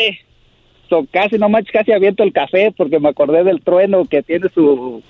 So, 0.90 1.06
casi 1.12 1.38
no 1.38 1.50
manches, 1.50 1.72
casi 1.74 1.92
aviento 1.92 2.24
el 2.24 2.32
café 2.34 2.74
porque 2.76 3.00
me 3.00 3.10
acordé 3.10 3.44
del 3.44 3.62
trueno 3.62 4.06
que 4.06 4.24
tiene 4.24 4.48
su... 4.56 5.04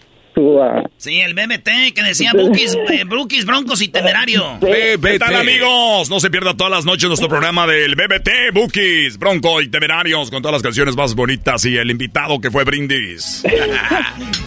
ah, 0.61 0.84
Sí, 0.97 1.19
el 1.22 1.34
BBT 1.34 1.93
que 1.93 2.03
decía 2.03 2.31
Bukis, 2.34 2.76
eh, 2.91 3.03
Brookies, 3.05 3.45
Broncos 3.45 3.81
y 3.81 3.88
Temerario. 3.89 4.43
¿Qué 4.61 5.18
tal 5.19 5.35
amigos? 5.35 6.09
No 6.09 6.19
se 6.19 6.30
pierda 6.30 6.55
todas 6.55 6.72
las 6.72 6.85
noches 6.85 7.07
nuestro 7.07 7.30
programa 7.30 7.68
del 7.68 7.95
BBT, 7.95 8.53
Bookies, 8.53 9.18
Bronco 9.18 9.61
y 9.61 9.69
Temerarios 9.69 10.30
con 10.31 10.41
todas 10.41 10.53
las 10.53 10.64
canciones 10.64 10.95
más 10.95 11.15
bonitas 11.15 11.65
y 11.65 11.77
el 11.77 11.89
invitado 11.91 12.39
que 12.39 12.51
fue 12.51 12.64
Brindis. 12.64 13.43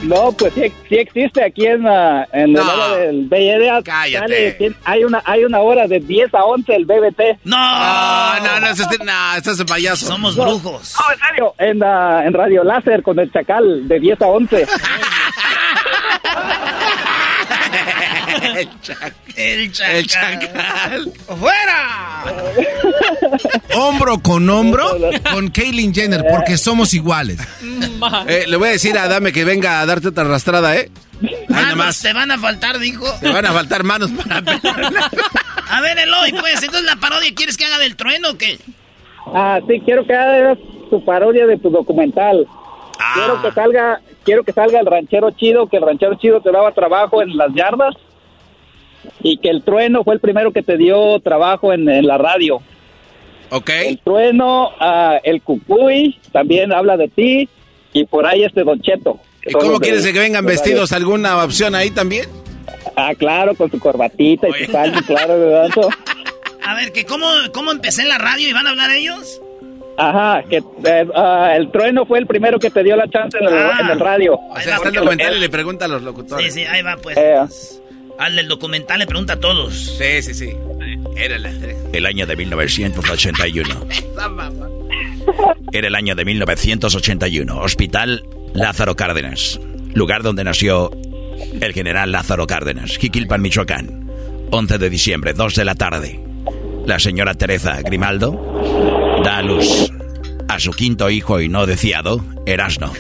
No, 0.02 0.32
pues 0.32 0.54
sí, 0.54 0.62
sí 0.88 0.94
existe 0.96 1.44
aquí 1.44 1.66
en, 1.66 1.82
la- 1.82 2.26
en 2.32 2.54
No. 2.54 2.62
el 2.62 2.70
área 2.70 2.96
del 3.06 3.26
BID. 3.28 3.84
Cállate. 3.84 4.52
Sale, 4.56 4.74
hay, 4.84 5.04
una, 5.04 5.22
hay 5.26 5.44
una 5.44 5.60
hora 5.60 5.86
de 5.86 6.00
10 6.00 6.34
a 6.34 6.44
11 6.44 6.74
el 6.74 6.86
BBT. 6.86 7.20
No, 7.44 7.56
No, 7.58 8.40
no, 8.40 8.60
no, 8.60 8.66
no, 9.04 9.36
estás 9.36 9.58
de 9.58 9.64
payaso. 9.66 10.06
Somos 10.06 10.36
brujos. 10.36 10.94
No, 10.98 11.12
en 11.12 11.18
serio, 11.28 11.54
en, 11.58 11.78
la- 11.80 12.24
en 12.26 12.32
Radio 12.32 12.64
Láser 12.64 13.02
con 13.02 13.18
el 13.18 13.30
Chacal 13.30 13.86
de 13.86 14.00
10 14.00 14.22
a 14.22 14.26
11. 14.26 14.66
El 18.52 18.81
chacal. 18.81 19.15
El 19.36 20.07
chacal. 20.07 21.12
¡Fuera! 21.39 22.24
Hombro 23.74 24.20
con 24.20 24.48
hombro 24.48 24.86
con 25.32 25.48
Kaylin 25.48 25.94
Jenner, 25.94 26.24
porque 26.31 26.57
somos 26.57 26.94
iguales. 26.94 27.39
Eh, 28.27 28.44
le 28.47 28.57
voy 28.57 28.69
a 28.69 28.73
decir 28.73 28.98
a 28.98 29.09
Dame 29.09 29.32
que 29.32 29.44
venga 29.44 29.81
a 29.81 29.86
darte 29.86 30.09
otra 30.09 30.24
arrastrada, 30.24 30.77
¿eh? 30.77 30.90
Manos 31.48 31.77
más. 31.77 32.01
te 32.01 32.12
van 32.12 32.31
a 32.31 32.39
faltar, 32.39 32.78
dijo. 32.78 33.07
Te 33.20 33.28
van 33.28 33.44
a 33.44 33.52
faltar 33.52 33.85
manos 33.85 34.11
para 34.11 34.39
A 35.70 35.81
ver, 35.82 35.98
Eloy, 35.98 36.32
pues, 36.32 36.62
entonces 36.62 36.85
la 36.85 36.97
parodia, 36.97 37.32
¿quieres 37.35 37.57
que 37.57 37.65
haga 37.65 37.78
del 37.78 37.94
trueno 37.94 38.31
o 38.31 38.39
qué? 38.39 38.59
Ah, 39.27 39.61
sí, 39.69 39.81
quiero 39.85 40.05
que 40.05 40.15
hagas 40.15 40.59
tu 40.90 41.05
parodia 41.05 41.47
de 41.47 41.59
tu 41.59 41.70
documental. 41.70 42.47
Quiero 43.15 43.40
que 43.43 43.52
salga, 43.52 44.01
quiero 44.24 44.44
que 44.44 44.52
salga 44.52 44.80
el 44.80 44.86
ranchero 44.86 45.30
chido, 45.32 45.66
que 45.68 45.76
el 45.78 45.82
ranchero 45.82 46.14
chido 46.16 46.40
te 46.40 46.51
daba 46.52 46.72
trabajo 46.72 47.22
en 47.22 47.36
las 47.36 47.52
yardas 47.55 47.94
y 49.22 49.38
que 49.38 49.48
el 49.51 49.62
trueno 49.62 50.05
fue 50.05 50.14
el 50.14 50.20
primero 50.20 50.52
que 50.52 50.62
te 50.62 50.76
dio 50.76 51.18
trabajo 51.20 51.72
en, 51.72 51.88
en 51.88 52.06
la 52.06 52.18
radio. 52.18 52.60
Ok. 53.51 53.70
El 53.70 53.98
trueno, 53.98 54.70
ah, 54.78 55.18
el 55.24 55.42
cucuy, 55.42 56.18
también 56.32 56.72
habla 56.72 56.97
de 56.97 57.09
ti 57.09 57.48
y 57.92 58.05
por 58.05 58.26
ahí 58.26 58.44
este 58.44 58.62
Don 58.62 58.80
Cheto. 58.80 59.18
¿Y 59.44 59.52
cómo 59.52 59.64
Todos 59.64 59.80
de- 59.80 59.86
quieres 59.86 60.06
que 60.06 60.18
vengan 60.18 60.44
de 60.44 60.52
vestidos? 60.52 60.90
radio. 60.90 61.05
¿Alguna 61.05 61.42
opción 61.44 61.74
ahí 61.74 61.90
también? 61.90 62.26
Ah, 62.97 63.12
claro, 63.16 63.55
con 63.56 63.70
su 63.70 63.78
corbatita 63.80 64.48
y 64.48 64.64
su 64.64 64.72
salsa, 64.72 65.02
claro, 65.06 65.38
¿verdad? 65.38 65.70
A 66.64 66.74
ver, 66.74 66.92
que 66.92 67.05
cómo, 67.05 67.26
cómo 67.52 67.72
empecé 67.72 68.02
en 68.02 68.09
la 68.10 68.18
radio 68.18 68.48
y 68.48 68.52
van 68.52 68.66
a 68.66 68.70
hablar 68.70 68.90
ellos. 68.90 69.40
Ajá, 69.96 70.42
que 70.48 70.56
eh, 70.58 71.06
ah, 71.14 71.52
el 71.56 71.70
trueno 71.70 72.06
fue 72.06 72.18
el 72.18 72.26
primero 72.26 72.58
que 72.58 72.70
te 72.70 72.82
dio 72.82 72.96
la 72.96 73.08
chance 73.08 73.36
en 73.38 73.46
el, 73.48 73.54
Ah. 73.54 73.78
en 73.82 73.90
el 73.90 74.00
radio. 74.00 74.34
O 74.34 74.60
sea, 74.60 74.76
está 74.76 74.88
el 74.88 74.94
documental 74.94 75.36
y 75.36 75.40
le 75.40 75.48
pregunta 75.50 75.84
a 75.84 75.88
los 75.88 76.02
locutores. 76.02 76.54
Sí, 76.54 76.60
sí, 76.60 76.66
ahí 76.66 76.82
va, 76.82 76.96
pues. 76.96 77.16
Eh, 77.16 77.36
Al 78.18 78.36
del 78.36 78.48
documental 78.48 78.98
le 78.98 79.06
pregunta 79.06 79.34
a 79.34 79.40
todos. 79.40 79.96
Sí, 79.98 80.22
sí, 80.22 80.34
sí. 80.34 80.50
Era 81.16 81.38
la 81.38 81.50
El 81.92 82.06
año 82.06 82.26
de 82.26 82.36
1981. 82.36 83.68
Era 85.72 85.88
el 85.88 85.94
año 85.94 86.14
de 86.14 86.24
1981. 86.24 87.58
Hospital 87.60 88.24
Lázaro 88.54 88.96
Cárdenas. 88.96 89.60
Lugar 89.94 90.22
donde 90.22 90.44
nació 90.44 90.90
el 91.60 91.72
general 91.72 92.12
Lázaro 92.12 92.46
Cárdenas. 92.46 92.96
Jiquilpan, 92.98 93.40
Michoacán. 93.42 94.10
11 94.50 94.78
de 94.78 94.90
diciembre, 94.90 95.32
2 95.32 95.54
de 95.54 95.64
la 95.64 95.74
tarde. 95.74 96.20
La 96.86 96.98
señora 96.98 97.34
Teresa 97.34 97.80
Grimaldo 97.82 98.32
da 99.22 99.38
a 99.38 99.42
luz 99.42 99.90
a 100.51 100.59
su 100.59 100.72
quinto 100.72 101.09
hijo 101.10 101.40
y 101.40 101.48
no 101.48 101.64
deseado, 101.64 102.24
Erasno. 102.44 102.92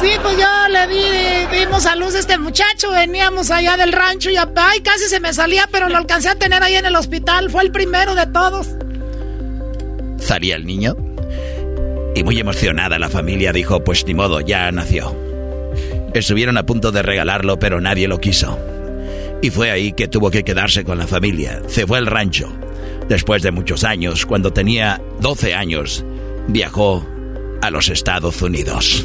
Sí, 0.00 0.08
pues 0.22 0.38
yo 0.38 0.46
le 0.70 0.86
di, 0.86 1.58
dimos 1.58 1.84
a 1.84 1.94
luz 1.94 2.14
a 2.14 2.20
este 2.20 2.38
muchacho, 2.38 2.90
veníamos 2.90 3.50
allá 3.50 3.76
del 3.76 3.92
rancho 3.92 4.30
y 4.30 4.36
ay, 4.36 4.80
casi 4.82 5.08
se 5.08 5.20
me 5.20 5.34
salía, 5.34 5.68
pero 5.70 5.88
lo 5.88 5.96
alcancé 5.98 6.30
a 6.30 6.36
tener 6.36 6.62
ahí 6.62 6.76
en 6.76 6.86
el 6.86 6.96
hospital, 6.96 7.50
fue 7.50 7.64
el 7.64 7.70
primero 7.70 8.14
de 8.14 8.26
todos. 8.26 8.68
Salía 10.18 10.56
el 10.56 10.64
niño 10.64 10.96
y 12.14 12.22
muy 12.22 12.38
emocionada 12.38 12.98
la 12.98 13.10
familia 13.10 13.52
dijo, 13.52 13.84
pues 13.84 14.06
ni 14.06 14.14
modo, 14.14 14.40
ya 14.40 14.70
nació. 14.72 15.14
Estuvieron 16.14 16.56
a 16.56 16.64
punto 16.64 16.92
de 16.92 17.02
regalarlo, 17.02 17.58
pero 17.58 17.80
nadie 17.80 18.08
lo 18.08 18.20
quiso. 18.20 18.58
Y 19.42 19.50
fue 19.50 19.70
ahí 19.70 19.92
que 19.92 20.08
tuvo 20.08 20.30
que 20.30 20.44
quedarse 20.44 20.84
con 20.84 20.96
la 20.96 21.06
familia. 21.06 21.60
Se 21.66 21.86
fue 21.86 21.98
al 21.98 22.06
rancho. 22.06 22.52
Después 23.10 23.42
de 23.42 23.50
muchos 23.50 23.82
años, 23.82 24.24
cuando 24.24 24.52
tenía 24.52 25.02
12 25.18 25.52
años, 25.52 26.04
viajó 26.46 27.04
a 27.60 27.68
los 27.68 27.88
Estados 27.88 28.40
Unidos. 28.40 29.04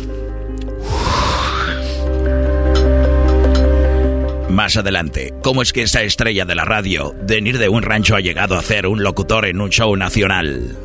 Más 4.47 4.77
adelante, 4.77 5.33
¿cómo 5.41 5.63
es 5.63 5.73
que 5.73 5.81
esa 5.81 6.03
estrella 6.03 6.45
de 6.45 6.53
la 6.53 6.65
radio, 6.65 7.15
de 7.23 7.33
venir 7.37 7.57
de 7.57 7.67
un 7.67 7.81
rancho, 7.81 8.15
ha 8.15 8.19
llegado 8.19 8.55
a 8.55 8.61
ser 8.61 8.85
un 8.85 9.01
locutor 9.01 9.47
en 9.47 9.59
un 9.59 9.71
show 9.71 9.95
nacional? 9.95 10.77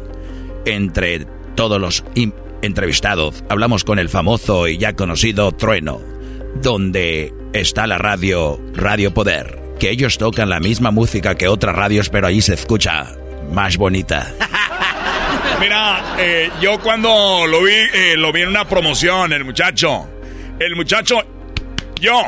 Entre 0.65 1.27
todos 1.57 1.79
los 1.79 2.03
entrevistados, 2.63 3.45
hablamos 3.51 3.85
con 3.85 3.99
el 3.99 4.09
famoso 4.09 4.67
y 4.67 4.79
ya 4.79 4.95
conocido 4.95 5.53
Trueno, 5.53 6.01
donde 6.63 7.35
está 7.53 7.87
la 7.87 7.99
radio 7.99 8.59
Radio 8.73 9.13
Poder, 9.13 9.61
que 9.81 9.91
ellos 9.91 10.19
tocan 10.19 10.49
la 10.51 10.61
misma 10.61 10.93
música 10.93 11.35
que 11.35 11.49
otras 11.49 11.75
radios, 11.75 12.11
pero 12.11 12.29
ahí 12.29 12.41
se 12.41 12.55
escucha 12.55 13.17
más 13.51 13.77
bonita. 13.79 14.33
Mira, 15.61 16.17
eh, 16.19 16.51
yo 16.61 16.79
cuando 16.81 17.47
lo 17.49 17.65
vi, 17.65 17.73
eh, 17.73 18.15
lo 18.17 18.31
vi 18.33 18.43
en 18.43 18.49
una 18.49 18.69
promoción, 18.69 19.33
el 19.33 19.45
muchacho. 19.45 20.07
El 20.61 20.77
muchacho, 20.77 21.17
yo, 21.99 22.23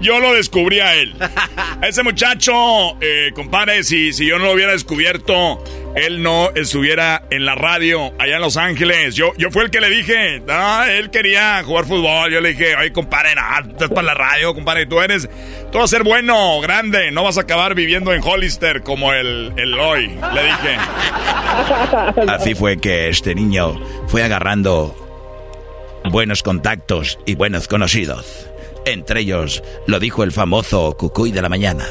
yo 0.00 0.20
lo 0.20 0.34
descubrí 0.34 0.80
a 0.80 0.94
él. 0.94 1.14
ese 1.82 2.02
muchacho, 2.02 2.52
eh, 3.00 3.30
compadre, 3.34 3.82
si, 3.84 4.12
si 4.12 4.26
yo 4.26 4.38
no 4.38 4.46
lo 4.46 4.52
hubiera 4.52 4.72
descubierto, 4.72 5.62
él 5.94 6.22
no 6.22 6.50
estuviera 6.54 7.22
en 7.30 7.44
la 7.44 7.54
radio 7.54 8.12
allá 8.18 8.36
en 8.36 8.42
Los 8.42 8.56
Ángeles. 8.56 9.14
Yo, 9.14 9.32
yo 9.36 9.50
fue 9.50 9.64
el 9.64 9.70
que 9.70 9.80
le 9.80 9.90
dije, 9.90 10.40
no, 10.46 10.84
él 10.84 11.10
quería 11.10 11.62
jugar 11.64 11.84
fútbol. 11.84 12.32
Yo 12.32 12.40
le 12.40 12.50
dije, 12.50 12.76
oye, 12.76 12.92
compadre, 12.92 13.34
no, 13.34 13.70
estás 13.70 13.90
para 13.90 14.02
la 14.02 14.14
radio, 14.14 14.54
compadre, 14.54 14.86
tú 14.86 15.00
eres, 15.00 15.28
tú 15.70 15.78
vas 15.78 15.84
a 15.84 15.96
ser 15.96 16.02
bueno, 16.04 16.60
grande, 16.60 17.10
no 17.10 17.22
vas 17.22 17.38
a 17.38 17.42
acabar 17.42 17.74
viviendo 17.74 18.12
en 18.12 18.22
Hollister 18.22 18.82
como 18.82 19.12
el, 19.12 19.52
el 19.56 19.74
hoy, 19.78 20.08
le 20.34 20.44
dije. 20.44 20.76
Así 22.28 22.54
fue 22.54 22.78
que 22.78 23.08
este 23.08 23.34
niño 23.34 23.80
fue 24.08 24.22
agarrando 24.22 24.96
buenos 26.10 26.42
contactos 26.42 27.18
y 27.26 27.34
buenos 27.34 27.68
conocidos. 27.68 28.48
Entre 28.84 29.20
ellos 29.20 29.62
lo 29.86 29.98
dijo 29.98 30.22
el 30.22 30.32
famoso 30.32 30.96
Cucuy 30.96 31.32
de 31.32 31.42
la 31.42 31.48
mañana. 31.48 31.84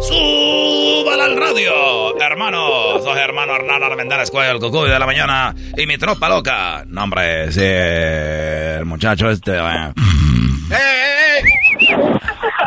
¡Súbala 0.00 1.24
al 1.24 1.36
radio! 1.36 2.18
Hermano, 2.20 3.00
soy 3.02 3.18
hermano 3.18 3.56
Hernán 3.56 3.82
Armendáriz 3.82 4.30
Cuello, 4.30 4.52
el 4.52 4.58
Cucuy 4.58 4.88
de 4.88 4.98
la 4.98 5.06
mañana 5.06 5.54
y 5.76 5.86
mi 5.86 5.98
tropa 5.98 6.28
loca. 6.28 6.84
No, 6.86 7.04
hombre, 7.04 7.52
sí, 7.52 7.60
el 7.62 8.84
muchacho 8.84 9.30
este... 9.30 9.56
Eh. 9.56 11.42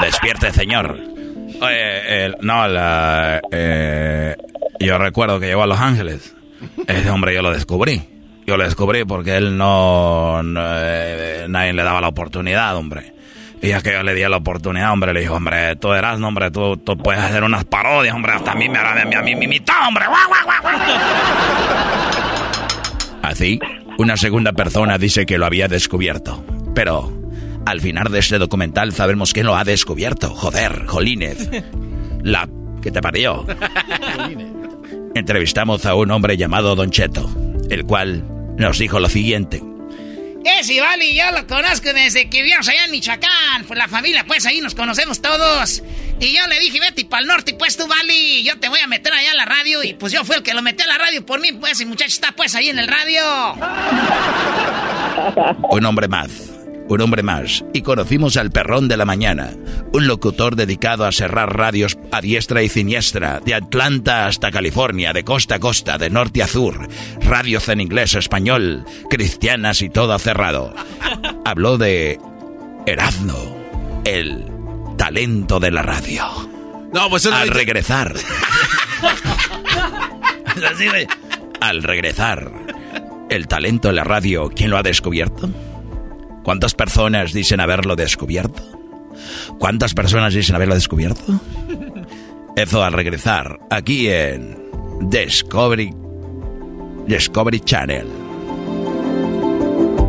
Despierte, 0.01 0.51
señor. 0.51 0.97
Oye, 1.61 2.25
el, 2.25 2.38
no, 2.41 2.67
la, 2.67 3.39
eh, 3.51 4.35
yo 4.79 4.97
recuerdo 4.97 5.39
que 5.39 5.47
llegó 5.47 5.63
a 5.63 5.67
Los 5.67 5.79
Ángeles. 5.79 6.35
Ese 6.88 7.09
hombre 7.09 7.33
yo 7.33 7.41
lo 7.41 7.51
descubrí. 7.51 8.07
Yo 8.52 8.57
lo 8.57 8.65
descubrí 8.65 9.06
porque 9.06 9.38
él 9.38 9.57
no, 9.57 10.41
eh, 10.44 11.45
nadie 11.48 11.72
le 11.72 11.84
daba 11.84 12.02
la 12.02 12.10
oportunidad, 12.10 12.76
hombre. 12.76 13.14
Y 13.61 13.69
ya 13.69 13.80
que 13.80 13.94
yo 13.94 14.03
le 14.03 14.14
di 14.14 14.23
la 14.23 14.36
oportunidad, 14.36 14.91
hombre, 14.91 15.14
le 15.14 15.22
dijo, 15.22 15.36
hombre, 15.36 15.78
tú 15.78 15.94
eras, 15.94 16.19
hombre, 16.19 16.52
tú, 16.52 16.76
tú 16.76 16.98
puedes 16.98 17.22
hacer 17.22 17.45
unas 17.45 17.64
parodias, 17.64 18.14
hombre, 18.14 18.34
hasta 18.34 18.52
a 18.52 18.56
mí 18.56 18.68
me 18.68 18.78
hará 18.78 19.02
a 19.02 19.22
mí 19.22 19.36
me 19.36 19.45
imitó, 19.45 19.72
hombre. 19.88 20.03
Así, 23.22 23.57
una 23.98 24.18
segunda 24.18 24.52
persona 24.52 24.98
dice 24.98 25.26
que 25.26 25.38
lo 25.38 25.45
había 25.45 25.69
descubierto. 25.69 26.44
Pero 26.76 27.10
al 27.65 27.80
final 27.80 28.11
de 28.11 28.19
este 28.19 28.38
documental 28.38 28.91
sabemos 28.91 29.32
quién 29.32 29.45
lo 29.45 29.56
ha 29.56 29.64
descubierto. 29.64 30.32
Joder, 30.32 30.88
Jolínez. 30.88 31.49
La 32.22 32.49
que 32.82 32.91
te 32.91 33.02
parió. 33.02 33.45
Entrevistamos 35.15 35.86
a 35.86 35.95
un 35.95 36.11
hombre 36.11 36.36
llamado 36.36 36.76
Don 36.76 36.91
Cheto, 36.91 37.30
el 37.69 37.86
cual 37.86 38.26
nos 38.57 38.78
dijo 38.80 38.99
lo 38.99 39.10
siguiente. 39.10 39.61
Ese 40.44 40.82
vale, 40.82 41.14
yo 41.14 41.30
lo 41.32 41.45
conozco 41.45 41.94
desde 41.94 42.28
que 42.30 42.41
vivíamos 42.41 42.68
allá 42.68 42.86
en 42.86 42.91
Michoacán. 42.91 43.65
Pues 43.68 43.78
la 43.78 43.88
familia, 43.88 44.23
pues 44.26 44.45
ahí 44.45 44.60
nos 44.60 44.73
conocemos 44.73 45.22
todos. 45.22 45.84
Y 46.19 46.36
yo 46.36 46.48
le 46.48 46.60
dije, 46.60 46.80
vete 46.80 47.06
para 47.06 47.22
el 47.22 47.28
norte, 47.28 47.53
pues 47.53 47.78
tú, 47.78 47.88
Vali, 47.88 48.44
yo 48.44 48.60
te 48.60 48.69
voy 48.69 48.80
a 48.80 48.88
meter 48.88 49.14
allá 49.14 49.32
a 49.32 49.36
la 49.36 49.45
radio. 49.45 49.84
Y 49.84 49.94
pues 49.94 50.11
yo 50.11 50.26
fui 50.26 50.36
el 50.36 50.44
que 50.44 50.53
lo 50.53 50.61
metí 50.61 50.82
a 50.84 50.88
la 50.88 50.98
radio 50.98 51.26
por 51.26 51.40
mí, 51.40 51.52
pues, 51.52 51.80
el 51.82 51.88
muchacho 51.88 52.10
está 52.10 52.32
pues 52.32 52.56
ahí 52.56 52.69
en 52.69 52.80
el 52.80 52.88
radio. 52.88 53.53
Un 55.69 55.86
hombre 55.86 56.07
más 56.07 56.60
un 56.91 57.01
hombre 57.01 57.23
más, 57.23 57.63
y 57.73 57.81
conocimos 57.81 58.38
al 58.38 58.51
perrón 58.51 58.88
de 58.88 58.97
la 58.97 59.05
mañana, 59.05 59.51
un 59.93 60.07
locutor 60.07 60.55
dedicado 60.55 61.05
a 61.05 61.11
cerrar 61.11 61.55
radios 61.55 61.97
a 62.11 62.22
diestra 62.22 62.63
y 62.63 62.69
siniestra, 62.69 63.39
de 63.39 63.53
Atlanta 63.53 64.27
hasta 64.27 64.51
California, 64.51 65.13
de 65.13 65.23
costa 65.23 65.55
a 65.55 65.59
costa, 65.59 65.97
de 65.97 66.09
norte 66.09 66.43
a 66.43 66.47
sur, 66.47 66.88
radios 67.22 67.69
en 67.69 67.81
inglés, 67.81 68.15
español, 68.15 68.85
cristianas 69.09 69.81
y 69.81 69.89
todo 69.89 70.18
cerrado. 70.19 70.73
Habló 71.45 71.77
de 71.77 72.19
Erasmo, 72.85 73.57
el 74.03 74.45
talento 74.97 75.59
de 75.59 75.72
la 75.72 75.84
radio. 75.84 76.26
No, 76.93 77.09
pues 77.09 77.26
al 77.26 77.47
regresar. 77.47 78.13
al 81.61 81.84
regresar, 81.84 82.51
el 83.30 83.47
talento 83.47 83.88
de 83.88 83.93
la 83.93 84.03
radio, 84.03 84.51
¿quién 84.53 84.72
lo 84.72 84.77
ha 84.77 84.84
descubierto? 84.84 85.49
¿Cuántas 86.43 86.73
personas 86.73 87.34
dicen 87.34 87.59
haberlo 87.59 87.95
descubierto? 87.95 88.63
¿Cuántas 89.59 89.93
personas 89.93 90.34
dicen 90.34 90.55
haberlo 90.55 90.76
descubierto? 90.76 91.39
Eso 92.55 92.84
al 92.84 92.93
regresar 92.93 93.59
aquí 93.69 94.09
en 94.09 94.57
Discovery 95.09 95.93
Discovery 97.07 97.59
Channel. 97.59 98.07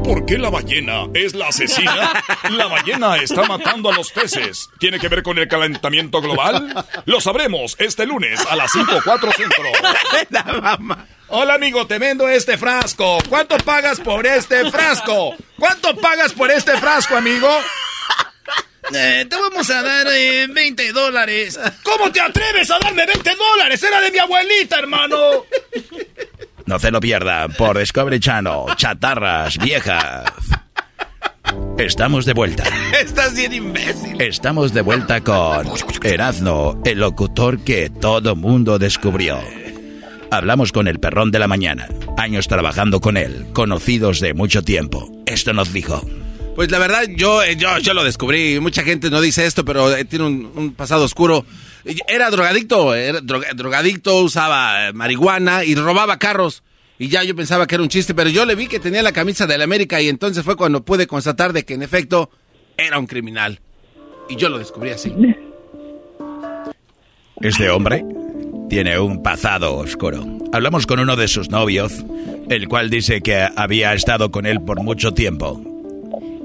¿Por 0.04 0.26
qué 0.26 0.36
la 0.38 0.50
ballena 0.50 1.06
es 1.14 1.34
la 1.34 1.48
asesina? 1.48 2.22
La 2.50 2.66
ballena 2.66 3.16
está 3.16 3.44
matando 3.44 3.90
a 3.90 3.94
los 3.94 4.10
peces. 4.10 4.68
¿Tiene 4.78 4.98
que 4.98 5.08
ver 5.08 5.22
con 5.22 5.38
el 5.38 5.48
calentamiento 5.48 6.20
global? 6.20 6.84
Lo 7.04 7.20
sabremos 7.20 7.76
este 7.78 8.04
lunes 8.06 8.40
a 8.50 8.56
las 8.56 8.72
5.4 8.72 9.34
centro. 9.34 10.96
Hola 11.28 11.54
amigo, 11.54 11.86
te 11.86 11.98
vendo 11.98 12.28
este 12.28 12.58
frasco. 12.58 13.18
¿Cuánto 13.28 13.56
pagas 13.58 14.00
por 14.00 14.26
este 14.26 14.70
frasco? 14.70 15.34
¿Cuánto 15.58 15.96
pagas 15.96 16.32
por 16.32 16.50
este 16.50 16.76
frasco, 16.76 17.16
amigo? 17.16 17.48
Eh, 18.94 19.26
te 19.28 19.36
vamos 19.36 19.70
a 19.70 19.82
dar 19.82 20.06
20 20.06 20.84
eh, 20.84 20.92
dólares. 20.92 21.58
¿Cómo 21.82 22.10
te 22.10 22.20
atreves 22.20 22.70
a 22.70 22.78
darme 22.78 23.06
20 23.06 23.34
dólares? 23.34 23.82
Era 23.82 24.00
de 24.00 24.10
mi 24.10 24.18
abuelita, 24.18 24.78
hermano. 24.78 25.46
No 26.72 26.78
se 26.78 26.90
lo 26.90 27.00
pierda 27.00 27.48
por 27.48 27.78
Discovery 27.78 28.18
Channel. 28.18 28.74
Chatarras 28.76 29.58
viejas. 29.58 30.24
Estamos 31.76 32.24
de 32.24 32.32
vuelta. 32.32 32.64
Estás 32.98 33.36
bien 33.36 33.52
imbécil. 33.52 34.18
Estamos 34.18 34.72
de 34.72 34.80
vuelta 34.80 35.20
con 35.20 35.66
Erazno, 36.02 36.80
el 36.86 37.00
locutor 37.00 37.58
que 37.58 37.90
todo 37.90 38.36
mundo 38.36 38.78
descubrió. 38.78 39.38
Hablamos 40.30 40.72
con 40.72 40.88
el 40.88 40.98
perrón 40.98 41.30
de 41.30 41.40
la 41.40 41.46
mañana. 41.46 41.88
Años 42.16 42.48
trabajando 42.48 43.00
con 43.00 43.18
él, 43.18 43.48
conocidos 43.52 44.20
de 44.20 44.32
mucho 44.32 44.62
tiempo. 44.62 45.12
Esto 45.26 45.52
nos 45.52 45.74
dijo. 45.74 46.00
Pues 46.54 46.70
la 46.70 46.78
verdad, 46.78 47.02
yo, 47.14 47.44
yo, 47.52 47.80
yo 47.80 47.92
lo 47.92 48.02
descubrí. 48.02 48.60
Mucha 48.60 48.82
gente 48.82 49.10
no 49.10 49.20
dice 49.20 49.44
esto, 49.44 49.62
pero 49.62 49.94
eh, 49.94 50.06
tiene 50.06 50.24
un, 50.24 50.72
pasado 50.74 51.04
oscuro. 51.04 51.44
Era 52.06 52.30
drogadicto, 52.30 52.92
drogadicto, 53.54 54.22
usaba 54.22 54.88
eh, 54.88 54.92
marihuana 54.92 55.64
y 55.64 55.74
robaba 55.74 56.18
carros. 56.18 56.62
Y 56.98 57.08
ya 57.08 57.24
yo 57.24 57.34
pensaba 57.34 57.66
que 57.66 57.74
era 57.74 57.82
un 57.82 57.88
chiste, 57.88 58.14
pero 58.14 58.30
yo 58.30 58.44
le 58.44 58.54
vi 58.54 58.68
que 58.68 58.78
tenía 58.78 59.02
la 59.02 59.12
camisa 59.12 59.46
de 59.46 59.58
la 59.58 59.64
América 59.64 60.00
y 60.00 60.08
entonces 60.08 60.44
fue 60.44 60.56
cuando 60.56 60.84
pude 60.84 61.06
constatar 61.06 61.52
de 61.52 61.64
que 61.64 61.74
en 61.74 61.82
efecto 61.82 62.30
era 62.76 62.98
un 62.98 63.06
criminal. 63.06 63.60
Y 64.28 64.36
yo 64.36 64.48
lo 64.48 64.58
descubrí 64.58 64.90
así. 64.90 65.12
Este 67.40 67.70
hombre 67.70 68.04
tiene 68.68 68.98
un 68.98 69.22
pasado 69.22 69.76
oscuro. 69.76 70.24
Hablamos 70.52 70.86
con 70.86 71.00
uno 71.00 71.16
de 71.16 71.26
sus 71.26 71.50
novios, 71.50 71.92
el 72.48 72.68
cual 72.68 72.88
dice 72.88 73.20
que 73.20 73.48
había 73.56 73.94
estado 73.94 74.30
con 74.30 74.46
él 74.46 74.60
por 74.60 74.80
mucho 74.82 75.12
tiempo. 75.12 75.71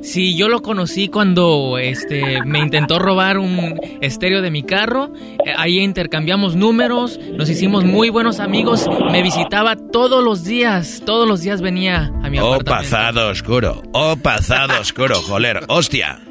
Sí, 0.07 0.37
yo 0.37 0.47
lo 0.47 0.61
conocí 0.61 1.09
cuando 1.09 1.77
este, 1.77 2.41
me 2.45 2.59
intentó 2.59 2.97
robar 2.97 3.37
un 3.37 3.77
estéreo 3.99 4.41
de 4.41 4.49
mi 4.49 4.63
carro. 4.63 5.11
Eh, 5.45 5.51
ahí 5.57 5.79
intercambiamos 5.79 6.55
números, 6.55 7.19
nos 7.33 7.49
hicimos 7.49 7.83
muy 7.83 8.09
buenos 8.09 8.39
amigos. 8.39 8.89
Me 9.11 9.21
visitaba 9.21 9.75
todos 9.75 10.23
los 10.23 10.45
días, 10.45 11.03
todos 11.05 11.27
los 11.27 11.41
días 11.41 11.59
venía 11.59 12.13
a 12.23 12.29
mi 12.29 12.39
oh, 12.39 12.57
pasado 12.59 13.27
oscuro, 13.27 13.83
oh, 13.91 14.15
pasado 14.15 14.79
oscuro, 14.79 15.15
joder, 15.15 15.65
hostia. 15.67 16.21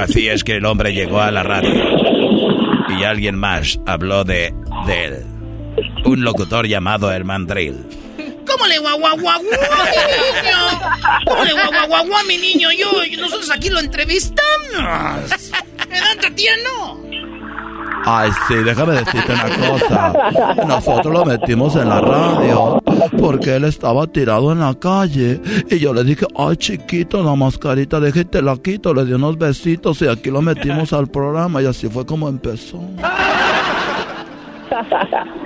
Así 0.00 0.28
es 0.28 0.44
que 0.44 0.58
el 0.58 0.66
hombre 0.66 0.94
llegó 0.94 1.20
a 1.20 1.32
la 1.32 1.42
radio 1.42 1.74
y 3.00 3.02
alguien 3.02 3.34
más 3.34 3.80
habló 3.84 4.22
de, 4.22 4.54
de 4.86 5.04
él. 5.06 5.14
Un 6.04 6.22
locutor 6.22 6.68
llamado 6.68 7.12
el 7.12 7.24
Mandril. 7.24 7.99
¿Cómo 8.60 8.68
le 8.68 8.78
guaguaguaguá, 8.78 9.38
mi 9.38 9.48
niño? 9.48 10.58
¿Cómo 11.26 11.44
le 11.44 11.52
guaguaguaguá, 11.54 12.22
mi 12.24 12.36
niño? 12.36 12.68
Yo, 12.72 12.88
nosotros 13.18 13.50
aquí 13.50 13.70
lo 13.70 13.80
entrevistamos. 13.80 14.42
¿Edad, 15.90 16.16
Tatiana? 16.20 16.68
Ay, 18.04 18.30
sí, 18.46 18.56
déjame 18.56 18.96
decirte 18.96 19.32
una 19.32 19.48
cosa. 19.56 20.12
Nosotros 20.66 21.10
lo 21.10 21.24
metimos 21.24 21.74
en 21.76 21.88
la 21.88 22.02
radio 22.02 22.82
porque 23.18 23.56
él 23.56 23.64
estaba 23.64 24.06
tirado 24.06 24.52
en 24.52 24.60
la 24.60 24.74
calle. 24.74 25.40
Y 25.70 25.78
yo 25.78 25.94
le 25.94 26.04
dije, 26.04 26.26
ay, 26.36 26.54
chiquito, 26.58 27.22
la 27.22 27.34
mascarita, 27.34 27.98
déjate 27.98 28.42
la 28.42 28.58
quito. 28.58 28.92
Le 28.92 29.06
di 29.06 29.14
unos 29.14 29.38
besitos 29.38 30.02
y 30.02 30.06
aquí 30.06 30.30
lo 30.30 30.42
metimos 30.42 30.92
al 30.92 31.06
programa. 31.06 31.62
Y 31.62 31.66
así 31.66 31.88
fue 31.88 32.04
como 32.04 32.28
empezó. 32.28 32.78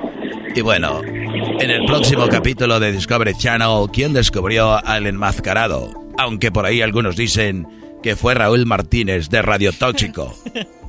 Y 0.57 0.61
bueno, 0.61 1.01
en 1.03 1.71
el 1.71 1.85
próximo 1.85 2.29
capítulo 2.29 2.79
de 2.79 2.93
Discovery 2.93 3.35
Channel, 3.37 3.89
¿quién 3.93 4.13
descubrió 4.13 4.85
al 4.87 5.07
enmascarado? 5.09 5.93
Aunque 6.17 6.53
por 6.53 6.65
ahí 6.65 6.81
algunos 6.81 7.17
dicen 7.17 7.67
que 8.05 8.15
fue 8.15 8.35
Raúl 8.35 8.65
Martínez 8.65 9.31
de 9.31 9.43
Radio 9.43 9.73
Tóxico. 9.73 10.33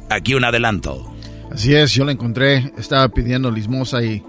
Aquí 0.09 0.35
un 0.35 0.43
adelanto. 0.43 1.11
Así 1.51 1.73
es, 1.73 1.93
yo 1.93 2.05
lo 2.05 2.11
encontré, 2.11 2.73
estaba 2.77 3.09
pidiendo 3.09 3.49
limosna 3.49 4.03
y... 4.03 4.21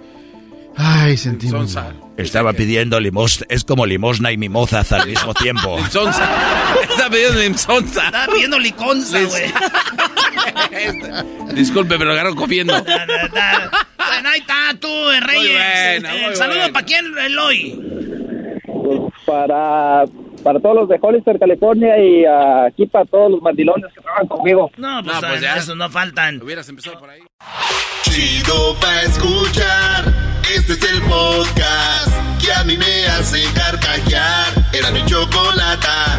Ay, 0.74 1.16
sentí 1.18 1.48
muy 1.48 1.66
mal. 1.68 2.00
Estaba 2.16 2.54
pidiendo 2.54 2.98
limosna, 2.98 3.46
es 3.50 3.64
como 3.64 3.84
limosna 3.84 4.32
y 4.32 4.38
mimosas 4.38 4.90
al 4.92 5.06
mismo 5.06 5.34
tiempo. 5.34 5.76
Limsonza. 5.80 6.28
Está 6.88 7.10
pidiendo 7.10 7.40
limsonza. 7.40 8.06
Estaba 8.06 8.32
pidiendo 8.32 8.58
liconza, 8.58 9.18
güey. 9.22 9.52
Disculpe, 11.54 11.98
me 11.98 12.06
lo 12.06 12.12
agarro 12.12 12.34
comiendo. 12.34 12.74
Bueno, 14.08 14.28
ahí 14.28 14.40
está 14.40 14.54
tú, 14.80 14.88
eh, 15.10 15.20
Reyes. 15.20 16.02
bueno, 16.02 16.08
Eh, 16.16 16.26
muy 16.26 16.36
saludo 16.36 16.58
bueno. 16.58 16.72
para 16.72 16.86
quién, 16.86 17.18
Eloy. 17.18 17.82
Pues 18.66 19.12
para, 19.24 20.04
para 20.44 20.60
todos 20.60 20.76
los 20.76 20.88
de 20.88 20.98
Hollister, 21.00 21.38
California 21.38 21.98
y 21.98 22.24
aquí 22.66 22.86
para 22.86 23.04
todos 23.06 23.30
los 23.32 23.42
mandilones 23.42 23.92
que 23.94 24.00
trabajan 24.00 24.26
conmigo. 24.28 24.70
No, 24.76 25.02
pues, 25.02 25.14
No, 25.14 25.20
pues 25.20 25.32
ah, 25.32 25.40
ya. 25.40 25.56
esos 25.56 25.76
no 25.76 25.90
faltan. 25.90 26.40
Hubieras 26.42 26.68
empezado 26.68 26.98
por 26.98 27.10
ahí. 27.10 27.20
Chido 28.02 28.74
pa' 28.80 29.02
escuchar. 29.02 30.04
Este 30.54 30.74
es 30.74 30.92
el 30.92 31.02
podcast 31.02 32.08
que 32.44 32.52
a 32.52 32.62
mí 32.64 32.76
me 32.76 33.06
hace 33.08 33.42
carcajear. 33.54 34.46
Era 34.72 34.90
mi 34.92 35.04
chocolata. 35.06 36.18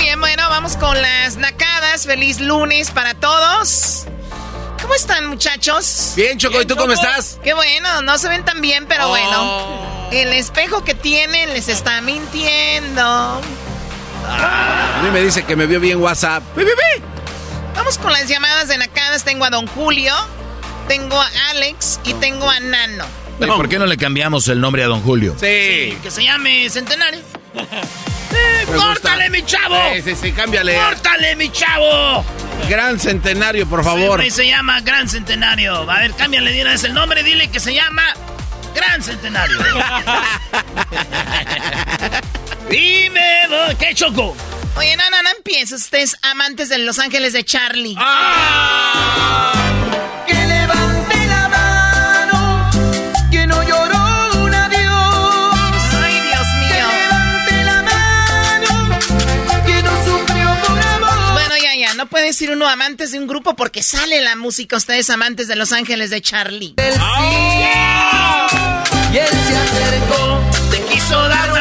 Bien, 0.00 0.20
bueno, 0.20 0.48
vamos 0.48 0.76
con 0.76 1.00
las 1.00 1.36
nacadas. 1.36 2.06
Feliz 2.06 2.40
lunes 2.40 2.90
para 2.90 3.14
todos. 3.14 4.04
¿Cómo 4.80 4.94
están, 4.94 5.26
muchachos? 5.26 6.12
Bien, 6.16 6.38
Choco, 6.38 6.60
¿y 6.62 6.66
tú 6.66 6.74
cómo 6.76 6.92
estás? 6.92 7.38
Qué 7.42 7.52
bueno, 7.54 8.02
no 8.02 8.18
se 8.18 8.28
ven 8.28 8.44
tan 8.44 8.60
bien, 8.60 8.86
pero 8.86 9.06
Oh. 9.06 9.08
bueno. 9.10 10.10
El 10.10 10.32
espejo 10.32 10.82
que 10.82 10.94
tienen 10.94 11.52
les 11.52 11.68
está 11.68 12.00
mintiendo. 12.00 13.02
A 13.02 15.00
mí 15.02 15.10
me 15.10 15.20
dice 15.22 15.44
que 15.44 15.54
me 15.56 15.66
vio 15.66 15.78
bien 15.80 16.00
WhatsApp. 16.02 16.42
¡Pi, 16.56 16.62
pi, 16.64 16.70
pi! 16.70 17.02
Vamos 17.76 17.98
con 17.98 18.12
las 18.12 18.26
llamadas 18.28 18.68
de 18.68 18.78
nacadas. 18.78 19.22
Tengo 19.24 19.44
a 19.44 19.50
Don 19.50 19.66
Julio, 19.68 20.14
tengo 20.88 21.20
a 21.20 21.28
Alex 21.50 22.00
y 22.04 22.14
tengo 22.14 22.48
a 22.50 22.58
Nano. 22.60 23.04
¿Y 23.40 23.46
¿Por 23.46 23.68
qué 23.68 23.78
no 23.78 23.86
le 23.86 23.96
cambiamos 23.96 24.48
el 24.48 24.60
nombre 24.60 24.82
a 24.84 24.86
don 24.88 25.00
Julio? 25.02 25.32
Sí. 25.40 25.96
Que 26.02 26.10
se 26.10 26.24
llame 26.24 26.68
Centenario. 26.68 27.20
¡Córtale, 28.76 29.30
mi 29.30 29.44
chavo! 29.44 29.76
Sí, 29.94 30.02
sí, 30.02 30.14
sí, 30.20 30.32
cámbiale. 30.32 30.76
¡Córtale, 30.76 31.36
mi 31.36 31.50
chavo! 31.50 32.24
Gran 32.68 33.00
centenario, 33.00 33.66
por 33.66 33.82
favor. 33.84 34.18
güey 34.18 34.30
se 34.30 34.46
llama 34.46 34.80
Gran 34.80 35.08
Centenario. 35.08 35.90
A 35.90 35.98
ver, 35.98 36.12
cámbiale 36.14 36.52
de 36.52 36.62
una 36.62 36.70
vez 36.72 36.84
el 36.84 36.94
nombre. 36.94 37.22
Dile 37.22 37.48
que 37.48 37.58
se 37.58 37.74
llama 37.74 38.04
Gran 38.74 39.02
Centenario. 39.02 39.58
Dime, 42.70 43.20
¿qué 43.78 43.94
choco? 43.94 44.36
Oye, 44.76 44.96
no, 44.96 45.10
no, 45.10 45.22
no 45.22 45.30
empieces. 45.36 45.82
Ustedes 45.82 46.16
amantes 46.22 46.68
de 46.68 46.78
Los 46.78 46.98
Ángeles 46.98 47.32
de 47.32 47.44
Charlie. 47.44 47.96
Que 47.96 48.02
puede 62.10 62.26
decir 62.26 62.50
uno 62.50 62.68
amantes 62.68 63.12
de 63.12 63.18
un 63.18 63.26
grupo 63.26 63.56
porque 63.56 63.82
sale 63.82 64.20
la 64.20 64.36
música. 64.36 64.76
Ustedes 64.76 65.08
amantes 65.08 65.48
de 65.48 65.56
Los 65.56 65.72
Ángeles 65.72 66.10
de 66.10 66.20
Charlie. 66.20 66.74
Y 69.12 69.16
él 69.16 69.28
se 69.28 69.56
acercó, 69.56 70.40
te 70.70 70.82
quiso 70.92 71.28
dar 71.28 71.52
un. 71.52 71.60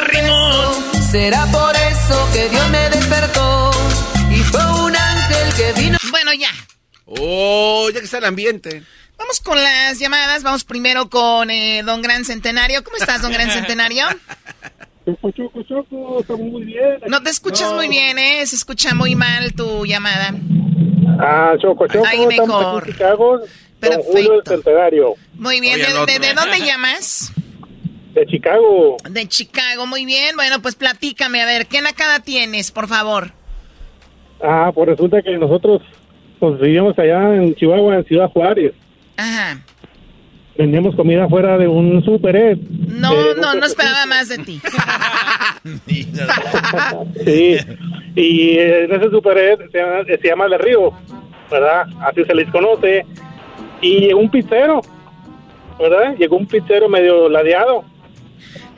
Será 1.11 1.47
por 1.47 1.75
eso 1.75 2.29
que 2.31 2.49
Dios 2.49 2.69
me 2.69 2.89
despertó. 2.89 3.71
Y 4.31 4.43
fue 4.43 4.63
un 4.83 4.95
ángel 4.95 5.53
que 5.55 5.81
vino. 5.81 5.97
Bueno, 6.11 6.31
ya. 6.33 6.51
Oh, 7.05 7.89
ya 7.91 7.99
que 7.99 8.05
está 8.05 8.19
el 8.19 8.25
ambiente. 8.25 8.83
Vamos 9.17 9.39
con 9.39 9.61
las 9.61 9.97
llamadas. 9.97 10.43
Vamos 10.43 10.63
primero 10.65 11.09
con 11.09 11.49
eh, 11.49 11.81
Don 11.83 12.03
Gran 12.03 12.25
Centenario. 12.25 12.83
¿Cómo 12.83 12.97
estás, 12.97 13.23
Don 13.23 13.31
Gran 13.33 13.49
Centenario? 13.53 14.05
Choco, 15.35 15.63
choco, 15.63 16.19
está 16.19 16.35
muy 16.35 16.63
bien. 16.65 16.99
No 17.07 17.21
te 17.21 17.29
escuchas 17.29 17.73
muy 17.73 17.87
bien, 17.87 18.17
¿eh? 18.19 18.45
Se 18.45 18.55
escucha 18.55 18.93
muy 18.93 19.15
mal 19.15 19.53
tu 19.53 19.85
llamada. 19.85 20.33
Ah, 21.19 21.53
Choco, 21.61 21.87
Choco, 21.87 22.05
Ahí 22.05 22.25
estamos 22.29 22.47
mejor. 22.59 22.81
aquí 22.83 22.91
en 22.91 22.97
Chicago. 22.97 23.39
Don 23.81 24.01
Julio 24.03 24.31
del 24.33 24.41
Centenario. 24.45 25.13
Muy 25.35 25.59
bien. 25.61 25.75
Oye, 25.75 25.83
¿De, 26.05 26.19
de- 26.19 26.27
de 26.27 26.33
dónde 26.33 26.59
llamas? 26.65 27.31
De 28.13 28.25
Chicago. 28.25 28.97
De 29.09 29.27
Chicago. 29.27 29.85
Muy 29.87 30.05
bien. 30.05 30.35
Bueno, 30.35 30.61
pues 30.61 30.75
platícame. 30.75 31.41
A 31.41 31.45
ver, 31.45 31.67
¿qué 31.67 31.81
nacada 31.81 32.19
tienes, 32.19 32.71
por 32.71 32.87
favor? 32.87 33.31
Ah, 34.41 34.71
pues 34.73 34.89
resulta 34.89 35.21
que 35.21 35.37
nosotros 35.37 35.81
pues, 36.39 36.59
vivíamos 36.59 36.97
allá 36.99 37.35
en 37.35 37.55
Chihuahua, 37.55 37.95
en 37.97 38.05
Ciudad 38.05 38.29
Juárez. 38.31 38.73
Ajá. 39.17 39.61
Vendíamos 40.59 40.93
comida 40.93 41.25
fuera 41.29 41.57
de 41.57 41.69
un 41.69 42.03
super 42.03 42.35
Ed. 42.35 42.57
No, 42.89 43.13
Eh, 43.13 43.33
no, 43.41 43.53
no 43.55 43.65
esperaba 43.65 44.05
más 44.05 44.27
de 44.27 44.39
ti. 44.39 44.61
Sí, 47.25 47.57
y 48.15 48.57
en 48.59 48.91
ese 48.93 49.09
super 49.09 49.37
Ed 49.37 49.59
se 49.71 49.77
llama, 49.77 50.03
se 50.05 50.27
llama 50.27 50.47
De 50.49 50.57
Río, 50.57 50.91
¿verdad? 51.49 51.83
Así 52.01 52.23
se 52.25 52.35
les 52.35 52.49
conoce. 52.51 53.05
Y 53.81 53.99
llegó 54.01 54.19
un 54.19 54.29
pizzero, 54.29 54.81
¿verdad? 55.79 56.15
Llegó 56.17 56.35
un 56.35 56.45
pizzero 56.45 56.89
medio 56.89 57.29
ladeado. 57.29 57.85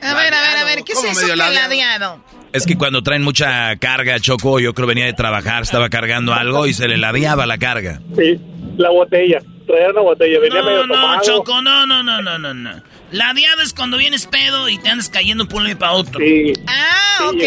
A 0.00 0.14
ver, 0.14 0.34
a 0.34 0.40
ver, 0.40 0.56
a 0.60 0.64
ver, 0.64 0.84
¿qué 0.84 0.92
es 0.92 0.98
¿Cómo 1.00 1.10
eso 1.10 1.34
ladeado? 1.34 1.68
ladeado? 1.68 2.24
Es 2.52 2.64
que 2.66 2.76
cuando 2.76 3.02
traen 3.02 3.22
mucha 3.24 3.74
carga, 3.76 4.20
Choco, 4.20 4.60
yo 4.60 4.72
creo 4.74 4.86
venía 4.86 5.06
de 5.06 5.14
trabajar, 5.14 5.62
estaba 5.62 5.88
cargando 5.88 6.32
algo 6.32 6.66
y 6.66 6.74
se 6.74 6.86
le 6.86 6.96
ladeaba 6.98 7.44
la 7.46 7.58
carga. 7.58 8.00
Sí, 8.16 8.38
la 8.76 8.90
botella. 8.90 9.40
Traía 9.66 9.90
una 9.90 10.00
botella, 10.00 10.40
venía 10.40 10.60
No, 10.60 10.66
medio 10.66 10.86
no, 10.86 10.94
tomado. 10.94 11.22
Choco, 11.22 11.62
no, 11.62 11.86
no, 11.86 12.02
no, 12.02 12.22
no, 12.22 12.38
no, 12.38 12.54
no. 12.54 12.82
La 13.10 13.34
diada 13.34 13.62
es 13.62 13.74
cuando 13.74 13.96
vienes 13.96 14.26
pedo 14.26 14.68
y 14.68 14.78
te 14.78 14.88
andas 14.88 15.08
cayendo 15.08 15.46
por 15.46 15.58
un 15.58 15.64
lado 15.64 15.76
y 15.76 15.78
para 15.78 15.92
otro. 15.92 16.20
Sí. 16.20 16.52
Ah, 16.66 17.28
ok. 17.28 17.40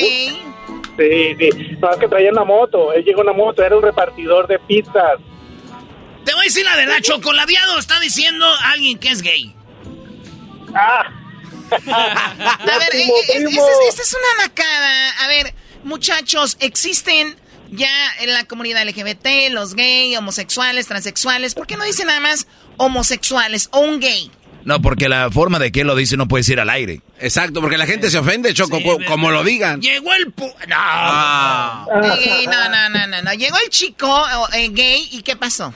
Sí, 0.98 1.36
sí. 1.40 1.78
No, 1.82 1.92
es 1.92 1.98
que 1.98 2.08
traía 2.08 2.32
una 2.32 2.44
moto. 2.44 2.94
Él 2.94 3.04
llegó 3.04 3.22
en 3.22 3.30
una 3.30 3.38
moto, 3.38 3.64
era 3.64 3.76
un 3.76 3.84
repartidor 3.84 4.48
de 4.48 4.60
pizzas. 4.60 5.20
Te 6.24 6.34
voy 6.34 6.42
a 6.42 6.44
decir 6.46 6.66
la 6.66 7.02
Choco. 7.02 7.34
La 7.34 7.46
diada 7.46 7.78
está 7.80 8.00
diciendo 8.00 8.46
alguien 8.64 8.98
que 8.98 9.10
es 9.10 9.22
gay. 9.22 9.56
Ah. 10.74 11.12
A 11.88 12.78
ver, 12.78 12.96
eh, 12.96 13.08
eh, 13.08 13.46
esta 13.48 13.50
es, 13.50 13.90
esta 13.90 14.02
es 14.04 14.16
una 14.16 14.46
nacada. 14.46 15.10
A 15.24 15.28
ver, 15.28 15.54
muchachos, 15.84 16.58
existen 16.60 17.36
ya 17.72 17.90
en 18.22 18.34
la 18.34 18.44
comunidad 18.46 18.84
LGBT, 18.88 19.52
los 19.52 19.76
gay, 19.76 20.16
homosexuales, 20.16 20.88
transexuales. 20.88 21.56
¿Por 21.56 21.68
qué 21.68 21.78
no 21.78 21.84
dicen 21.86 22.08
nada 22.08 22.20
más 22.20 22.48
homosexuales 22.78 23.70
o 23.72 23.80
un 23.80 24.00
gay? 24.00 24.32
No, 24.64 24.82
porque 24.82 25.10
la 25.10 25.30
forma 25.30 25.60
de 25.60 25.72
que 25.72 25.82
él 25.82 25.88
lo 25.88 25.96
dice 25.96 26.18
no 26.18 26.28
puede 26.28 26.44
ir 26.52 26.60
al 26.60 26.72
aire. 26.72 27.02
Exacto, 27.20 27.62
porque 27.62 27.78
la 27.78 27.86
gente 27.86 28.10
se 28.10 28.18
ofende, 28.18 28.52
Choco, 28.54 28.80
co- 28.82 28.98
como 29.08 29.30
lo 29.30 29.44
digan. 29.44 29.80
Llegó 29.80 30.12
el... 30.14 30.34
pu- 30.34 30.52
No. 30.68 30.76
Ah. 30.78 31.86
Eh, 32.20 32.46
no, 32.48 32.70
no, 32.70 32.90
no, 32.90 33.08
no, 33.08 33.22
no. 33.22 33.34
Llegó 33.34 33.58
el 33.64 33.70
chico 33.70 34.12
eh, 34.54 34.70
gay 34.72 35.08
y 35.12 35.22
¿qué 35.22 35.36
pasó? 35.36 35.72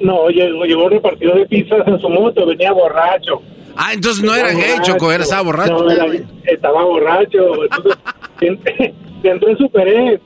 No, 0.00 0.28
llegó, 0.30 0.64
llegó 0.64 0.84
un 0.86 0.92
repartidor 0.92 1.40
de 1.40 1.46
pizzas 1.46 1.86
en 1.86 2.00
su 2.00 2.08
moto, 2.08 2.46
venía 2.46 2.72
borracho. 2.72 3.42
Ah, 3.76 3.92
entonces 3.92 4.24
no 4.24 4.34
era 4.34 4.50
gay, 4.52 4.78
Choco, 4.82 5.12
era, 5.12 5.22
estaba 5.24 5.42
borracho. 5.42 5.72
No, 5.84 5.90
era- 5.90 6.06
estaba 6.46 6.82
borracho. 6.84 7.38
Entonces, 7.64 7.98
en- 8.40 8.94
entró 9.24 9.48
en 9.50 9.58
Super 9.58 9.88
Ed. 9.88 10.20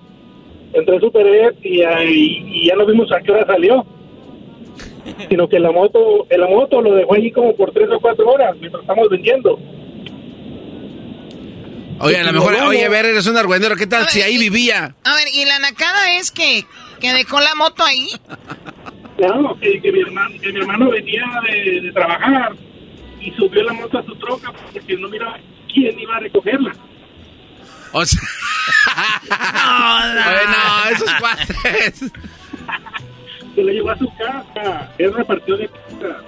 Entró 0.74 0.94
en 0.94 1.00
Super 1.00 1.54
y, 1.62 1.82
y, 1.82 2.66
ya 2.66 2.74
no 2.76 2.84
vimos 2.84 3.10
a 3.12 3.20
qué 3.20 3.32
hora 3.32 3.46
salió. 3.46 3.86
Sino 5.28 5.48
que 5.48 5.60
la 5.60 5.70
moto, 5.70 6.26
la 6.30 6.48
moto 6.48 6.80
lo 6.80 6.94
dejó 6.94 7.14
allí 7.14 7.30
como 7.30 7.54
por 7.54 7.72
tres 7.72 7.88
o 7.90 8.00
cuatro 8.00 8.26
horas 8.26 8.56
mientras 8.58 8.82
estamos 8.82 9.08
vendiendo. 9.10 9.58
Oye, 12.00 12.18
a 12.18 12.24
lo 12.24 12.32
mejor, 12.32 12.54
oye, 12.66 12.84
a 12.84 12.88
ver, 12.88 13.06
eres 13.06 13.26
un 13.26 13.36
argüendero, 13.36 13.76
¿qué 13.76 13.86
tal 13.86 14.08
si 14.08 14.22
ahí 14.22 14.36
vivía? 14.36 14.94
A 15.04 15.14
ver, 15.14 15.28
¿y 15.32 15.44
la 15.44 15.58
nacada 15.58 16.16
es 16.16 16.30
que, 16.30 16.64
que 17.00 17.12
dejó 17.12 17.38
la 17.40 17.54
moto 17.54 17.84
ahí? 17.84 18.08
No, 19.18 19.58
que, 19.60 19.80
que, 19.80 19.92
mi, 19.92 20.00
hermano, 20.00 20.34
que 20.40 20.52
mi 20.52 20.60
hermano 20.60 20.90
venía 20.90 21.24
de, 21.48 21.80
de, 21.82 21.92
trabajar 21.92 22.52
y 23.20 23.30
subió 23.32 23.62
la 23.62 23.72
moto 23.74 23.98
a 23.98 24.04
su 24.04 24.16
troca 24.16 24.52
porque 24.72 24.96
no 24.96 25.08
miraba 25.08 25.38
quién 25.72 25.98
iba 26.00 26.16
a 26.16 26.20
recogerla. 26.20 26.72
O 27.94 28.04
sea... 28.04 28.20
no, 29.30 30.14
no, 30.14 30.24
no, 30.50 30.90
esos 30.90 31.14
cuates. 31.20 32.10
Se 33.54 33.62
lo 33.62 33.72
llevó 33.72 33.90
a 33.90 33.98
su 33.98 34.12
casa. 34.16 34.92
Él 34.98 35.14
repartió 35.14 35.56
de 35.56 35.68
casa. 35.68 36.20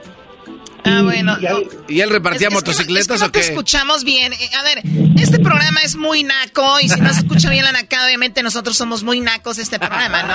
Ah, 0.84 1.02
bueno. 1.02 1.36
¿Y 1.88 2.00
él 2.00 2.10
repartía 2.10 2.50
motocicletas 2.50 3.20
o 3.20 3.32
qué? 3.32 3.40
te 3.40 3.46
escuchamos 3.48 4.04
bien. 4.04 4.32
Eh, 4.32 4.50
a 4.56 4.62
ver, 4.62 4.82
este 5.20 5.40
programa 5.40 5.80
es 5.82 5.96
muy 5.96 6.22
naco 6.22 6.78
y 6.80 6.88
si 6.88 7.00
no 7.00 7.12
se 7.12 7.20
escucha 7.20 7.50
bien 7.50 7.64
la 7.64 7.72
nacada, 7.72 8.06
obviamente 8.06 8.44
nosotros 8.44 8.76
somos 8.76 9.02
muy 9.02 9.20
nacos 9.20 9.58
este 9.58 9.80
programa, 9.80 10.22
¿no? 10.22 10.34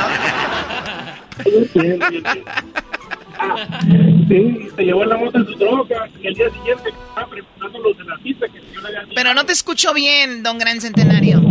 Sí, 4.27 4.67
se 4.75 4.83
llevó 4.83 5.05
la 5.05 5.17
moto 5.17 5.37
en 5.37 5.45
su 5.45 5.55
troca 5.55 6.09
y 6.21 6.27
el 6.27 6.35
día 6.35 6.49
siguiente 6.51 6.89
estaba 6.89 7.27
preparando 7.71 7.79
los 7.79 7.97
de 7.97 8.03
la 8.03 8.17
cita 8.19 8.47
que 8.47 8.59
yo 8.73 8.81
le 8.81 8.87
había 8.87 9.13
Pero 9.15 9.33
no 9.33 9.45
te 9.45 9.53
escucho 9.53 9.93
bien, 9.93 10.43
don 10.43 10.57
Gran 10.57 10.81
Centenario. 10.81 11.41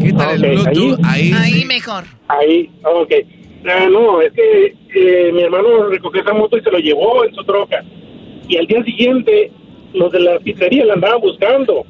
Quítale 0.00 0.34
el 0.34 0.58
Bluetooth. 0.58 1.00
Ahí, 1.04 1.32
ahí, 1.32 1.64
mejor. 1.64 2.04
Ahí, 2.28 2.70
ok. 2.84 3.12
Ah, 3.66 3.86
no, 3.88 4.20
es 4.20 4.32
que 4.32 4.74
eh, 4.94 5.32
mi 5.32 5.42
hermano 5.42 5.88
recogió 5.88 6.22
esa 6.22 6.34
moto 6.34 6.56
y 6.56 6.62
se 6.62 6.70
lo 6.70 6.78
llevó 6.78 7.24
en 7.24 7.34
su 7.34 7.44
troca. 7.44 7.84
Y 8.48 8.56
al 8.56 8.66
día 8.66 8.82
siguiente, 8.82 9.52
los 9.94 10.10
de 10.10 10.20
la 10.20 10.38
pizzería 10.40 10.84
la 10.84 10.94
andaban 10.94 11.20
buscando. 11.20 11.86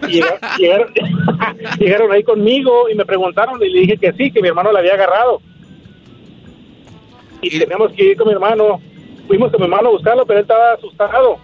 llegaron, 0.08 0.92
llegaron, 1.78 2.12
ahí 2.12 2.22
conmigo 2.22 2.88
y 2.88 2.94
me 2.94 3.04
preguntaron 3.04 3.62
y 3.62 3.68
le 3.68 3.80
dije 3.80 3.96
que 3.98 4.12
sí, 4.14 4.30
que 4.30 4.40
mi 4.40 4.48
hermano 4.48 4.72
la 4.72 4.78
había 4.78 4.94
agarrado. 4.94 5.42
Y, 7.42 7.58
teníamos 7.58 7.92
que 7.92 8.04
ir 8.04 8.16
con 8.16 8.28
mi 8.28 8.32
hermano. 8.32 8.80
Fuimos 9.26 9.50
con 9.50 9.60
mi 9.60 9.64
hermano 9.64 9.88
a 9.88 9.92
buscarlo, 9.92 10.26
pero 10.26 10.40
él 10.40 10.44
estaba 10.44 10.72
asustado. 10.72 11.38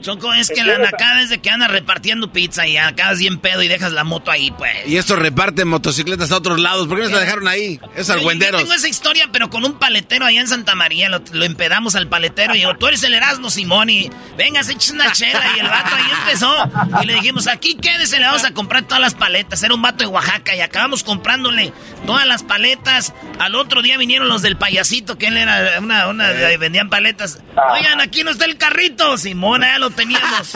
Choco, 0.00 0.32
es 0.32 0.48
que 0.48 0.62
la 0.64 0.78
nacada 0.78 1.22
es 1.22 1.30
de 1.30 1.38
que 1.38 1.50
anda 1.50 1.68
repartiendo 1.68 2.32
pizza 2.32 2.66
y 2.66 2.76
acabas 2.76 3.18
bien 3.18 3.38
pedo 3.38 3.62
y 3.62 3.68
dejas 3.68 3.92
la 3.92 4.04
moto 4.04 4.30
ahí, 4.30 4.50
pues. 4.50 4.86
Y 4.86 4.96
esto 4.96 5.16
reparten 5.16 5.68
motocicletas 5.68 6.32
a 6.32 6.36
otros 6.36 6.60
lados. 6.60 6.86
¿Por 6.88 6.98
qué 6.98 7.04
no 7.04 7.08
se 7.08 7.14
la 7.14 7.20
dejaron 7.20 7.48
ahí? 7.48 7.80
Es 7.96 8.10
argüenderos. 8.10 8.60
Yo 8.60 8.66
tengo 8.66 8.74
esa 8.74 8.88
historia, 8.88 9.28
pero 9.32 9.50
con 9.50 9.64
un 9.64 9.78
paletero 9.78 10.24
allá 10.24 10.40
en 10.40 10.48
Santa 10.48 10.74
María. 10.74 11.08
Lo, 11.08 11.44
empedamos 11.44 11.94
al 11.94 12.08
paletero 12.08 12.54
y 12.54 12.58
digo, 12.58 12.76
tú 12.76 12.86
eres 12.86 13.02
el 13.02 13.14
Erasmo 13.14 13.50
Simón 13.50 13.90
y 13.90 14.10
venga, 14.36 14.62
se 14.62 14.72
eches 14.72 14.90
una 14.90 15.12
chela. 15.12 15.42
Y 15.56 15.60
el 15.60 15.68
vato 15.68 15.94
ahí 15.94 16.10
empezó. 16.22 17.02
Y 17.02 17.06
le 17.06 17.14
dijimos, 17.14 17.46
aquí 17.46 17.76
quédese, 17.76 18.18
le 18.18 18.26
vamos 18.26 18.44
a 18.44 18.52
comprar 18.52 18.84
todas 18.84 19.00
las 19.00 19.14
paletas. 19.14 19.62
Era 19.62 19.74
un 19.74 19.82
vato 19.82 19.98
de 19.98 20.06
Oaxaca 20.06 20.54
y 20.54 20.60
acabamos 20.60 21.02
comprándole 21.02 21.72
todas 22.06 22.26
las 22.26 22.42
paletas. 22.42 23.12
Al 23.38 23.54
otro 23.54 23.82
día 23.82 23.98
vinieron 23.98 24.28
los 24.28 24.42
del 24.42 24.56
payasito, 24.56 25.18
que 25.18 25.26
él 25.26 25.36
era 25.36 25.78
una, 25.78 26.08
una, 26.08 26.28
vendían 26.58 26.88
paletas. 26.88 27.40
Oigan, 27.72 28.00
aquí 28.00 28.22
no 28.22 28.30
está 28.30 28.44
el 28.44 28.56
carrito. 28.56 29.16
Simón, 29.18 29.62
ya 29.62 29.78
lo 29.88 29.94
teníamos. 29.94 30.52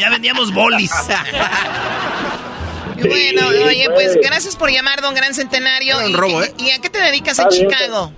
ya 0.00 0.10
vendíamos 0.10 0.52
bolis. 0.52 0.90
bueno, 2.96 3.48
oye, 3.66 3.88
pues 3.94 4.18
gracias 4.22 4.56
por 4.56 4.70
llamar, 4.70 5.00
don 5.00 5.14
Gran 5.14 5.34
Centenario. 5.34 5.98
Un 6.04 6.14
robo, 6.14 6.42
¿eh? 6.42 6.52
¿Y 6.58 6.70
a 6.70 6.80
qué 6.80 6.90
te 6.90 7.00
dedicas 7.00 7.38
en 7.38 7.48
Chicago? 7.48 8.12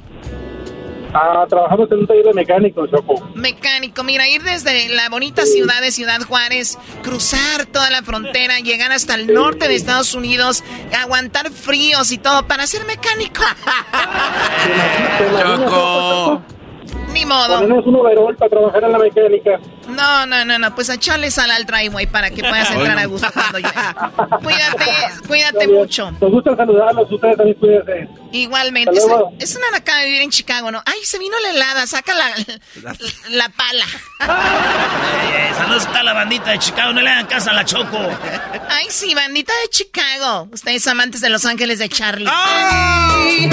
Ah, 1.14 1.46
trabajamos 1.48 1.90
en 1.92 2.00
un 2.00 2.06
taller 2.06 2.26
de 2.26 2.34
mecánico, 2.34 2.86
Choco. 2.88 3.30
Mecánico, 3.34 4.04
mira, 4.04 4.28
ir 4.28 4.42
desde 4.42 4.90
la 4.90 5.08
bonita 5.08 5.46
ciudad 5.46 5.80
de 5.80 5.90
Ciudad 5.90 6.20
Juárez, 6.20 6.76
cruzar 7.02 7.64
toda 7.64 7.88
la 7.88 8.02
frontera, 8.02 8.58
llegar 8.58 8.92
hasta 8.92 9.14
el 9.14 9.32
norte 9.32 9.66
de 9.66 9.76
Estados 9.76 10.12
Unidos, 10.12 10.62
aguantar 11.00 11.50
fríos 11.50 12.12
y 12.12 12.18
todo 12.18 12.46
para 12.46 12.66
ser 12.66 12.84
mecánico. 12.84 13.40
Choco. 15.40 16.42
Ni 17.12 17.24
modo. 17.24 17.60
Tenemos 17.60 17.86
un 17.86 17.96
overall 17.96 18.36
para 18.36 18.50
trabajar 18.50 18.84
en 18.84 18.92
la 18.92 18.98
mecánica. 18.98 19.58
No, 19.88 20.26
no, 20.26 20.44
no, 20.44 20.58
no. 20.58 20.74
Pues 20.74 20.88
echarle 20.90 21.30
sal 21.30 21.50
al 21.50 21.64
driveway 21.64 22.06
para 22.06 22.30
que 22.30 22.42
puedas 22.42 22.70
entrar 22.70 22.98
a 22.98 23.06
gusto 23.06 23.28
cuando 23.32 23.58
llegue. 23.58 23.70
Cuídate, 24.42 24.84
cuídate 25.26 25.68
mucho. 25.68 26.10
Nos 26.20 26.30
gusta 26.30 26.56
saludarlos, 26.56 27.10
ustedes 27.10 27.36
también 27.36 27.58
cuídense. 27.58 28.08
Igualmente. 28.32 28.98
Es, 29.38 29.56
una 29.56 29.70
nacada 29.70 30.04
vivir 30.04 30.20
en 30.20 30.30
Chicago, 30.30 30.70
¿no? 30.70 30.82
Ay, 30.84 30.98
se 31.04 31.18
vino 31.18 31.36
la 31.40 31.50
helada, 31.50 31.86
saca 31.86 32.12
la, 32.14 32.26
la, 33.30 33.48
pala. 33.48 33.86
saludos 35.56 35.86
a 35.86 36.02
la 36.02 36.12
bandita 36.12 36.50
de 36.50 36.58
Chicago, 36.58 36.92
no 36.92 37.00
le 37.00 37.10
hagan 37.10 37.26
casa 37.26 37.52
a 37.52 37.54
la 37.54 37.64
Choco. 37.64 37.98
Ay, 38.68 38.86
sí, 38.90 39.14
bandita 39.14 39.52
de 39.62 39.70
Chicago. 39.70 40.48
Ustedes 40.52 40.86
amantes 40.86 41.20
de 41.20 41.30
Los 41.30 41.46
Ángeles 41.46 41.78
de 41.78 41.88
Charlie. 41.88 42.28
¡Ay! 42.30 43.48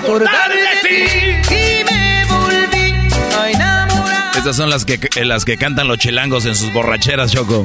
De 0.00 0.88
ti. 0.88 1.54
Y 1.54 1.84
me 1.84 2.24
volví 2.26 2.94
a 3.38 3.50
enamorar. 3.50 4.36
Estas 4.36 4.56
son 4.56 4.70
las 4.70 4.84
que, 4.84 4.98
las 5.24 5.44
que 5.44 5.56
cantan 5.56 5.88
los 5.88 5.98
chilangos 5.98 6.46
en 6.46 6.56
sus 6.56 6.72
borracheras, 6.72 7.32
Choco. 7.32 7.62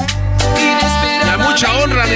La 1.25 1.37
mucha 1.37 1.73
honra, 1.77 2.05
mi 2.05 2.15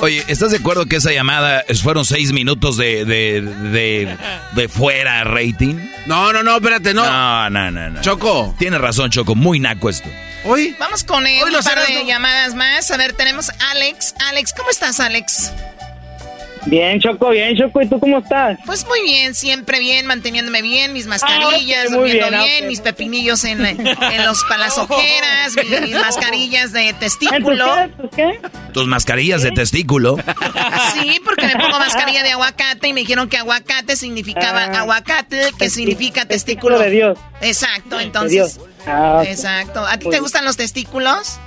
Oye, 0.00 0.24
¿estás 0.26 0.50
de 0.50 0.56
acuerdo 0.56 0.86
que 0.86 0.96
esa 0.96 1.12
llamada 1.12 1.64
fueron 1.80 2.04
seis 2.04 2.32
minutos 2.32 2.76
de, 2.76 3.04
de, 3.04 3.40
de, 3.40 4.16
de 4.50 4.68
fuera 4.68 5.22
rating? 5.22 5.76
No, 6.06 6.32
no, 6.32 6.42
no, 6.42 6.56
espérate, 6.56 6.92
no. 6.92 7.04
No, 7.04 7.48
no, 7.50 7.70
no, 7.70 7.90
no. 7.90 8.00
Choco. 8.00 8.52
Tienes 8.58 8.80
razón, 8.80 9.10
Choco, 9.10 9.36
muy 9.36 9.60
naco 9.60 9.88
esto. 9.88 10.08
Hoy. 10.44 10.74
Vamos 10.80 11.04
con 11.04 11.24
él, 11.24 11.44
un 11.44 11.62
par 11.62 11.86
de 11.86 12.04
llamadas 12.04 12.56
más. 12.56 12.90
A 12.90 12.96
ver, 12.96 13.12
tenemos 13.12 13.50
a 13.50 13.70
Alex. 13.70 14.16
Alex, 14.28 14.52
¿cómo 14.56 14.70
estás, 14.70 14.98
Alex? 14.98 15.52
Bien, 16.66 17.00
Choco, 17.00 17.30
bien, 17.30 17.56
Choco. 17.56 17.82
¿Y 17.82 17.88
tú 17.88 17.98
cómo 17.98 18.18
estás? 18.18 18.58
Pues 18.66 18.86
muy 18.86 19.02
bien, 19.02 19.34
siempre 19.34 19.80
bien, 19.80 20.06
manteniéndome 20.06 20.62
bien, 20.62 20.92
mis 20.92 21.06
mascarillas, 21.06 21.86
ah, 21.88 21.94
durmiendo 21.94 22.28
bien, 22.30 22.64
ah, 22.64 22.66
mis 22.66 22.80
pepinillos 22.80 23.44
en, 23.44 23.64
en 23.64 24.24
los 24.24 24.44
palazojeras, 24.44 25.56
mis, 25.56 25.80
mis, 25.80 26.00
mascarillas 26.00 26.72
de 26.72 26.92
testículo. 26.94 27.66
qué? 28.14 28.40
¿Tus 28.72 28.86
mascarillas 28.86 29.42
de 29.42 29.50
testículo? 29.50 30.16
Sí, 30.92 31.20
porque 31.24 31.46
me 31.46 31.56
pongo 31.56 31.78
mascarilla 31.78 32.22
de 32.22 32.30
aguacate 32.30 32.88
y 32.88 32.92
me 32.92 33.00
dijeron 33.00 33.28
que 33.28 33.38
aguacate 33.38 33.96
significaba 33.96 34.64
ah, 34.64 34.80
aguacate, 34.80 35.50
que 35.58 35.70
significa 35.70 36.26
testículo. 36.26 36.78
de 36.78 36.90
Dios. 36.90 37.18
Exacto, 37.40 37.98
entonces. 38.00 38.60
Exacto. 39.24 39.84
¿A 39.86 39.96
ti 39.98 40.08
te 40.10 40.20
gustan 40.20 40.44
los 40.44 40.56
testículos? 40.56 41.38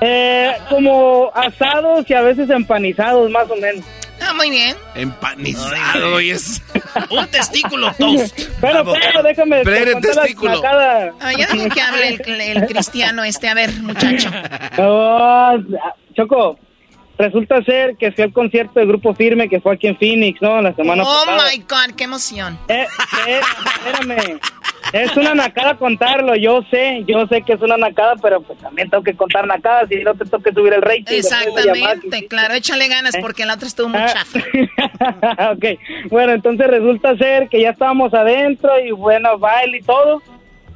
Eh, 0.00 0.52
como 0.68 1.30
asados 1.34 2.04
y 2.08 2.14
a 2.14 2.22
veces 2.22 2.50
empanizados, 2.50 3.30
más 3.30 3.50
o 3.50 3.56
menos. 3.56 3.84
Ah, 4.20 4.32
muy 4.34 4.50
bien. 4.50 4.76
Empanizado 4.94 6.20
y 6.20 6.30
es. 6.30 6.62
Un 7.10 7.26
testículo 7.28 7.92
toast. 7.94 8.38
Pero, 8.60 8.84
pero, 8.84 9.22
déjame. 9.22 9.62
Pero 9.64 10.00
testículo. 10.00 10.62
Ah, 10.64 11.32
ya 11.36 11.46
dije 11.48 11.68
que 11.68 11.80
hable 11.80 12.08
el, 12.52 12.66
cristiano 12.66 13.24
este. 13.24 13.48
A 13.48 13.54
ver, 13.54 13.72
muchacho. 13.80 14.30
Choco, 16.14 16.58
resulta 17.18 17.62
ser 17.64 17.96
que 17.96 18.12
fue 18.12 18.24
al 18.24 18.32
concierto 18.32 18.78
del 18.78 18.88
Grupo 18.88 19.14
Firme 19.14 19.48
que 19.48 19.60
fue 19.60 19.74
aquí 19.74 19.88
en 19.88 19.96
Phoenix, 19.98 20.40
¿no? 20.40 20.60
La 20.62 20.74
semana 20.74 21.02
oh 21.02 21.06
pasada. 21.06 21.38
Oh 21.38 21.50
my 21.50 21.58
God, 21.68 21.96
qué 21.96 22.04
emoción. 22.04 22.58
Eh, 22.68 22.86
eh, 23.26 23.40
espérame. 23.66 24.40
Es 24.94 25.16
una 25.16 25.34
nacada 25.34 25.76
contarlo, 25.76 26.36
yo 26.36 26.62
sé, 26.70 27.02
yo 27.04 27.26
sé 27.26 27.42
que 27.42 27.54
es 27.54 27.60
una 27.60 27.76
nacada, 27.76 28.14
pero 28.22 28.40
pues 28.40 28.60
también 28.60 28.88
tengo 28.88 29.02
que 29.02 29.14
contar 29.14 29.44
nacadas 29.44 29.90
y 29.90 29.96
no 30.04 30.14
te 30.14 30.24
toque 30.24 30.52
subir 30.52 30.72
el 30.72 30.82
rating. 30.82 31.16
Exactamente, 31.16 32.28
claro, 32.28 32.54
échale 32.54 32.86
ganas 32.86 33.16
¿Eh? 33.16 33.18
porque 33.20 33.44
la 33.44 33.54
otra 33.54 33.66
estuvo 33.66 33.88
muy 33.88 33.98
ah. 33.98 34.06
chafa. 34.06 34.38
ok, 35.52 35.64
bueno, 36.10 36.32
entonces 36.32 36.68
resulta 36.68 37.16
ser 37.16 37.48
que 37.48 37.60
ya 37.60 37.70
estábamos 37.70 38.14
adentro 38.14 38.70
y 38.78 38.92
bueno, 38.92 39.36
baile 39.36 39.78
y 39.78 39.82
todo, 39.82 40.22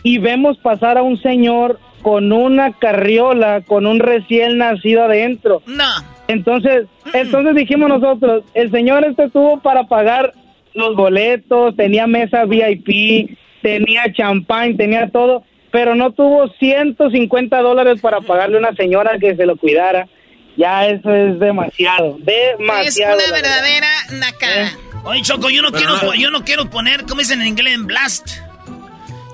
y 0.02 0.18
vemos 0.18 0.58
pasar 0.58 0.98
a 0.98 1.02
un 1.02 1.22
señor 1.22 1.78
con 2.02 2.32
una 2.32 2.72
carriola, 2.72 3.60
con 3.60 3.86
un 3.86 4.00
recién 4.00 4.58
nacido 4.58 5.04
adentro. 5.04 5.62
No. 5.66 5.84
Entonces, 6.26 6.86
entonces 7.12 7.54
dijimos 7.54 7.88
nosotros, 7.88 8.42
el 8.54 8.72
señor 8.72 9.04
este 9.04 9.30
tuvo 9.30 9.60
para 9.60 9.84
pagar 9.84 10.34
los 10.74 10.96
boletos, 10.96 11.76
tenía 11.76 12.08
mesa 12.08 12.46
VIP, 12.46 13.38
tenía 13.62 14.12
champán, 14.12 14.76
tenía 14.76 15.08
todo, 15.10 15.44
pero 15.70 15.94
no 15.94 16.12
tuvo 16.12 16.48
150 16.58 17.60
dólares 17.60 18.00
para 18.00 18.20
pagarle 18.20 18.56
a 18.56 18.60
una 18.60 18.74
señora 18.74 19.18
que 19.18 19.36
se 19.36 19.46
lo 19.46 19.56
cuidara. 19.56 20.08
Ya 20.56 20.86
eso 20.86 21.14
es 21.14 21.38
demasiado, 21.38 22.18
demasiado. 22.18 23.18
Es 23.18 23.28
una 23.28 23.36
verdadera 23.36 23.88
nacada. 24.12 24.66
¿Eh? 24.66 24.70
Oye, 25.04 25.22
Choco, 25.22 25.50
yo 25.50 25.62
no, 25.62 25.70
quiero, 25.70 26.14
yo 26.14 26.30
no 26.30 26.44
quiero 26.44 26.68
poner, 26.68 27.04
¿cómo 27.04 27.20
dicen 27.20 27.40
en 27.40 27.48
inglés? 27.48 27.74
En 27.74 27.86
blast. 27.86 28.47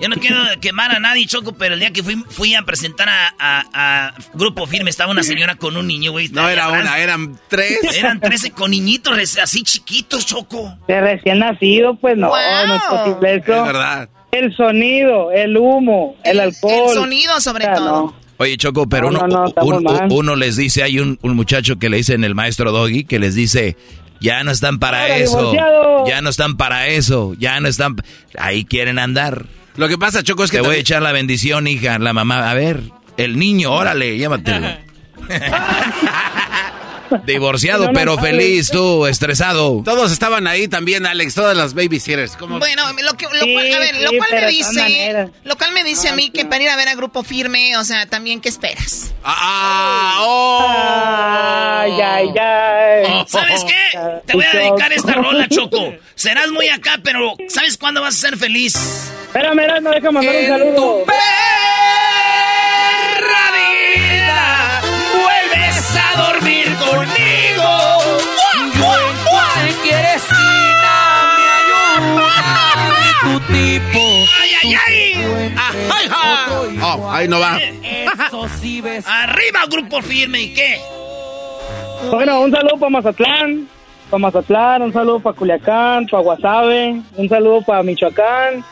Yo 0.04 0.10
no 0.10 0.16
quiero 0.16 0.36
quemar 0.60 0.94
a 0.94 1.00
nadie, 1.00 1.24
Choco, 1.24 1.54
pero 1.54 1.72
el 1.72 1.80
día 1.80 1.90
que 1.90 2.02
fui, 2.02 2.16
fui 2.28 2.54
a 2.54 2.60
presentar 2.62 3.08
a, 3.08 4.12
Grupo 4.34 4.66
Firme, 4.66 4.90
estaba 4.90 5.10
una 5.10 5.22
señora 5.22 5.54
con 5.54 5.78
un 5.78 5.86
niño, 5.86 6.12
güey. 6.12 6.28
No 6.28 6.46
era 6.46 6.68
una, 6.68 6.98
eran 6.98 7.38
tres. 7.48 7.78
Eran 7.96 8.20
trece 8.20 8.50
con 8.50 8.72
niñitos 8.72 9.38
así 9.38 9.62
chiquitos, 9.62 10.26
Choco. 10.26 10.76
De 10.86 11.00
recién 11.00 11.38
nacido, 11.38 11.94
pues 11.94 12.18
no, 12.18 12.28
no 12.28 12.74
es 12.74 12.82
posible 12.82 13.36
eso. 13.36 13.54
Es 13.54 13.64
verdad. 13.64 14.08
El 14.30 14.54
sonido, 14.54 15.32
el 15.32 15.56
humo, 15.56 16.16
el, 16.22 16.38
alcohol. 16.40 16.90
El 16.90 16.94
sonido, 16.94 17.40
sobre 17.40 17.66
todo. 17.68 18.14
Oye, 18.36 18.58
Choco, 18.58 18.86
pero 18.86 19.08
uno, 20.10 20.36
les 20.36 20.56
dice, 20.56 20.82
hay 20.82 20.98
un, 20.98 21.18
un 21.22 21.34
muchacho 21.34 21.78
que 21.78 21.88
le 21.88 21.96
dice 21.96 22.12
en 22.12 22.24
el 22.24 22.34
maestro 22.34 22.72
Doggy, 22.72 23.04
que 23.04 23.18
les 23.18 23.34
dice, 23.34 23.78
ya 24.20 24.44
no 24.44 24.50
están 24.50 24.78
para 24.78 25.16
eso. 25.16 25.54
Ya 26.06 26.20
no 26.20 26.28
están 26.28 26.58
para 26.58 26.88
eso. 26.88 27.34
Ya 27.38 27.58
no 27.60 27.68
están. 27.68 27.96
Ahí 28.36 28.66
quieren 28.66 28.98
andar. 28.98 29.46
Lo 29.76 29.88
que 29.88 29.98
pasa, 29.98 30.22
Choco, 30.22 30.44
es 30.44 30.50
que. 30.50 30.58
Te 30.58 30.66
voy 30.66 30.76
a 30.76 30.78
echar 30.78 31.02
la 31.02 31.12
bendición, 31.12 31.66
hija. 31.66 31.98
La 31.98 32.12
mamá. 32.12 32.50
A 32.50 32.54
ver, 32.54 32.82
el 33.16 33.38
niño, 33.38 33.72
órale, 33.72 34.16
llévatelo. 34.16 34.68
Divorciado, 37.24 37.90
pero 37.92 38.18
feliz, 38.18 38.70
tú, 38.70 39.06
estresado. 39.06 39.82
Todos 39.84 40.12
estaban 40.12 40.46
ahí 40.46 40.68
también, 40.68 41.06
Alex, 41.06 41.34
todas 41.34 41.56
las 41.56 41.74
babysitters. 41.74 42.36
Bueno, 42.38 42.84
lo, 43.02 43.14
que, 43.14 43.24
lo 43.26 43.46
cual, 43.52 43.74
a 43.74 43.78
ver, 43.78 43.96
lo 44.02 44.10
cual 44.18 44.30
me 44.32 44.46
dice, 44.48 45.30
lo 45.44 45.56
cual 45.56 45.72
me 45.72 45.84
dice 45.84 46.08
a 46.08 46.14
mí 46.14 46.30
que 46.30 46.44
para 46.44 46.62
ir 46.62 46.68
a 46.70 46.76
ver 46.76 46.88
a 46.88 46.94
Grupo 46.94 47.22
Firme, 47.22 47.76
o 47.76 47.84
sea, 47.84 48.06
también, 48.06 48.40
¿qué 48.40 48.48
esperas? 48.48 49.12
Ah, 49.22 50.18
oh. 50.22 50.66
Ay, 51.80 51.92
ay, 52.00 52.28
ay. 52.38 53.04
Oh, 53.08 53.24
¿Sabes 53.26 53.64
qué? 53.64 53.98
Te 54.26 54.34
voy 54.34 54.44
a 54.44 54.56
dedicar 54.56 54.92
esta 54.92 55.12
rola, 55.14 55.48
Choco. 55.48 55.94
Serás 56.14 56.50
muy 56.50 56.68
acá, 56.68 57.00
pero 57.02 57.34
¿sabes 57.48 57.76
cuándo 57.76 58.00
vas 58.00 58.16
a 58.16 58.28
ser 58.28 58.36
feliz? 58.36 58.74
Espera, 59.26 59.54
mira, 59.54 59.80
no 59.80 59.90
deja 59.90 60.10
mandar 60.10 60.34
un 60.34 60.46
saludo. 60.46 60.74
conmigo. 60.74 61.04
¡Ay, 74.64 74.74
ay, 74.86 75.14
ay! 75.14 75.54
¡Ay, 75.90 76.78
oh, 76.82 77.10
ahí 77.10 77.28
no 77.28 77.38
va. 77.38 77.58
Arriba, 79.06 79.60
grupo 79.70 80.00
firme, 80.00 80.40
¿y 80.40 80.54
qué? 80.54 80.80
Bueno, 82.10 82.40
un 82.40 82.50
saludo 82.50 82.78
para 82.78 82.90
Mazatlán, 82.90 83.68
para 84.10 84.18
Mazatlán, 84.18 84.82
un 84.82 84.92
saludo 84.92 85.20
para 85.20 85.36
Culiacán, 85.36 86.06
para 86.06 86.22
Guasave, 86.22 87.02
un 87.16 87.28
saludo 87.28 87.62
para 87.62 87.82
Michoacán 87.82 88.64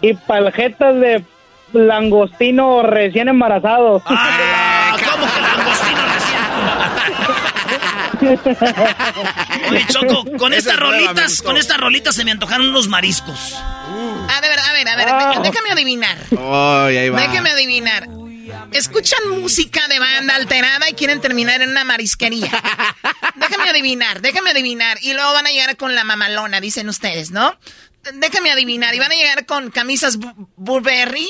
y 0.00 0.14
para 0.14 0.52
jetas 0.52 0.94
de 0.96 1.24
langostino 1.72 2.82
recién 2.82 3.28
embarazado. 3.28 4.02
Ah, 4.06 4.96
¿Cómo 4.98 5.26
que 5.32 5.40
langostino 5.40 6.02
Oye, 9.70 9.86
Choco, 9.88 10.24
con 10.38 10.52
estas 10.54 10.78
rolitas, 10.78 11.42
con 11.42 11.56
estas 11.56 11.78
rolitas 11.78 12.14
se 12.14 12.24
me 12.24 12.30
antojaron 12.30 12.68
unos 12.68 12.86
mariscos. 12.88 13.58
A 14.28 14.40
ver, 14.40 14.58
a 14.58 14.72
ver, 14.72 14.88
a 14.88 14.96
ver, 14.96 15.08
ah. 15.08 15.40
déjame 15.42 15.70
adivinar. 15.70 16.18
Déjame 16.30 17.50
adivinar. 17.50 18.08
Escuchan 18.72 19.28
música 19.28 19.86
de 19.88 19.98
banda 19.98 20.34
alterada 20.34 20.88
y 20.88 20.94
quieren 20.94 21.20
terminar 21.20 21.62
en 21.62 21.70
una 21.70 21.84
marisquería. 21.84 22.50
déjame 23.36 23.70
adivinar, 23.70 24.20
déjame 24.20 24.50
adivinar. 24.50 24.98
Y 25.02 25.12
luego 25.12 25.32
van 25.32 25.46
a 25.46 25.50
llegar 25.50 25.76
con 25.76 25.94
la 25.94 26.04
mamalona, 26.04 26.60
dicen 26.60 26.88
ustedes, 26.88 27.30
¿no? 27.30 27.58
Déjame 28.14 28.50
adivinar. 28.50 28.94
Y 28.94 28.98
van 28.98 29.12
a 29.12 29.14
llegar 29.14 29.46
con 29.46 29.70
camisas 29.70 30.18
Burberry 30.56 31.28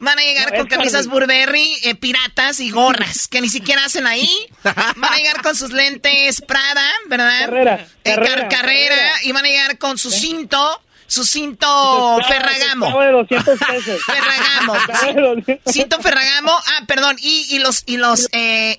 Van 0.00 0.18
a 0.18 0.22
llegar 0.22 0.54
con 0.56 0.66
camisas 0.66 1.06
Burberry, 1.06 1.78
eh, 1.82 1.94
piratas 1.94 2.60
y 2.60 2.70
gorras, 2.70 3.28
que 3.28 3.40
ni 3.40 3.48
siquiera 3.48 3.84
hacen 3.84 4.06
ahí. 4.06 4.28
Van 4.62 5.12
a 5.12 5.16
llegar 5.16 5.40
con 5.40 5.56
sus 5.56 5.70
lentes 5.70 6.42
Prada, 6.42 6.86
¿verdad? 7.06 7.40
Carrera. 7.40 7.86
Eh, 8.04 8.14
carrera, 8.50 9.12
Y 9.22 9.32
van 9.32 9.44
a 9.44 9.48
llegar 9.48 9.78
con 9.78 9.96
su 9.96 10.10
cinto 10.10 10.82
su 11.06 11.24
cinto 11.24 12.18
Ferragamo. 12.26 12.86
Ferragamo. 14.06 14.74
cinto 15.66 16.00
Ferragamo. 16.00 16.52
Ah, 16.52 16.84
perdón. 16.86 17.16
Y, 17.20 17.58
los, 17.58 17.82
y 17.86 17.96
los 17.96 18.28
eh, 18.32 18.78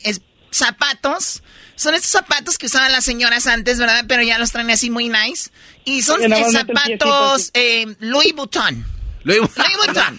zapatos. 0.52 1.44
Son 1.76 1.94
estos 1.94 2.12
zapatos 2.12 2.58
que 2.58 2.68
usaban 2.68 2.92
las 2.92 3.04
señoras 3.04 3.48
antes, 3.48 3.78
¿verdad? 3.80 4.06
Pero 4.08 4.24
ya 4.24 4.38
los 4.38 4.52
traen 4.52 4.72
así 4.72 4.90
muy 4.90 5.10
nice. 5.10 5.52
Y 5.84 6.02
son 6.04 6.22
zapatos 6.52 7.52
Louis 8.00 8.34
Vuitton. 8.34 8.86
Louis 9.24 9.42
Vuitton. 9.42 10.18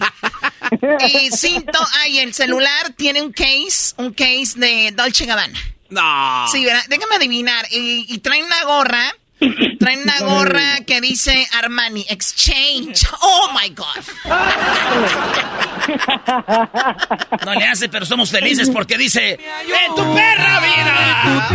y 1.09 1.31
cinto, 1.31 1.79
ay, 2.01 2.19
el 2.19 2.33
celular 2.33 2.93
tiene 2.95 3.21
un 3.21 3.31
case, 3.31 3.95
un 3.97 4.13
case 4.13 4.53
de 4.57 4.91
Dolce 4.95 5.25
Gabbana. 5.25 5.59
No. 5.89 6.47
Sí, 6.51 6.63
déjame 6.63 7.15
adivinar. 7.15 7.65
Y, 7.71 8.05
y 8.07 8.17
traen 8.19 8.45
una 8.45 8.63
gorra. 8.65 9.15
Traen 9.79 10.01
una 10.01 10.19
gorra 10.21 10.77
que 10.85 10.99
dice 10.99 11.47
Armani 11.53 12.05
Exchange. 12.09 13.07
Oh 13.21 13.51
my 13.53 13.69
God. 13.69 14.03
No 17.45 17.53
le 17.53 17.65
hace, 17.65 17.87
pero 17.87 18.05
somos 18.05 18.31
felices 18.31 18.69
porque 18.69 18.97
dice: 18.97 19.33
¡En 19.33 19.95
tu 19.95 20.13
perra 20.13 20.59
vida! 20.59 21.47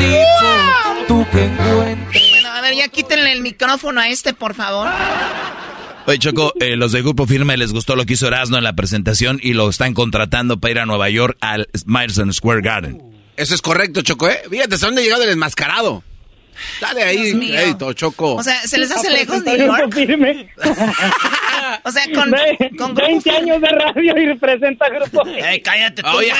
Bueno, 1.08 2.48
a 2.50 2.60
ver, 2.60 2.74
ya 2.74 2.88
quítenle 2.88 3.32
el 3.32 3.40
micrófono 3.40 4.00
a 4.00 4.08
este, 4.08 4.32
por 4.32 4.54
favor. 4.54 4.88
Oye, 6.06 6.18
Choco, 6.18 6.52
eh, 6.60 6.76
los 6.76 6.92
de 6.92 7.02
Grupo 7.02 7.26
Firme 7.26 7.56
les 7.56 7.72
gustó 7.72 7.94
lo 7.94 8.04
que 8.04 8.14
hizo 8.14 8.26
Erasmo 8.26 8.56
en 8.58 8.64
la 8.64 8.74
presentación 8.74 9.38
y 9.42 9.52
lo 9.52 9.68
están 9.68 9.94
contratando 9.94 10.58
para 10.58 10.70
ir 10.72 10.78
a 10.80 10.86
Nueva 10.86 11.08
York 11.10 11.36
al 11.40 11.68
Madison 11.84 12.32
Square 12.32 12.60
Garden. 12.60 13.02
Eso 13.36 13.54
es 13.54 13.62
correcto, 13.62 14.02
Choco, 14.02 14.28
¿eh? 14.28 14.42
Fíjate, 14.50 14.74
¿hasta 14.74 14.86
dónde 14.86 15.02
ha 15.02 15.04
llegado 15.04 15.22
el 15.24 15.30
enmascarado? 15.30 16.02
Dale 16.80 17.02
ahí, 17.02 17.32
crédito, 17.32 17.92
Choco. 17.92 18.34
O 18.34 18.42
sea, 18.42 18.56
¿se 18.66 18.78
les 18.78 18.90
hace 18.90 19.10
lejos 19.10 19.42
New 19.42 19.56
York? 19.56 19.92
Firme. 19.92 20.48
o 21.84 21.90
sea, 21.90 22.04
con, 22.14 22.32
con 22.76 22.94
20 22.94 23.30
años 23.30 23.60
de 23.60 23.68
radio 23.68 24.18
y 24.18 24.26
representa 24.26 24.88
Grupo 24.88 25.26
Ey, 25.36 25.60
cállate 25.60 26.02
tú, 26.02 26.10
güey. 26.12 26.30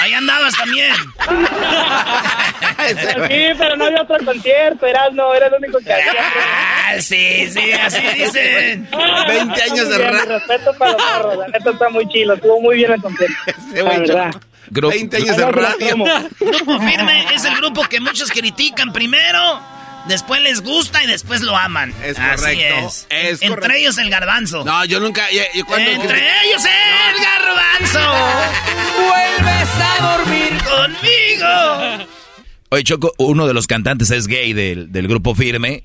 Ahí 0.00 0.12
andabas 0.12 0.54
también. 0.56 0.94
sí, 3.28 3.46
pero 3.58 3.76
no 3.76 3.86
había 3.86 4.02
otro 4.02 4.18
concierto, 4.24 4.86
eras 4.86 5.12
no, 5.12 5.34
era 5.34 5.46
el 5.46 5.54
único 5.54 5.78
que 5.78 5.92
había. 5.92 6.12
Ah, 6.18 7.00
sí, 7.00 7.48
sí, 7.50 7.72
así 7.72 8.02
dicen. 8.16 8.88
20 9.28 9.62
años 9.62 9.88
de 9.88 9.98
radio. 9.98 10.38
Respeto 10.38 10.74
para 10.74 10.92
los 10.92 11.02
morros, 11.02 11.38
la 11.38 11.48
neta 11.48 11.70
está 11.70 11.88
muy 11.90 12.08
chilo, 12.08 12.34
estuvo 12.34 12.60
muy 12.60 12.76
bien 12.76 12.92
el 12.92 13.00
concierto. 13.00 13.36
Sí, 13.72 13.76
la 13.76 13.98
verdad. 13.98 14.34
20 14.70 15.16
años 15.16 15.36
de 15.36 15.52
radio. 15.52 15.96
Grupo 16.40 16.80
Firme 16.80 17.26
es 17.34 17.44
el 17.44 17.54
grupo 17.56 17.82
que 17.84 18.00
muchos 18.00 18.30
critican 18.30 18.92
primero, 18.92 19.60
después 20.08 20.40
les 20.42 20.62
gusta 20.62 21.02
y 21.04 21.06
después 21.06 21.42
lo 21.42 21.56
aman. 21.56 21.94
Es 22.02 22.16
correcto. 22.16 22.92
Es. 23.10 23.42
Entre 23.42 23.80
ellos 23.80 23.98
el 23.98 24.10
garbanzo. 24.10 24.64
No, 24.64 24.84
yo 24.84 25.00
nunca. 25.00 25.28
Entre 25.28 26.22
ellos 26.44 26.62
el 26.64 27.22
garbanzo. 27.22 28.14
Vuelves 29.08 29.68
a 29.80 30.16
dormir 30.16 30.52
conmigo. 30.64 32.06
Oye, 32.70 32.84
Choco, 32.84 33.12
uno 33.18 33.46
de 33.46 33.54
los 33.54 33.66
cantantes 33.66 34.10
es 34.10 34.26
gay 34.26 34.52
del, 34.52 34.90
del 34.90 35.08
grupo 35.08 35.34
Firme. 35.34 35.84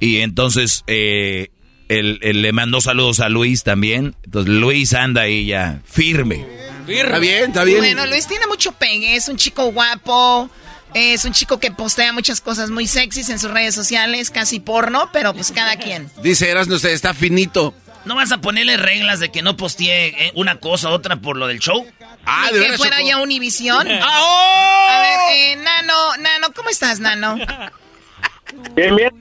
Y 0.00 0.18
entonces 0.18 0.84
eh, 0.86 1.48
él, 1.88 2.20
le 2.20 2.52
mandó 2.52 2.80
saludos 2.80 3.20
a 3.20 3.28
Luis 3.28 3.62
también. 3.64 4.14
Entonces 4.24 4.52
Luis 4.52 4.94
anda 4.94 5.22
ahí 5.22 5.46
ya 5.46 5.80
firme. 5.84 6.46
Está 6.88 7.18
bien, 7.18 7.44
está 7.44 7.64
bien. 7.64 7.78
Bueno, 7.78 8.06
Luis 8.06 8.26
tiene 8.26 8.46
mucho 8.46 8.72
pegue, 8.72 9.16
es 9.16 9.28
un 9.28 9.36
chico 9.36 9.70
guapo. 9.72 10.50
Es 10.94 11.26
un 11.26 11.32
chico 11.32 11.60
que 11.60 11.70
postea 11.70 12.14
muchas 12.14 12.40
cosas 12.40 12.70
muy 12.70 12.86
sexys 12.86 13.28
en 13.28 13.38
sus 13.38 13.50
redes 13.50 13.74
sociales, 13.74 14.30
casi 14.30 14.58
porno, 14.58 15.10
pero 15.12 15.34
pues 15.34 15.52
cada 15.52 15.76
quien. 15.76 16.10
Dice 16.22 16.48
Eras, 16.48 16.66
no 16.66 16.78
sé, 16.78 16.94
está 16.94 17.12
finito. 17.12 17.74
¿No 18.06 18.14
vas 18.14 18.32
a 18.32 18.38
ponerle 18.38 18.78
reglas 18.78 19.20
de 19.20 19.30
que 19.30 19.42
no 19.42 19.54
postee 19.56 20.08
eh, 20.08 20.32
una 20.34 20.60
cosa 20.60 20.88
u 20.88 20.92
otra 20.92 21.16
por 21.16 21.36
lo 21.36 21.46
del 21.46 21.58
show? 21.58 21.86
Ah, 22.24 22.48
¿de 22.50 22.66
que 22.66 22.78
fuera 22.78 23.02
ya 23.02 23.18
Univisión. 23.18 23.86
¡Ah, 24.02 24.20
oh! 24.22 24.88
A 24.90 25.00
ver, 25.00 25.18
eh, 25.32 25.56
Nano, 25.56 26.16
Nano, 26.16 26.54
¿cómo 26.54 26.70
estás, 26.70 27.00
Nano? 27.00 27.36
Bien, 28.74 28.94
bien, 28.96 29.12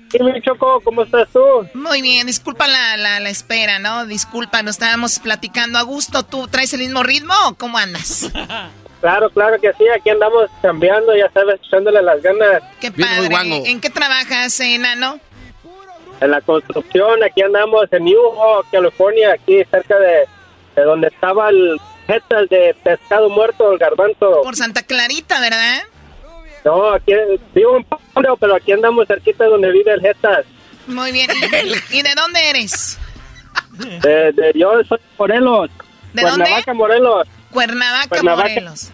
Choco, 0.43 0.81
¿cómo 0.83 1.03
estás 1.03 1.27
tú? 1.33 1.39
Muy 1.73 2.01
bien, 2.01 2.27
disculpa 2.27 2.67
la, 2.67 2.97
la, 2.97 3.19
la, 3.19 3.29
espera, 3.29 3.79
¿no? 3.79 4.05
Disculpa, 4.05 4.61
nos 4.61 4.75
estábamos 4.75 5.19
platicando 5.19 5.77
a 5.79 5.81
gusto. 5.81 6.23
¿Tú 6.23 6.47
traes 6.47 6.73
el 6.73 6.79
mismo 6.79 7.03
ritmo 7.03 7.33
o 7.47 7.55
cómo 7.55 7.77
andas? 7.77 8.31
Claro, 8.99 9.29
claro 9.29 9.61
que 9.61 9.71
sí, 9.73 9.83
aquí 9.95 10.09
andamos 10.09 10.49
cambiando, 10.59 11.15
ya 11.15 11.29
sabes, 11.31 11.59
echándole 11.63 12.01
las 12.01 12.19
ganas. 12.21 12.63
Qué 12.81 12.91
padre. 12.91 13.69
¿En 13.69 13.79
qué 13.79 13.91
trabajas, 13.91 14.59
enano? 14.59 15.19
En 16.19 16.31
la 16.31 16.41
construcción, 16.41 17.23
aquí 17.23 17.43
andamos 17.43 17.85
en 17.91 18.05
New 18.05 18.15
York, 18.15 18.67
California, 18.71 19.33
aquí 19.33 19.63
cerca 19.69 19.99
de, 19.99 20.27
de 20.75 20.81
donde 20.81 21.09
estaba 21.09 21.49
el 21.49 21.79
jetas 22.07 22.49
de 22.49 22.75
pescado 22.83 23.29
muerto, 23.29 23.71
el 23.71 23.77
garbanzo. 23.77 24.41
Por 24.41 24.55
Santa 24.55 24.81
Clarita, 24.81 25.39
¿verdad? 25.39 25.83
No, 26.67 26.91
aquí 26.91 27.13
vivo 27.55 27.77
en 27.77 27.85
Pablo, 27.85 28.35
pero 28.35 28.57
aquí 28.57 28.73
andamos 28.73 29.07
cerquita 29.07 29.45
donde 29.45 29.71
vive 29.71 29.93
el 29.93 30.01
Jetas. 30.01 30.45
Muy 30.85 31.13
bien. 31.13 31.29
¿Y, 31.91 32.01
de 32.01 32.13
dónde 32.13 32.49
eres? 32.49 32.99
De, 34.01 34.51
yo 34.53 34.73
soy 34.83 34.99
Morelos. 35.17 35.69
¿De 36.11 36.23
Cuernavaca, 36.23 36.73
Morelos. 36.73 37.27
Cuernavaca, 37.51 38.09
Cuernavaca. 38.09 38.49
Morelos. 38.49 38.89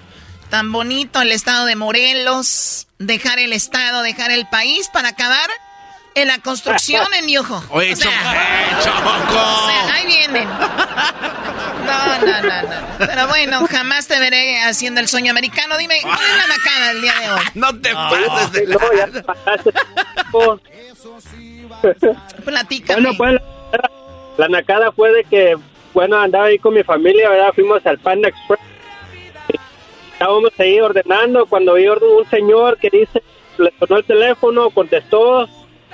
Tan 0.51 0.71
bonito 0.71 1.19
el 1.19 1.31
estado 1.31 1.65
de 1.65 1.75
Morelos. 1.75 2.85
Dejar 2.99 3.39
el 3.39 3.53
estado, 3.53 4.03
dejar 4.03 4.29
el 4.29 4.47
país 4.49 4.91
para 4.93 5.09
acabar 5.09 5.49
en 6.15 6.27
la 6.27 6.39
construcción 6.39 7.05
en 7.13 7.27
Yujo. 7.27 7.63
Oye, 7.69 7.93
O 7.93 7.95
sea, 7.95 8.79
Choco. 8.81 9.33
O 9.33 9.67
sea, 9.67 9.93
ahí 9.95 10.05
vienen. 10.07 10.47
No, 10.47 12.17
no, 12.25 12.41
no, 12.41 12.61
no. 12.63 12.69
Pero 12.99 13.27
bueno, 13.27 13.65
jamás 13.67 14.07
te 14.07 14.19
veré 14.19 14.59
haciendo 14.61 15.01
el 15.01 15.07
sueño 15.07 15.31
americano. 15.31 15.77
Dime, 15.77 15.99
¿cuál 16.01 16.19
es 16.19 16.37
la 16.37 16.47
macana 16.47 16.91
el 16.91 17.01
día 17.01 17.13
de 17.19 17.31
hoy? 17.31 17.41
No 17.55 17.79
te 17.79 17.93
pases 17.93 18.51
de 18.51 18.67
No, 18.67 18.79
ya 18.95 19.07
te 19.07 19.23
pasaste. 19.23 19.71
Platícame. 22.45 23.01
Bueno, 23.01 23.17
pues 23.17 23.33
la, 23.33 23.41
la 24.37 24.47
nacada 24.47 24.91
fue 24.91 25.11
de 25.11 25.23
que, 25.25 25.55
bueno, 25.93 26.17
andaba 26.17 26.45
ahí 26.45 26.57
con 26.59 26.73
mi 26.73 26.83
familia, 26.83 27.29
¿verdad? 27.29 27.51
Fuimos 27.53 27.85
al 27.85 27.99
Panda 27.99 28.29
Express. 28.29 28.59
Estábamos 30.13 30.51
ahí 30.57 30.79
ordenando 30.79 31.45
cuando 31.47 31.73
vi 31.73 31.87
un 31.87 32.29
señor 32.29 32.77
que 32.77 32.89
dice, 32.89 33.21
le 33.57 33.73
sonó 33.79 33.97
el 33.97 34.05
teléfono, 34.05 34.69
contestó. 34.69 35.49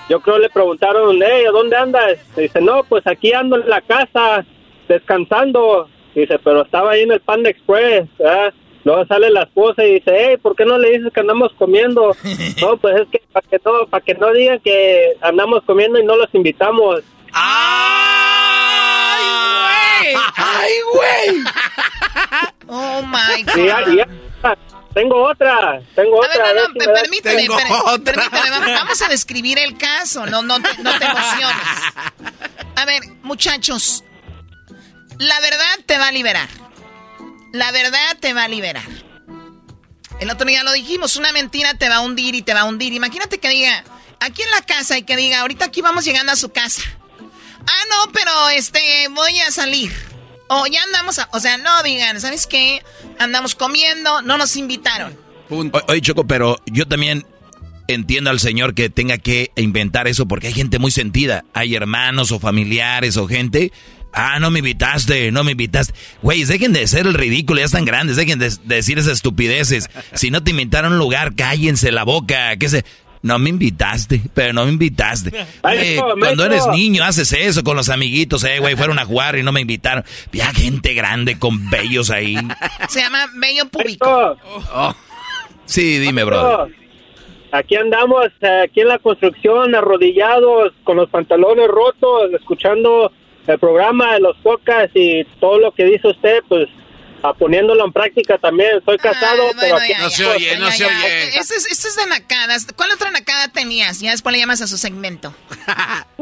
Yo 0.09 0.19
creo 0.21 0.39
le 0.39 0.49
preguntaron, 0.49 1.19
hey, 1.23 1.45
¿a 1.47 1.51
dónde 1.51 1.75
andas? 1.77 2.17
Dice, 2.35 2.59
no, 2.61 2.83
pues 2.83 3.05
aquí 3.05 3.31
ando 3.33 3.57
en 3.57 3.69
la 3.69 3.81
casa, 3.81 4.43
descansando. 4.87 5.87
Dice, 6.15 6.39
pero 6.39 6.63
estaba 6.63 6.91
ahí 6.91 7.01
en 7.03 7.11
el 7.11 7.19
Panda 7.21 7.49
Express, 7.51 8.07
¿verdad? 8.17 8.53
Luego 8.83 9.05
sale 9.05 9.29
la 9.29 9.43
esposa 9.43 9.83
y 9.83 9.95
dice, 9.95 10.11
hey, 10.17 10.37
¿por 10.41 10.55
qué 10.55 10.65
no 10.65 10.77
le 10.79 10.97
dices 10.97 11.13
que 11.13 11.19
andamos 11.19 11.51
comiendo? 11.59 12.15
no, 12.61 12.77
pues 12.77 13.01
es 13.01 13.07
que 13.11 13.21
para 13.31 13.47
que 13.47 13.59
no, 13.63 13.85
para 13.87 14.03
que 14.03 14.13
no 14.15 14.31
digan 14.33 14.59
que 14.61 15.13
andamos 15.21 15.61
comiendo 15.65 15.99
y 15.99 16.03
no 16.05 16.15
los 16.15 16.33
invitamos. 16.33 17.01
¡Ay, 20.35 20.73
güey! 20.93 21.43
Oh 22.71 23.01
my 23.01 23.43
God. 23.43 23.55
Y 23.57 23.65
ya- 23.65 23.83
y 23.87 23.95
ya- 23.97 24.07
tengo 24.93 25.23
otra, 25.29 25.81
tengo 25.95 26.23
A 26.23 26.27
otra. 26.27 26.37
no, 26.37 26.49
a 26.49 26.53
ver 26.53 26.55
no, 26.55 26.73
si 26.73 26.87
da- 26.87 26.93
permíteme, 26.93 27.47
per- 27.47 28.03
permíteme, 28.03 28.49
va- 28.51 28.73
vamos 28.79 29.01
a 29.01 29.07
describir 29.07 29.59
el 29.59 29.77
caso, 29.77 30.25
no, 30.25 30.41
no, 30.41 30.61
te, 30.61 30.77
no 30.83 30.97
te 30.97 31.05
emociones. 31.05 31.67
A 32.75 32.85
ver, 32.85 33.03
muchachos, 33.23 34.03
la 35.17 35.39
verdad 35.41 35.79
te 35.85 35.97
va 35.97 36.07
a 36.07 36.11
liberar. 36.11 36.47
La 37.51 37.71
verdad 37.71 38.17
te 38.19 38.33
va 38.33 38.43
a 38.43 38.47
liberar. 38.47 38.83
El 40.19 40.29
otro 40.29 40.45
día 40.45 40.63
lo 40.63 40.71
dijimos, 40.73 41.15
una 41.15 41.31
mentira 41.31 41.73
te 41.75 41.87
va 41.89 41.95
a 41.97 41.99
hundir 42.01 42.35
y 42.35 42.41
te 42.41 42.53
va 42.53 42.61
a 42.61 42.65
hundir. 42.65 42.93
Imagínate 42.93 43.39
que 43.39 43.49
diga, 43.49 43.83
aquí 44.19 44.41
en 44.41 44.51
la 44.51 44.61
casa 44.61 44.97
y 44.97 45.03
que 45.03 45.15
diga, 45.15 45.39
ahorita 45.39 45.65
aquí 45.65 45.81
vamos 45.81 46.03
llegando 46.05 46.31
a 46.31 46.35
su 46.35 46.49
casa. 46.51 46.81
Ah, 47.65 47.83
no, 47.89 48.11
pero 48.11 48.49
este, 48.49 49.07
voy 49.11 49.39
a 49.41 49.51
salir. 49.51 49.91
O 50.49 50.65
ya 50.67 50.81
andamos, 50.83 51.19
a- 51.19 51.29
o 51.31 51.39
sea, 51.39 51.57
no 51.57 51.81
digan, 51.83 52.19
¿sabes 52.19 52.47
qué? 52.47 52.83
Andamos 53.19 53.55
comiendo, 53.55 54.21
no 54.23 54.37
nos 54.37 54.55
invitaron. 54.57 55.15
Oye, 55.87 56.01
Choco, 56.01 56.25
pero 56.27 56.57
yo 56.65 56.87
también 56.87 57.25
entiendo 57.87 58.29
al 58.29 58.39
señor 58.39 58.73
que 58.75 58.89
tenga 58.89 59.17
que 59.17 59.51
inventar 59.55 60.07
eso 60.07 60.27
porque 60.27 60.47
hay 60.47 60.53
gente 60.53 60.77
muy 60.79 60.91
sentida. 60.91 61.43
Hay 61.53 61.73
hermanos 61.75 62.31
o 62.31 62.39
familiares 62.39 63.17
o 63.17 63.27
gente. 63.27 63.71
Ah, 64.13 64.39
no 64.39 64.49
me 64.49 64.59
invitaste, 64.59 65.31
no 65.31 65.43
me 65.43 65.51
invitaste. 65.51 65.93
Güey, 66.23 66.43
dejen 66.43 66.73
de 66.73 66.87
ser 66.87 67.05
el 67.05 67.13
ridículo, 67.13 67.59
ya 67.59 67.65
están 67.65 67.85
grandes, 67.85 68.15
dejen 68.15 68.39
de, 68.39 68.49
de 68.49 68.75
decir 68.75 68.97
esas 68.97 69.13
estupideces. 69.13 69.87
Si 70.13 70.31
no 70.31 70.43
te 70.43 70.51
invitaron 70.51 70.91
a 70.91 70.95
un 70.95 70.99
lugar, 70.99 71.35
cállense 71.35 71.91
la 71.91 72.03
boca. 72.03 72.55
¿Qué 72.57 72.69
se? 72.69 72.85
No 73.21 73.37
me 73.37 73.49
invitaste, 73.49 74.21
pero 74.33 74.53
no 74.53 74.65
me 74.65 74.71
invitaste. 74.71 75.37
Eh, 75.37 75.45
Maestro, 75.61 76.05
cuando 76.19 76.19
maestro. 76.19 76.45
eres 76.45 76.67
niño 76.67 77.03
haces 77.03 77.33
eso 77.33 77.63
con 77.63 77.75
los 77.75 77.89
amiguitos, 77.89 78.43
eh, 78.45 78.59
güey, 78.59 78.75
fueron 78.75 78.97
a 78.97 79.05
jugar 79.05 79.37
y 79.37 79.43
no 79.43 79.51
me 79.51 79.59
invitaron. 79.61 80.05
Ya 80.31 80.53
gente 80.53 80.93
grande 80.93 81.37
con 81.37 81.69
bellos 81.69 82.09
ahí. 82.11 82.35
Se 82.87 83.01
llama 83.01 83.27
bello 83.35 83.67
público. 83.67 84.37
Sí, 85.65 85.99
dime, 85.99 86.23
brother. 86.23 86.73
Aquí 87.51 87.75
andamos, 87.75 88.27
eh, 88.41 88.61
aquí 88.63 88.81
en 88.81 88.87
la 88.87 88.99
construcción, 88.99 89.73
arrodillados, 89.73 90.73
con 90.83 90.97
los 90.97 91.09
pantalones 91.09 91.67
rotos, 91.67 92.31
escuchando 92.33 93.11
el 93.47 93.59
programa 93.59 94.13
de 94.13 94.19
los 94.19 94.37
podcasts 94.37 94.95
y 94.95 95.25
todo 95.39 95.57
lo 95.57 95.71
que 95.71 95.85
dice 95.85 96.07
usted, 96.07 96.43
pues 96.47 96.69
a 97.23 97.33
poniéndolo 97.33 97.85
en 97.85 97.91
práctica 97.93 98.37
también. 98.37 98.71
Soy 98.85 98.97
casado, 98.97 99.43
pero 99.59 99.75
aquí 99.77 99.93
ya, 99.93 99.97
ya, 100.37 100.37
ya, 100.37 100.69
ya, 100.77 100.87
ya. 100.87 101.07
Este 101.39 101.55
es, 101.55 101.65
este 101.71 101.87
es 101.89 101.95
de 101.95 102.05
nacadas. 102.07 102.67
¿Cuál 102.75 102.91
otra 102.91 103.11
nacada 103.11 103.47
tenías? 103.49 103.99
Ya 103.99 104.11
después 104.11 104.33
le 104.33 104.39
llamas 104.39 104.61
a 104.61 104.67
su 104.67 104.77
segmento. 104.77 105.33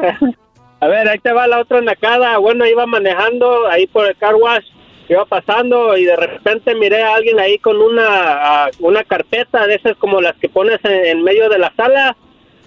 A 0.79 0.87
ver, 0.87 1.07
ahí 1.09 1.17
te 1.19 1.31
va 1.31 1.47
la 1.47 1.59
otra 1.59 1.81
nacada. 1.81 2.37
Bueno, 2.37 2.65
iba 2.65 2.85
manejando 2.85 3.67
ahí 3.67 3.87
por 3.87 4.05
el 4.07 4.15
car 4.17 4.35
wash, 4.35 4.63
iba 5.09 5.25
pasando 5.25 5.97
y 5.97 6.05
de 6.05 6.15
repente 6.15 6.75
miré 6.75 7.01
a 7.03 7.15
alguien 7.15 7.39
ahí 7.39 7.57
con 7.57 7.77
una, 7.81 8.05
ah, 8.07 8.69
una 8.79 9.03
carpeta 9.03 9.65
de 9.65 9.75
esas 9.75 9.97
como 9.97 10.21
las 10.21 10.35
que 10.37 10.49
pones 10.49 10.79
en, 10.83 11.05
en 11.05 11.23
medio 11.23 11.49
de 11.49 11.57
la 11.57 11.73
sala, 11.75 12.15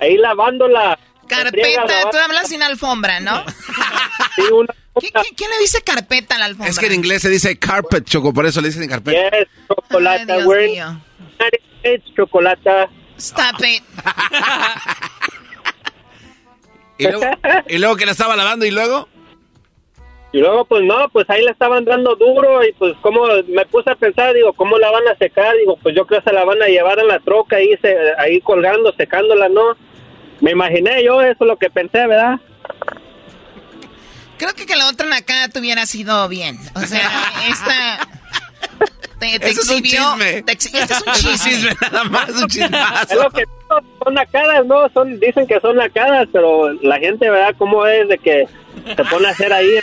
ahí 0.01 0.17
lavándola. 0.17 0.99
Carpeta, 1.29 2.11
tú 2.11 2.19
hablas 2.19 2.49
sin 2.49 2.63
alfombra, 2.65 3.21
¿no? 3.21 3.45
¿Qué- 4.37 4.43
qué- 4.43 4.80
¿Quién 4.95 5.51
le 5.51 5.59
dice 5.61 5.83
carpeta 5.83 6.35
a 6.35 6.39
la 6.39 6.45
alfombra? 6.47 6.71
Es 6.71 6.79
que 6.79 6.87
en 6.87 6.95
inglés 6.95 7.23
se 7.23 7.29
dice 7.29 7.59
carpet, 7.59 8.05
Choco, 8.05 8.33
por 8.33 8.47
eso 8.47 8.61
le 8.61 8.69
dicen 8.69 8.89
carpeta. 8.89 9.31
Yes, 9.31 9.49
chocolate, 9.69 10.33
Ay, 10.33 10.43
Dios 10.43 10.57
mío. 10.57 11.01
Chocolate. 12.17 12.89
Stop 13.17 13.65
it. 13.65 13.83
¿Y 16.99 17.05
luego, 17.05 17.25
y 17.69 17.79
luego 17.79 17.97
que 17.97 18.05
la 18.05 18.13
estaba 18.13 18.37
lavando 18.37 18.67
y 18.67 18.71
luego. 18.71 19.09
Y 20.33 20.39
luego, 20.39 20.65
pues 20.65 20.85
no, 20.85 21.09
pues 21.09 21.29
ahí 21.29 21.43
la 21.43 21.51
estaban 21.51 21.85
dando 21.85 22.15
duro 22.15 22.65
y 22.65 22.73
pues 22.73 22.95
como 23.01 23.27
me 23.49 23.67
puse 23.67 23.91
a 23.91 23.97
pensar, 23.97 24.33
digo, 24.35 24.53
¿cómo 24.53 24.79
la 24.79 24.91
van 24.91 25.09
a 25.09 25.17
secar? 25.17 25.57
Digo, 25.57 25.77
pues 25.83 25.95
yo 25.97 26.07
creo 26.07 26.21
que 26.21 26.31
se 26.31 26.35
la 26.35 26.45
van 26.45 26.63
a 26.63 26.67
llevar 26.67 27.01
en 27.01 27.09
la 27.09 27.19
troca 27.21 27.57
ahí, 27.57 27.77
se, 27.83 27.97
ahí 28.19 28.41
colgando, 28.41 28.93
secándola, 28.93 29.49
¿no? 29.49 29.77
Me 30.41 30.53
imaginé 30.53 31.03
yo, 31.03 31.21
eso 31.21 31.37
es 31.41 31.49
lo 31.49 31.57
que 31.57 31.69
pensé, 31.71 32.07
¿verdad? 32.07 32.39
Creo 34.41 34.55
que 34.55 34.65
que 34.65 34.75
la 34.75 34.89
otra 34.89 35.07
nacada 35.07 35.49
te 35.49 35.59
hubiera 35.59 35.85
sido 35.85 36.27
bien. 36.27 36.59
O 36.75 36.81
sea, 36.81 37.11
esta... 37.47 38.09
Te, 39.19 39.39
te 39.39 39.51
Eso 39.51 39.61
es 39.61 39.69
un 39.69 39.77
exhibió... 39.81 40.17
te 40.47 40.53
este 40.53 40.79
es 40.81 40.91
un 41.03 41.13
Es 41.13 41.25
un 41.27 41.37
chisme. 41.37 41.77
nada 41.93 42.05
más, 42.05 42.31
un 42.31 42.45
Es 42.51 43.17
lo 43.17 43.31
que 43.33 43.45
son 44.03 44.15
nacadas, 44.15 44.65
¿no? 44.65 44.89
Son, 44.95 45.21
dicen 45.21 45.47
que 45.47 45.61
son 45.61 45.77
nacadas, 45.77 46.27
pero 46.33 46.73
la 46.83 46.99
gente, 46.99 47.29
¿verdad? 47.29 47.55
¿Cómo 47.59 47.85
es 47.87 48.09
de 48.09 48.17
que 48.17 48.49
se 48.97 49.05
pone 49.05 49.29
a 49.29 49.33
hacer 49.33 49.53
ahí? 49.53 49.79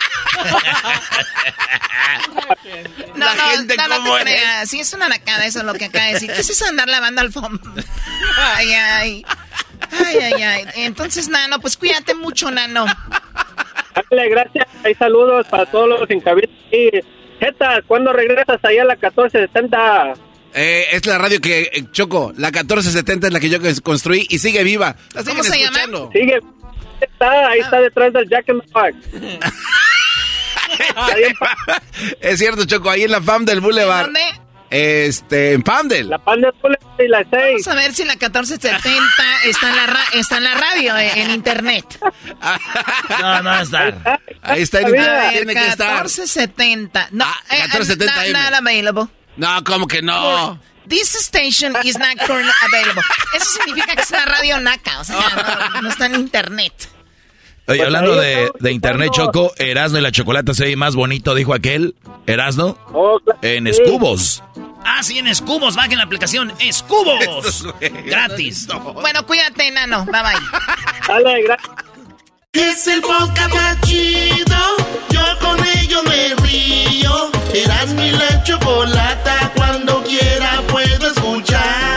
No, 3.16 3.26
La 3.26 3.36
no, 3.36 3.42
gente 3.52 3.78
no, 3.78 3.88
no 3.90 4.04
te 4.04 4.18
es. 4.18 4.22
creas. 4.24 4.70
Sí, 4.72 4.80
es 4.80 4.92
una 4.94 5.08
nacada, 5.08 5.46
eso 5.46 5.60
es 5.60 5.66
lo 5.66 5.76
que 5.76 5.86
acaba 5.86 6.06
de 6.06 6.14
decir. 6.14 6.32
¿Qué 6.34 6.42
es 6.42 6.50
eso 6.50 6.66
de 6.66 6.72
andar 6.72 6.88
lavando 6.90 7.22
alfombra? 7.22 7.84
Ay, 8.56 8.74
ay. 8.74 9.26
Ay, 10.06 10.18
ay, 10.18 10.44
ay. 10.44 10.66
Entonces, 10.78 11.30
Nano, 11.30 11.60
pues 11.60 11.78
cuídate 11.78 12.16
mucho, 12.16 12.50
Nano. 12.52 12.86
Dale, 14.10 14.30
gracias. 14.30 14.68
Hay 14.84 14.96
saludos 14.96 15.48
para 15.48 15.66
todos 15.66 15.88
los 15.88 16.10
en 16.10 16.22
cabina. 16.22 16.48
Y, 16.72 16.90
Jeta, 17.40 17.82
¿cuándo 17.86 18.14
regresas 18.14 18.60
allá 18.64 18.82
a 18.84 18.86
la 18.86 18.96
1470? 18.96 20.14
Eh, 20.54 20.86
es 20.92 21.06
la 21.06 21.18
radio 21.18 21.40
que, 21.40 21.70
eh, 21.72 21.84
Choco, 21.92 22.34
la 22.38 22.48
1470 22.48 23.28
es 23.28 23.34
la 23.34 23.40
que 23.40 23.50
yo 23.50 23.60
construí 23.84 24.26
y 24.30 24.40
sigue 24.40 24.64
viva. 24.64 24.96
La 25.14 25.24
¿Cómo 25.24 25.44
se 25.44 25.60
llama? 25.60 25.80
Sigue. 26.12 26.40
Está, 27.00 27.50
ahí 27.50 27.60
está 27.60 27.80
detrás 27.80 28.14
del 28.14 28.28
Jack 28.28 28.50
in 28.50 28.60
the 28.60 28.68
Box. 28.72 28.96
Es 32.20 32.40
cierto, 32.40 32.66
Choco, 32.66 32.90
ahí 32.90 33.04
en 33.04 33.12
la 33.12 33.22
FAM 33.22 33.46
del 33.46 33.62
Boulevard. 33.62 34.06
¿Dónde? 34.06 34.20
Este, 34.70 35.54
en 35.54 35.62
Pamdel. 35.64 36.10
La 36.10 36.20
FAM 36.20 36.42
del 36.42 36.52
Boulevard 36.62 37.00
y 37.00 37.08
la 37.08 37.20
6. 37.20 37.32
Vamos 37.32 37.68
a 37.68 37.74
ver 37.76 37.94
si 37.94 38.04
la 38.04 38.14
1470 38.14 39.00
está 39.46 39.70
en 39.70 39.76
la, 39.76 39.86
ra- 39.88 40.06
está 40.14 40.38
en 40.38 40.44
la 40.44 40.54
radio, 40.56 40.98
eh, 40.98 41.12
en 41.22 41.32
internet. 41.32 41.86
No, 43.20 43.42
no 43.44 43.50
va 43.50 43.60
a 43.60 43.62
estar. 43.64 44.20
Ahí 44.42 44.62
está 44.62 44.82
en 44.82 44.88
internet, 44.90 45.22
ver, 45.22 45.32
tiene 45.34 45.54
que 45.54 45.68
estar. 45.68 45.88
1470. 46.04 47.08
No, 47.12 47.26
eh, 47.50 47.62
1470 47.64 48.16
not- 48.16 48.26
M. 48.26 48.40
not 48.40 48.54
available. 48.54 49.04
No, 49.38 49.64
¿cómo 49.64 49.88
que 49.88 50.02
no? 50.02 50.60
This 50.88 51.16
station 51.16 51.76
is 51.84 51.98
not 51.98 52.18
currently 52.26 52.52
available. 52.66 53.04
Eso 53.36 53.46
significa 53.46 53.96
que 53.96 54.02
es 54.02 54.10
una 54.12 54.26
radio 54.26 54.60
naca, 54.60 55.00
o 55.00 55.04
sea, 55.04 55.16
no, 55.74 55.82
no 55.82 55.90
está 55.90 56.06
en 56.08 56.16
internet. 56.16 56.74
Oye, 57.70 57.80
Pues 57.80 57.82
hablando 57.82 58.16
de, 58.16 58.52
de 58.60 58.72
internet, 58.72 59.10
Choco, 59.12 59.52
Erasno 59.58 60.00
y 60.00 60.02
la 60.02 60.12
chocolate 60.12 60.54
se 60.54 60.66
ve 60.66 60.76
más 60.76 60.96
bonito, 60.96 61.36
dijo 61.36 61.54
aquel. 61.54 61.96
Erasno. 62.26 62.78
En 63.42 63.68
escubos. 63.68 64.42
Ah, 64.90 65.04
sí, 65.04 65.18
en 65.18 65.28
Escubos. 65.28 65.76
Bajen 65.76 65.98
la 65.98 66.06
aplicación 66.06 66.54
Escubos. 66.60 67.68
Gratis. 68.06 68.68
Bueno, 68.94 69.26
cuídate, 69.26 69.70
Nano. 69.72 70.06
Bye 70.06 70.22
bye. 70.22 70.64
Dale, 71.08 71.44
gracias. 71.44 71.72
Es 72.54 72.88
el 72.88 73.02
podcast 73.02 73.54
más 73.54 73.82
chido. 73.82 74.58
Yo 75.10 75.22
con 75.42 75.60
ello 75.78 76.02
me 76.04 76.36
río. 76.48 77.30
Eras 77.54 77.88
mi 77.90 78.12
la 78.12 78.44
chocolata. 78.44 79.52
Cuando 79.56 80.02
quiera 80.04 80.62
puedo 80.70 81.08
escuchar. 81.12 81.97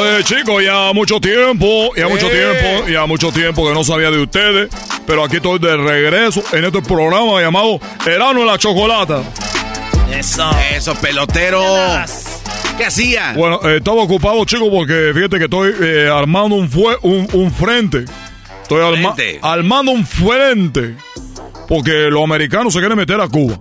Oye, 0.00 0.24
chicos, 0.24 0.62
ya 0.64 0.92
mucho 0.94 1.20
tiempo, 1.20 1.90
ya 1.96 2.08
mucho 2.08 2.28
tiempo, 2.28 2.88
ya 2.88 3.06
mucho 3.06 3.32
tiempo 3.32 3.66
que 3.68 3.74
no 3.74 3.84
sabía 3.84 4.10
de 4.10 4.18
ustedes. 4.22 4.68
Pero 5.06 5.24
aquí 5.24 5.36
estoy 5.36 5.58
de 5.58 5.76
regreso 5.76 6.42
en 6.52 6.64
este 6.64 6.82
programa 6.82 7.40
llamado 7.40 7.80
Erano 8.06 8.40
en 8.40 8.46
la 8.46 8.58
Chocolata. 8.58 9.22
Eso. 10.12 10.50
Eso, 10.74 10.94
pelotero. 10.96 11.62
¿Qué 12.76 12.84
hacía? 12.86 13.32
Bueno, 13.36 13.60
eh, 13.64 13.78
estaba 13.78 14.02
ocupado, 14.02 14.44
chicos, 14.44 14.68
porque 14.70 15.10
fíjate 15.14 15.38
que 15.38 15.44
estoy 15.44 15.74
eh, 15.80 16.08
armando 16.12 16.54
un, 16.56 16.68
fue, 16.70 16.96
un, 17.02 17.28
un 17.32 17.52
frente. 17.52 18.04
Estoy 18.62 18.82
arma- 18.82 19.14
Frente. 19.14 19.40
armando 19.42 19.92
un 19.92 20.06
frente. 20.06 20.94
Porque 21.66 21.90
los 22.10 22.22
americanos 22.22 22.72
se 22.72 22.78
quieren 22.78 22.96
meter 22.96 23.20
a 23.20 23.28
Cuba. 23.28 23.58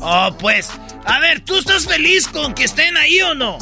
Oh, 0.00 0.28
pues. 0.38 0.70
A 1.06 1.18
ver, 1.20 1.40
¿tú 1.40 1.56
estás 1.56 1.86
feliz 1.86 2.28
con 2.28 2.54
que 2.54 2.64
estén 2.64 2.96
ahí 2.96 3.20
o 3.22 3.34
no? 3.34 3.58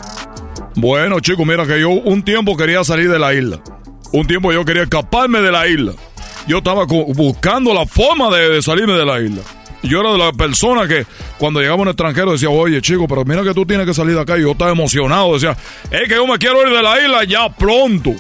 Bueno, 0.74 1.20
chicos, 1.20 1.46
mira 1.46 1.66
que 1.66 1.80
yo 1.80 1.90
un 1.90 2.22
tiempo 2.22 2.56
quería 2.56 2.82
salir 2.84 3.10
de 3.10 3.18
la 3.18 3.34
isla. 3.34 3.60
Un 4.12 4.26
tiempo 4.26 4.52
yo 4.52 4.64
quería 4.64 4.84
escaparme 4.84 5.40
de 5.40 5.52
la 5.52 5.68
isla. 5.68 5.92
Yo 6.46 6.58
estaba 6.58 6.84
buscando 6.84 7.72
la 7.72 7.86
forma 7.86 8.34
de, 8.34 8.60
salirme 8.62 8.94
de 8.94 9.04
la 9.04 9.20
isla. 9.20 9.42
Yo 9.82 10.00
era 10.00 10.12
de 10.12 10.18
las 10.18 10.32
personas 10.32 10.86
que 10.88 11.06
cuando 11.38 11.60
llegaba 11.60 11.82
un 11.82 11.88
extranjero 11.88 12.32
decía, 12.32 12.50
oye 12.50 12.80
chico, 12.80 13.06
pero 13.08 13.24
mira 13.24 13.42
que 13.42 13.52
tú 13.52 13.66
tienes 13.66 13.86
que 13.86 13.94
salir 13.94 14.14
de 14.14 14.20
acá. 14.20 14.38
Y 14.38 14.42
yo 14.42 14.52
estaba 14.52 14.70
emocionado. 14.70 15.34
Decía, 15.34 15.56
es 15.90 16.08
que 16.08 16.14
yo 16.14 16.26
me 16.26 16.38
quiero 16.38 16.66
ir 16.66 16.74
de 16.74 16.82
la 16.82 17.00
isla 17.00 17.24
ya 17.24 17.48
pronto. 17.48 18.12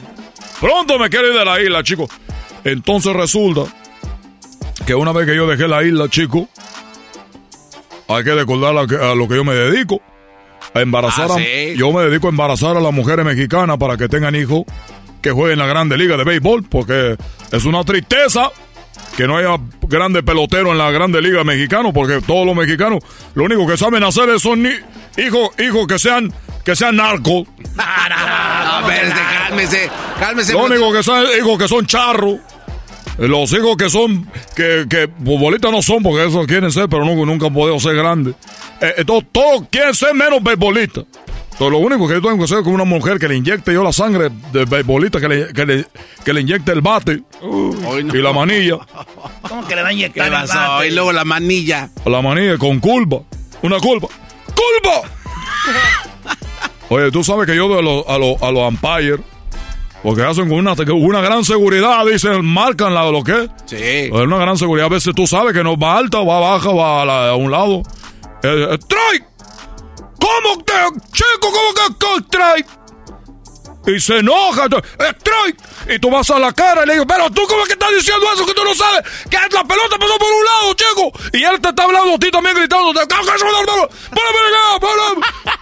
Pronto 0.60 0.98
me 0.98 1.08
quiero 1.08 1.28
ir 1.28 1.38
de 1.38 1.44
la 1.44 1.60
isla, 1.60 1.82
chicos. 1.82 2.10
Entonces 2.64 3.12
resulta 3.14 3.62
que 4.86 4.94
una 4.94 5.12
vez 5.12 5.26
que 5.26 5.34
yo 5.36 5.46
dejé 5.46 5.68
la 5.68 5.82
isla, 5.82 6.08
chicos, 6.08 6.48
hay 8.08 8.24
que 8.24 8.34
recordar 8.34 8.76
a, 8.76 9.10
a 9.10 9.14
lo 9.14 9.26
que 9.26 9.36
yo 9.36 9.44
me 9.44 9.54
dedico. 9.54 10.00
A 10.74 10.80
embarazar 10.80 11.28
Ah, 11.30 11.34
a- 11.34 11.38
sí. 11.38 11.74
Yo 11.76 11.92
me 11.92 12.02
dedico 12.02 12.26
a 12.28 12.30
embarazar 12.30 12.76
a 12.76 12.80
las 12.80 12.92
mujeres 12.92 13.24
mexicanas 13.24 13.76
para 13.78 13.96
que 13.96 14.08
tengan 14.08 14.34
hijos 14.34 14.64
que 15.20 15.30
jueguen 15.30 15.52
en 15.52 15.58
la 15.60 15.66
Grande 15.66 15.96
Liga 15.96 16.16
de 16.16 16.24
Béisbol, 16.24 16.64
porque 16.68 17.16
es 17.52 17.64
una 17.64 17.84
tristeza 17.84 18.50
que 19.16 19.26
no 19.26 19.36
haya 19.36 19.56
grandes 19.82 20.22
peloteros 20.22 20.72
en 20.72 20.78
la 20.78 20.90
Grande 20.90 21.20
Liga 21.20 21.44
Mexicana, 21.44 21.92
porque 21.92 22.20
todos 22.26 22.46
los 22.46 22.56
mexicanos 22.56 23.00
lo 23.34 23.44
único 23.44 23.66
que 23.66 23.76
saben 23.76 24.02
hacer 24.02 24.28
es 24.30 24.42
son 24.42 24.66
hijos, 24.66 25.50
hijos 25.58 25.86
que 25.86 25.98
sean 25.98 26.32
que 26.64 26.74
sean 26.76 26.96
narcos. 26.96 27.46
A 27.78 28.82
ver, 28.86 29.04
este, 29.06 29.20
cálmese, 29.20 29.90
cálmese. 30.18 30.52
Lo 30.54 30.64
único 30.64 30.92
que 30.92 31.02
saben 31.02 31.28
hijos 31.38 31.58
que 31.58 31.68
son 31.68 31.86
charros. 31.86 32.36
Los 33.18 33.52
hijos 33.52 33.76
que 33.76 33.90
son, 33.90 34.26
que, 34.56 34.86
que 34.88 35.08
futbolistas 35.24 35.70
no 35.70 35.82
son, 35.82 36.02
porque 36.02 36.26
eso 36.26 36.44
quieren 36.46 36.72
ser, 36.72 36.88
pero 36.88 37.04
nunca, 37.04 37.26
nunca 37.26 37.46
han 37.46 37.54
podido 37.54 37.78
ser 37.78 37.94
grandes. 37.94 38.34
Eh, 38.80 38.94
entonces, 38.98 39.28
todos 39.32 39.64
quieren 39.70 39.94
ser 39.94 40.14
menos 40.14 40.42
beisbolistas. 40.42 41.04
Entonces, 41.52 41.70
lo 41.70 41.78
único 41.78 42.08
que 42.08 42.14
yo 42.14 42.22
tengo 42.22 42.38
que 42.38 42.44
hacer 42.44 42.58
es 42.58 42.64
con 42.64 42.72
una 42.72 42.84
mujer 42.84 43.18
que 43.18 43.28
le 43.28 43.36
inyecte 43.36 43.72
yo 43.74 43.84
la 43.84 43.92
sangre 43.92 44.30
del 44.52 44.64
beisbolista, 44.66 45.20
que 45.20 45.28
le, 45.28 45.52
que 45.52 45.66
le, 45.66 45.86
que 46.24 46.32
le 46.32 46.40
inyecte 46.40 46.72
el 46.72 46.80
bate 46.80 47.22
y 48.12 48.18
la 48.18 48.32
manilla. 48.32 48.78
¿Cómo 49.42 49.66
que 49.68 49.76
le 49.76 49.82
va 49.82 49.88
a 49.88 49.92
inyectar 49.92 50.30
¿Qué 50.30 50.34
el 50.34 50.48
bate? 50.48 50.88
Y 50.88 50.90
luego 50.92 51.12
la 51.12 51.24
manilla. 51.24 51.90
La 52.06 52.22
manilla 52.22 52.56
con 52.56 52.80
culpa. 52.80 53.18
Una 53.60 53.78
culpa. 53.78 54.08
¡Culpa! 54.46 55.08
Oye, 56.88 57.10
tú 57.10 57.22
sabes 57.22 57.46
que 57.46 57.54
yo 57.54 57.74
de 57.74 57.82
los, 57.82 58.06
a 58.08 58.18
los 58.18 58.42
a 58.42 58.50
los 58.50 58.68
umpires, 58.68 59.20
porque 60.02 60.22
hacen 60.22 60.50
una, 60.50 60.74
una 60.92 61.20
gran 61.20 61.44
seguridad, 61.44 62.04
dicen, 62.06 62.44
marcan 62.44 62.92
la, 62.94 63.10
lo 63.10 63.22
que 63.22 63.32
es. 63.44 63.50
Sí. 63.66 63.76
Es 63.76 64.10
una 64.12 64.38
gran 64.38 64.56
seguridad. 64.58 64.86
A 64.86 64.90
veces 64.90 65.14
tú 65.14 65.26
sabes 65.26 65.52
que 65.52 65.62
no 65.62 65.76
va 65.76 65.96
alta, 65.98 66.18
va 66.22 66.40
baja, 66.40 66.70
va 66.72 67.02
a, 67.02 67.04
la- 67.04 67.28
a 67.30 67.34
un 67.36 67.50
lado. 67.50 67.82
Eh, 68.42 68.66
eh, 68.72 68.78
¡Strike! 68.80 69.24
¿Cómo 70.20 70.64
que, 70.64 70.72
chico, 71.12 71.40
cómo 71.40 71.74
que, 71.98 72.20
strike? 72.24 72.66
Y 73.86 73.98
se 74.00 74.18
enoja. 74.18 74.66
¡Strike! 74.66 75.56
Y 75.94 75.98
tú 75.98 76.10
vas 76.10 76.30
a 76.30 76.38
la 76.38 76.52
cara 76.52 76.84
y 76.84 76.86
le 76.86 76.92
digo, 76.94 77.06
pero 77.06 77.28
tú, 77.30 77.42
¿cómo 77.48 77.62
es 77.62 77.66
que 77.66 77.72
estás 77.72 77.90
diciendo 77.92 78.24
eso? 78.32 78.46
Que 78.46 78.54
tú 78.54 78.62
no 78.64 78.74
sabes 78.74 79.02
que 79.28 79.36
la 79.52 79.64
pelota 79.64 79.96
pasó 79.98 80.16
por 80.18 80.28
un 80.28 80.44
lado, 80.44 80.74
chico. 80.74 81.12
Y 81.32 81.42
él 81.44 81.60
te 81.60 81.68
está 81.70 81.82
hablando 81.84 82.14
a 82.14 82.18
ti 82.18 82.30
también 82.30 82.54
gritando. 82.56 82.92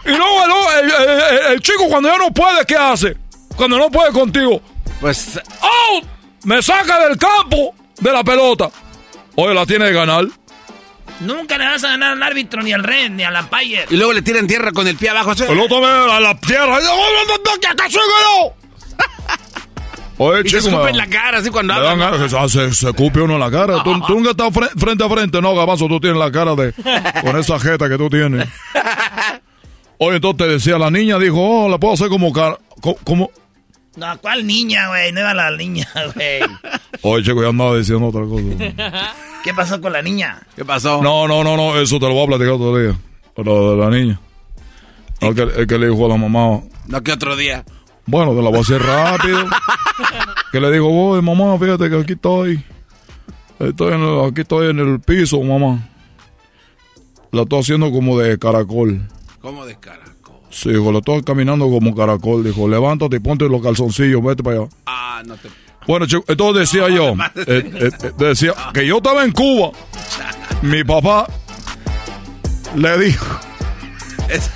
Y 0.05 0.11
luego 0.11 0.73
el, 0.81 0.91
el- 0.91 1.21
el- 1.21 1.53
el 1.55 1.61
chico, 1.61 1.89
cuando 1.89 2.09
ya 2.11 2.19
no 2.19 2.31
puede, 2.31 2.65
¿qué 2.67 2.77
hace? 2.77 3.17
Cuando 3.61 3.77
no 3.77 3.91
puede 3.91 4.11
contigo. 4.13 4.63
Pues. 5.03 5.39
¡Out! 5.61 6.05
Me 6.45 6.63
saca 6.63 7.07
del 7.07 7.19
campo 7.19 7.75
de 8.01 8.11
la 8.11 8.25
pelota. 8.25 8.71
Oye, 9.35 9.53
la 9.53 9.67
tiene 9.67 9.85
que 9.89 9.93
ganar. 9.93 10.25
Nunca 11.21 11.59
le 11.59 11.67
vas 11.67 11.85
a 11.85 11.89
ganar 11.91 12.13
al 12.13 12.23
árbitro, 12.23 12.63
ni 12.63 12.73
al 12.73 12.83
red, 12.83 13.11
ni 13.11 13.23
al 13.23 13.35
umpire. 13.37 13.85
Y 13.91 13.97
luego 13.99 14.15
le 14.15 14.23
tiran 14.23 14.47
tierra 14.47 14.73
con 14.73 14.89
el 14.89 14.97
pie 14.97 15.11
abajo. 15.11 15.35
¿sí? 15.35 15.45
El 15.47 15.61
otro 15.61 15.83
me 15.83 15.87
a 15.89 16.19
la 16.21 16.35
tierra. 16.41 16.79
¿Qué 17.61 17.67
acaso 17.67 17.99
ganó? 17.99 18.55
Oye, 20.17 20.41
Y 20.45 20.49
se 20.49 20.57
chico, 20.59 20.69
escupe 20.71 20.85
me- 20.85 20.91
en 20.91 20.97
la 20.97 21.07
cara 21.09 21.39
así 21.39 21.51
cuando 21.51 21.75
me 21.75 21.81
dan 21.81 22.01
habla. 22.03 22.11
ganas, 22.19 22.33
ah, 22.35 22.49
se, 22.49 22.73
se 22.73 22.89
escupe 22.89 23.21
uno 23.21 23.35
en 23.35 23.41
la 23.41 23.51
cara. 23.51 23.83
Tú, 23.83 24.01
tú 24.07 24.15
nunca 24.15 24.31
estás 24.31 24.49
fre- 24.53 24.71
frente 24.79 25.05
a 25.05 25.09
frente, 25.11 25.43
no, 25.43 25.55
Gabazo, 25.55 25.87
tú 25.87 26.01
tienes 26.01 26.19
la 26.19 26.31
cara 26.33 26.55
de. 26.55 26.73
con 27.23 27.37
esa 27.39 27.59
jeta 27.61 27.89
que 27.91 27.99
tú 27.99 28.09
tienes. 28.09 28.49
Oye, 29.99 30.17
entonces 30.17 30.39
te 30.39 30.49
decía, 30.49 30.79
la 30.79 30.91
niña 30.91 31.19
dijo, 31.19 31.37
oh, 31.41 31.69
la 31.69 31.77
puedo 31.79 31.93
hacer 31.93 32.09
como. 32.09 32.33
car- 32.33 32.59
co- 32.81 32.97
como... 33.05 33.31
No, 33.97 34.19
¿cuál 34.21 34.47
niña, 34.47 34.89
güey? 34.89 35.13
No 35.13 35.21
era 35.21 35.35
la 35.35 35.51
niña, 35.57 35.87
güey. 36.15 36.41
Oye, 37.03 37.25
chico, 37.25 37.43
ya 37.43 37.49
andaba 37.49 37.77
diciendo 37.77 38.07
otra 38.07 38.23
cosa. 38.25 39.15
¿Qué 39.43 39.53
pasó 39.55 39.81
con 39.81 39.93
la 39.93 40.03
niña? 40.03 40.41
¿Qué 40.55 40.65
pasó? 40.65 41.03
No, 41.03 41.27
no, 41.27 41.43
no, 41.43 41.57
no, 41.57 41.77
eso 41.81 41.99
te 41.99 42.07
lo 42.07 42.15
voy 42.15 42.25
a 42.25 42.27
platicar 42.29 42.53
otro 42.53 42.77
día. 42.79 42.97
Lo 43.37 43.71
de 43.77 43.77
la 43.85 43.91
niña. 43.91 44.21
El 45.21 45.35
que, 45.35 45.43
el 45.43 45.67
que 45.67 45.79
le 45.79 45.89
dijo 45.89 46.07
a 46.07 46.09
la 46.11 46.17
mamá, 46.17 46.61
No, 46.87 47.03
que 47.03 47.13
otro 47.13 47.37
día. 47.37 47.65
bueno, 48.07 48.35
te 48.35 48.43
la 48.43 48.49
voy 48.51 48.59
a 48.59 48.61
hacer 48.63 48.83
rápido. 48.83 49.47
que 50.53 50.61
le 50.61 50.71
dijo, 50.71 50.89
voy, 50.89 51.21
mamá, 51.23 51.59
fíjate 51.59 51.89
que 51.91 51.97
aquí 51.99 52.13
estoy. 52.13 52.63
Estoy 53.59 53.95
en 53.95 54.01
el- 54.03 54.25
aquí 54.31 54.43
estoy 54.43 54.71
en 54.71 54.79
el 54.79 55.01
piso, 55.01 55.41
mamá. 55.43 55.89
La 57.33 57.43
estoy 57.43 57.61
haciendo 57.61 57.91
como 57.93 58.19
de 58.19 58.39
caracol. 58.39 59.09
¿Cómo 59.41 59.65
de 59.67 59.79
cara? 59.79 60.05
Sí, 60.51 60.71
dijo, 60.71 60.91
la 60.93 60.99
estoy 60.99 61.23
caminando 61.23 61.69
como 61.71 61.95
caracol. 61.95 62.43
Dijo, 62.45 62.69
levántate 62.69 63.17
y 63.17 63.21
ponte 63.21 63.49
los 63.49 63.63
calzoncillos, 63.63 64.23
vete 64.23 64.43
para 64.43 64.59
allá. 64.59 64.69
Ah, 64.87 65.23
no 65.25 65.37
te. 65.37 65.49
Bueno, 65.87 66.07
chico, 66.07 66.25
entonces 66.29 66.71
decía 66.71 66.89
yo, 66.95 67.13
eh, 67.13 67.45
eh, 67.47 67.91
eh, 68.03 68.13
decía 68.19 68.53
que 68.75 68.87
yo 68.87 68.99
estaba 68.99 69.25
en 69.25 69.33
Cuba. 69.33 69.71
Mi 70.63 70.85
papá 70.85 71.27
le 72.77 72.99
dijo, 72.99 73.25
Es- 74.29 74.51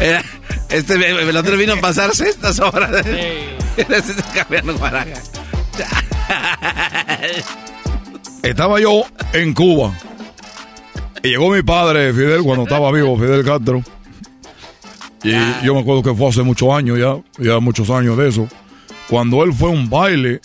era- 0.00 0.22
este 0.68 0.94
el 0.94 1.36
otro 1.36 1.56
vino 1.56 1.72
a 1.74 1.76
pasarse 1.80 2.28
estas 2.28 2.60
horas. 2.60 3.04
Cambiando 4.34 4.76
baraja. 4.78 5.14
estaba 8.42 8.80
yo 8.80 9.04
en 9.32 9.54
Cuba. 9.54 9.92
Y 11.22 11.28
llegó 11.30 11.50
mi 11.50 11.62
padre, 11.62 12.12
Fidel, 12.12 12.42
cuando 12.42 12.64
estaba 12.64 12.92
vivo, 12.92 13.16
Fidel 13.16 13.44
Castro. 13.44 13.82
Y 15.26 15.66
yo 15.66 15.74
me 15.74 15.80
acuerdo 15.80 16.04
que 16.04 16.14
fue 16.14 16.28
hace 16.28 16.42
muchos 16.44 16.72
años 16.72 16.98
ya, 16.98 17.16
ya 17.42 17.58
muchos 17.58 17.90
años 17.90 18.16
de 18.16 18.28
eso. 18.28 18.46
Cuando 19.08 19.42
él 19.42 19.52
fue 19.52 19.70
a 19.70 19.72
un 19.72 19.90
baile 19.90 20.40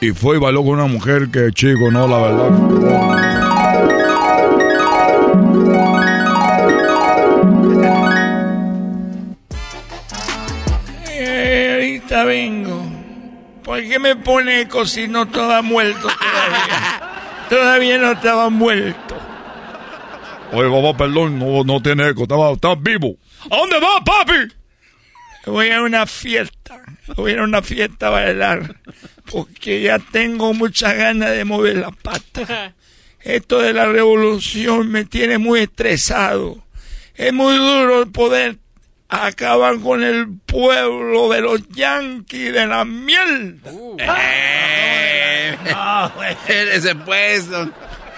y 0.00 0.12
fue 0.12 0.36
y 0.36 0.38
bailó 0.38 0.62
con 0.62 0.74
una 0.74 0.86
mujer 0.86 1.30
que, 1.32 1.50
chico, 1.52 1.90
no, 1.90 2.06
la 2.06 2.18
verdad. 2.18 2.50
Eh, 11.08 11.72
ahorita 11.74 12.24
vengo. 12.24 12.82
¿Por 13.64 13.82
qué 13.82 13.98
me 13.98 14.14
pone 14.14 14.60
eco 14.60 14.86
si 14.86 15.08
no 15.08 15.22
estaba 15.22 15.60
muerto 15.60 16.02
todavía? 16.02 17.00
todavía 17.50 17.98
no 17.98 18.12
estaba 18.12 18.48
muerto. 18.48 19.16
Oye, 20.52 20.70
papá, 20.70 20.96
perdón, 20.96 21.38
no, 21.38 21.64
no 21.64 21.82
tiene 21.82 22.10
eco, 22.10 22.22
estaba, 22.22 22.52
estaba 22.52 22.76
vivo. 22.76 23.16
¿A 23.50 23.56
dónde 23.56 23.78
vas, 23.80 24.02
papi? 24.04 24.54
Voy 25.46 25.70
a 25.70 25.80
una 25.82 26.06
fiesta. 26.06 26.82
Voy 27.16 27.30
a 27.30 27.34
ir 27.34 27.40
a 27.40 27.44
una 27.44 27.62
fiesta 27.62 28.08
a 28.08 28.10
bailar. 28.10 28.76
Porque 29.30 29.80
ya 29.80 29.98
tengo 29.98 30.52
muchas 30.52 30.96
ganas 30.96 31.30
de 31.30 31.44
mover 31.44 31.78
la 31.78 31.90
pata. 31.90 32.74
Esto 33.20 33.60
de 33.60 33.72
la 33.72 33.86
revolución 33.86 34.88
me 34.88 35.04
tiene 35.04 35.38
muy 35.38 35.60
estresado. 35.60 36.64
Es 37.14 37.32
muy 37.32 37.54
duro 37.56 38.10
poder 38.10 38.56
acabar 39.08 39.78
con 39.80 40.02
el 40.04 40.28
pueblo 40.46 41.30
de 41.30 41.40
los 41.40 41.68
yanquis 41.68 42.52
de 42.52 42.66
la 42.66 42.84
mierda. 42.84 43.70
Eh, 43.98 45.56
Ah, 45.72 46.12
ese 46.48 46.94
puesto. 46.94 47.70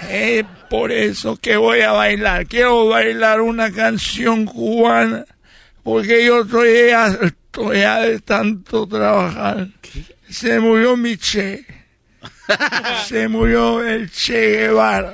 Es 0.09 0.45
por 0.73 0.91
eso 0.91 1.37
que 1.37 1.59
voy 1.59 1.83
a 1.83 1.93
bailar. 1.93 2.47
Quiero 2.47 2.89
bailar 2.89 3.43
una 3.43 3.71
canción 3.71 4.47
cubana. 4.47 5.27
Porque 5.83 6.25
yo 6.25 6.41
estoy 6.41 6.95
estoy 7.21 7.81
ya 7.81 8.01
de 8.01 8.19
tanto 8.21 8.87
trabajar. 8.87 9.69
Se 10.31 10.59
murió 10.61 10.97
mi 10.97 11.19
Che. 11.19 11.67
Se 13.07 13.29
murió 13.29 13.87
el 13.87 14.11
Che 14.11 14.57
Guevara. 14.57 15.13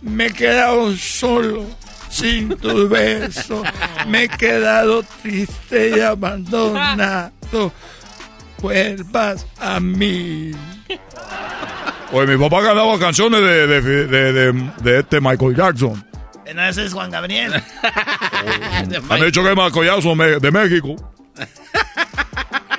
Me 0.00 0.28
he 0.28 0.32
quedado 0.32 0.96
solo, 0.96 1.66
sin 2.08 2.56
tus 2.56 2.88
besos. 2.88 3.68
Me 4.06 4.22
he 4.22 4.28
quedado 4.30 5.02
triste 5.20 5.98
y 5.98 6.00
abandonado. 6.00 7.30
Vuelvas 8.62 9.46
a 9.58 9.80
mí. 9.80 10.52
Oye, 12.12 12.26
mi 12.26 12.48
papá 12.48 12.64
cantaba 12.64 12.98
canciones 12.98 13.40
de, 13.40 13.66
de, 13.66 13.82
de, 13.82 14.32
de, 14.32 14.70
de 14.80 14.98
este 15.00 15.20
Michael 15.20 15.54
Jackson. 15.54 16.04
No, 16.54 16.66
ese 16.66 16.86
es 16.86 16.94
Juan 16.94 17.10
Gabriel. 17.10 17.52
Han 19.10 19.20
dicho 19.20 19.42
que 19.42 19.50
es 19.50 19.56
Michael 19.56 19.86
Jackson 19.86 20.18
de 20.40 20.50
México. 20.50 20.96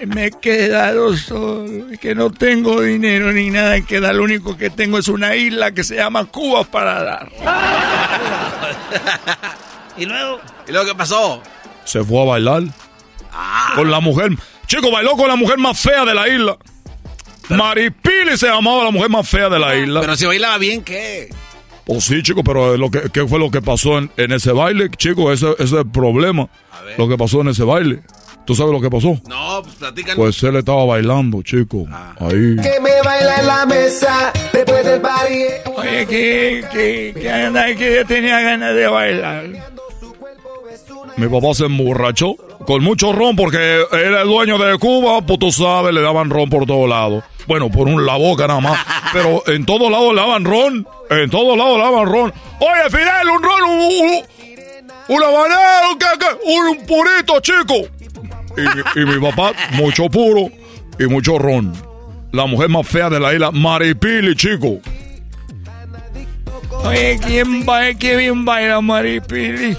Me 0.07 0.27
he 0.27 0.31
quedado 0.31 1.15
solo, 1.15 1.87
que 1.99 2.15
no 2.15 2.31
tengo 2.31 2.81
dinero 2.81 3.31
ni 3.31 3.49
nada 3.49 3.81
que 3.81 3.99
dar. 3.99 4.15
Lo 4.15 4.23
único 4.23 4.57
que 4.57 4.69
tengo 4.69 4.97
es 4.97 5.09
una 5.09 5.35
isla 5.35 5.73
que 5.73 5.83
se 5.83 5.97
llama 5.97 6.25
Cuba 6.25 6.63
para 6.63 7.03
dar. 7.03 7.29
y 9.97 10.05
luego. 10.05 10.39
¿Y 10.67 10.71
luego 10.71 10.87
qué 10.87 10.95
pasó? 10.95 11.43
Se 11.83 12.03
fue 12.03 12.21
a 12.21 12.25
bailar. 12.25 12.63
Con 13.75 13.91
la 13.91 13.99
mujer. 13.99 14.31
Chico, 14.67 14.89
bailó 14.89 15.11
con 15.11 15.27
la 15.27 15.35
mujer 15.35 15.57
más 15.57 15.79
fea 15.79 16.05
de 16.05 16.13
la 16.13 16.27
isla. 16.27 16.57
Maripili 17.49 18.37
se 18.37 18.47
llamaba 18.47 18.83
la 18.85 18.91
mujer 18.91 19.09
más 19.09 19.27
fea 19.27 19.49
de 19.49 19.59
la 19.59 19.75
isla. 19.75 20.01
Pero 20.01 20.15
si 20.15 20.25
bailaba 20.25 20.57
bien, 20.57 20.83
¿qué? 20.83 21.29
Pues 21.85 22.03
sí, 22.03 22.21
chico, 22.21 22.43
pero 22.43 22.77
lo 22.77 22.91
que, 22.91 23.09
¿qué 23.11 23.25
fue 23.27 23.39
lo 23.39 23.49
que 23.49 23.61
pasó 23.61 23.97
en, 23.97 24.11
en 24.17 24.31
ese 24.31 24.51
baile, 24.51 24.89
chico? 24.95 25.31
Ese, 25.31 25.51
ese 25.53 25.63
es 25.63 25.71
el 25.73 25.89
problema. 25.89 26.47
Lo 26.97 27.07
que 27.07 27.17
pasó 27.17 27.41
en 27.41 27.49
ese 27.49 27.63
baile. 27.63 28.01
¿Tú 28.45 28.55
sabes 28.55 28.73
lo 28.73 28.81
que 28.81 28.89
pasó? 28.89 29.19
No, 29.27 29.61
pues 29.63 29.75
platícanos. 29.75 30.15
Pues 30.15 30.43
él 30.43 30.55
estaba 30.55 30.83
bailando, 30.85 31.41
chico. 31.43 31.85
Ahí. 32.19 32.55
Que 32.55 32.79
me 32.81 33.01
baila 33.03 33.35
en 33.39 33.47
la 33.47 33.65
mesa 33.65 34.33
después 34.51 34.85
del 34.85 35.01
party. 35.01 35.43
Oye, 35.75 36.07
que, 36.07 36.65
que, 36.71 37.13
que, 37.19 37.31
anda, 37.31 37.75
que 37.75 37.95
yo 37.95 38.05
tenía 38.05 38.41
ganas 38.41 38.73
de 38.73 38.87
bailar. 38.87 39.45
Mi 41.17 41.27
papá 41.27 41.53
se 41.53 41.65
emborrachó 41.65 42.35
con 42.65 42.83
mucho 42.83 43.11
ron 43.11 43.35
porque 43.35 43.83
era 43.91 44.21
el 44.21 44.27
dueño 44.27 44.57
de 44.57 44.77
Cuba, 44.77 45.21
pues 45.21 45.37
tú 45.39 45.51
sabes, 45.51 45.93
le 45.93 46.01
daban 46.01 46.29
ron 46.29 46.49
por 46.49 46.65
todos 46.65 46.87
lados. 46.89 47.23
Bueno, 47.49 47.69
por 47.69 47.87
un 47.87 48.05
la 48.05 48.15
boca 48.15 48.47
nada 48.47 48.59
más. 48.61 48.79
Pero 49.11 49.41
en 49.47 49.65
todos 49.65 49.89
lados 49.91 50.13
le 50.13 50.21
daban 50.21 50.45
ron. 50.45 50.87
En 51.09 51.29
todos 51.31 51.57
lados 51.57 51.77
le 51.77 51.83
daban 51.83 52.05
ron. 52.05 52.33
Oye, 52.59 52.89
Fidel, 52.91 53.29
un 53.35 53.41
ron, 53.43 53.63
un, 53.63 53.81
un, 53.81 55.15
un 55.17 55.23
habanero, 55.23 55.97
¿qué, 55.99 56.05
qué? 56.19 56.27
Un, 56.45 56.85
purito, 56.85 57.39
chico. 57.41 57.89
Y, 58.95 58.99
mi- 59.05 59.19
papá, 59.19 59.53
mucho 59.71 60.07
puro 60.09 60.49
y 60.99 61.05
mucho 61.07 61.39
ron. 61.39 61.73
La 62.31 62.45
mujer 62.45 62.69
más 62.69 62.87
fea 62.87 63.09
de 63.09 63.19
la 63.19 63.33
isla, 63.33 63.49
Maripili, 63.51 64.35
chico. 64.35 64.79
Oye, 66.83 67.19
¿quién 67.25 67.65
baila? 67.65 67.97
¿Qué 67.97 68.15
bien 68.15 68.45
baila 68.45 68.79
Maripili? 68.81 69.75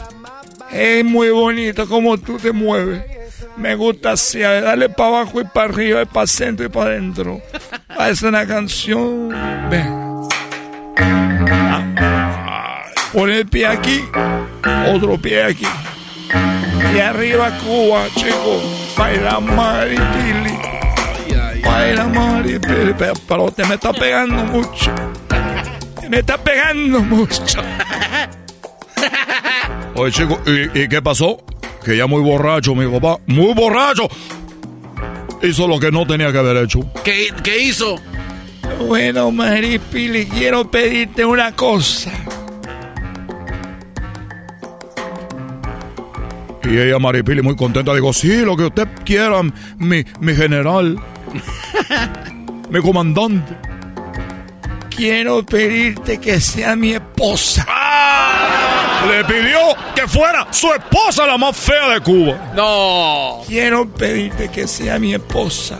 Es 0.73 1.05
muy 1.05 1.31
bonito 1.31 1.89
como 1.89 2.19
tú 2.19 2.37
te 2.39 2.51
mueves. 2.53 3.05
Me 3.56 3.74
gusta 3.74 4.12
así, 4.12 4.43
a 4.43 4.51
ver, 4.51 4.64
dale 4.64 4.89
para 4.89 5.09
abajo 5.20 5.40
y 5.40 5.44
para 5.44 5.68
arriba, 5.68 6.02
y 6.02 6.06
para 6.06 6.27
centro 6.27 6.66
y 6.66 6.68
para 6.68 6.90
adentro. 6.90 7.40
Es 8.09 8.22
una 8.22 8.47
canción. 8.47 9.28
Ven. 9.70 10.01
Ah, 10.97 12.85
Pon 13.12 13.31
el 13.31 13.47
pie 13.47 13.66
aquí, 13.66 14.05
otro 14.89 15.18
pie 15.18 15.43
aquí. 15.44 15.66
Y 16.94 16.98
arriba 16.98 17.51
Cuba, 17.59 18.06
chico. 18.14 18.62
Baila 18.97 19.40
Maripili. 19.40 20.59
Baila 21.64 22.05
Maripili. 22.06 22.94
Pero, 22.97 23.14
pero 23.28 23.51
te 23.51 23.64
me 23.66 23.74
está 23.74 23.93
pegando 23.93 24.44
mucho. 24.44 24.93
Me 26.09 26.18
está 26.20 26.39
pegando 26.39 27.01
mucho. 27.01 27.44
Oye, 29.94 30.12
chico, 30.12 30.40
¿y, 30.47 30.82
y 30.82 30.89
qué 30.89 31.02
pasó? 31.02 31.39
Que 31.85 31.97
ya 31.97 32.07
muy 32.07 32.23
borracho, 32.23 32.74
mi 32.74 32.86
papá, 32.86 33.20
muy 33.27 33.55
borracho. 33.55 34.09
Hizo 35.43 35.66
lo 35.66 35.81
que 35.81 35.90
no 35.90 36.07
tenía 36.07 36.31
que 36.32 36.39
haber 36.39 36.59
hecho. 36.59 36.81
¿Qué, 37.02 37.28
qué 37.43 37.62
hizo? 37.62 37.97
Bueno, 38.86 39.31
Maripili, 39.31 40.27
quiero 40.27 40.70
pedirte 40.70 41.24
una 41.24 41.52
cosa. 41.52 42.12
Y 46.65 46.78
ella, 46.78 46.98
Maripili, 46.98 47.43
muy 47.43 47.57
contenta, 47.57 47.94
dijo, 47.94 48.12
sí, 48.12 48.43
lo 48.44 48.57
que 48.57 48.65
usted 48.65 48.86
quiera, 49.05 49.43
mi, 49.78 50.05
mi 50.20 50.35
general, 50.35 50.97
mi 52.70 52.81
comandante. 52.81 53.57
Quiero 54.94 55.43
pedirte 55.44 56.19
que 56.19 56.40
sea 56.40 56.77
mi 56.77 56.93
esposa. 56.93 57.66
Le 59.09 59.24
pidió 59.24 59.59
que 59.94 60.06
fuera 60.06 60.47
su 60.51 60.72
esposa 60.72 61.27
la 61.27 61.39
más 61.39 61.56
fea 61.56 61.89
de 61.90 62.01
Cuba. 62.01 62.52
No. 62.55 63.43
Quiero 63.47 63.89
pedirte 63.89 64.51
que 64.51 64.66
sea 64.66 64.98
mi 64.98 65.14
esposa. 65.14 65.78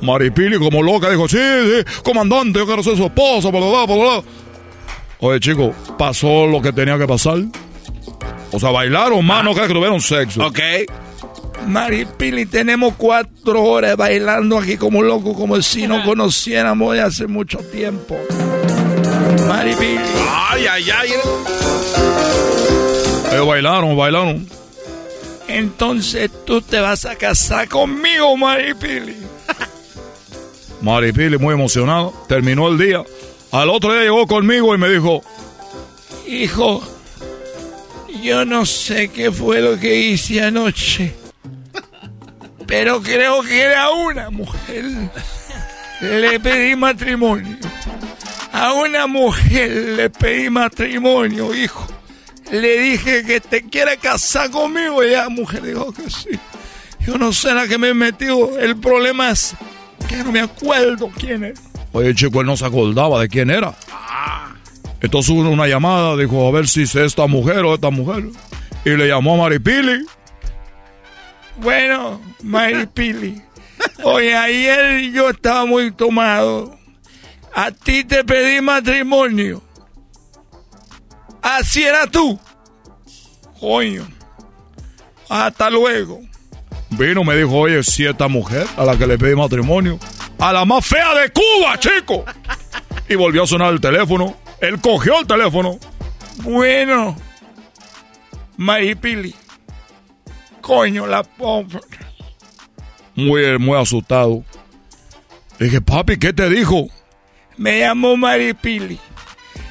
Maripili, 0.00 0.58
como 0.58 0.82
loca, 0.82 1.10
dijo, 1.10 1.28
sí, 1.28 1.38
sí, 1.38 2.02
comandante, 2.02 2.58
yo 2.58 2.66
quiero 2.66 2.82
ser 2.82 2.96
su 2.96 3.04
esposa, 3.04 3.50
bla, 3.50 3.60
bla, 3.60 3.68
bla, 3.70 3.86
bla, 3.86 3.96
bla. 3.96 4.22
Oye, 5.20 5.40
chico, 5.40 5.72
pasó 5.98 6.46
lo 6.46 6.60
que 6.60 6.72
tenía 6.72 6.98
que 6.98 7.06
pasar. 7.06 7.38
O 8.52 8.60
sea, 8.60 8.70
bailaron 8.70 9.24
más, 9.24 9.42
no 9.42 9.52
crees 9.52 9.68
que 9.68 9.74
tuvieron 9.74 10.00
sexo. 10.00 10.46
Ok. 10.46 10.58
Maripili, 11.66 12.44
tenemos 12.44 12.94
cuatro 12.96 13.62
horas 13.62 13.96
bailando 13.96 14.58
aquí 14.58 14.76
como 14.76 15.02
locos, 15.02 15.34
como 15.34 15.60
si 15.62 15.86
no 15.86 16.04
conociéramos 16.04 16.92
de 16.94 17.00
hace 17.00 17.26
mucho 17.26 17.58
tiempo. 17.58 18.16
Maripili. 19.48 19.98
Ay, 20.50 20.66
ay, 20.66 20.90
ay. 20.90 21.10
Bailaron, 23.46 23.96
bailaron. 23.96 24.48
Entonces 25.48 26.30
tú 26.44 26.62
te 26.62 26.80
vas 26.80 27.04
a 27.04 27.16
casar 27.16 27.68
conmigo, 27.68 28.36
Maripili. 28.36 29.16
Maripili, 30.80 31.38
muy 31.38 31.54
emocionado, 31.54 32.14
terminó 32.28 32.68
el 32.68 32.78
día. 32.78 33.02
Al 33.52 33.70
otro 33.70 33.92
día 33.92 34.02
llegó 34.02 34.26
conmigo 34.26 34.74
y 34.74 34.78
me 34.78 34.88
dijo, 34.88 35.22
Hijo, 36.26 36.82
yo 38.22 38.44
no 38.44 38.64
sé 38.64 39.08
qué 39.08 39.30
fue 39.30 39.60
lo 39.60 39.78
que 39.78 39.96
hice 39.96 40.42
anoche, 40.42 41.14
pero 42.66 43.02
creo 43.02 43.42
que 43.42 43.60
era 43.60 43.90
una 43.90 44.30
mujer. 44.30 44.84
Le 46.00 46.40
pedí 46.40 46.74
matrimonio. 46.74 47.56
A 48.52 48.72
una 48.72 49.06
mujer 49.06 49.70
le 49.70 50.10
pedí 50.10 50.48
matrimonio, 50.48 51.54
hijo. 51.54 51.86
Le 52.50 52.78
dije 52.78 53.24
que 53.24 53.40
te 53.40 53.62
quiere 53.62 53.96
casar 53.96 54.50
conmigo 54.50 55.02
y 55.02 55.10
la 55.10 55.28
mujer 55.28 55.62
dijo 55.62 55.92
que 55.92 56.10
sí. 56.10 56.38
Yo 57.00 57.18
no 57.18 57.32
sé 57.32 57.52
la 57.54 57.66
que 57.66 57.78
me 57.78 57.88
he 57.90 57.94
metido. 57.94 58.58
El 58.58 58.76
problema 58.76 59.30
es 59.30 59.54
que 60.08 60.16
no 60.16 60.32
me 60.32 60.40
acuerdo 60.40 61.10
quién 61.18 61.44
es. 61.44 61.60
oye, 61.92 62.14
chico, 62.14 62.40
él 62.40 62.46
no 62.46 62.56
se 62.56 62.64
acordaba 62.64 63.20
de 63.20 63.28
quién 63.28 63.50
era. 63.50 63.74
Entonces 65.00 65.30
hubo 65.30 65.48
una 65.50 65.66
llamada, 65.66 66.16
dijo, 66.16 66.48
a 66.48 66.50
ver 66.50 66.66
si 66.66 66.82
es 66.82 66.94
esta 66.94 67.26
mujer 67.26 67.58
o 67.58 67.74
esta 67.74 67.90
mujer. 67.90 68.24
Y 68.84 68.90
le 68.90 69.08
llamó 69.08 69.34
a 69.34 69.48
Maripili. 69.48 70.06
Bueno, 71.58 72.20
Maripili. 72.42 73.42
Oye, 74.02 74.34
ayer 74.34 75.12
yo 75.12 75.30
estaba 75.30 75.66
muy 75.66 75.90
tomado. 75.90 76.78
A 77.54 77.70
ti 77.70 78.04
te 78.04 78.24
pedí 78.24 78.60
matrimonio. 78.60 79.62
Así 81.44 81.84
era 81.84 82.06
tú. 82.06 82.40
Coño. 83.60 84.08
Hasta 85.28 85.68
luego. 85.68 86.22
Vino, 86.88 87.22
me 87.22 87.36
dijo, 87.36 87.58
oye, 87.58 87.82
si 87.82 88.06
esta 88.06 88.28
mujer 88.28 88.66
a 88.78 88.84
la 88.84 88.96
que 88.96 89.06
le 89.06 89.18
pedí 89.18 89.36
matrimonio, 89.36 89.98
a 90.38 90.54
la 90.54 90.64
más 90.64 90.86
fea 90.86 91.14
de 91.14 91.30
Cuba, 91.30 91.78
chico. 91.78 92.24
Y 93.10 93.14
volvió 93.16 93.42
a 93.42 93.46
sonar 93.46 93.74
el 93.74 93.80
teléfono. 93.80 94.34
Él 94.58 94.80
cogió 94.80 95.20
el 95.20 95.26
teléfono. 95.26 95.78
Bueno, 96.44 97.14
Maripili. 98.56 99.34
Coño, 100.62 101.06
la 101.06 101.24
pobre. 101.24 101.80
Muy, 103.14 103.58
muy 103.58 103.78
asustado. 103.78 104.42
Dije, 105.58 105.82
papi, 105.82 106.18
¿qué 106.18 106.32
te 106.32 106.48
dijo? 106.48 106.88
Me 107.58 107.80
llamó 107.80 108.16
Maripili 108.16 108.98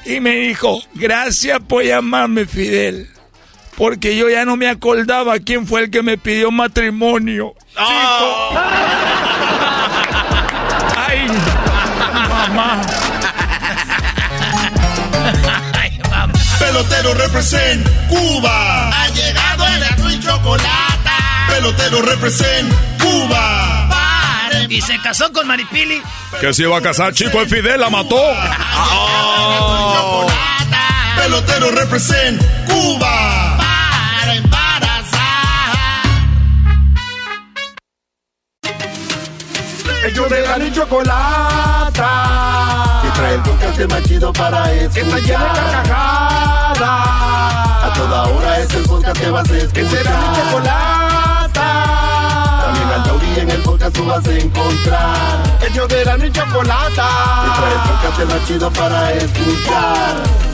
y 0.04 0.20
me 0.20 0.36
dijo, 0.36 0.82
gracias 0.94 1.60
por 1.66 1.84
llamarme 1.84 2.46
Fidel, 2.46 3.08
porque 3.76 4.16
yo 4.16 4.28
ya 4.28 4.44
no 4.44 4.56
me 4.56 4.68
acordaba 4.68 5.38
quién 5.38 5.66
fue 5.66 5.82
el 5.82 5.90
que 5.90 6.02
me 6.02 6.18
pidió 6.18 6.50
matrimonio. 6.50 7.54
Oh. 7.78 8.50
Chico. 8.50 8.60
Ay, 10.96 11.26
mamá. 12.28 12.82
Pelotero 16.58 17.14
represent 17.14 17.86
Cuba. 18.08 18.88
Ha 18.90 19.08
llegado 19.08 19.66
el 19.66 19.82
azul 19.82 20.12
y 20.12 20.20
chocolate. 20.20 21.10
Pelotero 21.48 22.02
represent 22.02 22.93
y 24.74 24.80
se 24.80 24.98
casó 24.98 25.32
con 25.32 25.46
Maripili. 25.46 26.02
Que 26.40 26.52
se 26.52 26.62
iba 26.62 26.76
a 26.76 26.80
casar, 26.80 27.14
chico, 27.14 27.40
el 27.40 27.48
Fidel 27.48 27.78
la 27.78 27.90
mató. 27.90 28.16
Oh. 28.76 30.26
Pelotero 31.16 31.70
represent 31.70 32.42
Cuba. 32.66 33.56
Para 33.56 34.34
embarazar. 34.34 35.20
Ellos 40.08 40.28
de 40.28 40.40
la 40.40 40.72
chocolata. 40.72 42.00
Que 43.04 43.10
trae 43.10 43.34
el 43.34 43.42
podcast 43.42 43.80
más 43.88 44.02
chido 44.02 44.32
para 44.32 44.72
escuchar. 44.72 44.92
Que 44.92 45.00
está 45.02 45.18
llena 45.20 45.54
de 45.54 45.60
carcajadas. 45.70 46.80
A 46.80 47.92
toda 47.94 48.24
hora 48.24 48.58
es 48.58 48.74
el 48.74 48.82
podcast 48.82 49.20
que 49.20 49.30
vas 49.30 49.48
a 49.48 49.56
escuchar. 49.56 49.72
Que 49.72 49.88
será 49.88 50.16
mi 50.18 50.36
chocolata. 50.36 51.23
Taurí 53.34 53.40
en 53.40 53.50
el 53.50 53.62
podcast 53.62 53.96
tú 53.96 54.04
vas 54.04 54.26
a 54.26 54.38
encontrar. 54.38 55.58
Ellos 55.68 55.88
de 55.88 56.04
la 56.04 56.16
ni 56.16 56.30
chocolata. 56.30 57.08
El 57.72 57.90
podcast 57.90 58.32
más 58.32 58.46
chido 58.46 58.70
para 58.72 59.12
escuchar. 59.12 60.53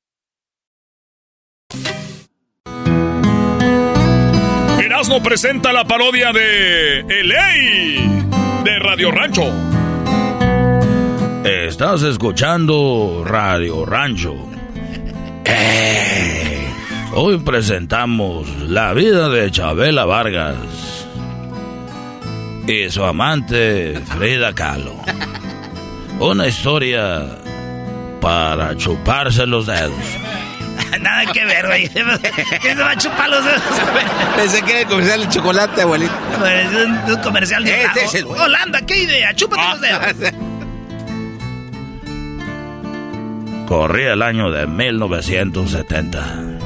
Erasmo 5.01 5.23
presenta 5.23 5.73
la 5.73 5.83
parodia 5.83 6.31
de 6.31 7.03
LA 7.23 8.63
de 8.63 8.77
Radio 8.77 9.09
Rancho. 9.09 9.51
Estás 11.43 12.03
escuchando 12.03 13.23
Radio 13.25 13.83
Rancho. 13.83 14.35
Eh, 15.43 16.67
hoy 17.15 17.39
presentamos 17.39 18.47
la 18.67 18.93
vida 18.93 19.29
de 19.29 19.49
Chabela 19.49 20.05
Vargas 20.05 21.07
y 22.67 22.87
su 22.91 23.03
amante 23.03 23.99
Frida 24.05 24.53
Kahlo. 24.53 24.93
Una 26.19 26.45
historia 26.45 27.39
para 28.21 28.77
chuparse 28.77 29.47
los 29.47 29.65
dedos. 29.65 29.95
Nada 30.99 31.31
que 31.31 31.45
ver, 31.45 31.65
güey. 31.67 31.87
¿Quién 32.61 32.77
se 32.77 32.83
va 32.83 32.91
a 32.91 32.97
chupar 32.97 33.29
los 33.29 33.43
dedos? 33.43 33.61
Pensé 34.35 34.61
que 34.63 34.71
era 34.71 34.81
el 34.81 34.87
comercial 34.87 35.21
de 35.21 35.29
chocolate, 35.29 35.81
abuelito. 35.81 36.13
Es 36.45 36.85
un, 36.85 37.13
un 37.13 37.21
comercial 37.21 37.63
de 37.63 37.83
Este 37.83 38.05
es 38.05 38.15
el. 38.15 38.25
Holanda, 38.25 38.81
¿qué 38.85 39.03
idea? 39.03 39.33
Chúpate 39.33 39.61
los 39.69 39.81
dedos. 40.19 40.33
Corría 43.67 44.13
el 44.13 44.21
año 44.21 44.51
de 44.51 44.67
1970. 44.67 46.59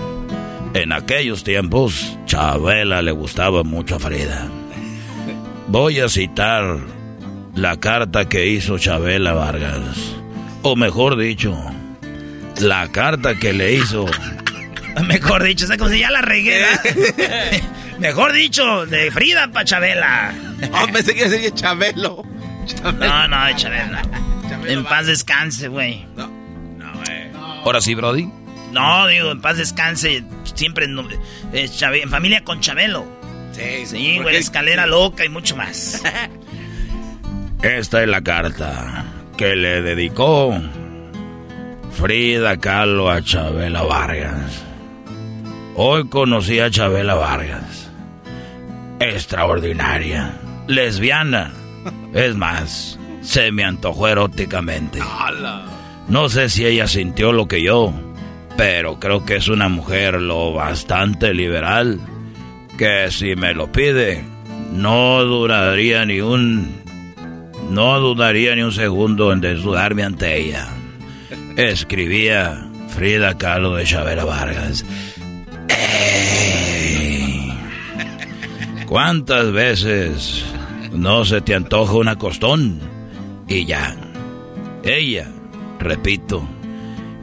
En 0.73 0.91
aquellos 0.91 1.43
tiempos, 1.43 2.17
Chabela 2.25 3.01
le 3.01 3.11
gustaba 3.11 3.63
mucho 3.63 3.95
a 3.95 3.99
Frida. 3.99 4.47
Voy 5.67 5.99
a 5.99 6.09
citar 6.09 6.79
la 7.53 7.79
carta 7.79 8.27
que 8.27 8.47
hizo 8.47 8.77
Chabela 8.77 9.33
Vargas. 9.33 10.15
O 10.63 10.75
mejor 10.75 11.15
dicho, 11.15 11.55
la 12.59 12.87
carta 12.91 13.35
que 13.35 13.53
le 13.53 13.73
hizo. 13.73 14.05
Mejor 15.07 15.43
dicho, 15.43 15.65
o 15.65 15.67
sea, 15.67 15.77
como 15.77 15.89
si 15.89 15.99
ya 15.99 16.11
la 16.11 16.21
regué. 16.21 16.65
Mejor 17.99 18.33
dicho, 18.33 18.85
de 18.85 19.11
Frida 19.11 19.49
pa' 19.51 19.65
Chabela. 19.65 20.33
Oh, 20.71 20.87
pensé 20.91 21.13
que 21.13 21.29
sería 21.29 21.53
Chabelo. 21.53 22.23
No, 22.83 23.27
no, 23.27 23.45
de 23.45 23.55
Chabela. 23.55 24.01
En 24.67 24.83
paz 24.83 25.07
descanse, 25.07 25.67
güey. 25.67 26.05
Ahora 27.63 27.81
sí, 27.81 27.95
Brody. 27.95 28.29
No, 28.71 29.07
digo, 29.07 29.31
en 29.31 29.41
paz 29.41 29.57
descanse. 29.57 30.23
Siempre 30.55 30.85
en, 30.85 30.97
eh, 31.53 31.69
en 31.81 32.09
familia 32.09 32.43
con 32.43 32.59
Chabelo. 32.59 33.05
Sí, 33.53 33.85
Sí, 33.85 34.19
güey, 34.19 34.35
escalera 34.35 34.85
loca 34.85 35.23
y 35.23 35.29
mucho 35.29 35.55
más. 35.55 36.01
Esta 37.61 38.03
es 38.03 38.09
la 38.09 38.21
carta 38.21 39.05
que 39.37 39.55
le 39.55 39.81
dedicó 39.81 40.53
Frida 41.95 42.57
Kahlo 42.57 43.09
a 43.09 43.21
Chabela 43.21 43.81
Vargas. 43.83 44.63
Hoy 45.75 46.07
conocí 46.09 46.59
a 46.59 46.69
Chabela 46.69 47.15
Vargas. 47.15 47.89
Extraordinaria. 48.99 50.33
Lesbiana. 50.67 51.53
Es 52.13 52.35
más, 52.35 52.99
se 53.21 53.51
me 53.53 53.63
antojó 53.63 54.09
eróticamente. 54.09 54.99
No 56.09 56.27
sé 56.27 56.49
si 56.49 56.65
ella 56.65 56.87
sintió 56.87 57.31
lo 57.31 57.47
que 57.47 57.63
yo, 57.63 57.93
pero 58.57 58.99
creo 58.99 59.25
que 59.25 59.37
es 59.37 59.47
una 59.47 59.69
mujer 59.69 60.21
lo 60.21 60.51
bastante 60.51 61.33
liberal 61.33 61.99
que 62.77 63.09
si 63.09 63.37
me 63.37 63.53
lo 63.53 63.71
pide, 63.71 64.21
no 64.73 65.23
duraría 65.23 66.05
ni 66.05 66.19
un 66.19 66.83
no 67.69 67.99
dudaría 67.99 68.53
ni 68.53 68.63
un 68.63 68.73
segundo 68.73 69.31
en 69.31 69.39
desnudarme 69.39 70.03
ante 70.03 70.37
ella. 70.37 70.74
Escribía 71.57 72.67
Frida 72.89 73.37
Kahlo 73.37 73.75
de 73.75 73.85
Chabela 73.85 74.25
Vargas. 74.25 74.85
¡Ey! 75.69 77.53
¿Cuántas 78.85 79.51
veces 79.53 80.43
no 80.91 81.23
se 81.23 81.39
te 81.41 81.55
antoja 81.55 81.93
un 81.93 82.09
acostón? 82.09 82.79
Y 83.47 83.65
ya. 83.65 83.95
Ella, 84.83 85.27
repito, 85.79 86.45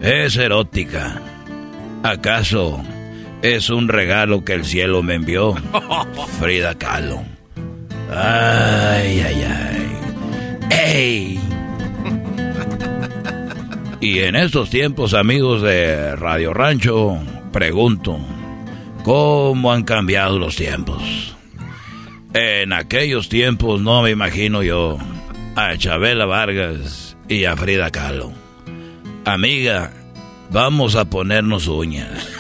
es 0.01 0.37
erótica. 0.37 1.21
¿Acaso 2.03 2.83
es 3.43 3.69
un 3.69 3.89
regalo 3.89 4.45
que 4.45 4.55
el 4.55 4.65
cielo 4.65 5.03
me 5.03 5.15
envió? 5.15 5.55
Frida 6.41 6.75
Kahlo. 6.75 7.23
Ay, 8.11 9.21
ay, 9.21 9.47
ay. 9.47 9.93
¡Ey! 10.71 11.52
Y 14.03 14.19
en 14.19 14.35
estos 14.35 14.69
tiempos, 14.69 15.15
amigos 15.15 15.63
de 15.63 16.17
Radio 16.17 16.53
Rancho, 16.53 17.21
pregunto, 17.53 18.19
¿cómo 19.05 19.73
han 19.73 19.85
cambiado 19.85 20.41
los 20.41 20.57
tiempos? 20.57 21.37
En 22.35 22.73
aquellos 22.73 23.29
tiempos 23.29 23.81
no 23.81 24.03
me 24.03 24.11
imagino 24.11 24.65
yo 24.65 24.99
a 25.55 25.77
Chabela 25.77 26.27
Vargas 26.27 27.17
y 27.29 27.45
a 27.45 27.57
Frida 27.57 27.93
Kahlo. 27.93 28.33
Amiga, 29.25 29.93
vamos 30.51 30.97
a 30.97 31.05
ponernos 31.05 31.69
uñas. 31.69 32.29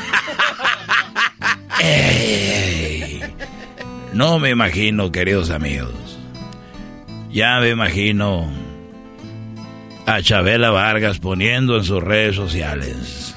No 4.12 4.38
me 4.38 4.50
imagino, 4.50 5.10
queridos 5.10 5.48
amigos. 5.48 6.18
Ya 7.30 7.60
me 7.60 7.70
imagino 7.70 8.46
a 10.06 10.22
Chabela 10.22 10.70
Vargas 10.70 11.18
poniendo 11.18 11.76
en 11.76 11.84
sus 11.84 12.02
redes 12.02 12.36
sociales 12.36 13.34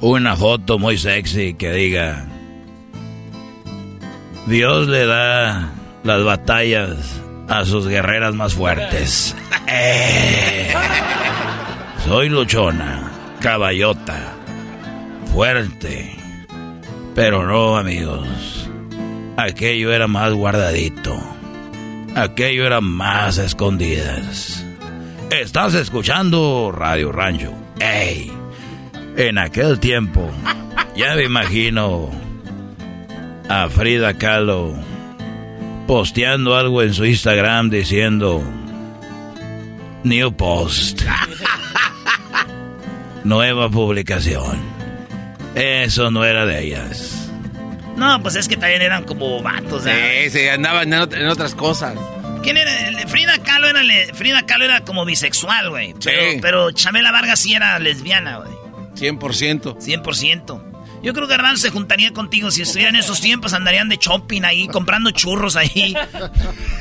una 0.00 0.36
foto 0.36 0.78
muy 0.78 0.96
sexy 0.96 1.54
que 1.54 1.72
diga 1.72 2.26
Dios 4.46 4.88
le 4.88 5.06
da 5.06 5.72
las 6.02 6.24
batallas 6.24 7.20
a 7.48 7.64
sus 7.64 7.86
guerreras 7.86 8.34
más 8.34 8.54
fuertes. 8.54 9.36
Eh. 9.72 10.74
Soy 12.04 12.28
luchona, 12.28 13.12
caballota, 13.40 14.34
fuerte. 15.32 16.16
Pero 17.14 17.46
no, 17.46 17.76
amigos. 17.76 18.68
Aquello 19.36 19.92
era 19.92 20.08
más 20.08 20.32
guardadito. 20.32 21.16
Aquello 22.16 22.66
era 22.66 22.80
más 22.80 23.38
escondidas. 23.38 24.59
Estás 25.30 25.74
escuchando 25.74 26.72
Radio 26.72 27.12
Rancho. 27.12 27.52
¡Ey! 27.78 28.32
En 29.16 29.38
aquel 29.38 29.78
tiempo, 29.78 30.28
ya 30.96 31.14
me 31.14 31.24
imagino 31.24 32.10
a 33.48 33.68
Frida 33.68 34.14
Kahlo 34.14 34.74
posteando 35.86 36.56
algo 36.56 36.82
en 36.82 36.94
su 36.94 37.04
Instagram 37.04 37.70
diciendo 37.70 38.42
New 40.02 40.32
Post. 40.36 41.02
Nueva 43.24 43.70
publicación. 43.70 44.60
Eso 45.54 46.10
no 46.10 46.24
era 46.24 46.44
de 46.44 46.60
ellas. 46.64 47.30
No, 47.96 48.20
pues 48.22 48.34
es 48.34 48.48
que 48.48 48.56
también 48.56 48.82
eran 48.82 49.04
como 49.04 49.42
vatos. 49.42 49.84
Sí, 49.84 50.30
sí, 50.30 50.48
andaban 50.48 50.92
en, 50.92 51.28
otras 51.28 51.54
cosas. 51.54 51.94
¿Quién 52.42 52.56
era? 52.56 53.08
Frida 53.08 53.38
Kahlo 53.38 53.68
era, 53.68 53.82
Frida 54.14 54.46
Kahlo 54.46 54.64
era 54.64 54.80
como 54.82 55.04
bisexual, 55.04 55.70
güey. 55.70 55.94
Pero, 56.02 56.40
pero 56.40 56.70
Chamela 56.72 57.12
Vargas 57.12 57.40
sí 57.40 57.54
era 57.54 57.78
lesbiana, 57.78 58.38
güey. 58.38 58.50
100%. 58.96 59.76
100%. 59.78 60.70
Yo 61.02 61.14
creo 61.14 61.26
que 61.26 61.34
Hernán 61.34 61.56
se 61.56 61.70
juntaría 61.70 62.12
contigo. 62.12 62.50
Si 62.50 62.62
estuvieran 62.62 62.94
en 62.94 63.00
esos 63.00 63.20
tiempos, 63.20 63.54
andarían 63.54 63.88
de 63.88 63.96
shopping 63.96 64.42
ahí, 64.42 64.68
comprando 64.68 65.10
churros 65.10 65.56
ahí. 65.56 65.94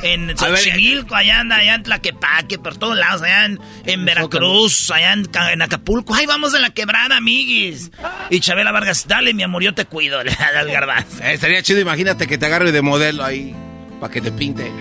En 0.03 0.38
Xochimilco, 0.38 1.15
allá, 1.15 1.41
allá 1.41 1.76
en 1.76 1.84
Tlaquepaque, 1.84 2.60
por 2.60 2.77
todos 2.77 2.98
lados, 2.98 3.22
allá 3.22 3.45
en, 3.86 4.06
Veracruz, 4.06 4.91
allá 4.91 5.14
en, 5.14 5.61
Acapulco. 5.61 6.14
Ay, 6.14 6.26
vamos 6.26 6.52
de 6.52 6.60
la 6.60 6.69
quebrada, 6.72 7.18
amiguis. 7.18 7.91
Y 8.30 8.40
Chabela 8.40 8.72
Vargas, 8.72 9.07
dale, 9.07 9.34
mi 9.34 9.44
amor, 9.44 9.64
yo 9.64 9.73
te 9.73 9.86
cuido, 9.86 10.19
al 10.19 10.72
garbanzo. 10.72 11.23
Eh, 11.23 11.34
estaría 11.34 11.61
chido, 11.64 11.80
imagínate 11.80 12.27
que 12.27 12.38
te 12.38 12.45
agarre 12.45 12.72
de 12.72 12.81
modelo 12.81 13.23
ahí, 13.23 13.56
para 13.99 14.11
que 14.11 14.22
te 14.22 14.31
pinte. 14.31 14.72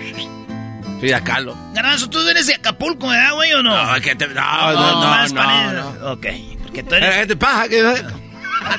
Frida 0.99 1.23
Kahlo. 1.23 1.55
Garbanzo, 1.73 2.09
tú 2.09 2.19
eres 2.27 2.47
de 2.47 2.55
Acapulco, 2.55 3.07
¿verdad, 3.07 3.33
güey, 3.33 3.53
o 3.53 3.63
no? 3.63 3.93
No, 3.93 4.01
que 4.01 4.15
te, 4.15 4.27
no, 4.27 4.33
no, 4.33 5.01
no, 5.01 5.27
no, 5.27 5.73
no, 5.73 6.11
Ok, 6.11 6.27
porque 6.63 6.83
tú 6.83 6.95
eres... 6.95 7.15
¿Qué 7.15 7.27
te 7.27 7.35
pasa? 7.35 7.69
¿Qué... 7.69 7.95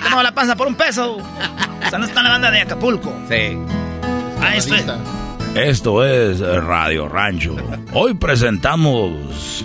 Te 0.02 0.22
la 0.22 0.32
panza 0.32 0.56
por 0.56 0.66
un 0.66 0.74
peso. 0.74 1.16
O 1.16 1.88
sea, 1.88 1.98
no 1.98 2.04
está 2.04 2.22
la 2.22 2.30
banda 2.30 2.50
de 2.50 2.60
Acapulco. 2.60 3.12
Sí. 3.28 3.56
Ah, 4.40 4.54
esto 4.54 4.74
es. 4.74 4.84
Esto 5.54 6.04
es 6.04 6.40
Radio 6.40 7.08
Rancho. 7.08 7.56
Hoy 7.92 8.14
presentamos 8.14 9.64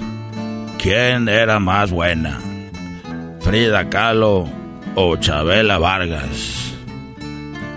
quién 0.81 1.27
era 1.27 1.59
más 1.59 1.91
buena, 1.91 2.39
Frida 3.41 3.89
Kahlo 3.89 4.49
o 4.95 5.17
Chabela 5.17 5.77
Vargas, 5.77 6.73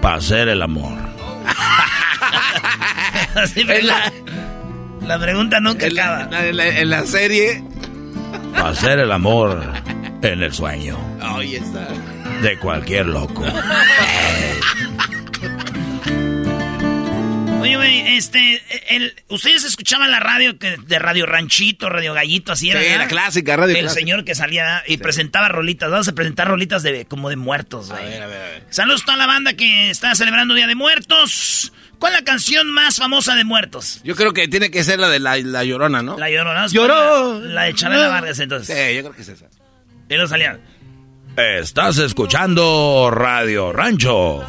para 0.01 0.17
hacer 0.17 0.49
el 0.49 0.63
amor. 0.63 0.95
la, 3.83 4.13
la, 5.09 5.19
pregunta 5.19 5.61
nunca 5.61 5.87
acaba. 5.87 6.29
en, 6.47 6.91
la, 6.91 7.07
serie. 7.07 7.63
Hacer 8.55 8.99
el 8.99 9.11
amor 9.13 9.61
en 10.23 10.43
el 10.43 10.53
sueño. 10.53 10.99
Ahí 11.21 11.57
está 11.57 11.89
de 12.43 12.59
cualquier 12.59 13.07
loco. 13.07 13.43
Oye, 17.61 17.77
güey, 17.77 18.17
este, 18.17 18.63
el, 18.89 19.15
ustedes 19.29 19.65
escuchaban 19.65 20.11
la 20.11 20.21
radio 20.21 20.59
que, 20.59 20.77
de 20.77 20.99
Radio 20.99 21.27
Ranchito, 21.27 21.89
Radio 21.89 22.15
Gallito, 22.15 22.53
así 22.53 22.71
era. 22.71 22.81
Sí, 22.81 22.87
la 22.97 23.09
clásica, 23.09 23.57
radio 23.57 23.77
El 23.77 23.91
señor 23.91 24.25
que 24.25 24.35
salía 24.35 24.83
y 24.87 24.99
presentaba 24.99 25.49
rolitas, 25.49 25.91
vamos 25.91 26.09
a 26.09 26.13
presentar 26.13 26.49
rolitas 26.49 26.83
de 26.83 27.05
como 27.07 27.29
de 27.31 27.37
muertos, 27.37 27.91
güey. 27.91 28.03
A 28.03 28.09
ver, 28.09 28.23
a 28.23 28.27
ver, 28.27 28.41
a 28.41 28.51
ver. 28.51 28.65
Saludos 28.71 29.03
a 29.03 29.05
toda 29.07 29.17
la 29.19 29.27
banda 29.27 29.55
que 29.55 29.91
está 29.91 30.15
celebrando 30.15 30.55
Día 30.55 30.67
de 30.67 30.75
Muertos. 30.75 31.73
¿Cuál 31.99 32.13
es 32.13 32.21
la 32.21 32.25
canción 32.25 32.71
más 32.71 32.97
famosa 32.97 33.35
de 33.35 33.45
muertos? 33.45 34.01
Yo 34.05 34.15
creo 34.15 34.33
que 34.33 34.47
tiene 34.47 34.71
que 34.71 34.85
ser 34.85 35.01
la 35.01 35.09
de 35.09 35.19
La, 35.19 35.65
Llorona, 35.65 36.03
¿no? 36.03 36.17
La 36.17 36.31
Llorona. 36.31 36.69
Lloró. 36.69 37.41
La, 37.41 37.65
de 37.65 37.75
Chabela 37.75 38.09
Vargas, 38.09 38.39
entonces. 38.39 38.77
Sí, 38.77 38.95
yo 38.95 39.03
creo 39.03 39.13
que 39.15 39.23
es 39.23 39.29
esa. 39.29 39.47
Y 40.09 40.17
no 40.17 40.27
salía. 40.29 40.61
Estás 41.37 41.99
escuchando 41.99 43.11
Radio 43.11 43.73
Rancho. 43.73 44.45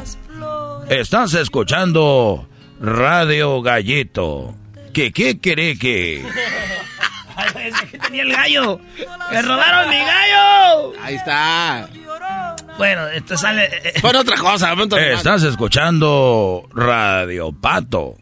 Estás 0.89 1.33
escuchando 1.33 2.48
Radio 2.79 3.61
Gallito. 3.61 4.55
¿Qué 4.93 5.11
qué 5.11 5.39
quiere 5.39 5.77
que? 5.79 6.25
tenía 8.01 8.23
el 8.23 8.31
gallo. 8.31 8.79
¡Me 9.31 9.41
robaron 9.41 9.89
mi 9.89 9.97
gallo! 9.97 10.93
Ahí 11.01 11.15
está. 11.15 11.87
Bueno, 12.77 13.07
esto 13.07 13.37
sale. 13.37 13.65
Eh, 13.83 13.93
Pon 14.01 14.15
otra 14.15 14.37
cosa. 14.37 14.73
Estás 15.13 15.43
escuchando 15.43 16.67
Radio 16.73 17.51
Pato 17.51 18.15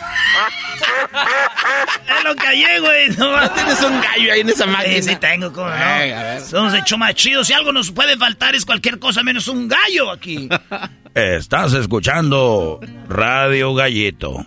es 2.18 2.24
lo 2.24 2.34
que 2.34 2.46
hay, 2.46 2.80
güey. 2.80 3.08
No, 3.16 3.50
tienes 3.50 3.82
un 3.82 4.00
gallo 4.00 4.32
ahí 4.32 4.40
en 4.40 4.48
esa 4.48 4.66
máquina. 4.66 4.96
Sí, 4.96 5.02
sí 5.02 5.16
tengo, 5.16 5.52
¿cómo 5.52 5.68
no? 5.68 6.44
Somos 6.44 6.74
hecho 6.74 6.98
más 6.98 7.14
chidos. 7.14 7.46
Si 7.46 7.52
algo 7.52 7.72
nos 7.72 7.90
puede 7.90 8.16
faltar 8.16 8.54
es 8.54 8.64
cualquier 8.64 8.98
cosa 8.98 9.22
menos 9.22 9.48
un 9.48 9.68
gallo 9.68 10.10
aquí. 10.10 10.48
Estás 11.14 11.72
escuchando 11.74 12.80
Radio 13.08 13.74
Gallito. 13.74 14.46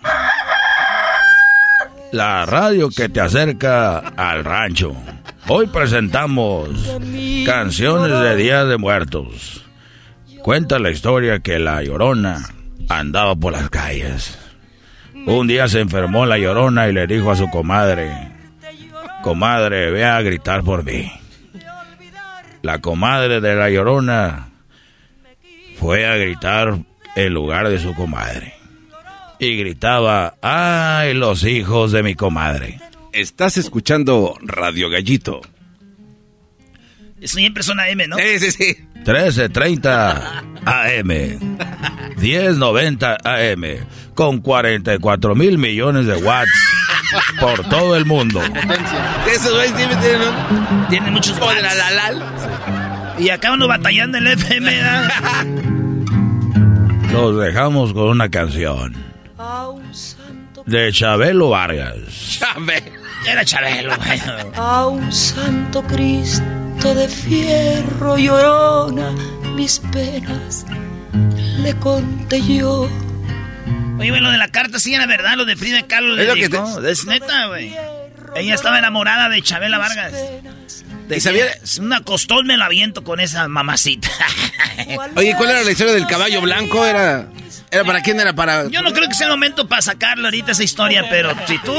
La 2.12 2.46
radio 2.46 2.90
que 2.90 3.08
te 3.08 3.20
acerca 3.20 3.98
al 3.98 4.44
rancho. 4.44 4.94
Hoy 5.48 5.66
presentamos 5.66 6.68
canciones 7.44 8.20
de 8.20 8.36
Día 8.36 8.64
de 8.64 8.78
Muertos. 8.78 9.64
Cuenta 10.42 10.78
la 10.78 10.90
historia 10.90 11.40
que 11.40 11.58
la 11.58 11.82
llorona 11.82 12.48
andaba 12.88 13.34
por 13.34 13.52
las 13.52 13.68
calles 13.68 14.38
un 15.26 15.46
día 15.46 15.68
se 15.68 15.80
enfermó 15.80 16.26
la 16.26 16.38
llorona 16.38 16.88
y 16.88 16.92
le 16.92 17.06
dijo 17.06 17.30
a 17.30 17.36
su 17.36 17.48
comadre, 17.50 18.10
comadre, 19.22 19.90
ve 19.90 20.04
a 20.04 20.20
gritar 20.20 20.62
por 20.62 20.84
mí. 20.84 21.10
La 22.62 22.80
comadre 22.80 23.40
de 23.40 23.54
la 23.54 23.70
llorona 23.70 24.48
fue 25.78 26.06
a 26.06 26.16
gritar 26.16 26.78
en 27.16 27.34
lugar 27.34 27.68
de 27.68 27.78
su 27.78 27.94
comadre. 27.94 28.54
Y 29.38 29.56
gritaba, 29.56 30.36
¡ay, 30.40 31.14
los 31.14 31.44
hijos 31.44 31.92
de 31.92 32.02
mi 32.02 32.14
comadre! 32.14 32.78
Estás 33.12 33.56
escuchando 33.56 34.36
Radio 34.42 34.88
Gallito. 34.88 35.42
Siempre 37.22 37.62
son 37.62 37.80
AM, 37.80 38.08
¿no? 38.08 38.16
Sí, 38.16 38.38
sí, 38.38 38.50
sí. 38.50 38.76
1330 39.04 40.42
AM. 40.64 41.10
1090 42.16 43.18
AM. 43.22 43.64
Con 44.14 44.40
44 44.40 45.34
mil 45.34 45.58
millones 45.58 46.06
de 46.06 46.16
watts. 46.16 46.50
por 47.38 47.68
todo 47.68 47.96
el 47.96 48.06
mundo. 48.06 48.40
Esos 49.30 49.52
güeyes 49.52 49.76
tienen, 49.76 49.98
tienen 50.88 51.12
muchos 51.12 51.38
watts. 51.38 51.62
Y 53.18 53.28
acá 53.28 53.52
uno 53.52 53.68
batallando 53.68 54.16
en 54.18 54.26
el 54.26 54.32
FM. 54.38 54.72
Los 57.12 57.38
dejamos 57.38 57.92
con 57.92 58.08
una 58.08 58.30
canción. 58.30 58.94
De 60.64 60.90
Chabelo 60.92 61.50
Vargas. 61.50 62.40
Era 63.26 63.44
Chabelo, 63.44 63.92
A 64.56 64.86
un 64.86 65.12
santo 65.12 65.82
Cristo 65.82 66.63
de 66.92 67.08
fierro 67.08 68.18
llorona 68.18 69.12
mis 69.54 69.78
penas 69.78 70.66
le 71.64 71.74
conté 71.76 72.42
yo. 72.42 72.90
Oye, 73.98 74.20
lo 74.20 74.30
de 74.30 74.38
la 74.38 74.48
carta 74.48 74.78
sí 74.78 74.92
era 74.94 75.06
verdad, 75.06 75.34
lo 75.36 75.46
de 75.46 75.56
Frida 75.56 75.86
Kahlo 75.86 76.14
le 76.14 76.34
dijo. 76.34 76.80
Es 76.86 77.06
neta, 77.06 77.46
güey. 77.46 77.74
Ella 78.36 78.54
estaba 78.54 78.78
enamorada 78.78 79.28
de 79.28 79.40
Chabela 79.40 79.78
Vargas. 79.78 80.12
De 81.08 81.20
sabía? 81.20 81.46
Una 81.80 82.02
costón 82.02 82.46
me 82.46 82.56
la 82.56 82.66
aviento 82.66 83.04
con 83.04 83.20
esa 83.20 83.48
mamacita. 83.48 84.08
Oye, 85.16 85.34
¿cuál 85.36 85.50
era 85.50 85.62
la 85.62 85.70
historia 85.70 85.92
del 85.92 86.06
caballo 86.06 86.40
blanco? 86.40 86.84
¿Era, 86.84 87.28
era 87.70 87.84
para 87.84 88.02
quién? 88.02 88.20
¿Era 88.20 88.34
para...? 88.34 88.68
Yo 88.68 88.82
no 88.82 88.92
creo 88.92 89.08
que 89.08 89.14
sea 89.14 89.26
el 89.26 89.32
momento 89.32 89.68
para 89.68 89.82
sacarlo 89.82 90.26
ahorita 90.26 90.52
esa 90.52 90.64
historia, 90.64 91.06
pero 91.08 91.34
si 91.46 91.58
tú... 91.58 91.74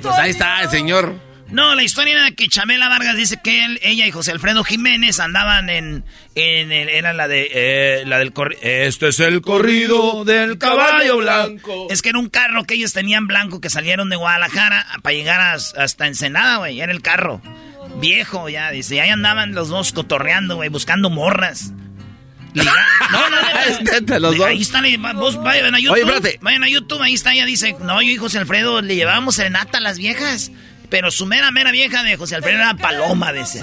Pues 0.00 0.18
ahí 0.18 0.30
está 0.30 0.62
el 0.62 0.70
señor. 0.70 1.27
No, 1.50 1.74
la 1.74 1.82
historia 1.82 2.12
era 2.12 2.30
que 2.32 2.48
Chamela 2.48 2.88
Vargas 2.88 3.16
dice 3.16 3.38
que 3.42 3.64
él, 3.64 3.80
ella 3.82 4.06
y 4.06 4.10
José 4.10 4.32
Alfredo 4.32 4.64
Jiménez 4.64 5.18
andaban 5.18 5.70
en, 5.70 6.04
en 6.34 6.70
era 6.70 7.12
la 7.12 7.26
de 7.26 7.48
eh, 7.52 8.04
la 8.06 8.18
del 8.18 8.32
este 8.60 9.08
es 9.08 9.20
el 9.20 9.40
corrido 9.40 10.24
del 10.24 10.58
caballo 10.58 11.16
blanco. 11.18 11.86
Es 11.90 12.02
que 12.02 12.10
era 12.10 12.18
un 12.18 12.28
carro 12.28 12.64
que 12.64 12.74
ellos 12.74 12.92
tenían 12.92 13.26
blanco 13.26 13.60
que 13.60 13.70
salieron 13.70 14.10
de 14.10 14.16
Guadalajara 14.16 14.86
para 15.02 15.14
llegar 15.14 15.40
hasta 15.40 16.06
Ensenada, 16.06 16.58
güey, 16.58 16.80
era 16.80 16.92
el 16.92 17.00
carro 17.00 17.40
viejo 18.00 18.48
ya 18.48 18.70
dice, 18.70 18.96
y 18.96 18.98
ahí 18.98 19.10
andaban 19.10 19.54
los 19.54 19.68
dos 19.68 19.92
cotorreando, 19.92 20.56
güey, 20.56 20.68
buscando 20.68 21.10
morras. 21.10 21.72
no, 22.54 22.64
no, 22.64 24.18
los 24.18 24.36
dos. 24.36 24.46
Ahí 24.46 24.62
están, 24.62 24.84
vos 25.16 25.40
vayan 25.42 25.74
a 25.74 25.78
YouTube. 25.78 26.10
Oye. 26.10 26.38
Vayan 26.40 26.64
a 26.64 26.68
YouTube, 26.68 27.00
ahí 27.02 27.14
está, 27.14 27.32
ella 27.32 27.44
dice, 27.44 27.76
no, 27.80 28.00
yo 28.02 28.10
y 28.10 28.16
José 28.16 28.38
Alfredo 28.38 28.80
le 28.82 28.96
llevábamos 28.96 29.36
serenata 29.36 29.78
a 29.78 29.80
las 29.80 29.98
viejas. 29.98 30.50
Pero 30.90 31.10
su 31.10 31.26
mera, 31.26 31.50
mera 31.50 31.70
vieja 31.70 32.02
de 32.02 32.16
José 32.16 32.36
Alfredo 32.36 32.58
era 32.58 32.74
Paloma, 32.74 33.32
de 33.32 33.40
ese. 33.40 33.60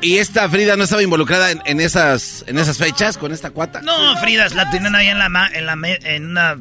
¿Y 0.00 0.18
esta 0.18 0.48
Frida 0.50 0.76
no 0.76 0.84
estaba 0.84 1.02
involucrada 1.02 1.50
en, 1.50 1.80
esas, 1.80 2.44
en 2.46 2.58
esas 2.58 2.76
fechas 2.76 3.16
con 3.16 3.32
esta 3.32 3.50
cuata? 3.50 3.80
No, 3.80 4.16
Frida 4.18 4.48
la 4.50 4.68
tenían 4.70 4.94
ahí 4.94 5.08
en, 5.08 5.18
la, 5.18 5.50
en, 5.52 5.66
la 5.66 5.78
en 6.02 6.30
una 6.30 6.58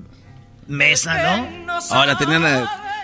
mesa, 0.67 1.21
¿no? 1.23 1.77
Oh, 1.89 2.05
la 2.05 2.17
tenían... 2.17 2.43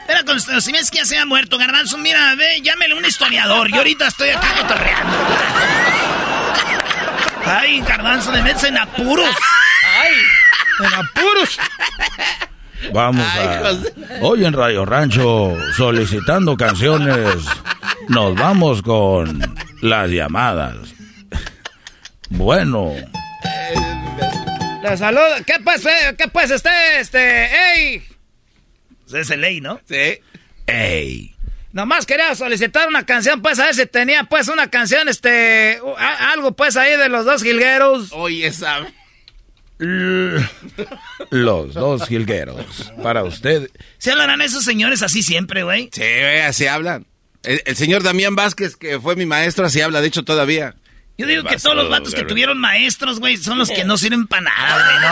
Era 0.07 0.23
con, 0.23 0.39
si 0.39 0.71
ves 0.71 0.89
que 0.89 0.99
ya 0.99 1.05
se 1.05 1.17
ha 1.19 1.25
muerto, 1.25 1.57
Garbanzo, 1.57 1.97
mira, 1.97 2.33
ve, 2.35 2.61
llámele 2.61 2.95
un 2.95 3.05
historiador. 3.05 3.69
Yo 3.69 3.77
ahorita 3.77 4.07
estoy 4.07 4.29
aquí 4.29 4.47
cotorreando. 4.59 5.17
Ay, 7.45 7.81
Garbanzo, 7.81 8.31
me 8.31 8.41
metes 8.41 8.63
en 8.63 8.77
apuros. 8.77 9.35
Ay, 10.01 10.13
en 10.79 10.93
apuros. 10.93 11.59
Vamos 12.93 13.25
a... 13.25 13.73
Hoy 14.21 14.45
en 14.45 14.53
Radio 14.53 14.85
Rancho, 14.85 15.55
solicitando 15.75 16.57
canciones, 16.57 17.45
nos 18.07 18.35
vamos 18.35 18.81
con 18.81 19.41
las 19.81 20.09
llamadas. 20.09 20.77
Bueno. 22.29 22.93
Le 24.83 24.97
saludo. 24.97 25.23
¿Qué 25.45 25.55
pues, 25.63 25.85
eh? 25.85 26.15
¿Qué 26.17 26.27
pues, 26.27 26.51
este, 26.51 26.69
este, 26.99 27.45
ey? 27.75 28.03
Pues 29.03 29.13
es 29.13 29.29
el 29.31 29.41
ley, 29.41 29.61
¿no? 29.61 29.79
Sí. 29.87 30.19
Ey. 30.67 31.35
Nomás 31.71 32.05
quería 32.05 32.33
solicitar 32.33 32.87
una 32.87 33.05
canción, 33.05 33.41
pues, 33.41 33.59
a 33.59 33.65
ver 33.65 33.75
si 33.75 33.85
tenía, 33.85 34.23
pues, 34.23 34.47
una 34.47 34.69
canción, 34.69 35.07
este, 35.07 35.79
algo, 36.31 36.53
pues, 36.53 36.75
ahí 36.77 36.97
de 36.97 37.09
los 37.09 37.25
dos 37.25 37.43
jilgueros. 37.43 38.11
Oye, 38.11 38.51
sabe. 38.51 38.91
Los 39.79 41.73
dos 41.73 42.07
jilgueros. 42.07 42.91
Para 43.01 43.23
usted. 43.23 43.69
¿Se 43.97 44.11
hablarán 44.11 44.41
esos 44.41 44.63
señores 44.63 45.01
así 45.01 45.23
siempre, 45.23 45.63
güey? 45.63 45.89
Sí, 45.93 46.01
güey, 46.01 46.41
así 46.41 46.67
hablan. 46.67 47.05
El, 47.43 47.75
señor 47.77 48.03
Damián 48.03 48.35
Vázquez, 48.35 48.75
que 48.75 48.99
fue 48.99 49.15
mi 49.15 49.25
maestro, 49.25 49.65
así 49.65 49.79
habla, 49.79 50.01
de 50.01 50.07
hecho, 50.07 50.23
todavía. 50.23 50.75
Yo 51.17 51.25
digo 51.25 51.43
que 51.43 51.55
todos 51.57 51.75
los 51.75 51.89
vatos 51.89 52.13
que 52.13 52.23
tuvieron 52.23 52.57
maestros, 52.59 53.19
güey, 53.19 53.37
son 53.37 53.57
los 53.57 53.69
que 53.69 53.85
no 53.85 53.97
sirven 53.97 54.27
para 54.27 54.43
nada, 54.43 54.85
güey, 54.85 54.99
¿no? 55.01 55.09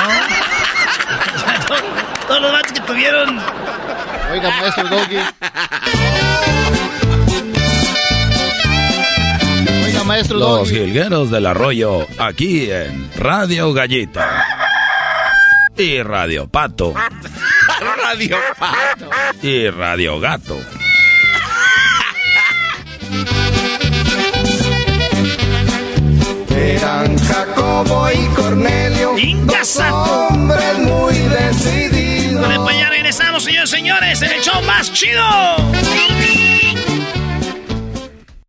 todos, 2.27 2.41
los 2.41 2.51
vatos 2.51 2.71
que 2.73 2.81
tuvieron... 2.81 3.39
Oiga, 4.31 4.49
maestro 4.59 4.87
Doggy. 4.89 5.17
Maestro 10.07 10.39
Doggy. 10.39 10.59
Los 10.59 10.69
jilgueros 10.71 11.29
del 11.31 11.45
arroyo, 11.45 12.07
aquí 12.17 12.71
en 12.71 13.09
Radio 13.17 13.73
Gallita. 13.73 14.45
Y 15.75 16.01
Radio 16.01 16.47
Pato. 16.47 16.93
Radio 18.03 18.37
Pato. 18.57 19.09
Y 19.41 19.69
Radio 19.69 20.19
Gato. 20.19 20.57
Eran 26.49 27.17
Jacobo 27.19 28.07
y 28.11 28.27
Cornelio, 28.35 29.15
dos 29.43 29.77
hombres 29.77 30.79
muy 30.79 31.15
decididos. 31.15 32.41
Vale, 32.41 32.59
pues 32.59 32.77
ya 32.77 32.89
regresamos, 32.89 33.43
señores 33.43 33.69
señores, 33.69 34.21
en 34.21 34.31
el 34.31 34.41
show 34.41 34.61
más 34.63 34.91
chido. 34.93 35.21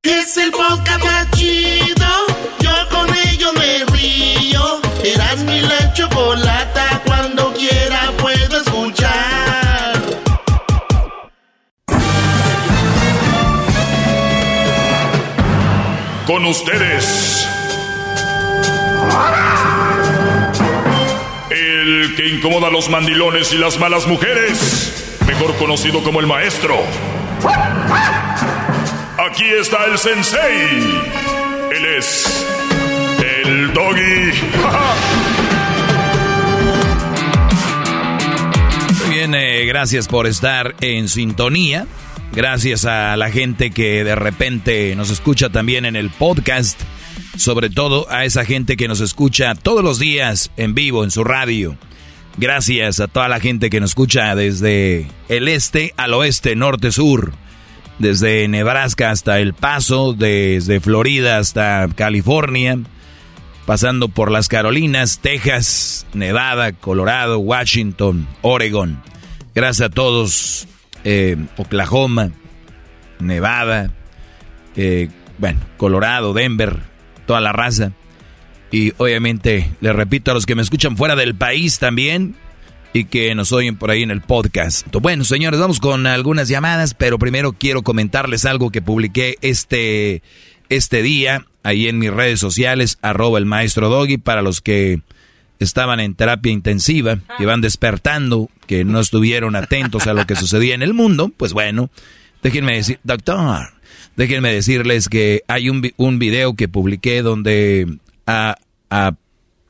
Es 0.04 0.36
el 0.36 0.52
podcast 0.52 1.04
más 1.04 1.30
chido, 1.32 2.06
yo 2.60 2.70
con 2.88 3.08
ello 3.16 3.52
me 3.54 3.84
río. 3.86 4.80
Eras 5.02 5.38
mi 5.38 5.60
la 5.60 5.92
chocolata, 5.92 7.02
cuando 7.04 7.52
quiera 7.52 8.12
puedo 8.16 8.60
escuchar. 8.60 10.00
Con 16.28 16.44
ustedes 16.46 17.48
el 21.50 22.14
que 22.14 22.28
incomoda 22.28 22.68
a 22.68 22.70
los 22.70 22.88
mandilones 22.88 23.52
y 23.52 23.58
las 23.58 23.80
malas 23.80 24.06
mujeres, 24.06 25.18
mejor 25.26 25.56
conocido 25.56 26.04
como 26.04 26.20
el 26.20 26.28
maestro. 26.28 26.76
Aquí 29.38 29.50
está 29.50 29.84
el 29.84 29.96
sensei. 29.96 30.80
Él 31.70 31.86
es 31.96 32.44
el 33.22 33.72
doggy. 33.72 34.32
Muy 39.06 39.14
bien, 39.14 39.36
eh, 39.36 39.64
gracias 39.64 40.08
por 40.08 40.26
estar 40.26 40.74
en 40.80 41.08
sintonía. 41.08 41.86
Gracias 42.32 42.84
a 42.84 43.16
la 43.16 43.30
gente 43.30 43.70
que 43.70 44.02
de 44.02 44.16
repente 44.16 44.96
nos 44.96 45.08
escucha 45.08 45.50
también 45.50 45.84
en 45.84 45.94
el 45.94 46.10
podcast 46.10 46.80
sobre 47.36 47.70
todo 47.70 48.10
a 48.10 48.24
esa 48.24 48.44
gente 48.44 48.76
que 48.76 48.88
nos 48.88 48.98
escucha 49.00 49.54
todos 49.54 49.84
los 49.84 50.00
días 50.00 50.50
en 50.56 50.74
vivo 50.74 51.04
en 51.04 51.12
su 51.12 51.22
radio. 51.22 51.76
Gracias 52.38 52.98
a 52.98 53.06
toda 53.06 53.28
la 53.28 53.38
gente 53.38 53.70
que 53.70 53.78
nos 53.78 53.90
escucha 53.90 54.34
desde 54.34 55.06
el 55.28 55.46
este 55.46 55.94
al 55.96 56.14
oeste, 56.14 56.56
norte, 56.56 56.90
sur, 56.90 57.34
desde 57.98 58.46
Nebraska 58.48 59.10
hasta 59.10 59.40
El 59.40 59.54
Paso, 59.54 60.12
desde 60.12 60.80
Florida 60.80 61.38
hasta 61.38 61.88
California, 61.94 62.78
pasando 63.66 64.08
por 64.08 64.30
las 64.30 64.48
Carolinas, 64.48 65.18
Texas, 65.20 66.06
Nevada, 66.14 66.72
Colorado, 66.72 67.38
Washington, 67.38 68.26
Oregon. 68.42 69.02
Gracias 69.54 69.90
a 69.90 69.92
todos, 69.92 70.68
eh, 71.04 71.36
Oklahoma, 71.56 72.30
Nevada, 73.18 73.90
eh, 74.76 75.08
bueno, 75.38 75.60
Colorado, 75.76 76.32
Denver, 76.32 76.78
toda 77.26 77.40
la 77.40 77.52
raza. 77.52 77.92
Y 78.70 78.92
obviamente, 78.98 79.70
les 79.80 79.96
repito 79.96 80.30
a 80.30 80.34
los 80.34 80.46
que 80.46 80.54
me 80.54 80.62
escuchan 80.62 80.96
fuera 80.96 81.16
del 81.16 81.34
país 81.34 81.78
también 81.78 82.36
y 82.92 83.04
que 83.04 83.34
nos 83.34 83.52
oyen 83.52 83.76
por 83.76 83.90
ahí 83.90 84.02
en 84.02 84.10
el 84.10 84.20
podcast. 84.20 84.86
Bueno, 85.00 85.24
señores, 85.24 85.60
vamos 85.60 85.80
con 85.80 86.06
algunas 86.06 86.48
llamadas, 86.48 86.94
pero 86.94 87.18
primero 87.18 87.52
quiero 87.52 87.82
comentarles 87.82 88.44
algo 88.44 88.70
que 88.70 88.82
publiqué 88.82 89.36
este, 89.42 90.22
este 90.68 91.02
día 91.02 91.46
ahí 91.62 91.88
en 91.88 91.98
mis 91.98 92.12
redes 92.12 92.40
sociales, 92.40 92.98
arroba 93.02 93.38
el 93.38 93.46
maestro 93.46 93.88
Doggy, 93.88 94.18
para 94.18 94.42
los 94.42 94.60
que 94.60 95.00
estaban 95.58 96.00
en 96.00 96.14
terapia 96.14 96.52
intensiva, 96.52 97.18
que 97.36 97.46
van 97.46 97.60
despertando, 97.60 98.48
que 98.66 98.84
no 98.84 99.00
estuvieron 99.00 99.56
atentos 99.56 100.06
a 100.06 100.14
lo 100.14 100.26
que 100.26 100.36
sucedía 100.36 100.74
en 100.74 100.82
el 100.82 100.94
mundo, 100.94 101.32
pues 101.36 101.52
bueno, 101.52 101.90
déjenme 102.42 102.76
decir, 102.76 103.00
doctor, 103.02 103.72
Déjenme 104.18 104.52
decirles 104.52 105.08
que 105.08 105.44
hay 105.46 105.70
un, 105.70 105.88
un 105.96 106.18
video 106.18 106.54
que 106.54 106.66
publiqué 106.66 107.22
donde, 107.22 107.86
a, 108.26 108.56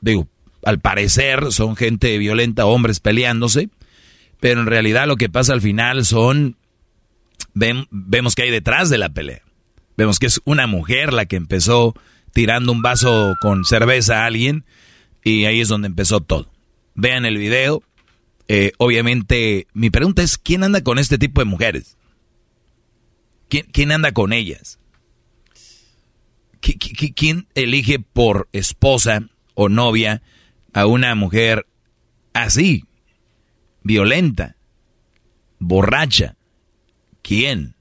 digo, 0.00 0.26
al 0.64 0.80
parecer 0.80 1.52
son 1.52 1.76
gente 1.76 2.16
violenta, 2.18 2.66
hombres 2.66 3.00
peleándose, 3.00 3.70
pero 4.40 4.60
en 4.60 4.66
realidad 4.66 5.06
lo 5.06 5.16
que 5.16 5.28
pasa 5.28 5.52
al 5.52 5.60
final 5.60 6.04
son, 6.04 6.56
vemos 7.54 8.34
que 8.34 8.42
hay 8.42 8.50
detrás 8.50 8.90
de 8.90 8.98
la 8.98 9.08
pelea. 9.08 9.42
Vemos 9.96 10.18
que 10.18 10.26
es 10.26 10.40
una 10.44 10.66
mujer 10.66 11.12
la 11.12 11.26
que 11.26 11.36
empezó 11.36 11.94
tirando 12.32 12.70
un 12.72 12.82
vaso 12.82 13.34
con 13.40 13.64
cerveza 13.64 14.22
a 14.22 14.26
alguien 14.26 14.64
y 15.24 15.44
ahí 15.44 15.60
es 15.60 15.68
donde 15.68 15.88
empezó 15.88 16.20
todo. 16.20 16.52
Vean 16.94 17.26
el 17.26 17.36
video. 17.36 17.82
Eh, 18.46 18.72
obviamente, 18.78 19.66
mi 19.74 19.90
pregunta 19.90 20.22
es, 20.22 20.38
¿quién 20.38 20.62
anda 20.62 20.82
con 20.82 20.98
este 20.98 21.18
tipo 21.18 21.40
de 21.40 21.46
mujeres? 21.46 21.96
¿Quién, 23.48 23.92
anda 23.92 24.12
con 24.12 24.32
ellas? 24.32 24.78
¿Quién 26.60 27.48
elige 27.54 27.98
por 27.98 28.48
esposa 28.52 29.22
o 29.54 29.68
novia 29.68 30.22
a 30.72 30.86
una 30.86 31.14
mujer 31.14 31.66
así, 32.32 32.84
violenta, 33.82 34.56
borracha? 35.58 36.36
¿Quién? 37.22 37.74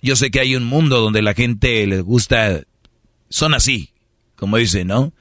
Yo 0.00 0.16
sé 0.16 0.30
que 0.30 0.40
hay 0.40 0.56
un 0.56 0.64
mundo 0.64 1.00
donde 1.00 1.22
la 1.22 1.34
gente 1.34 1.86
les 1.86 2.02
gusta, 2.02 2.62
son 3.28 3.54
así, 3.54 3.90
como 4.36 4.56
dicen, 4.56 4.88
¿no? 4.88 5.12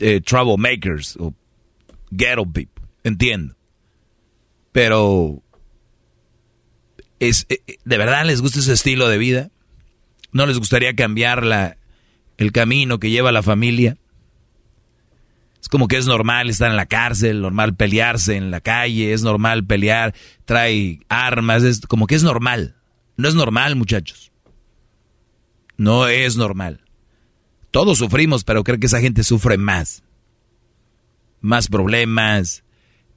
Eh, 0.00 0.20
troublemakers 0.20 1.16
o 1.18 1.32
ghetto 2.10 2.44
people, 2.44 2.84
entiendo. 3.04 3.54
Pero 4.72 5.42
es, 7.20 7.46
eh, 7.48 7.62
eh, 7.66 7.76
¿De 7.84 7.98
verdad 7.98 8.26
les 8.26 8.42
gusta 8.42 8.58
ese 8.58 8.72
estilo 8.72 9.08
de 9.08 9.18
vida? 9.18 9.50
¿No 10.32 10.46
les 10.46 10.58
gustaría 10.58 10.94
cambiar 10.94 11.44
la, 11.44 11.76
el 12.36 12.52
camino 12.52 12.98
que 12.98 13.10
lleva 13.10 13.32
la 13.32 13.42
familia? 13.42 13.96
Es 15.66 15.68
como 15.68 15.88
que 15.88 15.96
es 15.96 16.06
normal 16.06 16.48
estar 16.48 16.70
en 16.70 16.76
la 16.76 16.86
cárcel, 16.86 17.42
normal 17.42 17.74
pelearse 17.74 18.36
en 18.36 18.52
la 18.52 18.60
calle, 18.60 19.12
es 19.12 19.24
normal 19.24 19.66
pelear, 19.66 20.14
trae 20.44 21.00
armas, 21.08 21.64
es 21.64 21.80
como 21.80 22.06
que 22.06 22.14
es 22.14 22.22
normal. 22.22 22.76
No 23.16 23.26
es 23.26 23.34
normal, 23.34 23.74
muchachos. 23.74 24.30
No 25.76 26.06
es 26.06 26.36
normal. 26.36 26.82
Todos 27.72 27.98
sufrimos, 27.98 28.44
pero 28.44 28.62
creo 28.62 28.78
que 28.78 28.86
esa 28.86 29.00
gente 29.00 29.24
sufre 29.24 29.58
más. 29.58 30.04
Más 31.40 31.66
problemas. 31.66 32.62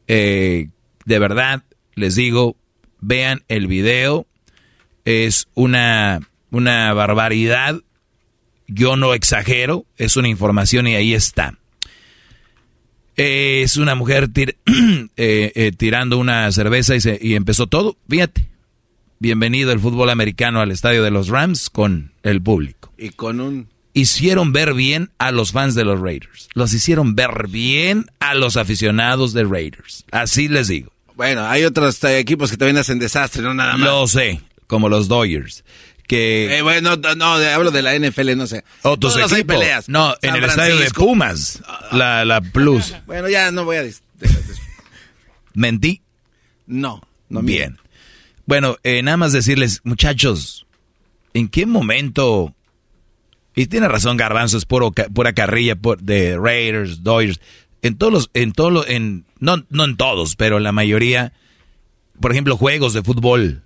Eh, 0.08 0.70
de 1.06 1.20
verdad, 1.20 1.62
les 1.94 2.16
digo, 2.16 2.56
vean 3.00 3.44
el 3.48 3.68
video. 3.68 4.26
Es 5.06 5.50
una, 5.54 6.28
una 6.50 6.92
barbaridad. 6.94 7.80
Yo 8.66 8.96
no 8.96 9.14
exagero, 9.14 9.86
es 9.98 10.18
una 10.18 10.30
información 10.30 10.88
y 10.88 10.96
ahí 10.96 11.14
está. 11.14 11.59
Es 13.22 13.76
una 13.76 13.96
mujer 13.96 14.30
eh, 14.36 14.50
eh, 15.18 15.72
tirando 15.76 16.18
una 16.18 16.50
cerveza 16.54 16.96
y, 16.96 17.00
y 17.20 17.36
empezó 17.36 17.68
todo. 17.68 17.98
Fíjate, 18.08 18.48
bienvenido 19.20 19.74
el 19.74 19.82
fútbol 19.82 20.10
americano 20.10 20.62
al 20.62 20.72
estadio 20.72 21.04
de 21.04 21.12
los 21.12 21.28
Rams 21.28 21.70
con 21.70 22.14
el 22.24 22.42
público. 22.42 22.94
Y 22.98 23.10
con 23.10 23.42
un... 23.42 23.68
Hicieron 23.94 24.54
ver 24.54 24.74
bien 24.74 25.12
a 25.18 25.34
los 25.34 25.52
fans 25.52 25.76
de 25.76 25.84
los 25.84 26.00
Raiders. 26.00 26.48
Los 26.54 26.74
hicieron 26.74 27.16
ver 27.16 27.50
bien 27.50 28.06
a 28.22 28.36
los 28.36 28.56
aficionados 28.56 29.34
de 29.34 29.44
Raiders. 29.44 30.06
Así 30.12 30.48
les 30.48 30.70
digo. 30.70 30.94
Bueno, 31.18 31.46
hay 31.46 31.66
otros 31.66 32.02
eh, 32.06 32.20
equipos 32.20 32.50
que 32.50 32.56
también 32.56 32.78
hacen 32.78 33.00
desastre, 33.00 33.42
no 33.42 33.54
nada 33.54 33.76
más. 33.76 33.90
Lo 33.90 34.08
sé, 34.08 34.40
como 34.66 34.88
los 34.88 35.10
Dodgers. 35.10 35.66
Que... 36.10 36.58
Eh, 36.58 36.62
bueno, 36.64 36.98
no, 36.98 37.16
no, 37.16 37.26
hablo 37.36 37.70
de 37.72 37.82
la 37.84 37.98
NFL, 37.98 38.36
no 38.36 38.48
sé. 38.48 38.66
Otros 38.82 39.14
Todas 39.14 39.32
hay 39.32 39.42
equipos. 39.42 39.56
peleas. 39.58 39.88
No, 39.88 40.16
en 40.24 40.36
el 40.36 40.44
estadio 40.44 40.76
de. 40.78 40.90
Pumas. 40.90 41.62
La, 41.92 42.26
la 42.26 42.42
Plus. 42.42 42.96
Bueno, 43.06 43.30
ya 43.30 43.52
no 43.52 43.64
voy 43.64 43.78
a... 43.78 43.84
¿Mentí? 45.54 46.02
No, 46.68 47.02
no 47.30 47.42
Bien. 47.42 47.78
Bueno, 48.46 48.78
eh, 48.84 49.02
nada 49.04 49.18
más 49.18 49.32
decirles, 49.32 49.82
muchachos, 49.84 50.66
¿en 51.34 51.48
qué 51.48 51.66
momento... 51.66 52.54
Y 53.56 53.68
tiene 53.68 53.88
razón 53.88 54.18
Garbanzo, 54.18 54.58
es 54.58 54.66
puro, 54.66 54.92
pura 54.92 55.34
carrilla 55.34 55.76
por- 55.76 56.02
de 56.02 56.38
Raiders, 56.38 57.04
Dodgers. 57.04 57.40
En 57.82 57.98
todos 57.98 58.12
los... 58.14 58.30
En 58.34 58.52
todos 58.54 58.72
los 58.74 58.90
en, 58.90 59.26
no, 59.40 59.64
no 59.70 59.86
en 59.86 59.96
todos, 59.98 60.36
pero 60.36 60.58
en 60.58 60.64
la 60.64 60.72
mayoría... 60.72 61.34
Por 62.20 62.32
ejemplo, 62.32 62.58
juegos 62.58 62.94
de 62.94 63.04
fútbol. 63.04 63.62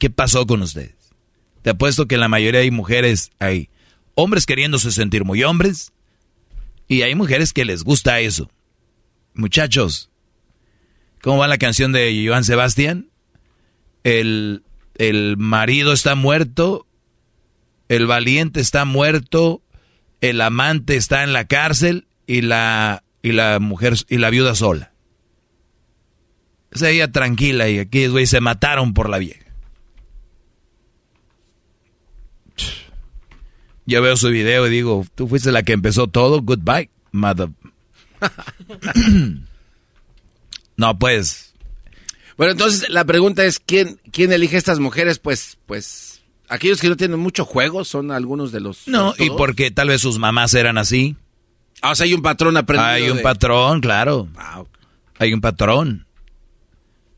¿Qué 0.00 0.08
pasó 0.08 0.46
con 0.46 0.62
ustedes? 0.62 0.96
Te 1.60 1.70
apuesto 1.70 2.08
que 2.08 2.16
la 2.16 2.26
mayoría 2.26 2.62
hay 2.62 2.70
mujeres, 2.70 3.32
hay 3.38 3.68
hombres 4.14 4.46
queriéndose 4.46 4.90
sentir 4.92 5.24
muy 5.26 5.44
hombres 5.44 5.92
y 6.88 7.02
hay 7.02 7.14
mujeres 7.14 7.52
que 7.52 7.66
les 7.66 7.84
gusta 7.84 8.18
eso. 8.18 8.50
Muchachos, 9.34 10.10
¿cómo 11.20 11.36
va 11.36 11.48
la 11.48 11.58
canción 11.58 11.92
de 11.92 12.24
Joan 12.26 12.44
Sebastián? 12.44 13.10
El, 14.02 14.64
el 14.96 15.36
marido 15.36 15.92
está 15.92 16.14
muerto, 16.14 16.86
el 17.90 18.06
valiente 18.06 18.60
está 18.60 18.86
muerto, 18.86 19.62
el 20.22 20.40
amante 20.40 20.96
está 20.96 21.24
en 21.24 21.34
la 21.34 21.44
cárcel 21.44 22.06
y 22.26 22.40
la, 22.40 23.04
y 23.22 23.32
la 23.32 23.58
mujer 23.58 23.96
y 24.08 24.16
la 24.16 24.30
viuda 24.30 24.54
sola. 24.54 24.94
O 26.72 26.78
sea, 26.78 26.88
ella 26.88 27.12
tranquila 27.12 27.68
y 27.68 27.78
aquí, 27.78 28.06
güey, 28.06 28.26
se 28.26 28.40
mataron 28.40 28.94
por 28.94 29.10
la 29.10 29.18
vieja. 29.18 29.49
Yo 33.90 34.00
veo 34.02 34.16
su 34.16 34.28
video 34.30 34.68
y 34.68 34.70
digo, 34.70 35.04
tú 35.16 35.26
fuiste 35.26 35.50
la 35.50 35.64
que 35.64 35.72
empezó 35.72 36.06
todo, 36.06 36.40
goodbye, 36.42 36.88
mother. 37.10 37.48
no, 40.76 40.96
pues. 40.98 41.54
Bueno, 42.36 42.52
entonces 42.52 42.88
la 42.88 43.04
pregunta 43.04 43.44
es, 43.44 43.58
¿quién, 43.58 44.00
quién 44.12 44.32
elige 44.32 44.56
estas 44.56 44.78
mujeres? 44.78 45.18
Pues, 45.18 45.58
pues, 45.66 46.22
aquellos 46.48 46.80
que 46.80 46.88
no 46.88 46.96
tienen 46.96 47.18
mucho 47.18 47.44
juego 47.44 47.84
son 47.84 48.12
algunos 48.12 48.52
de 48.52 48.60
los... 48.60 48.86
No, 48.86 49.12
y 49.18 49.28
porque 49.30 49.72
tal 49.72 49.88
vez 49.88 50.00
sus 50.00 50.18
mamás 50.18 50.54
eran 50.54 50.78
así. 50.78 51.16
Ah, 51.82 51.90
o 51.90 51.94
sea, 51.96 52.04
hay 52.04 52.14
un 52.14 52.22
patrón 52.22 52.56
aprendido 52.56 52.88
Hay 52.90 53.10
un 53.10 53.16
de- 53.16 53.22
patrón, 53.24 53.80
claro. 53.80 54.28
Ah, 54.36 54.62
Hay 55.18 55.32
un 55.34 55.40
patrón. 55.40 56.06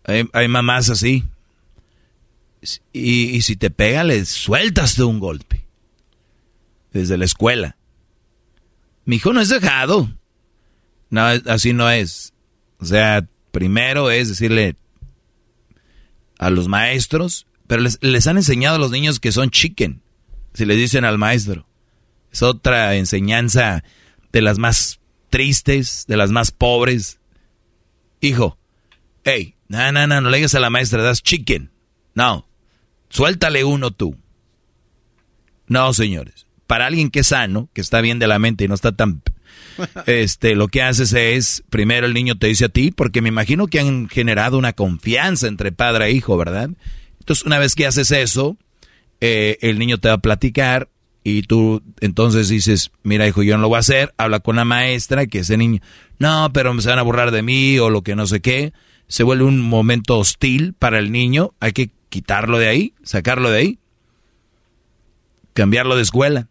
Hay, 0.05 0.27
hay 0.33 0.49
mamás 0.49 0.89
así. 0.89 1.25
Y, 2.93 3.25
y 3.37 3.43
si 3.43 3.57
te 3.57 3.71
pega, 3.71 4.05
le 4.05 4.25
sueltas 4.25 4.97
de 4.97 5.05
un 5.05 5.19
golpe. 5.21 5.62
Desde 6.93 7.17
la 7.17 7.25
escuela. 7.25 7.77
Mi 9.05 9.17
hijo 9.17 9.33
no 9.33 9.41
es 9.41 9.49
dejado. 9.49 10.11
No, 11.11 11.23
así 11.23 11.73
no 11.73 11.91
es. 11.91 12.33
O 12.79 12.85
sea, 12.85 13.27
primero 13.51 14.11
es 14.11 14.29
decirle 14.29 14.77
a 16.39 16.51
los 16.51 16.69
maestros, 16.69 17.47
pero 17.67 17.83
les, 17.83 17.99
les 18.03 18.27
han 18.27 18.37
enseñado 18.37 18.77
a 18.77 18.79
los 18.79 18.91
niños 18.91 19.21
que 19.21 19.33
son 19.33 19.51
chicken. 19.51 20.03
Si 20.55 20.65
les 20.65 20.77
dicen 20.77 21.05
al 21.05 21.19
maestro. 21.19 21.67
Es 22.31 22.43
otra 22.43 22.95
enseñanza 22.97 23.85
de 24.33 24.43
las 24.43 24.59
más 24.59 25.01
tristes, 25.31 26.07
de 26.07 26.17
las 26.17 26.31
más 26.31 26.51
pobres. 26.51 27.21
Hijo, 28.21 28.59
hey, 29.25 29.57
no, 29.69 29.93
no, 29.93 30.07
no, 30.07 30.21
no 30.21 30.31
le 30.31 30.39
digas 30.39 30.55
a 30.55 30.61
la 30.61 30.71
maestra, 30.71 31.03
das 31.03 31.23
chicken. 31.23 31.71
No, 32.15 32.47
suéltale 33.09 33.65
uno 33.65 33.91
tú. 33.91 34.17
No, 35.67 35.93
señores. 35.95 36.47
Para 36.73 36.87
alguien 36.87 37.11
que 37.11 37.21
es 37.21 37.27
sano, 37.27 37.69
que 37.75 37.83
está 37.83 38.01
bien 38.01 38.19
de 38.19 38.27
la 38.27 38.39
mente 38.39 38.65
y 38.65 38.69
no 38.69 38.73
está 38.73 38.93
tan... 38.93 39.21
Este, 40.07 40.55
lo 40.55 40.69
que 40.69 40.81
haces 40.81 41.13
es, 41.13 41.65
primero 41.69 42.07
el 42.07 42.15
niño 42.15 42.39
te 42.39 42.47
dice 42.47 42.65
a 42.65 42.69
ti, 42.71 42.91
porque 42.91 43.21
me 43.21 43.29
imagino 43.29 43.67
que 43.67 43.79
han 43.79 44.09
generado 44.09 44.57
una 44.57 44.73
confianza 44.73 45.49
entre 45.49 45.73
padre 45.73 46.07
e 46.07 46.13
hijo, 46.13 46.35
¿verdad? 46.39 46.71
Entonces, 47.21 47.45
una 47.45 47.59
vez 47.59 47.75
que 47.75 47.87
haces 47.87 48.11
eso, 48.11 48.57
eh, 49.21 49.59
el 49.61 49.79
niño 49.79 49.99
te 49.99 50.09
va 50.09 50.15
a 50.15 50.23
platicar 50.23 50.89
y 51.23 51.43
tú 51.43 51.83
entonces 52.01 52.49
dices, 52.49 52.91
mira 53.03 53.29
hijo, 53.29 53.43
yo 53.43 53.55
no 53.57 53.61
lo 53.65 53.69
voy 53.69 53.77
a 53.77 53.81
hacer, 53.81 54.15
habla 54.17 54.41
con 54.41 54.57
la 54.57 54.65
maestra, 54.65 55.27
que 55.27 55.41
ese 55.41 55.59
niño, 55.59 55.83
no, 56.19 56.53
pero 56.55 56.81
se 56.81 56.89
van 56.89 56.99
a 56.99 57.03
burlar 57.03 57.33
de 57.33 57.43
mí 57.43 57.79
o 57.81 57.91
lo 57.91 58.01
que 58.01 58.17
no 58.17 58.27
sé 58.27 58.41
qué, 58.41 58.73
se 59.09 59.25
vuelve 59.25 59.45
un 59.45 59.61
momento 59.61 60.19
hostil 60.19 60.73
para 60.73 60.99
el 60.99 61.13
niño, 61.13 61.53
hay 61.61 61.73
que 61.73 61.91
quitarlo 62.09 62.57
de 62.57 62.69
ahí, 62.69 62.95
sacarlo 63.03 63.51
de 63.51 63.59
ahí, 63.59 63.79
cambiarlo 65.53 65.97
de 65.97 66.03
escuela. 66.03 66.49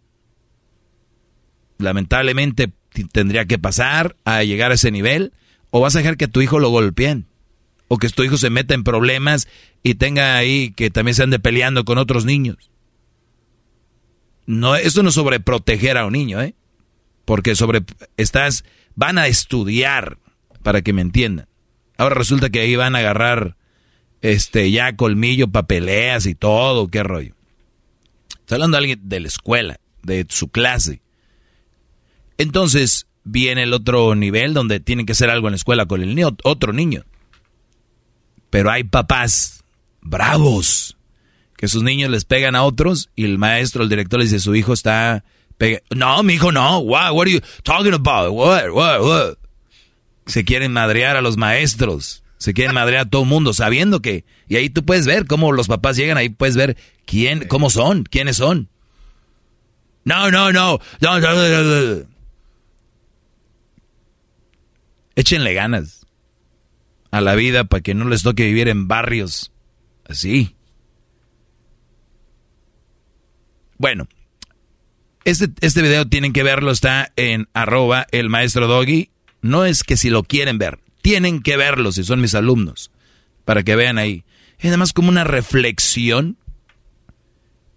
Lamentablemente 1.82 2.72
tendría 3.12 3.46
que 3.46 3.60
pasar 3.60 4.16
a 4.26 4.44
llegar 4.44 4.72
a 4.72 4.76
ese 4.76 4.92
nivel, 4.92 5.34
o 5.70 5.80
vas 5.80 5.96
a 5.96 6.00
dejar 6.00 6.18
que 6.18 6.28
tu 6.28 6.42
hijo 6.42 6.60
lo 6.60 6.70
golpeen, 6.70 7.28
o 7.88 7.98
que 7.98 8.10
tu 8.10 8.24
hijo 8.24 8.38
se 8.38 8.50
meta 8.50 8.74
en 8.74 8.84
problemas 8.84 9.48
y 9.84 9.96
tenga 9.96 10.38
ahí 10.38 10.72
que 10.72 10.90
también 10.90 11.16
se 11.16 11.24
ande 11.24 11.40
peleando 11.40 11.86
con 11.86 11.98
otros 11.98 12.26
niños. 12.26 12.72
No, 14.46 14.76
esto 14.76 15.04
no 15.04 15.10
es 15.10 15.16
sobre 15.16 15.40
proteger 15.40 15.98
a 15.98 16.06
un 16.06 16.14
niño, 16.14 16.42
¿eh? 16.42 16.56
Porque 17.26 17.56
sobre 17.56 17.84
estás 18.18 18.66
van 18.96 19.18
a 19.18 19.28
estudiar 19.28 20.18
para 20.64 20.82
que 20.82 20.94
me 20.94 21.02
entiendan. 21.02 21.48
Ahora 21.98 22.16
resulta 22.16 22.50
que 22.50 22.60
ahí 22.60 22.76
van 22.76 22.96
a 22.96 23.00
agarrar 23.00 23.56
este 24.22 24.72
ya 24.72 24.96
colmillo, 24.96 25.48
papeleas 25.48 26.26
y 26.26 26.36
todo, 26.36 26.88
qué 26.88 27.04
rollo. 27.04 27.36
Estoy 28.40 28.56
hablando 28.56 28.76
de 28.76 28.80
alguien 28.80 29.00
de 29.04 29.20
la 29.20 29.28
escuela, 29.28 29.80
de 30.04 30.26
su 30.30 30.50
clase. 30.50 31.01
Entonces 32.42 33.06
viene 33.24 33.64
el 33.64 33.74
otro 33.74 34.16
nivel 34.16 34.56
donde 34.56 34.80
tienen 34.80 35.06
que 35.06 35.12
hacer 35.12 35.30
algo 35.30 35.48
en 35.48 35.52
la 35.52 35.58
escuela 35.58 35.86
con 35.86 36.02
el 36.02 36.16
niño, 36.16 36.36
otro 36.44 36.74
niño. 36.74 37.04
Pero 38.50 38.72
hay 38.72 38.84
papás 38.84 39.64
bravos 40.02 40.98
que 41.56 41.68
sus 41.68 41.84
niños 41.84 42.10
les 42.10 42.26
pegan 42.26 42.56
a 42.56 42.64
otros 42.64 43.12
y 43.16 43.26
el 43.26 43.38
maestro, 43.38 43.84
el 43.84 43.90
director 43.90 44.20
les 44.20 44.32
dice 44.32 44.44
su 44.44 44.56
hijo 44.56 44.74
está 44.74 45.24
no, 45.96 46.24
mi 46.24 46.34
hijo 46.34 46.52
no. 46.52 46.80
What, 46.80 47.14
what 47.14 47.28
are 47.28 47.32
you 47.32 47.42
talking 47.62 47.94
about? 47.94 48.32
What, 48.32 48.72
what, 48.72 49.02
what? 49.02 49.38
Se 50.26 50.44
quieren 50.44 50.74
madrear 50.74 51.18
a 51.18 51.22
los 51.22 51.38
maestros, 51.38 52.24
se 52.40 52.56
quieren 52.56 52.74
madrear 52.74 53.06
a 53.06 53.10
todo 53.10 53.22
el 53.22 53.28
mundo 53.28 53.54
sabiendo 53.54 54.02
que 54.02 54.26
y 54.48 54.56
ahí 54.56 54.72
tú 54.72 54.84
puedes 54.84 55.06
ver 55.06 55.28
cómo 55.28 55.52
los 55.52 55.68
papás 55.68 55.96
llegan, 55.96 56.18
ahí 56.18 56.30
puedes 56.30 56.56
ver 56.56 56.76
quién 57.06 57.48
cómo 57.48 57.70
son, 57.70 58.02
quiénes 58.02 58.38
son. 58.38 58.70
No. 60.04 60.32
no, 60.32 60.52
no, 60.52 60.80
no, 61.00 61.20
no, 61.20 61.30
no. 61.30 62.12
Échenle 65.16 65.54
ganas 65.54 66.06
a 67.12 67.22
la 67.22 67.36
vida 67.36 67.66
para 67.66 67.82
que 67.82 67.94
no 67.94 68.08
les 68.08 68.24
toque 68.24 68.46
vivir 68.46 68.70
en 68.70 68.88
barrios 68.88 69.52
así. 70.06 70.56
Bueno, 73.78 74.08
este, 75.26 75.50
este 75.62 75.82
video 75.82 76.08
tienen 76.08 76.34
que 76.34 76.44
verlo, 76.44 76.72
está 76.72 77.12
en 77.16 77.48
arroba 77.54 78.08
el 78.12 78.30
maestro 78.30 78.68
Doggy. 78.68 79.10
No 79.42 79.66
es 79.66 79.84
que 79.84 79.98
si 79.98 80.10
lo 80.10 80.24
quieren 80.24 80.58
ver, 80.58 80.80
tienen 81.02 81.42
que 81.42 81.58
verlo 81.58 81.92
si 81.92 82.04
son 82.04 82.22
mis 82.22 82.36
alumnos, 82.36 82.92
para 83.44 83.64
que 83.64 83.76
vean 83.76 83.98
ahí. 83.98 84.24
Es 84.60 84.68
además 84.68 84.94
como 84.94 85.10
una 85.10 85.24
reflexión 85.24 86.38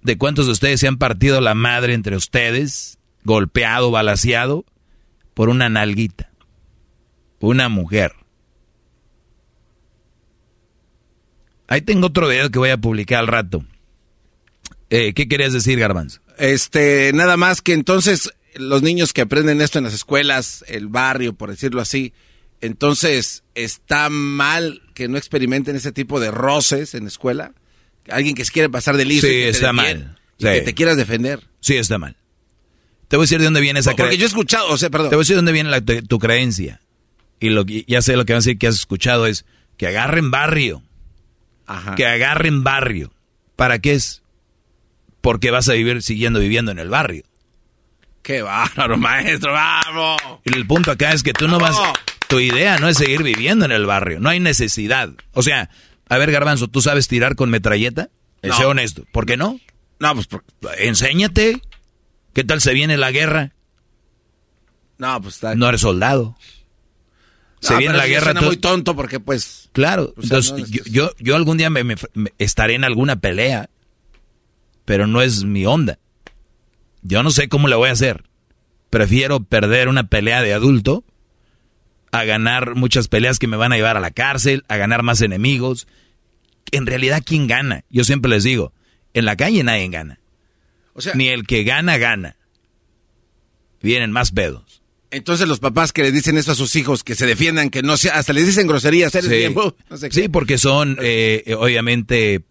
de 0.03 0.19
cuántos 0.19 0.47
de 0.47 0.53
ustedes 0.53 0.81
se 0.81 0.89
han 0.89 0.99
partido 0.99 1.41
la 1.41 1.55
madre 1.55 1.95
entre 1.95 2.17
ustedes, 2.17 2.99
golpeado, 3.25 3.91
balaseado, 3.91 4.67
por 5.33 5.49
una 5.49 5.71
nalguita, 5.71 6.31
una 7.41 7.69
mujer. 7.69 8.13
Ahí 11.67 11.81
tengo 11.81 12.09
otro 12.09 12.29
video 12.29 12.51
que 12.51 12.59
voy 12.59 12.71
a 12.71 12.77
publicar 12.77 13.21
al 13.21 13.27
rato. 13.29 13.65
Eh, 14.91 15.15
¿Qué 15.15 15.29
querías 15.29 15.53
decir, 15.53 15.79
Garbanzo? 15.79 16.21
Este, 16.39 17.11
nada 17.15 17.37
más 17.37 17.63
que 17.63 17.73
entonces 17.73 18.31
los 18.55 18.83
niños 18.83 19.13
que 19.13 19.23
aprenden 19.23 19.61
esto 19.61 19.79
en 19.79 19.85
las 19.85 19.95
escuelas, 19.95 20.65
el 20.69 20.89
barrio, 20.89 21.33
por 21.35 21.51
decirlo 21.51 21.81
así, 21.81 22.13
entonces 22.61 23.43
está 23.55 24.09
mal 24.11 24.83
que 24.95 25.09
no 25.09 25.17
experimenten 25.19 25.75
ese 25.77 25.91
tipo 25.93 26.21
de 26.21 26.31
roces 26.31 26.95
en 26.95 27.05
la 27.05 27.09
escuela. 27.09 27.53
Alguien 28.09 28.35
que 28.35 28.45
se 28.45 28.53
quiere 28.53 28.69
pasar 28.69 28.97
de 28.97 29.07
listo. 29.07 29.27
Sí, 29.27 29.33
que 29.33 29.49
está 29.49 29.73
mal. 29.73 30.19
Sí. 30.39 30.47
que 30.47 30.61
te 30.61 30.75
quieras 30.75 30.97
defender. 30.97 31.41
Sí, 31.61 31.77
está 31.77 31.99
mal. 31.99 32.17
Te 33.09 33.17
voy 33.17 33.25
a 33.25 33.27
decir 33.27 33.39
de 33.39 33.45
dónde 33.45 33.61
viene 33.61 33.81
esa 33.81 33.91
Porque 33.91 34.03
creencia. 34.03 34.19
yo 34.21 34.25
he 34.27 34.29
escuchado, 34.29 34.69
o 34.69 34.77
sea, 34.77 34.91
perdón. 34.91 35.11
Te 35.11 35.17
voy 35.17 35.23
a 35.23 35.25
decir 35.25 35.35
de 35.35 35.39
dónde 35.39 35.53
viene 35.53 35.71
la- 35.71 35.81
tu, 35.81 36.03
tu 36.03 36.19
creencia. 36.19 36.81
Y 37.45 37.51
lo, 37.51 37.65
que- 37.67 37.85
ya 37.87 38.01
sé 38.03 38.17
lo 38.17 38.25
que 38.25 38.33
van 38.33 38.39
a 38.39 38.45
decir 38.45 38.59
que 38.59 38.67
has 38.69 38.75
escuchado 38.77 39.27
es 39.27 39.45
que 39.77 39.87
agarren 39.87 40.31
barrio. 40.31 40.83
Ajá. 41.67 41.95
Que 41.95 42.07
agarren 42.07 42.65
barrio. 42.65 43.13
¿Para 43.57 43.79
qué 43.79 43.93
es? 43.95 44.23
Porque 45.21 45.51
vas 45.51 45.69
a 45.69 45.73
vivir 45.75 46.03
siguiendo 46.03 46.41
viviendo 46.41 46.71
en 46.73 46.79
el 46.79 46.89
barrio. 46.89 47.25
Qué 48.23 48.41
bárbaro, 48.43 48.97
maestro, 48.97 49.53
vamos. 49.53 50.21
Y 50.45 50.57
el 50.57 50.67
punto 50.67 50.91
acá 50.91 51.13
es 51.13 51.23
que 51.23 51.33
tú 51.33 51.47
no 51.49 51.59
vas... 51.59 51.77
Tu 52.29 52.41
idea 52.41 52.79
no 52.79 52.89
es 52.89 52.97
seguir 52.97 53.23
viviendo 53.23 53.65
en 53.67 53.73
el 53.73 53.85
barrio. 53.85 54.19
No 54.21 54.31
hay 54.31 54.41
necesidad. 54.41 55.11
O 55.33 55.43
sea, 55.43 55.69
A 56.09 56.19
ver, 56.19 56.31
Garbanzo, 56.33 56.69
¿tú 56.69 56.81
sabes 56.81 57.09
tirar 57.09 57.35
con 57.37 57.51
metralleta? 57.51 58.09
No. 58.43 58.57
Sé 58.57 58.65
honesto. 58.65 59.05
¿Por 59.13 59.27
qué 59.27 59.37
no? 59.37 59.61
No, 60.01 60.15
pues 60.15 60.27
por- 60.27 60.45
Enséñate. 60.79 61.61
¿Qué 62.33 62.45
tal 62.45 62.61
se 62.63 62.73
viene 62.75 62.97
la 62.97 63.11
guerra? 63.11 63.53
No, 64.99 65.21
pues 65.21 65.35
está. 65.37 65.55
No 65.55 65.69
eres 65.69 65.81
soldado. 65.81 66.37
Se 67.65 67.73
No, 67.73 67.79
viene 67.79 67.97
la 67.97 68.07
guerra. 68.07 68.35
tú- 68.35 68.45
muy 68.45 68.57
tonto 68.59 68.95
porque 68.95 69.21
pues. 69.21 69.71
Claro. 69.73 70.13
O 70.17 70.23
sea, 70.23 70.39
Entonces, 70.39 70.53
no 70.53 70.59
es- 70.59 70.71
yo, 70.71 70.83
yo, 70.85 71.11
yo 71.19 71.35
algún 71.37 71.57
día 71.57 71.71
me, 71.71 71.83
me- 71.83 71.97
me- 72.13 72.33
estaré 72.39 72.75
en 72.75 72.85
alguna 72.85 73.17
pelea, 73.17 73.71
pero 74.85 75.07
no 75.07 75.23
es 75.23 75.45
mi 75.45 75.65
onda. 75.65 75.99
Yo 77.03 77.23
no 77.23 77.31
sé 77.31 77.49
cómo 77.49 77.69
le 77.69 77.77
voy 77.77 77.89
a 77.89 77.93
hacer. 77.93 78.25
Prefiero 78.91 79.41
perder 79.43 79.89
una 79.89 80.09
pelea 80.09 80.43
de 80.43 80.53
adulto 80.53 81.05
a 82.13 82.25
ganar 82.25 82.75
muchas 82.75 83.09
peleas 83.09 83.39
que 83.39 83.47
me 83.47 83.57
van 83.57 83.73
a 83.73 83.77
llevar 83.77 83.97
a 83.97 84.01
la 84.01 84.11
cárcel, 84.11 84.65
a 84.69 84.77
ganar 84.77 85.03
más 85.03 85.21
enemigos. 85.23 85.87
En 86.71 86.87
realidad, 86.87 87.23
¿quién 87.25 87.47
gana? 87.47 87.85
Yo 87.91 88.05
siempre 88.05 88.31
les 88.31 88.45
digo, 88.45 88.73
en 89.15 89.25
la 89.25 89.37
calle 89.37 89.65
nadie 89.65 89.89
gana. 89.89 90.21
O 90.93 91.01
sea, 91.01 91.15
Ni 91.15 91.29
el 91.29 91.47
que 91.47 91.65
gana, 91.65 91.97
gana. 91.99 92.37
Vienen 93.83 94.13
más 94.13 94.31
pedos. 94.33 94.64
Entonces 95.15 95.49
los 95.49 95.61
papás 95.61 95.93
que 95.93 96.03
le 96.03 96.13
dicen 96.13 96.37
eso 96.37 96.53
a 96.53 96.55
sus 96.55 96.75
hijos, 96.77 97.03
que 97.05 97.15
se 97.15 97.27
defiendan, 97.27 97.71
que 97.71 97.83
no 97.83 97.97
sea, 97.97 98.15
hasta 98.15 98.33
les 98.33 98.47
dicen 98.47 98.67
groserías, 98.67 99.15
eres 99.15 99.31
Sí. 99.31 99.47
uh, 99.57 99.73
no 99.91 99.97
sé 99.97 100.09
qué. 100.11 100.23
Sí, 100.23 100.29
porque 100.29 100.59
son, 100.59 100.99
eh, 101.01 101.43
eh, 101.47 101.55
obviamente, 101.55 102.45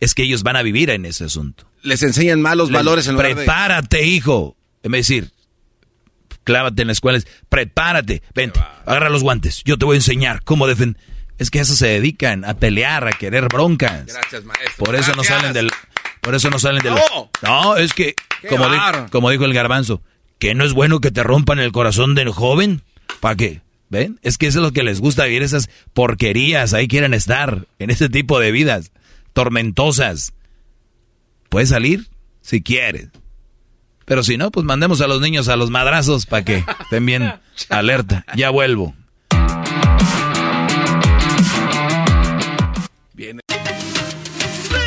es 0.00 0.14
que 0.14 0.22
ellos 0.24 0.42
van 0.42 0.56
a 0.56 0.62
vivir 0.62 0.90
en 0.90 1.04
ese 1.06 1.24
asunto. 1.24 1.70
Les 1.82 2.02
enseñan 2.02 2.40
malos 2.42 2.68
Les- 2.70 2.74
valores 2.76 3.06
en 3.06 3.14
lugar 3.14 3.28
de- 3.28 3.34
Prepárate, 3.36 4.04
hijo. 4.06 4.56
De 4.82 4.88
decir, 4.90 5.30
clávate 6.44 6.82
en 6.82 6.88
la 6.88 6.92
escuela, 6.92 7.18
es, 7.18 7.26
prepárate, 7.48 8.22
vente, 8.34 8.60
agarra 8.84 9.08
los 9.08 9.22
guantes, 9.22 9.62
yo 9.64 9.78
te 9.78 9.84
voy 9.84 9.94
a 9.94 9.98
enseñar 9.98 10.42
cómo 10.44 10.66
defender. 10.66 11.00
Es 11.38 11.50
que 11.50 11.58
a 11.58 11.62
eso 11.62 11.74
se 11.74 11.86
dedican, 11.88 12.44
a 12.44 12.54
pelear, 12.54 13.06
a 13.06 13.12
querer 13.12 13.48
broncas. 13.48 14.06
Gracias, 14.06 14.44
maestro. 14.44 14.84
Por 14.84 14.94
eso 14.96 15.12
no 15.14 15.22
salen 15.22 15.52
del... 15.52 15.70
Por 16.22 16.34
eso 16.34 16.48
no 16.50 16.58
salen 16.58 16.82
del... 16.82 16.94
No. 16.94 17.30
No, 17.42 17.76
es 17.76 17.92
que, 17.92 18.14
como, 18.48 18.68
di- 18.70 18.78
como 19.10 19.28
dijo 19.30 19.44
el 19.44 19.52
garbanzo, 19.52 20.02
que 20.38 20.54
no 20.54 20.64
es 20.64 20.72
bueno 20.72 21.00
que 21.00 21.10
te 21.10 21.22
rompan 21.22 21.58
el 21.58 21.72
corazón 21.72 22.14
del 22.14 22.30
joven. 22.30 22.82
¿Para 23.20 23.36
qué? 23.36 23.62
¿Ven? 23.88 24.18
Es 24.22 24.36
que 24.36 24.46
eso 24.46 24.58
es 24.58 24.64
lo 24.64 24.72
que 24.72 24.82
les 24.82 25.00
gusta 25.00 25.24
vivir, 25.24 25.42
esas 25.42 25.70
porquerías. 25.94 26.74
Ahí 26.74 26.88
quieren 26.88 27.14
estar, 27.14 27.66
en 27.78 27.90
ese 27.90 28.08
tipo 28.08 28.40
de 28.40 28.50
vidas 28.50 28.92
tormentosas. 29.32 30.32
Puedes 31.48 31.68
salir 31.68 32.08
si 32.40 32.62
quieres. 32.62 33.08
Pero 34.06 34.22
si 34.22 34.36
no, 34.36 34.50
pues 34.50 34.64
mandemos 34.64 35.00
a 35.00 35.08
los 35.08 35.20
niños 35.20 35.48
a 35.48 35.56
los 35.56 35.70
madrazos 35.70 36.26
para 36.26 36.44
que 36.44 36.64
estén 36.80 37.04
bien 37.06 37.32
alerta. 37.68 38.24
Ya 38.34 38.50
vuelvo. 38.50 38.94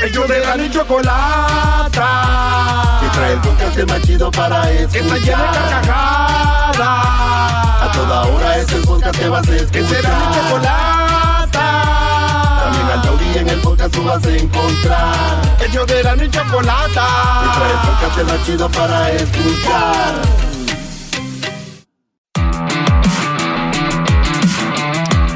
Ellos 0.01 0.27
de 0.27 0.39
la 0.39 0.71
chocolata. 0.71 1.99
Trae 3.19 3.33
el 3.33 3.39
podcast 3.41 3.77
el 3.77 3.85
más 3.85 4.01
chido 4.03 4.31
para 4.31 4.71
escuchar. 4.71 4.91
Que 4.91 4.99
está 4.99 5.13
de 5.15 5.29
carcajadas. 5.35 6.79
A 6.79 7.91
toda 7.93 8.21
hora 8.27 8.57
es 8.59 8.71
el 8.71 8.81
podcast 8.83 9.19
que 9.19 9.27
vas 9.27 9.45
a 9.45 9.55
escuchar. 9.57 9.71
Que 9.71 9.83
será 9.83 10.19
mi 10.19 10.35
chocolata. 10.35 11.51
También 12.63 12.87
al 12.87 13.01
taurí 13.01 13.37
en 13.37 13.49
el 13.49 13.59
podcast 13.59 13.93
tú 13.93 14.03
vas 14.05 14.25
a 14.25 14.29
encontrar. 14.29 15.41
Ellos 15.67 15.87
de 15.87 16.01
la 16.01 16.15
y 16.15 16.29
chocolata. 16.29 17.07
Que 17.41 17.49
trae 17.59 17.71
el 17.71 17.79
podcast 17.89 18.17
el 18.19 18.25
más 18.25 18.45
chido 18.45 18.69
para 18.69 19.11
escuchar. 19.11 20.15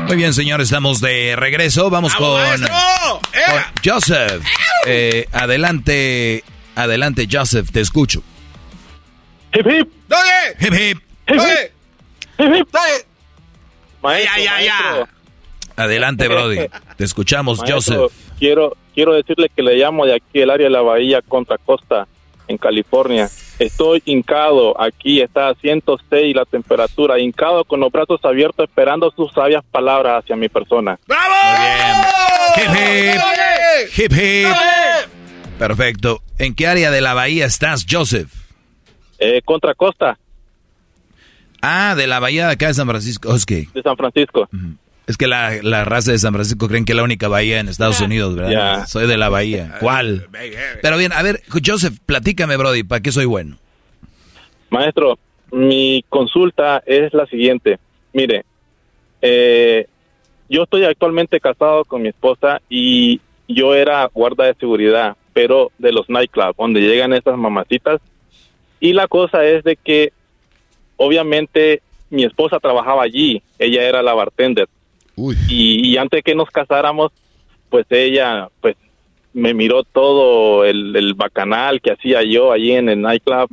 Muy 0.07 0.15
bien, 0.15 0.33
señores, 0.33 0.67
estamos 0.69 1.01
de 1.01 1.35
regreso. 1.35 1.89
Vamos 1.89 2.15
con, 2.15 2.39
con 2.61 2.71
Joseph. 3.83 4.41
Eh, 4.85 5.27
adelante, 5.33 6.45
adelante, 6.75 7.27
Joseph, 7.31 7.69
te 7.71 7.81
escucho. 7.81 8.21
Hip 9.53 9.67
hip. 9.67 9.89
¡Dale! 10.07 10.55
Hip 10.59 10.73
hip. 10.73 11.03
Hip 11.27 11.39
hip. 11.39 11.71
Hip 12.39 12.53
hip. 12.55 12.75
Maestro, 14.01 14.33
Ya, 14.37 14.43
ya, 14.43 14.61
ya. 14.61 14.81
maestro, 14.81 15.07
Adelante, 15.75 16.27
Brody. 16.27 16.59
Te 16.97 17.03
escuchamos, 17.03 17.59
maestro, 17.59 17.75
Joseph. 17.77 18.11
Quiero, 18.37 18.75
quiero 18.93 19.13
decirle 19.13 19.49
que 19.55 19.63
le 19.63 19.75
llamo 19.75 20.05
de 20.05 20.15
aquí 20.15 20.39
el 20.41 20.49
área 20.49 20.65
de 20.65 20.71
la 20.71 20.81
bahía 20.81 21.21
Contra 21.21 21.57
Costa, 21.57 22.07
en 22.47 22.57
California. 22.57 23.29
Estoy 23.59 24.01
hincado, 24.05 24.79
aquí 24.81 25.21
está 25.21 25.49
a 25.49 25.55
106 25.55 26.35
la 26.35 26.45
temperatura, 26.45 27.19
hincado 27.19 27.63
con 27.63 27.79
los 27.79 27.91
brazos 27.91 28.19
abiertos 28.23 28.67
esperando 28.67 29.11
sus 29.15 29.31
sabias 29.31 29.63
palabras 29.71 30.23
hacia 30.23 30.35
mi 30.35 30.49
persona. 30.49 30.99
Hip 32.57 32.69
hip. 32.75 33.21
Hip 33.97 34.11
hip. 34.11 34.47
Perfecto. 35.67 36.21
¿En 36.39 36.55
qué 36.55 36.67
área 36.67 36.91
de 36.91 37.01
la 37.01 37.13
bahía 37.13 37.45
estás, 37.45 37.85
Joseph? 37.89 38.29
Eh, 39.19 39.41
Contra 39.45 39.73
Costa 39.73 40.17
Ah, 41.61 41.95
de 41.95 42.07
la 42.07 42.19
bahía 42.19 42.47
de 42.47 42.53
acá 42.53 42.67
de 42.67 42.73
San 42.73 42.87
Francisco. 42.87 43.29
Oh, 43.31 43.35
Es 43.35 43.45
que, 43.45 43.67
de 43.73 43.81
San 43.81 43.95
Francisco. 43.95 44.49
es 45.07 45.15
que 45.15 45.27
la, 45.27 45.59
la 45.61 45.85
raza 45.85 46.11
de 46.11 46.19
San 46.19 46.33
Francisco 46.33 46.67
creen 46.67 46.83
que 46.83 46.91
es 46.91 46.97
la 46.97 47.03
única 47.03 47.29
bahía 47.29 47.61
en 47.61 47.69
Estados 47.69 48.01
Unidos, 48.01 48.35
¿verdad? 48.35 48.85
Soy 48.87 49.07
de 49.07 49.15
la 49.17 49.29
bahía. 49.29 49.75
¿Cuál? 49.79 50.27
Pero 50.81 50.97
bien, 50.97 51.13
a 51.13 51.21
ver, 51.23 51.41
Joseph, 51.65 51.97
platícame, 52.05 52.57
Brody, 52.57 52.83
¿para 52.83 53.01
qué 53.01 53.13
soy 53.13 53.23
bueno? 53.25 53.57
Maestro, 54.69 55.17
mi 55.51 56.03
consulta 56.09 56.83
es 56.85 57.13
la 57.13 57.25
siguiente. 57.27 57.79
Mire, 58.11 58.43
eh, 59.21 59.87
yo 60.49 60.63
estoy 60.63 60.83
actualmente 60.83 61.39
casado 61.39 61.85
con 61.85 62.01
mi 62.01 62.09
esposa 62.09 62.61
y 62.69 63.21
yo 63.47 63.73
era 63.75 64.05
guarda 64.13 64.45
de 64.45 64.55
seguridad, 64.55 65.15
pero 65.33 65.71
de 65.77 65.91
los 65.91 66.09
nightclubs, 66.09 66.57
donde 66.57 66.81
llegan 66.81 67.13
esas 67.13 67.37
mamacitas. 67.37 68.01
Y 68.79 68.93
la 68.93 69.07
cosa 69.07 69.45
es 69.45 69.63
de 69.63 69.75
que, 69.75 70.13
obviamente, 70.97 71.81
mi 72.09 72.23
esposa 72.23 72.59
trabajaba 72.59 73.03
allí, 73.03 73.41
ella 73.59 73.83
era 73.83 74.01
la 74.01 74.13
bartender. 74.13 74.67
Y, 75.47 75.87
y 75.87 75.97
antes 75.97 76.23
que 76.23 76.35
nos 76.35 76.49
casáramos, 76.49 77.11
pues 77.69 77.85
ella, 77.89 78.49
pues, 78.61 78.75
me 79.33 79.53
miró 79.53 79.83
todo 79.83 80.63
el, 80.63 80.95
el 80.95 81.15
bacanal 81.15 81.81
que 81.81 81.91
hacía 81.91 82.23
yo 82.23 82.51
allí 82.51 82.71
en 82.71 82.87
el 82.87 83.01
nightclub 83.01 83.49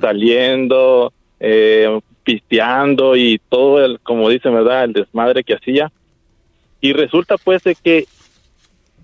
saliendo, 0.00 1.12
eh, 1.40 2.00
pisteando 2.22 3.16
y 3.16 3.40
todo 3.48 3.84
el, 3.84 3.98
como 4.00 4.28
dicen, 4.28 4.54
¿verdad? 4.54 4.84
El 4.84 4.92
desmadre 4.92 5.42
que 5.42 5.54
hacía. 5.54 5.90
Y 6.80 6.92
resulta 6.92 7.36
pues 7.36 7.64
de 7.64 7.74
que 7.74 8.06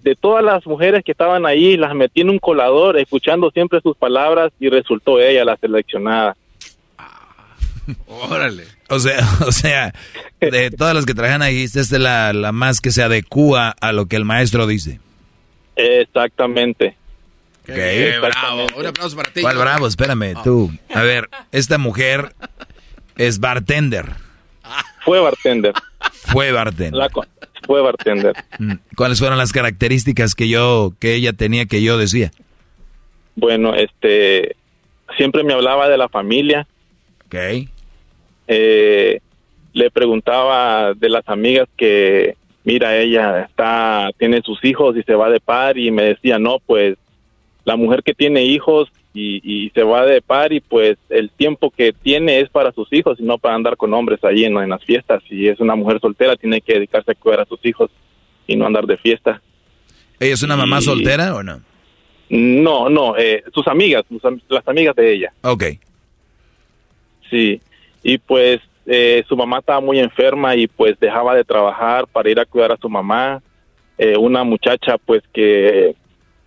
de 0.04 0.14
todas 0.14 0.44
las 0.44 0.66
mujeres 0.66 1.02
que 1.02 1.12
estaban 1.12 1.46
ahí, 1.46 1.78
las 1.78 1.94
metí 1.94 2.20
en 2.20 2.28
un 2.28 2.38
colador, 2.38 2.98
escuchando 2.98 3.50
siempre 3.50 3.80
sus 3.80 3.96
palabras 3.96 4.52
y 4.60 4.68
resultó 4.68 5.18
ella 5.18 5.46
la 5.46 5.56
seleccionada. 5.56 6.36
Órale. 8.06 8.64
O 8.90 8.98
sea, 8.98 9.18
o 9.46 9.50
sea, 9.50 9.94
de 10.40 10.70
todas 10.70 10.94
las 10.94 11.06
que 11.06 11.14
trabajan 11.14 11.40
ahí, 11.40 11.62
esta 11.62 11.80
es 11.80 11.90
la, 11.92 12.34
la 12.34 12.52
más 12.52 12.82
que 12.82 12.90
se 12.90 13.02
adecúa 13.02 13.74
a 13.80 13.92
lo 13.92 14.04
que 14.04 14.16
el 14.16 14.26
maestro 14.26 14.66
dice. 14.66 15.00
Exactamente. 15.74 16.96
Ok. 17.62 17.74
bravo. 18.20 18.66
Un 18.76 18.86
aplauso 18.86 19.16
para 19.16 19.32
ti. 19.32 19.40
¿Cuál 19.40 19.56
bravo? 19.56 19.86
Espérame, 19.86 20.34
tú. 20.44 20.70
A 20.94 21.00
ver, 21.00 21.30
esta 21.50 21.78
mujer 21.78 22.34
es 23.16 23.40
bartender. 23.40 24.12
Fue 25.02 25.18
bartender. 25.18 25.72
Fue 26.12 26.52
bartender. 26.52 26.92
La 26.92 27.08
fue 27.66 27.82
bartender. 27.82 28.34
Mm, 28.58 28.74
¿Cuáles 28.96 29.18
fueron 29.18 29.38
las 29.38 29.52
características 29.52 30.34
que 30.34 30.48
yo, 30.48 30.92
que 31.00 31.14
ella 31.14 31.32
tenía 31.32 31.66
que 31.66 31.82
yo 31.82 31.98
decía? 31.98 32.30
Bueno, 33.36 33.74
este, 33.74 34.56
siempre 35.16 35.42
me 35.42 35.52
hablaba 35.52 35.88
de 35.88 35.98
la 35.98 36.08
familia. 36.08 36.66
Ok. 37.26 37.34
Eh, 38.46 39.20
le 39.72 39.90
preguntaba 39.90 40.94
de 40.94 41.08
las 41.08 41.28
amigas 41.28 41.68
que, 41.76 42.36
mira, 42.62 42.96
ella 42.96 43.40
está, 43.40 44.10
tiene 44.18 44.40
sus 44.42 44.64
hijos 44.64 44.96
y 44.96 45.02
se 45.02 45.14
va 45.14 45.30
de 45.30 45.40
par 45.40 45.76
y 45.78 45.90
me 45.90 46.04
decía, 46.04 46.38
no, 46.38 46.58
pues 46.64 46.96
la 47.64 47.76
mujer 47.76 48.02
que 48.02 48.14
tiene 48.14 48.44
hijos 48.44 48.88
y, 49.14 49.40
y 49.66 49.70
se 49.70 49.82
va 49.84 50.04
de 50.04 50.20
par 50.20 50.52
y 50.52 50.60
pues 50.60 50.98
el 51.08 51.30
tiempo 51.30 51.70
que 51.70 51.92
tiene 51.92 52.40
es 52.40 52.48
para 52.50 52.72
sus 52.72 52.92
hijos 52.92 53.18
y 53.20 53.22
no 53.22 53.38
para 53.38 53.54
andar 53.54 53.76
con 53.76 53.94
hombres 53.94 54.22
allí 54.24 54.44
en, 54.44 54.56
en 54.58 54.68
las 54.70 54.84
fiestas. 54.84 55.22
Si 55.28 55.46
es 55.48 55.60
una 55.60 55.76
mujer 55.76 56.00
soltera, 56.00 56.34
tiene 56.36 56.60
que 56.60 56.74
dedicarse 56.74 57.12
a 57.12 57.14
cuidar 57.14 57.40
a 57.40 57.44
sus 57.46 57.64
hijos 57.64 57.90
y 58.46 58.56
no 58.56 58.66
andar 58.66 58.86
de 58.86 58.96
fiesta. 58.98 59.40
¿Ella 60.20 60.34
es 60.34 60.42
una 60.42 60.56
mamá 60.56 60.78
Y- 60.80 60.82
soltera 60.82 61.34
o 61.36 61.42
no? 61.42 61.60
No, 62.28 62.88
no, 62.88 63.16
eh, 63.16 63.44
sus 63.54 63.66
amigas, 63.68 64.02
sus 64.08 64.20
las 64.48 64.66
amigas 64.66 64.96
de 64.96 65.12
ella. 65.14 65.32
Ok. 65.42 65.64
Sí, 67.30 67.60
y 68.02 68.18
pues 68.18 68.60
eh, 68.86 69.24
su 69.28 69.36
mamá 69.36 69.58
estaba 69.58 69.80
muy 69.80 69.98
enferma 69.98 70.56
y 70.56 70.66
pues 70.66 70.98
dejaba 70.98 71.34
de 71.34 71.44
trabajar 71.44 72.06
para 72.08 72.30
ir 72.30 72.38
a 72.40 72.44
cuidar 72.44 72.72
a 72.72 72.76
su 72.76 72.88
mamá. 72.88 73.42
Eh, 73.98 74.16
una 74.16 74.42
muchacha 74.44 74.98
pues 74.98 75.22
que 75.32 75.94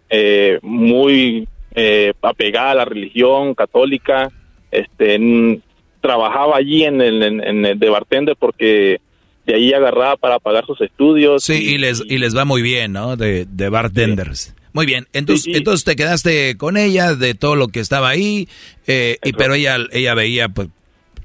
eh, 0.10 0.60
muy 0.62 1.48
eh, 1.78 2.12
apegada 2.22 2.72
a 2.72 2.76
la 2.76 2.86
religión 2.86 3.54
católica, 3.54 4.32
este, 4.72 5.62
trabajaba 6.02 6.58
allí 6.58 6.84
en 6.84 7.00
el, 7.02 7.24
en, 7.24 7.44
en 7.44 7.66
el 7.66 7.80
de 7.80 7.90
bartender 7.90 8.36
porque 8.38 9.00
de 9.46 9.56
ahí 9.56 9.72
agarraba 9.72 10.18
para 10.18 10.40
pagar 10.40 10.66
sus 10.66 10.82
estudios. 10.82 11.44
Sí, 11.44 11.54
y, 11.54 11.78
les, 11.78 12.04
y 12.06 12.18
les 12.18 12.36
va 12.36 12.44
muy 12.46 12.62
bien, 12.62 12.92
¿no? 12.92 13.16
De, 13.16 13.46
de 13.46 13.70
bartenders. 13.70 14.54
Muy 14.74 14.86
bien, 14.86 15.08
entonces, 15.14 15.56
entonces 15.56 15.86
te 15.86 15.96
quedaste 15.96 16.58
con 16.58 16.78
ella 16.78 17.16
de 17.16 17.34
todo 17.34 17.56
lo 17.56 17.70
que 17.70 17.80
estaba 17.80 18.10
ahí, 18.10 18.48
eh, 18.86 19.18
y, 19.24 19.34
pero 19.34 19.54
ella, 19.54 19.78
ella 19.92 20.14
veía, 20.14 20.50
pues, 20.50 20.68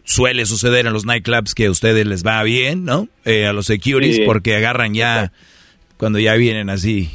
suele 0.05 0.47
suceder 0.47 0.87
en 0.87 0.93
los 0.93 1.05
nightclubs 1.05 1.55
que 1.55 1.67
a 1.67 1.71
ustedes 1.71 2.07
les 2.07 2.25
va 2.25 2.43
bien, 2.45 2.85
¿no? 2.85 3.09
Eh, 3.25 3.47
a 3.47 3.53
los 3.53 3.67
securities, 3.67 4.21
porque 4.25 4.57
agarran 4.57 4.95
ya, 4.95 5.33
cuando 5.97 6.19
ya 6.19 6.35
vienen 6.35 6.71
así, 6.71 7.11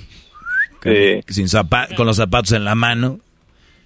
con, 0.81 0.93
sin 1.27 1.47
con 1.95 2.05
los 2.05 2.17
zapatos 2.17 2.51
en 2.51 2.65
la 2.65 2.75
mano. 2.75 3.19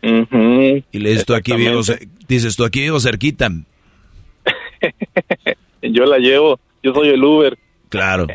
Y 0.01 0.99
le 0.99 1.09
dices 1.09 1.25
tú 1.25 1.35
aquí 1.35 1.53
vivo, 1.53 1.81
dices 2.27 2.55
tú 2.55 2.63
aquí 2.63 2.81
vivo 2.81 2.99
cerquita. 2.99 3.49
Yo 5.81 6.05
la 6.05 6.17
llevo, 6.17 6.59
yo 6.83 6.93
soy 6.93 7.09
el 7.09 7.23
Uber. 7.23 7.57
Claro. 7.89 8.27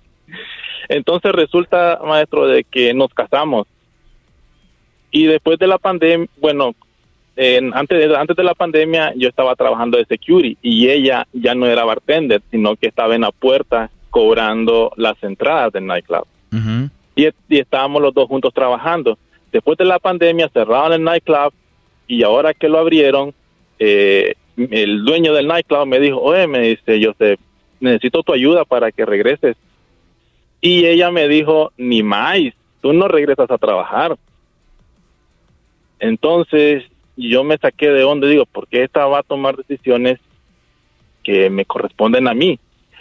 Entonces 0.88 1.32
resulta, 1.32 2.00
maestro, 2.04 2.46
de 2.46 2.64
que 2.64 2.94
nos 2.94 3.12
casamos. 3.14 3.66
Y 5.10 5.26
después 5.26 5.58
de 5.58 5.66
la 5.66 5.78
pandemia, 5.78 6.28
bueno, 6.40 6.74
antes, 7.72 7.98
de, 7.98 8.16
antes 8.16 8.36
de 8.36 8.44
la 8.44 8.54
pandemia 8.54 9.12
yo 9.16 9.28
estaba 9.28 9.54
trabajando 9.54 9.98
de 9.98 10.04
security 10.04 10.56
y 10.62 10.88
ella 10.88 11.26
ya 11.32 11.54
no 11.54 11.66
era 11.66 11.84
bartender, 11.84 12.42
sino 12.50 12.76
que 12.76 12.88
estaba 12.88 13.14
en 13.14 13.22
la 13.22 13.32
puerta 13.32 13.90
cobrando 14.10 14.92
las 14.96 15.20
entradas 15.22 15.72
del 15.72 15.86
nightclub. 15.86 16.26
y, 17.16 17.26
y, 17.48 17.58
estábamos 17.58 18.02
los 18.02 18.14
dos 18.14 18.28
juntos 18.28 18.52
trabajando. 18.52 19.18
Después 19.54 19.78
de 19.78 19.84
la 19.84 20.00
pandemia 20.00 20.48
cerraron 20.48 20.94
el 20.94 21.04
nightclub 21.04 21.52
y 22.08 22.24
ahora 22.24 22.54
que 22.54 22.68
lo 22.68 22.80
abrieron, 22.80 23.32
eh, 23.78 24.34
el 24.56 25.04
dueño 25.04 25.32
del 25.32 25.46
nightclub 25.46 25.86
me 25.86 26.00
dijo, 26.00 26.20
oye, 26.20 26.48
me 26.48 26.58
dice, 26.58 26.98
yo 26.98 27.14
te 27.14 27.38
necesito 27.78 28.24
tu 28.24 28.32
ayuda 28.32 28.64
para 28.64 28.90
que 28.90 29.06
regreses. 29.06 29.56
Y 30.60 30.86
ella 30.86 31.12
me 31.12 31.28
dijo, 31.28 31.70
ni 31.76 32.02
más, 32.02 32.40
tú 32.80 32.92
no 32.92 33.06
regresas 33.06 33.48
a 33.48 33.56
trabajar. 33.56 34.16
Entonces 36.00 36.82
yo 37.16 37.44
me 37.44 37.56
saqué 37.56 37.90
de 37.90 38.02
onda, 38.02 38.26
digo, 38.26 38.46
¿por 38.46 38.66
qué 38.66 38.82
esta 38.82 39.06
va 39.06 39.20
a 39.20 39.22
tomar 39.22 39.54
decisiones 39.54 40.18
que 41.22 41.48
me 41.48 41.64
corresponden 41.64 42.26
a 42.26 42.34
mí? 42.34 42.58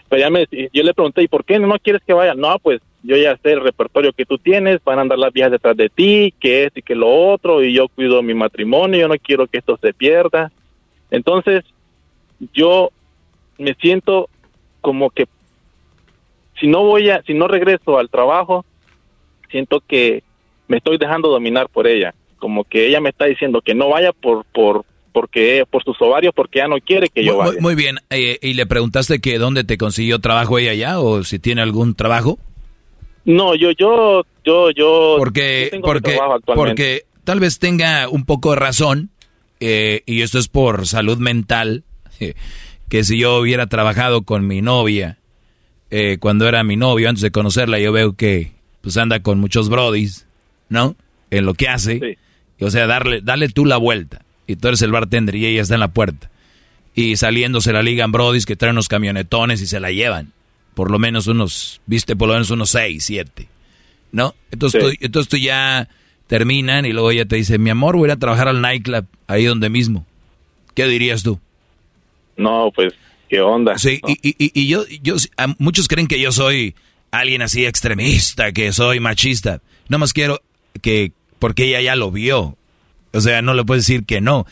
Pero 0.08 0.20
ya 0.20 0.30
me, 0.30 0.46
yo 0.72 0.84
le 0.84 0.94
pregunté, 0.94 1.24
¿y 1.24 1.28
por 1.28 1.46
qué 1.46 1.58
no 1.58 1.80
quieres 1.80 2.04
que 2.06 2.14
vaya? 2.14 2.36
No, 2.36 2.60
pues 2.60 2.80
yo 3.04 3.18
ya 3.18 3.38
sé 3.38 3.52
el 3.52 3.62
repertorio 3.62 4.14
que 4.14 4.26
tú 4.26 4.38
tienes, 4.38 4.82
van 4.84 4.98
a 4.98 5.02
andar 5.02 5.20
las 5.20 5.34
viejas 5.34 5.52
detrás 5.52 5.76
de 5.76 5.90
ti, 5.90 6.34
que 6.40 6.66
es 6.66 6.72
y 6.76 6.82
que 6.82 6.96
lo 6.96 7.10
otro, 7.10 7.62
y 7.62 7.74
yo 7.74 7.90
cuido 7.90 8.24
mi 8.24 8.34
matrimonio, 8.34 9.02
yo 9.02 9.08
no 9.10 9.16
quiero 9.22 9.46
que 9.48 9.58
esto 9.58 9.78
se 9.82 9.94
pierda. 9.94 10.52
Entonces, 11.12 11.66
yo 12.54 12.92
me 13.58 13.74
siento 13.76 14.30
como 14.82 15.10
que 15.10 15.28
si 16.60 16.68
no 16.68 16.84
voy 16.84 17.10
a, 17.10 17.22
si 17.24 17.34
no 17.34 17.48
regreso 17.48 17.98
al 17.98 18.10
trabajo, 18.10 18.66
siento 19.52 19.82
que 19.86 20.24
me 20.68 20.78
estoy 20.78 20.98
dejando 20.98 21.30
dominar 21.30 21.68
por 21.70 21.88
ella, 21.88 22.14
como 22.38 22.64
que 22.64 22.88
ella 22.88 23.02
me 23.02 23.10
está 23.10 23.26
diciendo 23.26 23.62
que 23.62 23.76
no 23.76 23.90
vaya 23.90 24.14
por 24.14 24.46
por 24.46 24.86
porque 25.12 25.66
por 25.70 25.84
sus 25.84 26.02
ovarios 26.02 26.34
porque 26.34 26.60
ya 26.60 26.68
no 26.68 26.78
quiere 26.80 27.10
que 27.10 27.24
yo 27.24 27.38
vaya. 27.38 27.60
Muy, 27.60 27.76
bien, 27.76 27.98
eh, 28.10 28.40
y 28.42 28.54
le 28.56 28.66
preguntaste 28.66 29.20
que 29.20 29.38
dónde 29.38 29.64
te 29.64 29.78
consiguió 29.78 30.20
trabajo 30.20 30.58
ella 30.58 30.74
ya 30.74 31.00
o 31.00 31.24
si 31.24 31.38
tiene 31.38 31.62
algún 31.62 31.96
trabajo? 31.96 32.40
No, 33.26 33.56
yo 33.56 33.72
yo 33.72 34.24
yo 34.44 34.72
yo 34.72 35.16
porque 35.18 35.80
porque 35.82 36.20
porque 36.46 37.06
tal 37.24 37.40
vez 37.40 37.60
tenga 37.60 38.10
un 38.10 38.26
poco 38.26 38.52
de 38.52 38.58
razón 38.58 39.10
eh, 39.60 40.04
y 40.06 40.22
esto 40.22 40.40
es 40.40 40.48
por 40.48 40.88
salud 40.88 41.18
mental 41.18 41.84
que 42.90 43.04
si 43.04 43.18
yo 43.18 43.38
hubiera 43.38 43.68
trabajado 43.68 44.24
con 44.24 44.46
mi 44.46 44.62
novia 44.62 45.18
eh, 45.96 46.18
cuando 46.20 46.48
era 46.48 46.64
mi 46.64 46.76
novio, 46.76 47.08
antes 47.08 47.22
de 47.22 47.30
conocerla, 47.30 47.78
yo 47.78 47.92
veo 47.92 48.14
que 48.14 48.52
pues 48.82 48.98
anda 48.98 49.22
con 49.22 49.40
muchos 49.40 49.70
brodis, 49.70 50.26
¿no? 50.68 50.96
En 51.30 51.46
lo 51.46 51.54
que 51.54 51.70
hace. 51.70 52.18
O 52.60 52.72
sea, 52.72 52.88
darle, 52.88 53.22
dale 53.22 53.48
tú 53.50 53.64
la 53.64 53.78
vuelta. 53.78 54.26
Y 54.48 54.56
tú 54.56 54.70
eres 54.70 54.82
el 54.82 54.92
bartender 54.92 55.36
y 55.36 55.46
ella 55.46 55.62
está 55.62 55.76
en 55.76 55.82
la 55.82 55.94
puerta. 55.94 56.32
Y 56.96 57.16
saliendo 57.18 57.62
se 57.62 57.74
la 57.74 57.84
ligan 57.84 58.12
brodis 58.12 58.48
que 58.48 58.56
traen 58.56 58.74
unos 58.74 58.88
camionetones 58.88 59.62
y 59.62 59.68
se 59.68 59.80
la 59.80 59.92
llevan. 59.92 60.34
Por 60.74 60.92
lo 60.92 61.00
menos 61.00 61.28
unos, 61.28 61.82
viste, 61.86 62.16
por 62.16 62.28
lo 62.28 62.34
menos 62.34 62.50
unos 62.52 62.70
seis, 62.70 63.06
siete. 63.06 63.48
¿No? 64.12 64.36
Entonces, 64.52 64.82
tú, 64.82 64.92
entonces 65.00 65.30
tú 65.30 65.38
ya 65.38 65.90
terminan 66.28 66.86
y 66.86 66.94
luego 66.94 67.12
ella 67.12 67.26
te 67.26 67.36
dice, 67.36 67.58
mi 67.58 67.70
amor, 67.70 67.98
voy 67.98 68.10
a 68.10 68.16
trabajar 68.18 68.48
al 68.48 68.62
nightclub, 68.62 69.06
ahí 69.28 69.46
donde 69.46 69.70
mismo. 69.70 70.06
¿Qué 70.76 70.86
dirías 70.86 71.24
tú? 71.24 71.40
No, 72.38 72.72
pues 72.74 72.94
¿Qué 73.34 73.42
onda? 73.42 73.80
Sí, 73.80 74.00
y, 74.08 74.14
y, 74.22 74.52
y, 74.54 74.68
yo, 74.68 74.86
yo, 75.02 75.16
muchos 75.58 75.88
creen 75.88 76.06
que 76.06 76.20
yo 76.20 76.32
soy 76.32 76.76
alguien 77.10 77.42
así 77.42 77.66
extremista, 77.66 78.52
que 78.52 78.72
soy 78.74 79.00
machista. 79.00 79.60
No 79.90 79.98
más 79.98 80.14
quiero 80.14 80.40
que, 80.84 81.14
porque 81.40 81.66
ella 81.66 81.82
ya 81.82 81.96
lo 81.96 82.12
vio. 82.12 82.58
O 83.12 83.22
sea, 83.22 83.42
no 83.42 83.56
le 83.56 83.64
puedes 83.64 83.88
decir 83.88 84.06
que 84.06 84.22
no. 84.22 84.46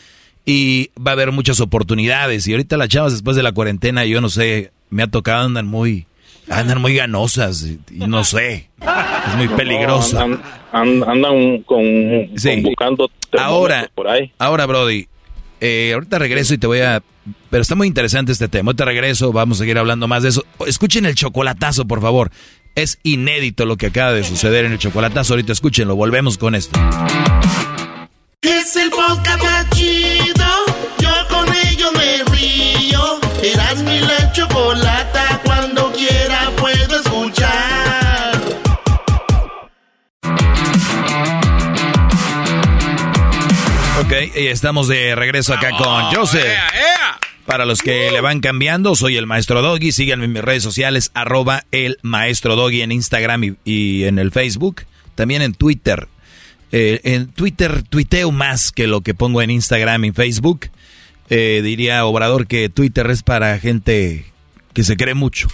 Y 0.47 0.89
va 0.97 1.11
a 1.11 1.13
haber 1.13 1.31
muchas 1.31 1.59
oportunidades. 1.59 2.47
Y 2.47 2.53
ahorita 2.53 2.75
las 2.75 2.89
chavas 2.89 3.11
después 3.11 3.35
de 3.35 3.43
la 3.43 3.51
cuarentena, 3.51 4.03
yo 4.05 4.19
no 4.19 4.29
sé, 4.29 4.71
me 4.89 5.03
ha 5.03 5.07
tocado, 5.07 5.45
andan 5.45 5.67
muy, 5.67 6.07
andan 6.51 6.81
muy 6.81 6.95
ganosas. 6.95 7.63
Y, 7.63 7.79
no 7.91 8.23
sé. 8.23 8.69
Es 9.27 9.35
muy 9.37 9.47
peligroso. 9.49 10.19
andan, 10.71 11.61
con, 11.63 11.83
buscando 12.61 13.09
ahora, 13.37 13.89
por 13.95 14.07
ahí. 14.07 14.31
Ahora, 14.37 14.65
Brody, 14.65 15.07
eh, 15.59 15.91
ahorita 15.93 16.19
regreso 16.19 16.53
y 16.53 16.57
te 16.57 16.67
voy 16.67 16.81
a 16.81 17.01
pero 17.49 17.61
está 17.61 17.75
muy 17.75 17.87
interesante 17.87 18.31
este 18.31 18.47
tema. 18.47 18.73
Te 18.73 18.85
regreso, 18.85 19.31
vamos 19.31 19.57
a 19.57 19.59
seguir 19.59 19.77
hablando 19.77 20.07
más 20.07 20.23
de 20.23 20.29
eso. 20.29 20.43
Escuchen 20.65 21.05
el 21.05 21.15
chocolatazo, 21.15 21.85
por 21.85 22.01
favor. 22.01 22.31
Es 22.75 22.99
inédito 23.03 23.65
lo 23.65 23.77
que 23.77 23.87
acaba 23.87 24.13
de 24.13 24.23
suceder 24.23 24.65
en 24.65 24.71
el 24.71 24.79
chocolatazo. 24.79 25.33
Ahorita 25.33 25.51
escúchenlo, 25.51 25.95
volvemos 25.95 26.37
con 26.37 26.55
esto. 26.55 26.79
Es 28.41 28.75
el 28.75 28.89
podcast 28.89 29.43
Ok, 44.11 44.35
y 44.35 44.47
estamos 44.47 44.89
de 44.89 45.15
regreso 45.15 45.53
acá 45.53 45.69
con 45.69 46.13
Joseph. 46.13 46.45
Para 47.45 47.63
los 47.63 47.81
que 47.81 48.11
le 48.11 48.19
van 48.19 48.41
cambiando, 48.41 48.93
soy 48.93 49.15
el 49.15 49.25
Maestro 49.25 49.61
Doggy. 49.61 49.93
Síganme 49.93 50.25
en 50.25 50.33
mis 50.33 50.41
redes 50.41 50.63
sociales, 50.63 51.11
arroba 51.13 51.63
el 51.71 51.97
Maestro 52.01 52.57
Doggy 52.57 52.81
en 52.81 52.91
Instagram 52.91 53.55
y, 53.63 54.03
en 54.03 54.19
el 54.19 54.33
Facebook. 54.33 54.81
También 55.15 55.41
en 55.41 55.53
Twitter. 55.53 56.09
Eh, 56.73 56.99
en 57.05 57.27
Twitter 57.31 57.83
tuiteo 57.83 58.33
más 58.33 58.73
que 58.73 58.85
lo 58.85 58.99
que 58.99 59.13
pongo 59.13 59.41
en 59.41 59.49
Instagram 59.49 60.03
y 60.03 60.11
Facebook. 60.11 60.69
Eh, 61.29 61.61
diría 61.63 62.03
Obrador 62.03 62.47
que 62.47 62.67
Twitter 62.67 63.09
es 63.11 63.23
para 63.23 63.57
gente 63.59 64.25
que 64.73 64.83
se 64.83 64.97
cree 64.97 65.13
mucho. 65.13 65.47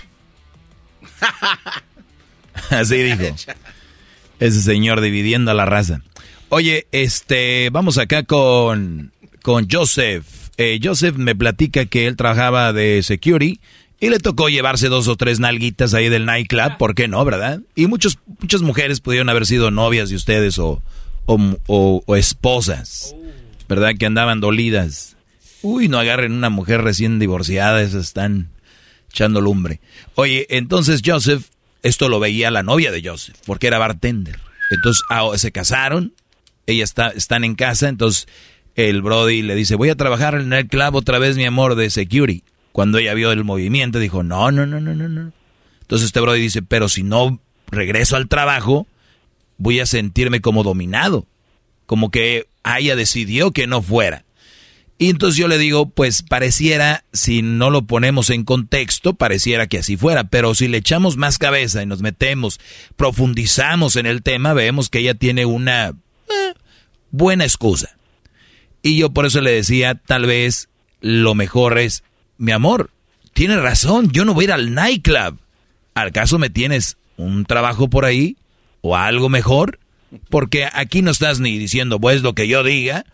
Así 2.71 3.03
dijo. 3.03 3.35
Ese 4.39 4.61
señor 4.63 5.01
dividiendo 5.01 5.51
a 5.51 5.53
la 5.53 5.65
raza. 5.67 6.01
Oye, 6.49 6.87
este, 6.91 7.69
vamos 7.71 7.97
acá 7.97 8.23
con, 8.23 9.11
con 9.41 9.67
Joseph. 9.69 10.25
Eh, 10.57 10.79
Joseph 10.81 11.15
me 11.17 11.35
platica 11.35 11.85
que 11.85 12.07
él 12.07 12.15
trabajaba 12.15 12.71
de 12.71 13.03
security 13.03 13.59
y 13.99 14.09
le 14.09 14.19
tocó 14.19 14.47
llevarse 14.47 14.87
dos 14.87 15.07
o 15.07 15.17
tres 15.17 15.39
nalguitas 15.39 15.93
ahí 15.93 16.07
del 16.07 16.25
nightclub, 16.25 16.77
¿por 16.77 16.95
qué 16.95 17.07
no, 17.07 17.23
verdad? 17.25 17.61
Y 17.75 17.87
muchos, 17.87 18.19
muchas 18.39 18.61
mujeres 18.61 19.01
pudieron 19.01 19.29
haber 19.29 19.45
sido 19.45 19.71
novias 19.71 20.09
de 20.09 20.15
ustedes 20.15 20.57
o, 20.59 20.81
o, 21.25 22.15
esposas, 22.15 23.15
¿verdad? 23.67 23.95
Que 23.99 24.05
andaban 24.05 24.39
dolidas. 24.39 25.17
Uy, 25.63 25.89
no 25.89 25.99
agarren 25.99 26.31
una 26.31 26.49
mujer 26.49 26.81
recién 26.81 27.19
divorciada, 27.19 27.81
esas 27.81 28.05
están 28.05 28.49
echando 29.09 29.41
lumbre. 29.41 29.81
Oye, 30.15 30.45
entonces 30.49 31.01
Joseph, 31.03 31.47
esto 31.83 32.07
lo 32.07 32.19
veía 32.19 32.51
la 32.51 32.63
novia 32.63 32.91
de 32.91 33.01
Joseph, 33.03 33.35
porque 33.45 33.67
era 33.67 33.79
bartender. 33.79 34.39
Entonces 34.69 35.01
ah, 35.09 35.29
se 35.35 35.51
casaron, 35.51 36.13
ella 36.67 36.83
está, 36.83 37.09
están 37.09 37.43
en 37.43 37.55
casa, 37.55 37.89
entonces 37.89 38.27
el 38.75 39.01
Brody 39.01 39.41
le 39.41 39.55
dice, 39.55 39.75
voy 39.75 39.89
a 39.89 39.95
trabajar 39.95 40.35
en 40.35 40.53
el 40.53 40.67
club 40.67 40.95
otra 40.95 41.17
vez, 41.17 41.35
mi 41.35 41.45
amor, 41.45 41.75
de 41.75 41.89
security. 41.89 42.43
Cuando 42.71 42.99
ella 42.99 43.15
vio 43.15 43.31
el 43.31 43.43
movimiento, 43.43 43.97
dijo, 43.97 44.21
no, 44.21 44.51
no, 44.51 44.67
no, 44.67 44.79
no, 44.79 44.93
no, 44.93 45.09
no. 45.09 45.31
Entonces 45.81 46.07
este 46.07 46.19
Brody 46.19 46.41
dice, 46.41 46.61
pero 46.61 46.87
si 46.87 47.01
no 47.01 47.39
regreso 47.71 48.15
al 48.15 48.27
trabajo, 48.27 48.85
voy 49.57 49.79
a 49.79 49.87
sentirme 49.87 50.41
como 50.41 50.63
dominado. 50.63 51.25
Como 51.87 52.11
que 52.11 52.47
ella 52.63 52.95
decidió 52.95 53.51
que 53.51 53.65
no 53.65 53.81
fuera. 53.81 54.25
Y 54.99 55.09
entonces 55.09 55.37
yo 55.37 55.47
le 55.47 55.57
digo, 55.57 55.89
pues 55.89 56.23
pareciera, 56.23 57.03
si 57.13 57.41
no 57.41 57.69
lo 57.69 57.83
ponemos 57.83 58.29
en 58.29 58.43
contexto, 58.43 59.13
pareciera 59.13 59.67
que 59.67 59.79
así 59.79 59.95
fuera, 59.95 60.25
pero 60.25 60.55
si 60.55 60.67
le 60.67 60.77
echamos 60.77 61.17
más 61.17 61.37
cabeza 61.37 61.83
y 61.83 61.85
nos 61.85 62.01
metemos, 62.01 62.59
profundizamos 62.95 63.95
en 63.95 64.07
el 64.07 64.23
tema, 64.23 64.53
vemos 64.53 64.89
que 64.89 64.99
ella 64.99 65.13
tiene 65.13 65.45
una 65.45 65.93
buena 67.11 67.43
excusa. 67.43 67.97
Y 68.81 68.97
yo 68.97 69.09
por 69.09 69.25
eso 69.25 69.41
le 69.41 69.51
decía, 69.51 69.95
tal 69.95 70.25
vez 70.25 70.69
lo 71.01 71.35
mejor 71.35 71.77
es, 71.77 72.03
mi 72.37 72.51
amor, 72.51 72.91
tienes 73.33 73.59
razón, 73.59 74.11
yo 74.11 74.25
no 74.25 74.33
voy 74.33 74.43
a 74.43 74.45
ir 74.45 74.51
al 74.53 74.73
nightclub. 74.73 75.39
¿Al 75.93 76.11
caso 76.11 76.37
me 76.37 76.49
tienes 76.49 76.97
un 77.17 77.45
trabajo 77.45 77.89
por 77.89 78.05
ahí 78.05 78.37
o 78.81 78.95
algo 78.95 79.29
mejor? 79.29 79.79
Porque 80.29 80.67
aquí 80.71 81.01
no 81.01 81.11
estás 81.11 81.39
ni 81.39 81.57
diciendo, 81.57 81.99
pues 81.99 82.21
lo 82.21 82.33
que 82.33 82.47
yo 82.47 82.63
diga, 82.63 83.05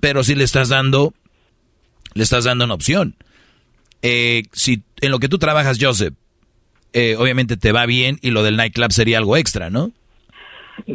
pero 0.00 0.22
sí 0.22 0.34
le 0.34 0.44
estás 0.44 0.68
dando, 0.68 1.14
le 2.12 2.22
estás 2.22 2.44
dando 2.44 2.66
una 2.66 2.74
opción. 2.74 3.16
Eh, 4.02 4.42
si 4.52 4.82
en 5.00 5.10
lo 5.10 5.18
que 5.18 5.28
tú 5.28 5.38
trabajas, 5.38 5.78
Joseph, 5.80 6.14
eh, 6.92 7.16
obviamente 7.18 7.56
te 7.56 7.72
va 7.72 7.86
bien 7.86 8.18
y 8.22 8.30
lo 8.30 8.42
del 8.42 8.56
nightclub 8.56 8.92
sería 8.92 9.18
algo 9.18 9.36
extra, 9.36 9.70
¿no? 9.70 9.92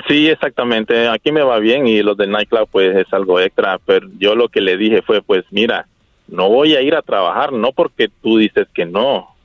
Sí, 0.07 0.27
exactamente. 0.27 1.07
Aquí 1.07 1.31
me 1.31 1.41
va 1.41 1.59
bien 1.59 1.87
y 1.87 2.01
lo 2.01 2.15
del 2.15 2.31
nightclub 2.31 2.67
pues 2.71 2.95
es 2.95 3.11
algo 3.13 3.39
extra, 3.39 3.79
pero 3.85 4.07
yo 4.17 4.35
lo 4.35 4.49
que 4.49 4.61
le 4.61 4.77
dije 4.77 5.01
fue 5.01 5.21
pues 5.21 5.45
mira, 5.51 5.87
no 6.27 6.49
voy 6.49 6.75
a 6.75 6.81
ir 6.81 6.95
a 6.95 7.01
trabajar, 7.01 7.53
no 7.53 7.71
porque 7.71 8.09
tú 8.21 8.37
dices 8.37 8.67
que 8.73 8.85
no, 8.85 9.35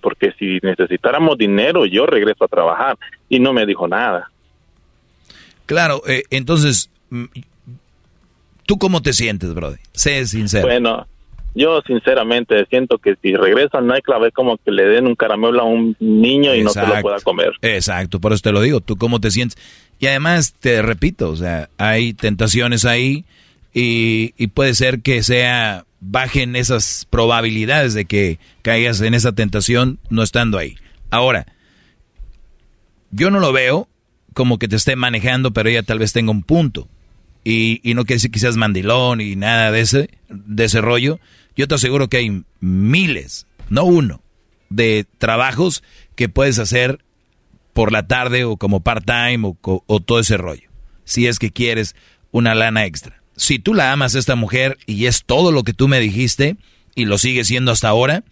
porque 0.00 0.32
si 0.38 0.58
necesitáramos 0.62 1.38
dinero 1.38 1.86
yo 1.86 2.06
regreso 2.06 2.44
a 2.44 2.48
trabajar 2.48 2.98
y 3.28 3.38
no 3.38 3.52
me 3.52 3.66
dijo 3.66 3.86
nada. 3.86 4.30
Claro, 5.66 6.02
eh, 6.06 6.22
entonces, 6.30 6.90
mm, 7.10 7.24
¿tú 8.66 8.78
cómo 8.78 9.02
te 9.02 9.12
sientes, 9.12 9.52
brother? 9.52 9.80
Sé 9.92 10.26
sincero. 10.26 10.66
Bueno, 10.66 11.06
yo 11.56 11.80
sinceramente 11.86 12.66
siento 12.66 12.98
que 12.98 13.16
si 13.22 13.34
regreso 13.34 13.78
al 13.78 13.86
nightclub 13.86 14.26
es 14.26 14.34
como 14.34 14.58
que 14.58 14.70
le 14.70 14.84
den 14.84 15.06
un 15.06 15.14
caramelo 15.14 15.62
a 15.62 15.64
un 15.64 15.96
niño 15.98 16.54
y 16.54 16.62
no 16.62 16.70
se 16.70 16.86
lo 16.86 17.00
pueda 17.00 17.18
comer. 17.20 17.52
Exacto, 17.62 18.20
por 18.20 18.32
eso 18.32 18.42
te 18.42 18.52
lo 18.52 18.60
digo, 18.60 18.80
¿tú 18.80 18.96
cómo 18.96 19.20
te 19.20 19.30
sientes? 19.30 19.58
Y 19.98 20.06
además, 20.06 20.54
te 20.60 20.82
repito, 20.82 21.30
o 21.30 21.36
sea, 21.36 21.70
hay 21.78 22.12
tentaciones 22.12 22.84
ahí 22.84 23.24
y, 23.72 24.34
y 24.36 24.48
puede 24.48 24.74
ser 24.74 25.00
que 25.00 25.22
sea 25.22 25.86
bajen 26.00 26.56
esas 26.56 27.06
probabilidades 27.08 27.94
de 27.94 28.04
que 28.04 28.38
caigas 28.60 29.00
en 29.00 29.14
esa 29.14 29.32
tentación 29.32 29.98
no 30.10 30.22
estando 30.22 30.58
ahí. 30.58 30.76
Ahora, 31.10 31.46
yo 33.10 33.30
no 33.30 33.40
lo 33.40 33.52
veo 33.52 33.88
como 34.34 34.58
que 34.58 34.68
te 34.68 34.76
esté 34.76 34.94
manejando, 34.94 35.52
pero 35.52 35.70
ella 35.70 35.82
tal 35.82 35.98
vez 35.98 36.12
tenga 36.12 36.30
un 36.30 36.42
punto. 36.42 36.86
Y, 37.44 37.80
y 37.88 37.94
no 37.94 38.04
quiere 38.04 38.16
decir 38.16 38.30
que 38.30 38.40
seas 38.40 38.56
mandilón 38.56 39.20
y 39.20 39.36
nada 39.36 39.70
de 39.70 39.80
ese, 39.80 40.10
de 40.28 40.64
ese 40.64 40.82
rollo. 40.82 41.18
Yo 41.56 41.66
te 41.68 41.74
aseguro 41.74 42.08
que 42.08 42.18
hay 42.18 42.44
miles, 42.60 43.46
no 43.68 43.84
uno, 43.84 44.22
de 44.68 45.06
trabajos 45.18 45.82
que 46.14 46.28
puedes 46.28 46.58
hacer 46.58 47.04
por 47.72 47.92
la 47.92 48.06
tarde 48.06 48.44
o 48.44 48.56
como 48.56 48.80
part-time 48.80 49.54
o, 49.62 49.84
o 49.86 50.00
todo 50.00 50.20
ese 50.20 50.36
rollo. 50.36 50.68
Si 51.04 51.26
es 51.26 51.38
que 51.38 51.50
quieres 51.50 51.94
una 52.30 52.54
lana 52.54 52.84
extra. 52.84 53.22
Si 53.36 53.58
tú 53.58 53.74
la 53.74 53.92
amas 53.92 54.14
a 54.14 54.18
esta 54.18 54.34
mujer 54.34 54.78
y 54.86 55.06
es 55.06 55.24
todo 55.24 55.52
lo 55.52 55.62
que 55.62 55.72
tú 55.72 55.88
me 55.88 56.00
dijiste 56.00 56.56
y 56.94 57.04
lo 57.04 57.18
sigue 57.18 57.44
siendo 57.44 57.70
hasta 57.70 57.88
ahora, 57.88 58.24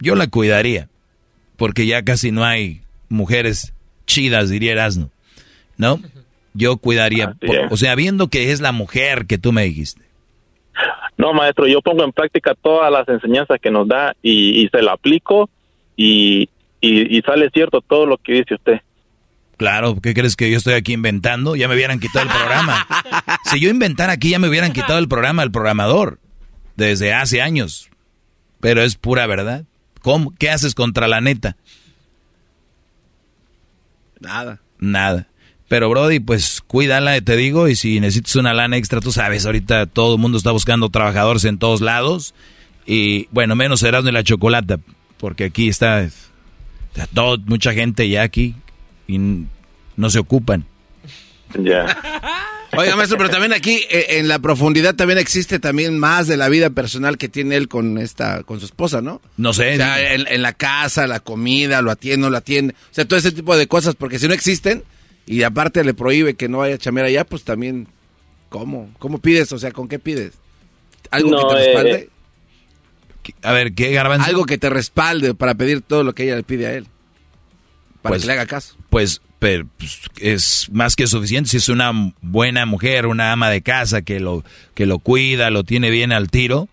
yo 0.00 0.14
la 0.14 0.28
cuidaría. 0.28 0.88
Porque 1.56 1.86
ya 1.86 2.02
casi 2.02 2.30
no 2.30 2.44
hay 2.44 2.82
mujeres 3.08 3.72
chidas, 4.06 4.48
diría 4.48 4.72
Erasmo. 4.72 5.10
¿no? 5.78 6.02
Yo 6.52 6.76
cuidaría, 6.76 7.36
o 7.70 7.76
sea, 7.76 7.94
viendo 7.94 8.28
que 8.28 8.52
es 8.52 8.60
la 8.60 8.72
mujer 8.72 9.26
que 9.26 9.38
tú 9.38 9.52
me 9.52 9.64
dijiste. 9.64 10.02
No, 11.16 11.32
maestro, 11.32 11.66
yo 11.66 11.82
pongo 11.82 12.04
en 12.04 12.12
práctica 12.12 12.54
todas 12.54 12.92
las 12.92 13.08
enseñanzas 13.08 13.58
que 13.60 13.70
nos 13.70 13.88
da 13.88 14.14
y, 14.22 14.68
se 14.70 14.82
la 14.82 14.92
aplico 14.92 15.50
y, 15.96 16.48
y, 16.80 17.20
sale 17.22 17.50
cierto 17.50 17.80
todo 17.80 18.06
lo 18.06 18.18
que 18.18 18.34
dice 18.34 18.54
usted. 18.54 18.80
Claro, 19.56 19.96
¿qué 20.00 20.14
crees 20.14 20.36
que 20.36 20.50
yo 20.50 20.56
estoy 20.56 20.74
aquí 20.74 20.92
inventando? 20.92 21.56
Ya 21.56 21.66
me 21.66 21.74
hubieran 21.74 21.98
quitado 21.98 22.24
el 22.24 22.30
programa. 22.30 22.86
si 23.44 23.58
yo 23.58 23.70
inventara 23.70 24.12
aquí, 24.12 24.30
ya 24.30 24.38
me 24.38 24.48
hubieran 24.48 24.72
quitado 24.72 25.00
el 25.00 25.08
programa 25.08 25.42
al 25.42 25.50
programador 25.50 26.20
desde 26.76 27.12
hace 27.12 27.42
años. 27.42 27.90
Pero 28.60 28.82
es 28.82 28.94
pura 28.94 29.26
verdad. 29.26 29.64
¿Cómo? 30.00 30.32
¿Qué 30.38 30.50
haces 30.50 30.76
contra 30.76 31.08
la 31.08 31.20
neta? 31.20 31.56
Nada. 34.20 34.60
Nada. 34.78 35.26
Pero 35.68 35.90
Brody, 35.90 36.18
pues 36.18 36.62
cuídala, 36.66 37.20
te 37.20 37.36
digo, 37.36 37.68
y 37.68 37.76
si 37.76 38.00
necesitas 38.00 38.36
una 38.36 38.54
lana 38.54 38.78
extra, 38.78 39.00
tú 39.00 39.12
sabes, 39.12 39.44
ahorita 39.44 39.86
todo 39.86 40.14
el 40.14 40.20
mundo 40.20 40.38
está 40.38 40.50
buscando 40.50 40.88
trabajadores 40.88 41.44
en 41.44 41.58
todos 41.58 41.82
lados. 41.82 42.34
Y 42.86 43.28
bueno, 43.32 43.54
menos 43.54 43.80
serás 43.80 44.02
de 44.02 44.12
la 44.12 44.24
chocolata, 44.24 44.78
porque 45.18 45.44
aquí 45.44 45.68
está, 45.68 46.08
todo, 47.12 47.36
mucha 47.44 47.74
gente 47.74 48.08
ya 48.08 48.22
aquí 48.22 48.54
y 49.06 49.18
no 49.96 50.08
se 50.08 50.18
ocupan. 50.18 50.64
Ya. 51.58 51.98
Oiga, 52.76 52.96
maestro, 52.96 53.18
pero 53.18 53.30
también 53.30 53.52
aquí 53.52 53.80
eh, 53.90 54.18
en 54.18 54.28
la 54.28 54.38
profundidad 54.38 54.94
también 54.94 55.18
existe 55.18 55.58
también 55.58 55.98
más 55.98 56.26
de 56.26 56.36
la 56.36 56.48
vida 56.48 56.70
personal 56.70 57.18
que 57.18 57.28
tiene 57.28 57.56
él 57.56 57.68
con 57.68 57.98
esta, 57.98 58.42
con 58.42 58.60
su 58.60 58.66
esposa, 58.66 59.00
¿no? 59.00 59.20
No 59.36 59.52
sé. 59.52 59.74
O 59.74 59.76
sea, 59.76 60.14
en, 60.14 60.26
en 60.28 60.42
la 60.42 60.52
casa, 60.52 61.06
la 61.06 61.20
comida, 61.20 61.82
lo 61.82 61.90
atiende, 61.90 62.22
no 62.22 62.30
lo 62.30 62.36
atiende. 62.36 62.74
O 62.74 62.94
sea, 62.94 63.06
todo 63.06 63.18
ese 63.18 63.32
tipo 63.32 63.56
de 63.56 63.66
cosas, 63.66 63.94
porque 63.94 64.18
si 64.18 64.28
no 64.28 64.34
existen, 64.34 64.82
y 65.28 65.42
aparte 65.42 65.84
le 65.84 65.94
prohíbe 65.94 66.34
que 66.34 66.48
no 66.48 66.58
vaya 66.58 66.76
a 66.76 66.78
chamear 66.78 67.06
allá, 67.06 67.24
pues 67.24 67.44
también, 67.44 67.86
¿cómo? 68.48 68.90
¿Cómo 68.98 69.18
pides? 69.18 69.52
O 69.52 69.58
sea, 69.58 69.72
¿con 69.72 69.86
qué 69.86 69.98
pides? 69.98 70.32
¿Algo 71.10 71.30
que 71.30 71.54
te 71.54 71.64
respalde? 71.64 71.94
Eh, 71.94 72.10
a 73.42 73.52
ver, 73.52 73.74
¿qué 73.74 73.92
garbanzo? 73.92 74.26
Algo 74.26 74.46
que 74.46 74.56
te 74.56 74.70
respalde 74.70 75.34
para 75.34 75.54
pedir 75.54 75.82
todo 75.82 76.02
lo 76.02 76.14
que 76.14 76.24
ella 76.24 76.36
le 76.36 76.42
pide 76.42 76.66
a 76.66 76.72
él. 76.72 76.86
Para 78.00 78.14
pues, 78.14 78.22
que 78.22 78.26
le 78.26 78.32
haga 78.32 78.46
caso. 78.46 78.76
Pues, 78.88 79.20
pero, 79.38 79.68
pues, 79.76 80.00
es 80.18 80.68
más 80.72 80.96
que 80.96 81.06
suficiente 81.06 81.50
si 81.50 81.58
es 81.58 81.68
una 81.68 81.92
buena 82.22 82.64
mujer, 82.64 83.06
una 83.06 83.32
ama 83.32 83.50
de 83.50 83.62
casa 83.62 84.02
que 84.02 84.20
lo, 84.20 84.44
que 84.74 84.86
lo 84.86 84.98
cuida, 84.98 85.50
lo 85.50 85.62
tiene 85.62 85.90
bien 85.90 86.12
al 86.12 86.30
tiro. 86.30 86.68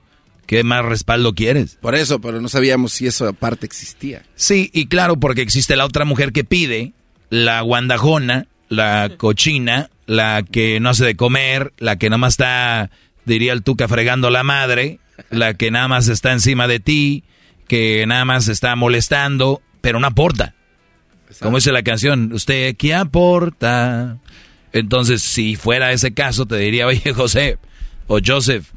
¿Qué 0.45 0.63
más 0.63 0.85
respaldo 0.85 1.33
quieres? 1.33 1.77
Por 1.81 1.95
eso, 1.95 2.21
pero 2.21 2.39
no 2.39 2.49
sabíamos 2.49 2.93
si 2.93 3.07
eso 3.07 3.27
aparte 3.27 3.65
existía. 3.65 4.23
Sí, 4.35 4.69
y 4.73 4.85
claro, 4.85 5.17
porque 5.17 5.41
existe 5.41 5.75
la 5.75 5.85
otra 5.85 6.05
mujer 6.05 6.31
que 6.31 6.43
pide, 6.43 6.93
la 7.35 7.59
guandajona, 7.61 8.47
la 8.69 9.11
cochina, 9.17 9.89
la 10.05 10.43
que 10.49 10.79
no 10.79 10.89
hace 10.89 11.03
de 11.03 11.15
comer, 11.17 11.73
la 11.77 11.97
que 11.97 12.09
nada 12.09 12.17
más 12.17 12.33
está, 12.33 12.91
diría 13.25 13.51
el 13.51 13.61
tuca, 13.61 13.89
fregando 13.89 14.29
la 14.29 14.43
madre, 14.43 14.99
la 15.29 15.53
que 15.53 15.69
nada 15.69 15.89
más 15.89 16.07
está 16.07 16.31
encima 16.31 16.67
de 16.67 16.79
ti, 16.79 17.25
que 17.67 18.05
nada 18.07 18.23
más 18.23 18.47
está 18.47 18.73
molestando, 18.77 19.61
pero 19.81 19.99
no 19.99 20.07
aporta. 20.07 20.53
Como 21.41 21.57
dice 21.57 21.73
la 21.73 21.83
canción, 21.83 22.31
¿usted 22.31 22.77
qué 22.77 22.95
aporta? 22.95 24.17
Entonces, 24.71 25.21
si 25.21 25.57
fuera 25.57 25.91
ese 25.91 26.13
caso, 26.13 26.45
te 26.45 26.55
diría, 26.55 26.87
oye, 26.87 27.13
José 27.13 27.57
o 28.07 28.19
Joseph, 28.25 28.71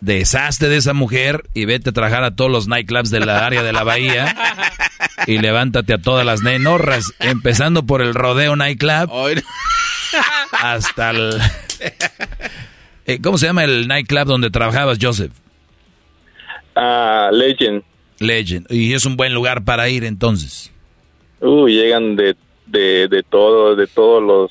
deshazte 0.00 0.68
de 0.68 0.76
esa 0.76 0.92
mujer 0.92 1.44
y 1.54 1.64
vete 1.64 1.90
a 1.90 1.92
trabajar 1.92 2.24
a 2.24 2.34
todos 2.34 2.50
los 2.50 2.68
nightclubs 2.68 3.10
de 3.10 3.20
la 3.20 3.46
área 3.46 3.62
de 3.62 3.72
la 3.72 3.82
bahía 3.82 4.36
y 5.26 5.38
levántate 5.38 5.94
a 5.94 5.98
todas 5.98 6.24
las 6.24 6.42
nenorras, 6.42 7.12
empezando 7.20 7.84
por 7.84 8.02
el 8.02 8.14
Rodeo 8.14 8.56
Nightclub 8.56 9.10
hasta 10.52 11.10
el... 11.10 11.40
Eh, 13.06 13.20
¿Cómo 13.22 13.38
se 13.38 13.46
llama 13.46 13.64
el 13.64 13.86
nightclub 13.86 14.24
donde 14.24 14.50
trabajabas, 14.50 14.98
Joseph? 15.00 15.32
Ah, 16.74 17.30
Legend. 17.32 17.82
Legend. 18.18 18.66
Y 18.70 18.94
es 18.94 19.06
un 19.06 19.16
buen 19.16 19.32
lugar 19.32 19.64
para 19.64 19.88
ir 19.88 20.04
entonces. 20.04 20.72
Uh, 21.40 21.68
llegan 21.68 22.16
de, 22.16 22.34
de, 22.66 23.08
de 23.08 23.22
todo, 23.22 23.76
de 23.76 23.86
todos 23.86 24.22
los 24.22 24.50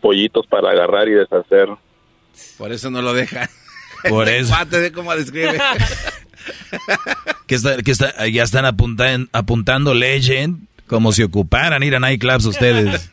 pollitos 0.00 0.46
para 0.46 0.70
agarrar 0.70 1.08
y 1.08 1.12
deshacer. 1.12 1.68
Por 2.56 2.72
eso 2.72 2.90
no 2.90 3.02
lo 3.02 3.12
dejan. 3.12 3.48
Por 4.08 4.28
eso. 4.28 4.54
cómo 4.94 5.14
describe. 5.14 5.58
que, 7.46 7.54
está, 7.54 7.82
que 7.82 7.90
está, 7.90 8.28
ya 8.28 8.42
están 8.42 8.64
apuntan, 8.64 9.28
apuntando 9.32 9.94
Legend 9.94 10.66
como 10.86 11.12
si 11.12 11.22
ocuparan 11.22 11.82
ir 11.82 11.94
a 11.96 12.00
nightclubs 12.00 12.44
ustedes. 12.44 13.10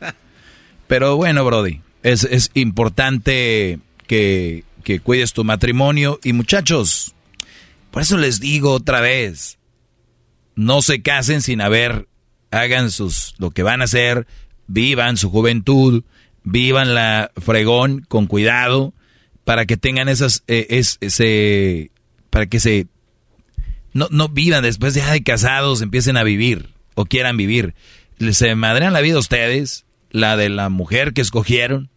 Pero 0.86 1.16
bueno, 1.16 1.44
Brody, 1.44 1.80
es, 2.02 2.24
es 2.24 2.50
importante 2.54 3.78
que, 4.06 4.64
que 4.84 5.00
cuides 5.00 5.32
tu 5.32 5.44
matrimonio. 5.44 6.18
Y 6.22 6.32
muchachos, 6.32 7.14
por 7.90 8.02
eso 8.02 8.16
les 8.18 8.40
digo 8.40 8.72
otra 8.72 9.00
vez, 9.00 9.58
no 10.56 10.82
se 10.82 11.00
casen 11.00 11.42
sin 11.42 11.60
haber, 11.60 12.08
hagan 12.50 12.90
sus, 12.90 13.34
lo 13.38 13.50
que 13.50 13.62
van 13.62 13.80
a 13.80 13.84
hacer, 13.84 14.26
vivan 14.66 15.16
su 15.16 15.30
juventud, 15.30 16.04
vivan 16.42 16.94
la 16.94 17.30
fregón 17.36 18.04
con 18.08 18.26
cuidado, 18.26 18.92
para 19.50 19.66
que 19.66 19.76
tengan 19.76 20.08
esas, 20.08 20.44
eh, 20.46 20.80
ese, 21.00 21.90
para 22.30 22.46
que 22.46 22.60
se, 22.60 22.86
no, 23.92 24.06
no 24.12 24.28
vivan 24.28 24.62
después 24.62 24.94
de, 24.94 25.24
casados, 25.24 25.82
empiecen 25.82 26.16
a 26.16 26.22
vivir 26.22 26.68
o 26.94 27.04
quieran 27.04 27.36
vivir. 27.36 27.74
Se 28.30 28.54
madrean 28.54 28.92
la 28.92 29.00
vida 29.00 29.18
ustedes, 29.18 29.86
la 30.12 30.36
de 30.36 30.50
la 30.50 30.68
mujer 30.68 31.14
que 31.14 31.20
escogieron, 31.20 31.90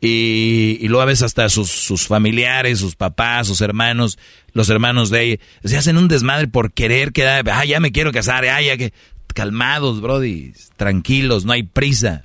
y, 0.00 0.76
y 0.80 0.88
luego 0.88 1.02
a 1.02 1.04
veces 1.04 1.22
hasta 1.22 1.48
sus, 1.48 1.70
sus, 1.70 2.08
familiares, 2.08 2.80
sus 2.80 2.96
papás, 2.96 3.46
sus 3.46 3.60
hermanos, 3.60 4.18
los 4.52 4.68
hermanos 4.68 5.10
de 5.10 5.22
ella, 5.22 5.36
se 5.62 5.76
hacen 5.76 5.96
un 5.96 6.08
desmadre 6.08 6.48
por 6.48 6.72
querer 6.72 7.12
quedar, 7.12 7.48
ah, 7.50 7.64
ya 7.64 7.78
me 7.78 7.92
quiero 7.92 8.10
casar, 8.10 8.44
ah, 8.46 8.60
ya 8.60 8.76
que, 8.76 8.92
calmados, 9.32 10.00
brody, 10.00 10.54
tranquilos, 10.76 11.44
no 11.44 11.52
hay 11.52 11.62
prisa. 11.62 12.24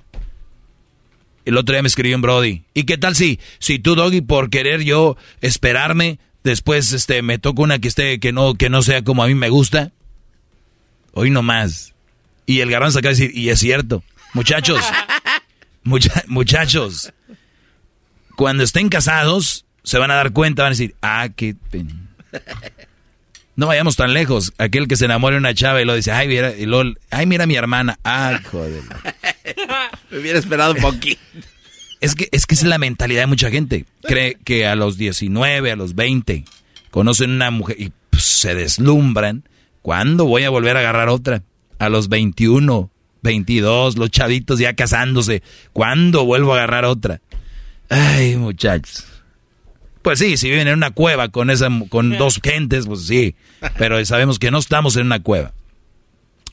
El 1.45 1.58
otro 1.58 1.74
día 1.74 1.82
me 1.82 1.88
escribió 1.88 2.16
un 2.16 2.22
Brody. 2.22 2.64
¿Y 2.74 2.84
qué 2.84 2.98
tal 2.98 3.16
si, 3.16 3.40
si 3.59 3.80
tú, 3.80 3.95
Doggy, 3.95 4.22
por 4.22 4.50
querer 4.50 4.84
yo 4.84 5.18
esperarme, 5.42 6.19
Después, 6.43 6.93
este, 6.93 7.22
me 7.22 7.38
toca 7.38 7.61
una 7.61 7.80
que 7.80 7.88
esté, 7.88 8.19
que 8.19 8.32
no, 8.32 8.56
que 8.56 8.69
no 8.69 8.82
sea 8.82 9.03
como 9.03 9.24
a 9.24 9.27
mí 9.27 9.35
me 9.35 9.50
gusta. 9.50 9.92
Hoy 11.14 11.30
no 11.30 11.42
más. 11.42 11.93
Y 12.45 12.61
el 12.61 12.72
garbanzo 12.72 13.00
acaba 13.00 13.14
de 13.14 13.22
decir, 13.22 13.38
y 13.38 13.50
es 13.50 13.59
cierto. 13.59 14.03
Muchachos, 14.34 14.82
muchachos, 16.27 17.11
cuando 18.35 18.64
estén 18.64 18.90
casados, 18.90 19.66
se 19.84 19.98
van 19.98 20.11
a 20.11 20.16
dar 20.16 20.32
cuenta, 20.32 20.64
van 20.64 20.69
a 20.69 20.76
decir, 20.76 20.95
ah, 21.01 21.30
qué 21.35 21.56
pena. 21.69 21.93
No 23.60 23.68
vayamos 23.68 23.98
tan 23.98 24.14
lejos. 24.14 24.54
Aquel 24.58 24.88
que 24.88 24.96
se 24.96 25.04
enamora 25.04 25.34
de 25.34 25.40
una 25.40 25.54
chava 25.54 25.82
y 25.82 25.86
lo 25.86 25.94
dice, 25.94 26.14
ay, 26.14 26.30
mira, 26.30 26.54
y 26.58 26.66
ay, 27.12 27.26
mira 27.26 27.46
mi 27.46 27.56
hermana. 27.56 28.00
Ay, 28.04 28.38
joder. 28.50 28.82
Me 30.10 30.20
hubiera 30.20 30.40
esperado 30.40 30.76
un 30.76 30.80
poquito. 30.80 31.20
Es 32.00 32.16
que, 32.16 32.30
es 32.32 32.46
que 32.46 32.56
es 32.56 32.64
la 32.64 32.78
mentalidad 32.78 33.24
de 33.24 33.28
mucha 33.28 33.52
gente. 33.52 33.84
Cree 34.04 34.38
que 34.46 34.66
a 34.66 34.78
los 34.78 34.98
19, 34.98 35.74
a 35.74 35.76
los 35.76 35.94
20, 35.94 36.46
conocen 36.90 37.32
una 37.32 37.52
mujer 37.52 37.76
y 37.78 37.92
pues, 38.10 38.24
se 38.24 38.56
deslumbran. 38.56 39.44
¿Cuándo 39.82 40.24
voy 40.24 40.46
a 40.46 40.50
volver 40.50 40.78
a 40.78 40.80
agarrar 40.80 41.10
otra? 41.10 41.44
A 41.80 41.90
los 41.90 42.08
21, 42.08 42.90
22, 43.24 43.98
los 43.98 44.10
chavitos 44.10 44.60
ya 44.60 44.74
casándose. 44.74 45.44
¿Cuándo 45.74 46.24
vuelvo 46.24 46.54
a 46.54 46.60
agarrar 46.60 46.86
otra? 46.86 47.20
Ay, 47.90 48.38
muchachos. 48.38 49.04
Pues 50.02 50.19
sí, 50.19 50.38
si 50.38 50.50
viven 50.50 50.68
en 50.68 50.76
una 50.76 50.92
cueva 50.92 51.30
con 51.30 51.50
esa 51.50 51.69
con 51.90 52.18
dos 52.18 52.40
gentes, 52.42 52.88
pues 52.88 53.06
sí. 53.06 53.36
Pero 53.78 54.03
sabemos 54.06 54.40
que 54.40 54.52
no 54.52 54.60
estamos 54.60 54.95
en 54.95 55.08
una 55.08 55.22
cueva. 55.22 55.52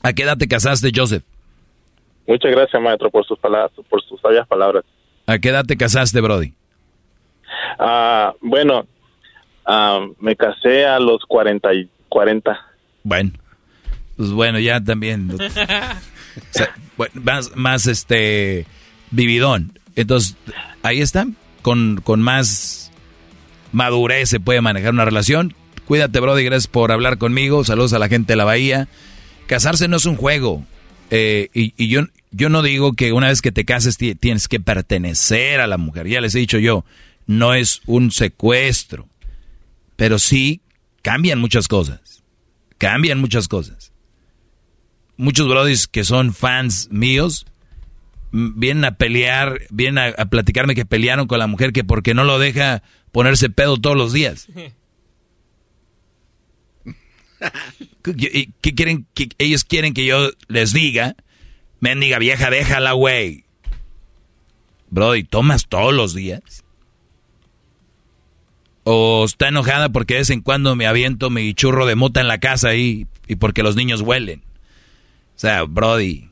¿A 0.03 0.13
qué 0.13 0.23
edad 0.23 0.37
te 0.37 0.47
casaste, 0.47 0.91
Joseph? 0.93 1.23
Muchas 2.27 2.51
gracias, 2.51 2.81
maestro, 2.81 3.09
por 3.09 3.25
sus 3.25 3.39
palabras, 3.39 3.71
por 3.89 4.03
sus 4.03 4.19
sabias 4.19 4.45
palabras. 4.47 4.83
¿A 5.25 5.39
qué 5.39 5.49
edad 5.49 5.65
te 5.65 5.77
casaste, 5.77 6.19
Brody? 6.19 6.53
Ah, 7.79 8.33
bueno, 8.41 8.85
ah, 9.65 10.05
me 10.19 10.35
casé 10.35 10.85
a 10.85 10.99
los 10.99 11.23
40 11.25 11.73
y 11.73 11.89
40. 12.09 12.57
Bueno, 13.03 13.31
pues 14.17 14.31
bueno, 14.31 14.59
ya 14.59 14.83
también. 14.83 15.37
más, 17.13 17.55
más 17.55 17.87
este 17.87 18.65
vividón. 19.11 19.79
Entonces, 19.95 20.35
ahí 20.83 21.01
está, 21.01 21.25
con, 21.61 22.01
con 22.03 22.21
más 22.21 22.86
madurez 23.77 24.29
se 24.29 24.39
puede 24.39 24.59
manejar 24.59 24.91
una 24.91 25.05
relación. 25.05 25.55
Cuídate, 25.85 26.19
Brody, 26.19 26.43
gracias 26.43 26.67
por 26.67 26.91
hablar 26.91 27.17
conmigo. 27.17 27.63
Saludos 27.63 27.93
a 27.93 27.99
la 27.99 28.09
gente 28.09 28.33
de 28.33 28.37
la 28.37 28.43
Bahía. 28.43 28.89
Casarse 29.45 29.87
no 29.87 29.97
es 29.97 30.05
un 30.05 30.17
juego. 30.17 30.65
Eh, 31.11 31.49
y, 31.53 31.87
yo, 31.87 32.01
yo 32.31 32.49
no 32.49 32.61
digo 32.63 32.93
que 32.93 33.13
una 33.13 33.27
vez 33.27 33.41
que 33.41 33.53
te 33.53 33.63
cases 33.63 33.97
tienes 33.97 34.47
que 34.49 34.59
pertenecer 34.59 35.61
a 35.61 35.67
la 35.67 35.77
mujer. 35.77 36.07
Ya 36.07 36.19
les 36.19 36.35
he 36.35 36.39
dicho 36.39 36.57
yo, 36.57 36.83
no 37.27 37.53
es 37.53 37.81
un 37.85 38.11
secuestro. 38.11 39.07
Pero 39.95 40.19
sí 40.19 40.61
cambian 41.03 41.39
muchas 41.39 41.67
cosas. 41.67 42.23
Cambian 42.77 43.19
muchas 43.19 43.47
cosas. 43.47 43.93
Muchos 45.15 45.47
brodis 45.47 45.87
que 45.87 46.03
son 46.03 46.33
fans 46.33 46.89
míos 46.91 47.45
vienen 48.31 48.85
a 48.85 48.97
pelear, 48.97 49.61
vienen 49.69 49.97
a, 49.97 50.07
a, 50.21 50.25
platicarme 50.25 50.75
que 50.75 50.85
pelearon 50.85 51.27
con 51.27 51.39
la 51.39 51.47
mujer 51.47 51.73
que 51.73 51.83
porque 51.83 52.13
no 52.13 52.23
lo 52.23 52.39
deja 52.39 52.83
ponerse 53.11 53.49
pedo 53.49 53.77
todos 53.77 53.95
los 53.95 54.13
días. 54.13 54.47
¿Qué 58.01 58.75
quieren? 58.75 59.07
Que 59.13 59.29
ellos 59.37 59.63
quieren 59.63 59.93
que 59.93 60.05
yo 60.05 60.31
les 60.47 60.73
diga, 60.73 61.15
mendiga 61.79 62.19
vieja, 62.19 62.49
déjala, 62.49 62.93
güey. 62.93 63.43
Brody, 64.89 65.23
¿tomas 65.23 65.67
todos 65.67 65.93
los 65.93 66.13
días? 66.13 66.63
¿O 68.83 69.25
está 69.25 69.49
enojada 69.49 69.89
porque 69.89 70.13
de 70.13 70.21
vez 70.21 70.29
en 70.29 70.41
cuando 70.41 70.75
me 70.75 70.87
aviento 70.87 71.29
mi 71.29 71.53
churro 71.53 71.85
de 71.85 71.95
mota 71.95 72.21
en 72.21 72.29
la 72.29 72.37
casa 72.37 72.73
y, 72.75 73.07
y 73.27 73.35
porque 73.35 73.63
los 73.63 73.75
niños 73.75 74.01
huelen? 74.01 74.43
O 75.35 75.39
sea, 75.39 75.63
Brody. 75.63 76.29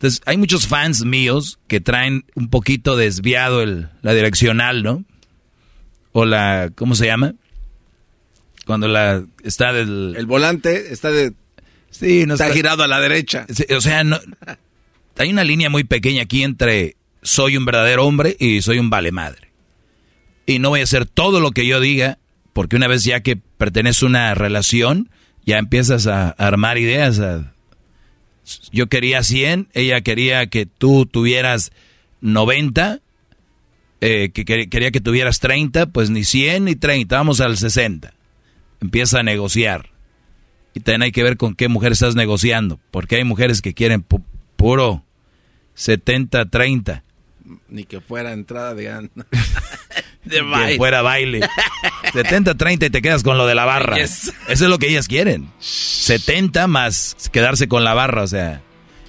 Entonces, 0.00 0.22
hay 0.24 0.38
muchos 0.38 0.66
fans 0.66 1.04
míos 1.04 1.58
que 1.68 1.78
traen 1.82 2.24
un 2.34 2.48
poquito 2.48 2.96
desviado 2.96 3.60
el, 3.60 3.90
la 4.00 4.14
direccional, 4.14 4.82
¿no? 4.82 5.04
O 6.12 6.24
la, 6.24 6.70
¿cómo 6.74 6.94
se 6.94 7.04
llama? 7.04 7.34
Cuando 8.64 8.88
la 8.88 9.22
está 9.44 9.74
del... 9.74 10.14
El 10.16 10.24
volante 10.24 10.90
está 10.90 11.10
de... 11.10 11.34
Sí, 11.90 12.24
no 12.24 12.32
está, 12.32 12.50
girado 12.50 12.82
a 12.82 12.88
la 12.88 12.98
derecha. 12.98 13.46
o 13.76 13.80
sea, 13.82 14.02
no, 14.02 14.18
hay 15.18 15.30
una 15.30 15.44
línea 15.44 15.68
muy 15.68 15.84
pequeña 15.84 16.22
aquí 16.22 16.44
entre 16.44 16.96
soy 17.20 17.58
un 17.58 17.66
verdadero 17.66 18.06
hombre 18.06 18.38
y 18.40 18.62
soy 18.62 18.78
un 18.78 18.88
vale 18.88 19.12
madre. 19.12 19.52
Y 20.46 20.60
no 20.60 20.70
voy 20.70 20.80
a 20.80 20.84
hacer 20.84 21.04
todo 21.04 21.40
lo 21.40 21.50
que 21.50 21.66
yo 21.66 21.78
diga, 21.78 22.16
porque 22.54 22.76
una 22.76 22.88
vez 22.88 23.04
ya 23.04 23.20
que 23.20 23.36
pertenece 23.36 24.06
a 24.06 24.08
una 24.08 24.34
relación, 24.34 25.10
ya 25.44 25.58
empiezas 25.58 26.06
a 26.06 26.30
armar 26.30 26.78
ideas. 26.78 27.20
Yo 28.72 28.88
quería 28.88 29.22
100, 29.22 29.68
ella 29.72 30.00
quería 30.00 30.46
que 30.48 30.66
tú 30.66 31.06
tuvieras 31.06 31.72
90, 32.20 33.00
eh, 34.00 34.30
que 34.32 34.44
quería 34.44 34.90
que 34.90 35.00
tuvieras 35.00 35.40
30, 35.40 35.86
pues 35.86 36.10
ni 36.10 36.24
100 36.24 36.64
ni 36.64 36.76
30, 36.76 37.16
vamos 37.16 37.40
al 37.40 37.56
60 37.56 38.14
empieza 38.80 39.20
a 39.20 39.22
negociar. 39.22 39.90
Y 40.74 40.80
también 40.80 41.02
hay 41.02 41.12
que 41.12 41.22
ver 41.22 41.36
con 41.36 41.54
qué 41.54 41.68
mujer 41.68 41.92
estás 41.92 42.14
negociando, 42.14 42.80
porque 42.90 43.16
hay 43.16 43.24
mujeres 43.24 43.60
que 43.60 43.74
quieren 43.74 44.04
puro 44.56 45.04
70-30. 45.76 47.02
Ni 47.68 47.84
que 47.84 48.00
fuera 48.00 48.32
entrada 48.32 48.74
de, 48.74 48.84
de 50.24 50.42
baile. 50.42 50.72
Que 50.72 50.76
fuera 50.76 51.02
baile. 51.02 51.40
70-30 52.12 52.86
y 52.86 52.90
te 52.90 53.02
quedas 53.02 53.22
con 53.22 53.38
lo 53.38 53.46
de 53.46 53.54
la 53.54 53.64
barra. 53.64 53.98
Eso 53.98 54.32
es 54.48 54.60
lo 54.60 54.78
que 54.78 54.88
ellas 54.88 55.08
quieren. 55.08 55.50
70 55.60 56.66
más 56.66 57.16
quedarse 57.32 57.68
con 57.68 57.84
la 57.84 57.94
barra, 57.94 58.22
o 58.22 58.26
sea, 58.26 58.62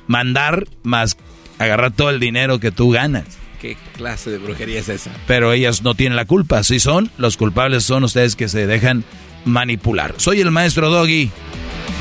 mandar 0.07 0.67
más 0.83 1.17
agarrar 1.59 1.91
todo 1.91 2.09
el 2.09 2.19
dinero 2.19 2.59
que 2.59 2.71
tú 2.71 2.91
ganas. 2.91 3.25
¿Qué 3.61 3.77
clase 3.95 4.31
de 4.31 4.39
brujería 4.39 4.79
es 4.79 4.89
esa? 4.89 5.11
Pero 5.27 5.53
ellas 5.53 5.83
no 5.83 5.93
tienen 5.93 6.15
la 6.15 6.25
culpa. 6.25 6.63
Si 6.63 6.79
son, 6.79 7.11
los 7.17 7.37
culpables 7.37 7.83
son 7.83 8.03
ustedes 8.03 8.35
que 8.35 8.49
se 8.49 8.65
dejan 8.65 9.03
manipular. 9.45 10.15
Soy 10.17 10.41
el 10.41 10.49
maestro 10.49 10.89
Doggy. 10.89 11.29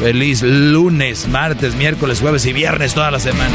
Feliz 0.01 0.43
lunes, 0.43 1.29
martes, 1.29 1.75
miércoles, 1.75 2.21
jueves 2.21 2.47
y 2.47 2.55
viernes 2.55 2.95
toda 2.95 3.11
la 3.11 3.21
semana. 3.21 3.55